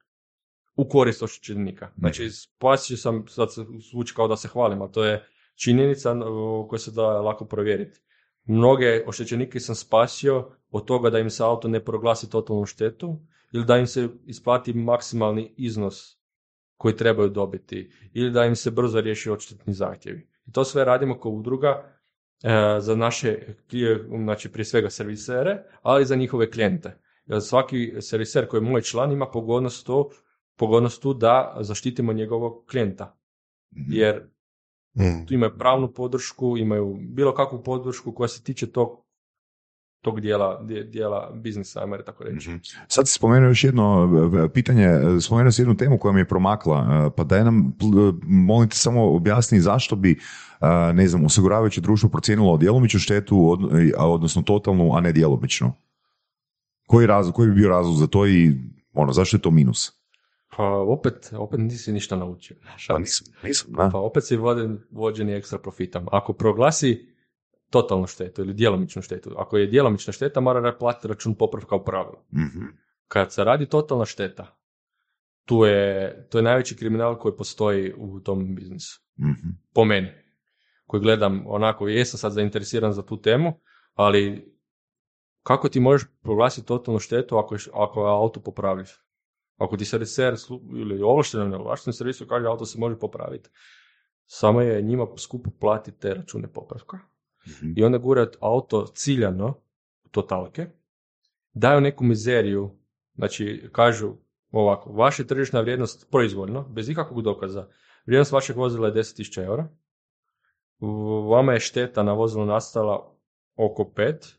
U 0.76 0.90
korist 0.90 1.24
oštećenika. 1.24 1.92
Znači, 1.98 2.30
spasio 2.30 2.98
sam, 2.98 3.28
sad 3.28 3.54
se 3.54 3.66
zvuči 3.92 4.14
kao 4.16 4.28
da 4.28 4.36
se 4.36 4.48
hvalim, 4.48 4.82
ali 4.82 4.92
to 4.92 5.04
je 5.04 5.28
činjenica 5.56 6.16
o 6.26 6.68
kojoj 6.70 6.80
se 6.80 6.92
da 6.92 7.22
lako 7.22 7.46
provjeriti. 7.46 8.00
Mnoge 8.46 9.04
oštećenike 9.08 9.60
sam 9.60 9.76
spasio 9.76 10.52
od 10.72 10.86
toga 10.86 11.10
da 11.10 11.20
im 11.20 11.30
se 11.30 11.44
auto 11.44 11.68
ne 11.68 11.86
proglasi 11.86 12.30
totalnu 12.30 12.66
štetu 12.66 13.20
ili 13.54 13.66
da 13.66 13.78
im 13.78 13.88
se 13.88 14.10
isplati 14.26 14.74
maksimalni 14.74 15.54
iznos 15.58 16.18
koji 16.78 16.96
trebaju 16.96 17.30
dobiti 17.30 17.92
ili 18.14 18.32
da 18.32 18.46
im 18.46 18.56
se 18.56 18.72
brzo 18.72 19.02
riješi 19.02 19.30
odštetni 19.30 19.74
zahtjevi. 19.74 20.28
I 20.48 20.52
to 20.52 20.64
sve 20.64 20.86
radimo 20.86 21.20
kao 21.20 21.32
udruga 21.32 22.00
e, 22.44 22.80
za 22.80 22.96
naše, 22.96 23.40
znači 24.24 24.52
prije 24.52 24.66
svega 24.66 24.90
servisere, 24.90 25.64
ali 25.82 26.02
i 26.02 26.06
za 26.06 26.16
njihove 26.16 26.52
klijente. 26.52 27.00
Jer 27.26 27.42
svaki 27.42 27.94
serviser 28.02 28.48
koji 28.48 28.62
je 28.62 28.70
moj 28.70 28.82
član 28.82 29.12
ima 29.12 29.26
pogodnost 29.32 29.86
tu, 29.86 30.10
pogodnost 30.58 31.02
tu 31.02 31.14
da 31.14 31.58
zaštitimo 31.60 32.14
njegovog 32.14 32.66
klijenta. 32.72 33.16
Jer 33.72 34.34
Mm. 34.96 35.26
tu 35.28 35.34
imaju 35.34 35.52
pravnu 35.58 35.88
podršku, 35.94 36.58
imaju 36.58 36.98
bilo 37.02 37.34
kakvu 37.34 37.64
podršku 37.64 38.12
koja 38.12 38.28
se 38.28 38.44
tiče 38.44 38.68
tog, 38.72 38.90
tog 40.02 40.22
dijela, 40.22 40.64
dijela 40.92 41.32
biznisa, 41.34 41.82
ajmo 41.82 41.98
tako 41.98 42.24
reći. 42.24 42.50
Sad 42.88 43.08
si 43.08 43.14
spomenuo 43.14 43.48
još 43.50 43.64
jedno 43.64 44.10
e, 44.46 44.50
pitanje, 44.54 44.84
e, 44.86 45.22
spomenuo 45.22 45.52
si 45.52 45.62
jednu 45.62 45.78
temu 45.78 45.98
koja 45.98 46.12
mi 46.12 46.20
je 46.20 46.28
promakla, 46.28 46.78
e, 47.08 47.16
pa 47.18 47.24
daj 47.24 47.44
nam, 47.44 47.74
pl- 47.80 48.12
molim 48.24 48.70
te 48.70 48.76
samo 48.76 49.16
objasni 49.16 49.60
zašto 49.60 49.96
bi, 49.96 50.12
e, 50.12 50.94
ne 50.94 51.08
znam, 51.08 51.26
osiguravajuće 51.26 51.82
društvo 51.82 52.10
procijenilo 52.10 52.58
djelomičnu 52.58 53.00
štetu, 53.00 53.58
odnosno 53.98 54.42
totalnu, 54.42 54.96
a 54.96 55.02
ne 55.02 55.12
djelomičnu. 55.12 55.72
Koji, 56.88 57.08
razlog, 57.08 57.36
koji 57.36 57.50
bi 57.50 57.56
bio 57.56 57.70
razlog 57.70 57.96
za 57.96 58.08
to 58.08 58.28
i 58.28 58.52
ono, 58.94 59.14
zašto 59.14 59.38
je 59.38 59.42
to 59.42 59.52
minus? 59.52 60.03
Pa 60.58 60.64
opet, 60.64 61.34
opet 61.38 61.60
nisi 61.60 61.92
ništa 61.92 62.16
naučio. 62.16 62.58
Pa 62.88 63.00
nisam, 63.00 63.28
nisam, 63.44 63.72
da. 63.72 63.90
Pa 63.92 64.00
opet 64.00 64.26
si 64.26 64.38
voden, 64.38 64.80
vođeni 64.92 65.34
ekstra 65.34 65.60
profitom. 65.60 66.08
Ako 66.12 66.34
proglasi 66.34 67.14
totalnu 67.70 68.08
štetu 68.08 68.42
ili 68.42 68.54
djelomičnu 68.54 69.02
štetu, 69.02 69.32
ako 69.38 69.58
je 69.58 69.68
djelomična 69.68 70.14
šteta, 70.14 70.40
mora 70.40 70.78
platiti 70.80 71.08
račun 71.08 71.36
popravka 71.36 71.76
u 71.76 71.84
pravilu. 71.84 72.18
Mhm. 72.34 72.66
Kad 73.08 73.34
se 73.34 73.44
radi 73.44 73.66
totalna 73.66 74.06
šteta, 74.06 74.60
tu 75.46 75.66
je, 75.66 76.28
to 76.30 76.38
je 76.38 76.42
najveći 76.42 76.76
kriminal 76.76 77.20
koji 77.20 77.38
postoji 77.38 77.94
u 77.98 78.20
tom 78.20 78.56
biznisu. 78.56 79.02
Mhm. 79.20 79.50
Po 79.74 79.86
meni. 79.86 80.10
Koji 80.86 81.02
gledam 81.02 81.44
onako, 81.48 81.88
jesam 81.88 82.18
sad 82.18 82.32
zainteresiran 82.32 82.94
za 82.94 83.06
tu 83.06 83.22
temu, 83.22 83.54
ali 83.94 84.54
kako 85.44 85.70
ti 85.70 85.80
možeš 85.80 86.08
proglasiti 86.22 86.68
totalnu 86.68 87.00
štetu 87.00 87.38
ako, 87.38 87.56
je, 87.56 87.60
ako 87.74 88.02
auto 88.02 88.40
popraviš? 88.40 89.03
Ako 89.64 89.78
ti 89.78 89.86
serviser 89.86 90.34
slu- 90.34 90.82
ili 90.82 91.02
ovlašteno 91.02 91.46
ne 91.46 91.58
ovlašteno 91.58 91.94
servisu 91.94 92.28
kaže 92.28 92.48
auto 92.48 92.66
se 92.66 92.80
može 92.80 93.00
popraviti. 93.00 93.50
Samo 94.26 94.62
je 94.62 94.82
njima 94.82 95.08
skupo 95.18 95.50
platiti 95.60 96.00
te 96.00 96.14
račune 96.14 96.48
popravka. 96.48 97.00
Mhm. 97.48 97.74
I 97.76 97.84
onda 97.84 97.98
gurat 97.98 98.36
auto 98.40 98.86
ciljano 98.88 99.48
u 100.04 100.10
totalke, 100.10 100.68
daju 101.54 101.82
neku 101.82 102.04
mizeriju, 102.04 102.70
znači 103.16 103.70
kažu 103.72 104.14
ovako, 104.52 104.92
vaša 104.92 105.24
tržišna 105.24 105.62
vrijednost 105.62 106.08
proizvoljno, 106.12 106.64
bez 106.70 106.90
ikakvog 106.90 107.22
dokaza, 107.22 107.68
vrijednost 108.06 108.32
vašeg 108.32 108.58
vozila 108.58 108.88
je 108.88 108.94
10.000 108.94 109.46
eura, 109.46 109.68
vama 111.30 111.54
je 111.54 111.60
šteta 111.60 112.04
na 112.04 112.14
vozilu 112.14 112.46
nastala 112.46 113.16
oko 113.56 113.84
5, 113.84 114.36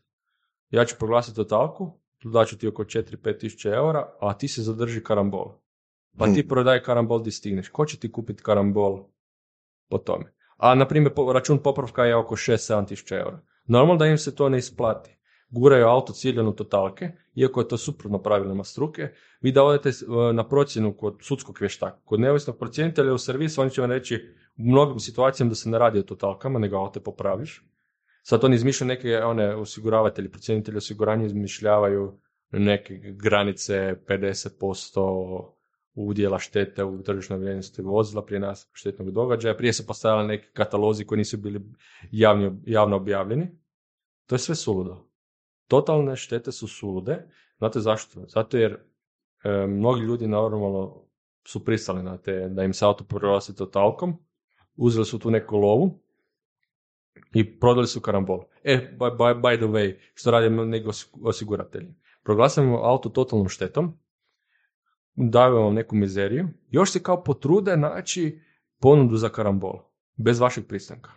ja 0.69 0.85
ću 0.85 0.95
proglasiti 0.99 1.35
totalku, 1.35 1.99
daću 2.31 2.57
ti 2.57 2.67
oko 2.67 2.83
4-5 2.83 3.39
tisuća 3.39 3.75
eura, 3.75 4.09
a 4.19 4.33
ti 4.37 4.47
se 4.47 4.61
zadrži 4.61 5.03
karambol. 5.03 5.51
Pa 6.17 6.27
ti 6.33 6.47
prodaj 6.47 6.83
karambol 6.83 7.23
di 7.23 7.31
stigneš. 7.31 7.69
Ko 7.69 7.85
će 7.85 7.99
ti 7.99 8.11
kupiti 8.11 8.43
karambol 8.43 9.03
po 9.89 9.97
tome? 9.97 10.33
A, 10.57 10.75
na 10.75 10.87
primjer, 10.87 11.13
račun 11.33 11.57
popravka 11.57 12.05
je 12.05 12.15
oko 12.15 12.35
6-7 12.35 12.87
tisuća 12.87 13.15
eura. 13.15 13.39
Normalno 13.65 13.95
da 13.95 14.05
im 14.05 14.17
se 14.17 14.35
to 14.35 14.49
ne 14.49 14.57
isplati. 14.57 15.17
Guraju 15.49 15.87
auto 15.87 16.13
ciljano 16.13 16.51
totalke, 16.51 17.11
iako 17.35 17.61
je 17.61 17.67
to 17.67 17.77
suprotno 17.77 18.21
pravilima 18.21 18.63
struke. 18.63 19.09
Vi 19.41 19.51
da 19.51 19.63
odete 19.63 19.89
e, 19.89 20.33
na 20.33 20.47
procjenu 20.47 20.93
kod 20.97 21.17
sudskog 21.21 21.57
vještaka, 21.59 21.97
kod 22.05 22.19
neovisnog 22.19 22.57
procjenitelja 22.57 23.13
u 23.13 23.17
servisu, 23.17 23.61
oni 23.61 23.71
će 23.71 23.81
vam 23.81 23.91
reći 23.91 24.15
u 24.57 24.63
mnogim 24.63 24.99
situacijama 24.99 25.49
da 25.49 25.55
se 25.55 25.69
ne 25.69 25.79
radi 25.79 25.99
o 25.99 26.03
totalkama, 26.03 26.59
nego 26.59 26.77
auto 26.77 26.99
popraviš. 26.99 27.63
Sad 28.27 28.43
oni 28.43 28.55
izmišljaju 28.55 28.87
neke 28.87 29.17
one 29.17 29.55
osiguravatelji, 29.55 30.31
procjenitelji 30.31 30.77
osiguranja 30.77 31.25
izmišljavaju 31.25 32.19
neke 32.51 32.93
granice 32.97 33.95
50% 34.07 35.53
udjela 35.93 36.39
štete 36.39 36.83
u 36.83 37.03
tržišnoj 37.03 37.39
vrijednosti 37.39 37.81
vozila 37.81 38.25
prije 38.25 38.39
nas 38.39 38.69
štetnog 38.73 39.11
događaja. 39.11 39.57
Prije 39.57 39.73
su 39.73 39.87
postojali 39.87 40.27
neki 40.27 40.47
katalozi 40.53 41.05
koji 41.05 41.17
nisu 41.17 41.37
bili 41.37 41.61
javni, 42.11 42.51
javno 42.65 42.95
objavljeni. 42.95 43.47
To 44.27 44.35
je 44.35 44.39
sve 44.39 44.55
suludo. 44.55 45.07
Totalne 45.67 46.15
štete 46.15 46.51
su 46.51 46.67
sulude. 46.67 47.29
Znate 47.57 47.79
zašto? 47.79 48.25
Zato 48.27 48.57
jer 48.57 48.71
e, 48.73 49.67
mnogi 49.67 50.01
ljudi 50.01 50.27
normalno 50.27 51.07
su 51.47 51.65
pristali 51.65 52.03
na 52.03 52.17
te, 52.17 52.49
da 52.49 52.63
im 52.63 52.73
se 52.73 52.85
auto 52.85 53.03
proglasi 53.03 53.55
totalkom, 53.55 54.13
uzeli 54.75 55.05
su 55.05 55.19
tu 55.19 55.31
neku 55.31 55.57
lovu 55.57 56.04
i 57.35 57.59
prodali 57.59 57.87
su 57.87 58.01
karambol. 58.01 58.43
E, 58.63 58.97
by, 58.99 59.17
by, 59.17 59.41
by 59.41 59.57
the 59.57 59.65
way, 59.65 59.97
što 60.13 60.31
rade 60.31 60.49
nego 60.49 60.91
osiguratelji. 61.21 61.95
Proglasimo 62.23 62.77
auto 62.83 63.09
totalnom 63.09 63.49
štetom, 63.49 63.97
daju 65.15 65.55
vam 65.55 65.73
neku 65.73 65.95
mizeriju, 65.95 66.47
još 66.69 66.91
se 66.91 67.03
kao 67.03 67.23
potrude 67.23 67.77
naći 67.77 68.41
ponudu 68.79 69.17
za 69.17 69.29
karambol, 69.29 69.79
bez 70.15 70.39
vašeg 70.39 70.67
pristanka. 70.67 71.11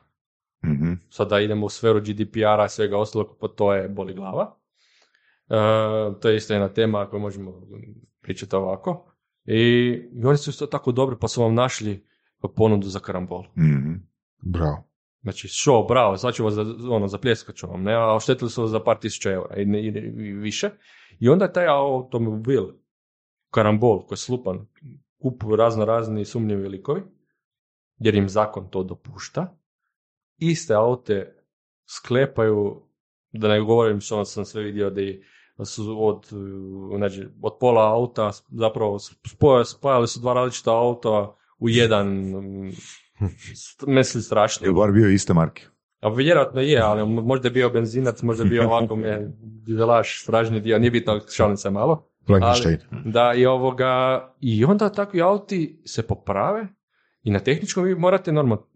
Mhm. 0.65 0.93
Sada 1.11 1.40
idemo 1.40 1.66
u 1.66 1.69
sferu 1.69 2.01
GDPR-a 2.01 2.65
i 2.66 2.69
svega 2.69 2.99
ostalog, 2.99 3.36
pa 3.40 3.49
to 3.49 3.74
je 3.74 3.89
boli 3.89 4.15
glava. 4.15 4.57
E, 5.49 5.55
to 6.20 6.28
je 6.28 6.36
isto 6.36 6.53
jedna 6.55 6.69
tema 6.69 7.07
koju 7.11 7.20
možemo 7.20 7.62
pričati 8.20 8.57
ovako. 8.57 9.12
I, 9.45 9.61
i 10.12 10.24
oni 10.24 10.36
su 10.39 10.51
isto 10.51 10.66
tako 10.66 10.93
dobri, 10.93 11.16
pa 11.20 11.28
su 11.28 11.43
vam 11.43 11.55
našli 11.55 12.07
ponudu 12.57 12.89
za 12.89 12.99
karambol. 12.99 13.45
Mhm. 13.57 13.93
Bravo. 14.43 14.88
Znači, 15.29 15.49
show, 15.49 15.89
bravo, 15.89 16.17
sad 16.17 16.35
ću 16.35 16.45
vas 16.45 16.55
ono, 16.91 17.09
zapljeskat 17.09 17.57
ću 17.57 17.67
vam, 17.67 17.83
ne, 17.83 17.95
a 17.95 18.15
oštetili 18.15 18.51
su 18.51 18.63
vas 18.63 18.71
za 18.71 18.81
par 18.81 18.99
tisuća 18.99 19.31
eura 19.31 19.57
i, 19.57 19.63
i, 19.63 19.87
i 19.87 20.33
više. 20.33 20.71
I 21.21 21.29
onda 21.29 21.53
taj 21.53 21.67
automobil, 21.67 22.65
karambol 23.51 24.07
koji 24.07 24.17
je 24.17 24.21
slupan, 24.21 24.67
kupuju 25.23 25.57
razno 25.57 25.85
razni 25.85 26.25
sumnjivi 26.25 26.69
likovi, 26.69 27.03
jer 27.99 28.15
im 28.15 28.29
zakon 28.29 28.71
to 28.71 28.83
dopušta, 28.83 29.59
iste 30.39 30.75
aute 30.75 31.45
sklepaju, 31.87 32.83
da 33.33 33.49
ne 33.49 33.61
govorim 33.61 34.01
što 34.01 34.25
sam 34.25 34.45
sve 34.45 34.63
vidio 34.63 34.91
da 35.59 35.65
su 35.65 36.07
od, 36.07 36.27
znači, 36.97 37.27
od 37.43 37.57
pola 37.61 37.93
auta 37.95 38.31
zapravo 38.51 38.99
spoja- 38.99 39.65
spajali 39.65 40.09
su 40.09 40.21
dva 40.21 40.35
različita 40.35 40.73
auta 40.79 41.37
u 41.59 41.69
jedan, 41.69 42.33
mislim 43.86 44.23
strašno. 44.23 44.66
Je 44.66 44.73
bar 44.73 44.93
bio 44.93 45.11
iste 45.11 45.35
marke. 45.35 45.66
A 46.01 46.09
vjerojatno 46.09 46.61
je, 46.61 46.81
ali 46.81 47.03
mo- 47.03 47.23
možda 47.23 47.49
je 47.49 47.53
bio 47.53 47.70
benzinac, 47.70 48.23
možda 48.23 48.45
je 48.45 48.51
bio 48.51 48.65
ovako 48.69 48.97
me 48.97 49.32
dizelaš, 49.40 50.23
stražni 50.23 50.61
dio, 50.61 50.78
nije 50.78 50.90
bitno, 50.90 51.20
šalim 51.36 51.57
se 51.57 51.70
malo. 51.70 52.09
Frankenstein. 52.27 52.78
Da, 53.05 53.35
i 53.36 53.47
ovoga, 53.47 54.24
i 54.40 54.65
onda 54.65 54.89
takvi 54.89 55.23
auti 55.23 55.82
se 55.86 56.03
poprave 56.03 56.69
i 57.23 57.31
na 57.31 57.39
tehničkom 57.39 57.85
vi 57.85 57.95
morate 57.95 58.32
normalno, 58.32 58.66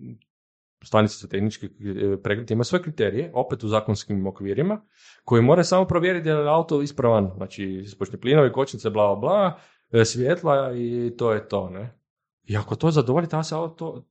stanice 0.84 1.16
za 1.18 1.28
tehnički 1.28 1.66
e, 1.66 2.16
pregled 2.22 2.50
ima 2.50 2.64
svoje 2.64 2.82
kriterije, 2.82 3.30
opet 3.34 3.64
u 3.64 3.68
zakonskim 3.68 4.26
okvirima, 4.26 4.80
koji 5.24 5.42
moraju 5.42 5.64
samo 5.64 5.84
provjeriti 5.84 6.24
da 6.24 6.30
je 6.30 6.48
auto 6.48 6.82
ispravan, 6.82 7.30
znači 7.36 7.64
ispušni 7.64 8.20
plinovi, 8.20 8.52
kočnice, 8.52 8.90
bla, 8.90 9.06
bla, 9.06 9.16
bla, 9.16 9.58
e, 10.00 10.04
svjetla 10.04 10.72
i 10.76 11.12
to 11.18 11.32
je 11.32 11.48
to, 11.48 11.70
ne. 11.70 11.98
I 12.44 12.56
ako 12.56 12.76
to 12.76 12.90
zadovolji, 12.90 13.28
ta 13.28 13.42
se 13.42 13.54
auto 13.54 14.04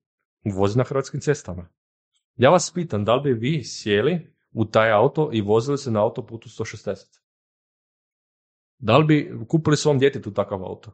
vozi 0.46 0.78
na 0.78 0.84
hrvatskim 0.84 1.22
cestama. 1.22 1.68
Ja 2.36 2.50
vas 2.50 2.72
pitam, 2.74 3.06
da 3.06 3.16
li 3.16 3.34
bi 3.34 3.50
vi 3.50 3.64
sjeli 3.64 4.34
u 4.52 4.66
taj 4.66 4.92
auto 4.92 5.30
i 5.34 5.42
vozili 5.42 5.78
se 5.78 5.92
na 5.92 6.04
autoputu 6.04 6.50
160? 6.50 7.20
Da 8.78 8.98
li 8.98 9.06
bi 9.06 9.46
kupili 9.48 9.78
svom 9.78 10.00
djetetu 10.00 10.34
takav 10.34 10.64
auto? 10.64 10.92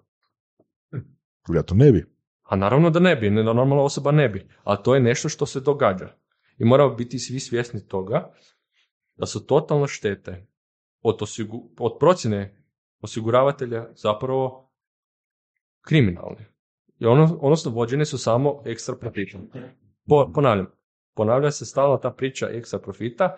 Ja 1.53 1.63
to 1.63 1.75
ne 1.75 1.91
bi. 1.91 2.05
A 2.43 2.55
naravno 2.55 2.89
da 2.89 2.99
ne 2.99 3.15
bi, 3.15 3.29
ne- 3.29 3.43
normalna 3.43 3.83
osoba 3.83 4.11
ne 4.11 4.29
bi. 4.29 4.49
Ali 4.63 4.77
to 4.83 4.95
je 4.95 5.01
nešto 5.01 5.29
što 5.29 5.45
se 5.45 5.59
događa. 5.59 6.15
I 6.57 6.65
moramo 6.65 6.95
biti 6.95 7.19
svi 7.19 7.39
svjesni 7.39 7.87
toga 7.87 8.33
da 9.15 9.25
su 9.25 9.45
totalno 9.45 9.87
štete 9.87 10.47
od, 11.01 11.21
osigu- 11.21 11.69
od 11.79 11.97
procjene 11.99 12.63
osiguravatelja 13.01 13.87
zapravo 13.95 14.71
kriminalne. 15.81 16.56
I 16.99 17.05
ono, 17.05 17.37
odnosno 17.41 17.71
vođene 17.71 18.05
su 18.05 18.17
samo 18.17 18.61
ekstra 18.65 18.95
profitom. 18.95 19.41
Po, 20.07 20.31
ponavljam, 20.33 20.67
ponavlja 21.15 21.51
se 21.51 21.65
stalno 21.65 21.97
ta 21.97 22.11
priča 22.11 22.49
ekstra 22.49 22.79
profita. 22.79 23.35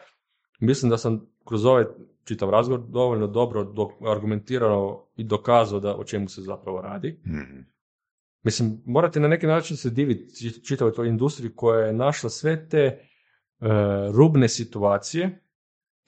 Mislim 0.60 0.90
da 0.90 0.98
sam 0.98 1.26
kroz 1.48 1.65
ovaj 1.65 1.86
čitav 2.23 2.49
razgovor 2.49 2.84
dovoljno 2.90 3.27
dobro 3.27 3.64
do- 3.64 3.91
argumentirao 4.07 5.07
i 5.15 5.23
dokazao 5.23 5.80
da 5.80 5.95
o 5.95 6.03
čemu 6.03 6.30
se 6.30 6.41
zapravo 6.41 6.81
radi. 6.81 7.19
Mislim, 8.44 8.81
morate 8.86 9.19
na 9.19 9.27
neki 9.27 9.48
način 9.48 9.77
se 9.77 9.90
diviti 9.90 10.36
či- 10.36 10.65
čitavoj 10.65 10.94
toj 10.94 11.07
industriji 11.07 11.52
koja 11.56 11.86
je 11.86 11.94
našla 11.94 12.30
sve 12.30 12.69
te 12.69 12.77
e, 12.80 12.99
rubne 14.11 14.48
situacije, 14.48 15.44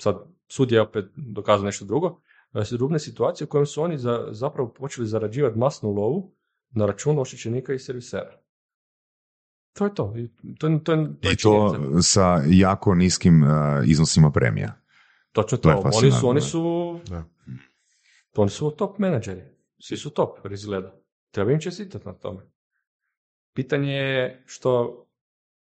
sad 0.01 0.15
sud 0.47 0.71
je 0.71 0.81
opet 0.81 1.05
dokazao 1.15 1.65
nešto 1.65 1.85
drugo, 1.85 2.21
e, 2.53 2.63
rubne 2.79 2.99
situacije 2.99 3.45
u 3.45 3.49
kojem 3.49 3.65
su 3.65 3.81
oni 3.81 3.97
za, 3.97 4.27
zapravo 4.31 4.73
počeli 4.73 5.07
zarađivati 5.07 5.59
masnu 5.59 5.91
lovu 5.91 6.35
na 6.71 6.85
račun 6.85 7.19
oštećenika 7.19 7.73
i 7.73 7.79
servisera. 7.79 8.37
To 9.73 9.85
je 9.85 9.95
to. 9.95 10.13
I 10.17 10.29
to, 10.55 10.67
je- 10.67 10.83
to, 10.83 10.91
je- 10.91 11.07
to 11.19 11.27
je 11.29 11.33
I 11.33 11.37
to 11.37 11.73
činjenica. 11.73 12.01
sa 12.01 12.41
jako 12.47 12.95
niskim 12.95 13.43
uh, 13.43 13.49
iznosima 13.85 14.31
premija. 14.31 14.81
Točno 15.31 15.57
to 15.57 15.69
to. 15.71 15.89
Oni 15.93 16.11
su, 16.11 16.29
oni 16.29 16.41
su, 16.41 16.99
Da. 17.09 17.23
oni 18.35 18.49
su 18.49 18.71
top 18.71 18.97
menadžeri. 18.99 19.41
Svi 19.79 19.97
su 19.97 20.09
top 20.09 20.29
izgleda. 20.51 20.95
Treba 21.31 21.51
im 21.51 21.59
čestitati 21.59 22.05
na 22.05 22.13
tome. 22.13 22.41
Pitanje 23.53 23.93
je 23.93 24.43
što, 24.45 25.05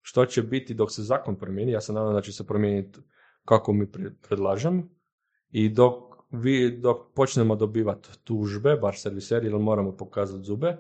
što 0.03 0.27
će 0.27 0.43
biti 0.43 0.75
dok 0.75 0.93
se 0.93 1.03
zakon 1.03 1.37
promijeni. 1.37 1.73
Ja 1.73 1.81
se 1.81 1.93
nadam 1.93 2.15
da 2.15 2.21
će 2.21 2.33
se 2.33 2.47
promijeniti 2.47 2.99
kako 3.45 3.73
mi 3.73 3.87
pre- 3.87 4.15
predlažemo. 4.23 4.83
I 5.51 5.69
dok, 5.69 5.95
vi, 6.31 6.79
dok 6.81 7.15
počnemo 7.15 7.57
dobivati 7.57 8.09
tužbe, 8.25 8.77
bar 8.77 8.95
serviseri, 8.97 9.47
jer 9.47 9.55
moramo 9.55 9.97
pokazati 9.97 10.45
zube, 10.45 10.77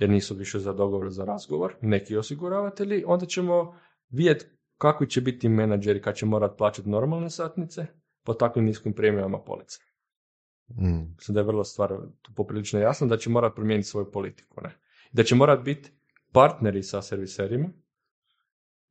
jer 0.00 0.10
nisu 0.10 0.34
više 0.34 0.58
za 0.58 0.72
dogovor 0.72 1.10
za 1.10 1.24
razgovor, 1.24 1.74
neki 1.80 2.16
osiguravatelji, 2.16 3.04
onda 3.06 3.26
ćemo 3.26 3.74
vidjeti 4.08 4.46
kakvi 4.78 5.10
će 5.10 5.20
biti 5.20 5.48
menadžeri 5.48 6.02
kad 6.02 6.14
će 6.16 6.26
morati 6.26 6.54
plaćati 6.58 6.88
normalne 6.88 7.30
satnice 7.30 7.86
po 8.24 8.34
takvim 8.34 8.64
niskim 8.64 8.92
premijama 8.92 9.38
police. 9.38 9.78
Mm. 10.68 11.14
Mislim 11.16 11.34
da 11.34 11.40
je 11.40 11.46
vrlo 11.46 11.64
stvar 11.64 11.96
poprilično 12.36 12.80
jasno 12.80 13.06
da 13.06 13.16
će 13.16 13.30
morati 13.30 13.54
promijeniti 13.54 13.88
svoju 13.88 14.10
politiku. 14.10 14.60
Ne? 14.60 14.80
Da 15.12 15.22
će 15.22 15.34
morati 15.34 15.62
biti 15.62 15.92
partneri 16.32 16.82
sa 16.82 17.02
serviserima, 17.02 17.68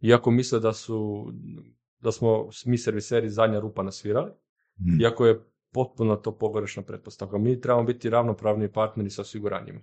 iako 0.01 0.31
misle 0.31 0.59
da 0.59 0.73
su 0.73 1.27
da 1.99 2.11
smo 2.11 2.49
mi 2.65 2.77
serviseri 2.77 3.29
zadnja 3.29 3.59
rupa 3.59 3.83
nasvirali, 3.83 4.31
Mm. 4.81 5.01
iako 5.01 5.25
je 5.25 5.45
potpuno 5.73 6.15
to 6.15 6.37
pogrešna 6.37 6.83
pretpostavka. 6.83 7.37
Mi 7.37 7.61
trebamo 7.61 7.83
biti 7.83 8.09
ravnopravni 8.09 8.71
partneri 8.71 9.09
sa 9.09 9.21
osiguranjima. 9.21 9.79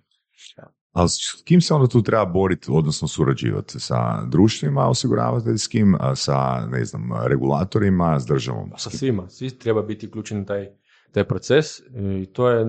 Ali 0.93 1.09
s 1.09 1.43
kim 1.45 1.61
se 1.61 1.75
onda 1.75 1.87
tu 1.89 2.03
treba 2.03 2.25
boriti, 2.25 2.71
odnosno 2.71 3.09
surađivati? 3.09 3.81
Sa 3.81 4.25
društvima 4.27 4.89
osiguravateljskim, 4.89 5.97
sa, 6.15 6.67
ne 6.67 6.85
znam, 6.85 7.11
regulatorima, 7.27 8.21
s 8.21 8.27
državom? 8.27 8.73
Sa 8.77 8.91
svima, 8.91 9.29
svi 9.29 9.51
treba 9.59 9.83
biti 9.83 10.07
uključeni 10.07 10.47
taj, 10.47 10.69
taj 11.13 11.25
proces 11.25 11.67
i 12.23 12.27
to 12.33 12.51
je 12.51 12.67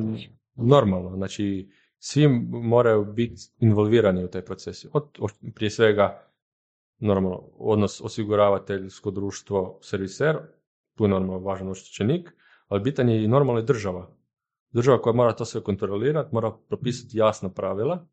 normalno. 0.56 1.16
Znači, 1.16 1.70
svi 2.00 2.28
moraju 2.50 3.06
biti 3.06 3.42
involvirani 3.60 4.24
u 4.24 4.28
taj 4.28 4.42
proces. 4.46 4.86
Od, 4.94 5.04
od- 5.20 5.32
prije 5.56 5.70
svega, 5.70 6.24
normalno, 7.00 7.44
odnos 7.58 8.02
osiguravateljsko 8.02 9.12
društvo, 9.12 9.80
serviser, 9.82 10.38
tu 10.96 11.04
je 11.04 11.10
normalno 11.10 11.40
važan 11.40 11.70
oštećenik, 11.70 12.30
ali 12.68 12.82
bitan 12.82 13.10
je 13.10 13.24
i 13.24 13.28
normalno 13.28 13.62
i 13.62 13.66
država. 13.66 14.10
Država 14.72 15.02
koja 15.02 15.14
mora 15.14 15.34
to 15.34 15.46
sve 15.46 15.64
kontrolirati, 15.64 16.36
mora 16.36 16.52
propisati 16.68 17.18
jasna 17.18 17.50
pravila 17.50 18.08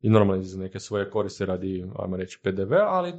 i 0.00 0.10
normalno 0.10 0.42
iz 0.42 0.56
neke 0.56 0.80
svoje 0.80 1.10
koriste 1.10 1.46
radi, 1.46 1.86
ajmo 1.98 2.16
reći, 2.16 2.40
PDV, 2.42 2.72
ali 2.86 3.12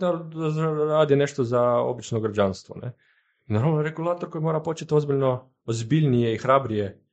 radi 0.90 1.16
nešto 1.16 1.44
za 1.44 1.62
obično 1.64 2.20
građanstvo. 2.20 2.76
Ne? 2.82 2.92
I 3.48 3.54
naravno 3.54 3.82
regulator 3.82 4.30
koji 4.30 4.42
mora 4.42 4.60
početi 4.60 4.94
ozbiljno, 4.94 5.52
ozbiljnije 5.66 6.34
i 6.34 6.38
hrabrije 6.38 7.04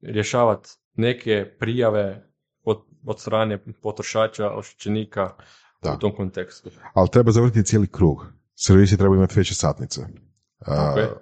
rješavati 0.00 0.68
neke 0.94 1.56
prijave 1.58 2.30
od, 2.62 2.78
od 3.06 3.20
strane 3.20 3.64
potrošača, 3.82 4.50
oštećenika 4.50 5.34
u 5.94 5.98
tom 5.98 6.14
kontekstu. 6.16 6.70
Ali 6.94 7.08
treba 7.08 7.30
zavrtiti 7.30 7.64
cijeli 7.64 7.86
krug. 7.86 8.26
Servisi 8.54 8.96
trebaju 8.96 9.18
imati 9.18 9.34
veće 9.36 9.54
satnice. 9.54 10.00
Uh, 10.60 10.66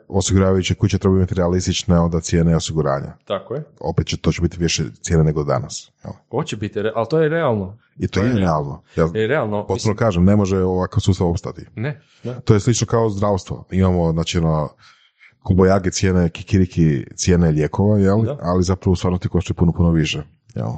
osiguravajuće 0.08 0.74
kuće 0.74 0.98
trebaju 0.98 1.18
imati 1.18 1.34
realistične 1.34 1.98
onda 1.98 2.20
cijene 2.20 2.56
osiguranja. 2.56 3.12
Tako 3.24 3.54
je. 3.54 3.62
Opet 3.80 4.06
će 4.06 4.16
to 4.16 4.32
će 4.32 4.42
biti 4.42 4.56
više 4.58 4.84
cijene 5.02 5.24
nego 5.24 5.44
danas. 5.44 5.92
jel? 6.04 6.12
Hoće 6.30 6.56
biti, 6.56 6.78
ali 6.94 7.06
to 7.10 7.18
je 7.22 7.28
realno. 7.28 7.78
I 7.96 8.08
to, 8.08 8.20
To 8.20 8.26
je 8.26 8.30
je 8.30 8.38
realno. 8.38 8.82
Ja 8.96 9.08
Je 9.14 9.26
realno. 9.26 9.60
potpuno 9.60 9.74
mislim- 9.74 9.96
kažem, 9.96 10.24
ne 10.24 10.36
može 10.36 10.58
ovakav 10.58 11.00
sustav 11.00 11.26
opstati. 11.26 11.66
ne, 11.74 12.00
ne. 12.24 12.40
To 12.40 12.54
je 12.54 12.60
slično 12.60 12.86
kao 12.86 13.10
zdravstvo. 13.10 13.64
Imamo, 13.70 14.12
znači, 14.12 14.38
ono, 14.38 14.68
kubojage 15.42 15.90
cijene, 15.90 16.28
kikiriki 16.28 17.04
cijene 17.14 17.50
lijekova, 17.50 17.98
jel? 17.98 18.22
Da. 18.22 18.38
ali 18.42 18.62
zapravo 18.62 18.92
u 18.92 18.96
stvarnosti 18.96 19.28
košta 19.28 19.54
puno, 19.54 19.72
puno 19.72 19.90
više. 19.90 20.22
Jel? 20.54 20.70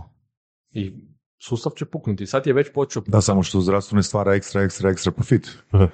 I 0.70 0.92
sustav 1.38 1.72
će 1.72 1.84
puknuti. 1.84 2.26
Sad 2.26 2.46
je 2.46 2.52
već 2.52 2.72
počeo 2.74 3.02
Da, 3.06 3.20
samo 3.20 3.42
što 3.42 3.60
zdravstvo 3.60 3.96
ne 3.96 4.02
stvara 4.02 4.34
ekstra, 4.34 4.62
ekstra, 4.62 4.90
ekstra 4.90 5.12
profit. 5.12 5.48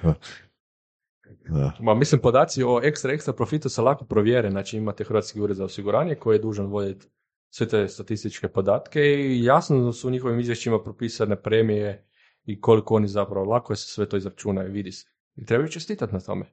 da. 1.49 1.71
Ma, 1.79 1.93
mislim, 1.93 2.21
podaci 2.21 2.63
o 2.63 2.79
ekstra, 2.83 3.13
ekstra 3.13 3.33
profitu 3.33 3.69
se 3.69 3.81
lako 3.81 4.05
provjere. 4.05 4.51
Znači, 4.51 4.77
imate 4.77 5.03
Hrvatski 5.03 5.41
ured 5.41 5.57
za 5.57 5.65
osiguranje 5.65 6.15
koji 6.15 6.35
je 6.35 6.41
dužan 6.41 6.65
voditi 6.65 7.07
sve 7.49 7.67
te 7.67 7.87
statističke 7.87 8.47
podatke 8.47 8.99
i 9.01 9.43
jasno 9.43 9.93
su 9.93 10.07
u 10.07 10.11
njihovim 10.11 10.39
izvješćima 10.39 10.83
propisane 10.83 11.35
premije 11.35 12.07
i 12.45 12.61
koliko 12.61 12.95
oni 12.95 13.07
zapravo, 13.07 13.45
lako 13.45 13.73
je 13.73 13.77
se 13.77 13.87
sve 13.87 14.09
to 14.09 14.17
izračuna 14.17 14.65
i 14.65 14.69
vidi 14.69 14.91
se. 14.91 15.07
I 15.35 15.45
trebaju 15.45 15.69
čestitati 15.69 16.13
na 16.13 16.19
tome. 16.19 16.45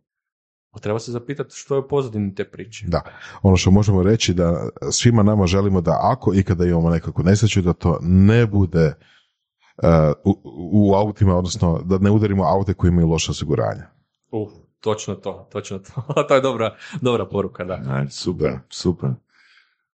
A 0.70 0.78
treba 0.78 0.98
se 0.98 1.12
zapitati 1.12 1.50
što 1.54 1.76
je 1.76 1.88
pozadini 1.88 2.34
te 2.34 2.44
priče. 2.44 2.86
Da, 2.88 3.02
ono 3.42 3.56
što 3.56 3.70
možemo 3.70 4.02
reći 4.02 4.34
da 4.34 4.68
svima 4.92 5.22
nama 5.22 5.46
želimo 5.46 5.80
da 5.80 5.98
ako 6.02 6.34
ikada 6.34 6.64
imamo 6.64 6.90
nekakvu 6.90 7.24
nesreću, 7.24 7.62
da 7.62 7.72
to 7.72 7.98
ne 8.02 8.46
bude 8.46 8.94
uh, 9.82 9.88
u, 10.24 10.40
u 10.72 10.94
autima, 10.94 11.36
odnosno 11.36 11.82
da 11.84 11.98
ne 11.98 12.10
udarimo 12.10 12.44
aute 12.44 12.74
koji 12.74 12.88
imaju 12.88 13.08
loše 13.08 13.30
osiguranje. 13.30 13.82
Uh, 14.30 14.48
točno 14.80 15.14
to, 15.14 15.48
točno 15.52 15.78
to. 15.78 16.02
to 16.28 16.34
je 16.34 16.40
dobra, 16.40 16.76
dobra 17.00 17.26
poruka, 17.26 17.64
da. 17.64 17.82
Ajde, 17.88 18.10
super, 18.10 18.58
super. 18.68 19.10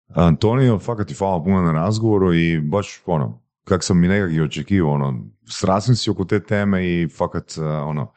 Antonio, 0.07 0.79
fakat 0.79 1.07
ti 1.07 1.13
hvala 1.13 1.43
puno 1.43 1.61
na 1.61 1.71
razgovoru 1.71 2.33
i 2.33 2.61
baš 2.61 3.01
ono, 3.05 3.41
kak 3.63 3.83
sam 3.83 4.03
i 4.03 4.07
nekak 4.07 4.31
i 4.31 4.41
očekivao, 4.41 4.93
ono, 4.93 5.23
strasnim 5.45 5.95
si 5.95 6.09
oko 6.09 6.25
te 6.25 6.43
teme 6.43 6.87
i 6.87 7.07
fakat, 7.07 7.57
uh, 7.57 7.63
ono, 7.65 8.13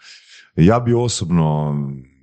Ja 0.56 0.80
bi 0.80 0.94
osobno 0.94 1.76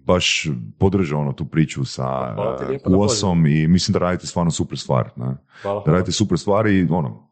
baš 0.06 0.48
podržao 0.80 1.20
ono 1.20 1.34
tu 1.34 1.46
priču 1.46 1.86
sa 1.86 2.04
Hvala 2.04 2.58
na 2.70 2.80
QoS-om 2.80 3.46
i 3.46 3.68
mislim 3.68 3.94
da 3.94 4.00
radite 4.00 4.28
stvarno 4.28 4.52
super 4.52 4.78
stvar. 4.78 5.10
Ne? 5.16 5.38
Hvala. 5.62 5.84
Da 5.86 5.92
radite 5.92 6.12
super 6.12 6.38
stvari 6.38 6.80
i 6.80 6.88
ono, 6.90 7.30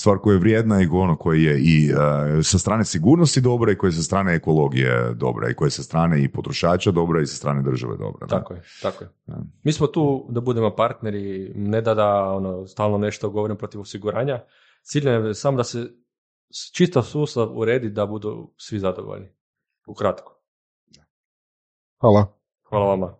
stvar 0.00 0.18
koja 0.18 0.34
je 0.34 0.40
vrijedna 0.40 0.82
i 0.82 0.88
ono 0.92 1.16
koja 1.16 1.40
je 1.40 1.60
i 1.60 1.92
uh, 1.92 1.98
sa 2.42 2.58
strane 2.58 2.84
sigurnosti 2.84 3.40
dobra 3.40 3.72
i 3.72 3.76
koja 3.76 3.88
je 3.88 3.92
sa 3.92 4.02
strane 4.02 4.34
ekologije 4.34 5.14
dobra 5.14 5.50
i 5.50 5.54
koja 5.54 5.66
je 5.66 5.70
sa 5.70 5.82
strane 5.82 6.22
i 6.22 6.32
potrošača 6.32 6.90
dobra 6.90 7.22
i 7.22 7.26
sa 7.26 7.36
strane 7.36 7.62
države 7.62 7.96
dobra. 7.96 8.26
Tako 8.26 8.54
je, 8.54 8.62
tako 8.82 9.04
je. 9.04 9.10
Da. 9.26 9.36
Mi 9.62 9.72
smo 9.72 9.86
tu 9.86 10.26
da 10.30 10.40
budemo 10.40 10.76
partneri, 10.76 11.52
ne 11.54 11.80
da 11.80 11.94
da 11.94 12.32
ono, 12.32 12.66
stalno 12.66 12.98
nešto 12.98 13.30
govorim 13.30 13.56
protiv 13.56 13.80
osiguranja. 13.80 14.40
Cilj 14.82 15.08
je 15.08 15.34
samo 15.34 15.56
da 15.56 15.64
se 15.64 15.86
čitav 16.74 17.02
sustav 17.02 17.58
uredi 17.58 17.90
da 17.90 18.06
budu 18.06 18.54
svi 18.56 18.78
zadovoljni. 18.78 19.28
Ukratko. 19.86 20.36
Hvala. 22.00 22.26
Hvala 22.68 22.86
vama. 22.86 23.19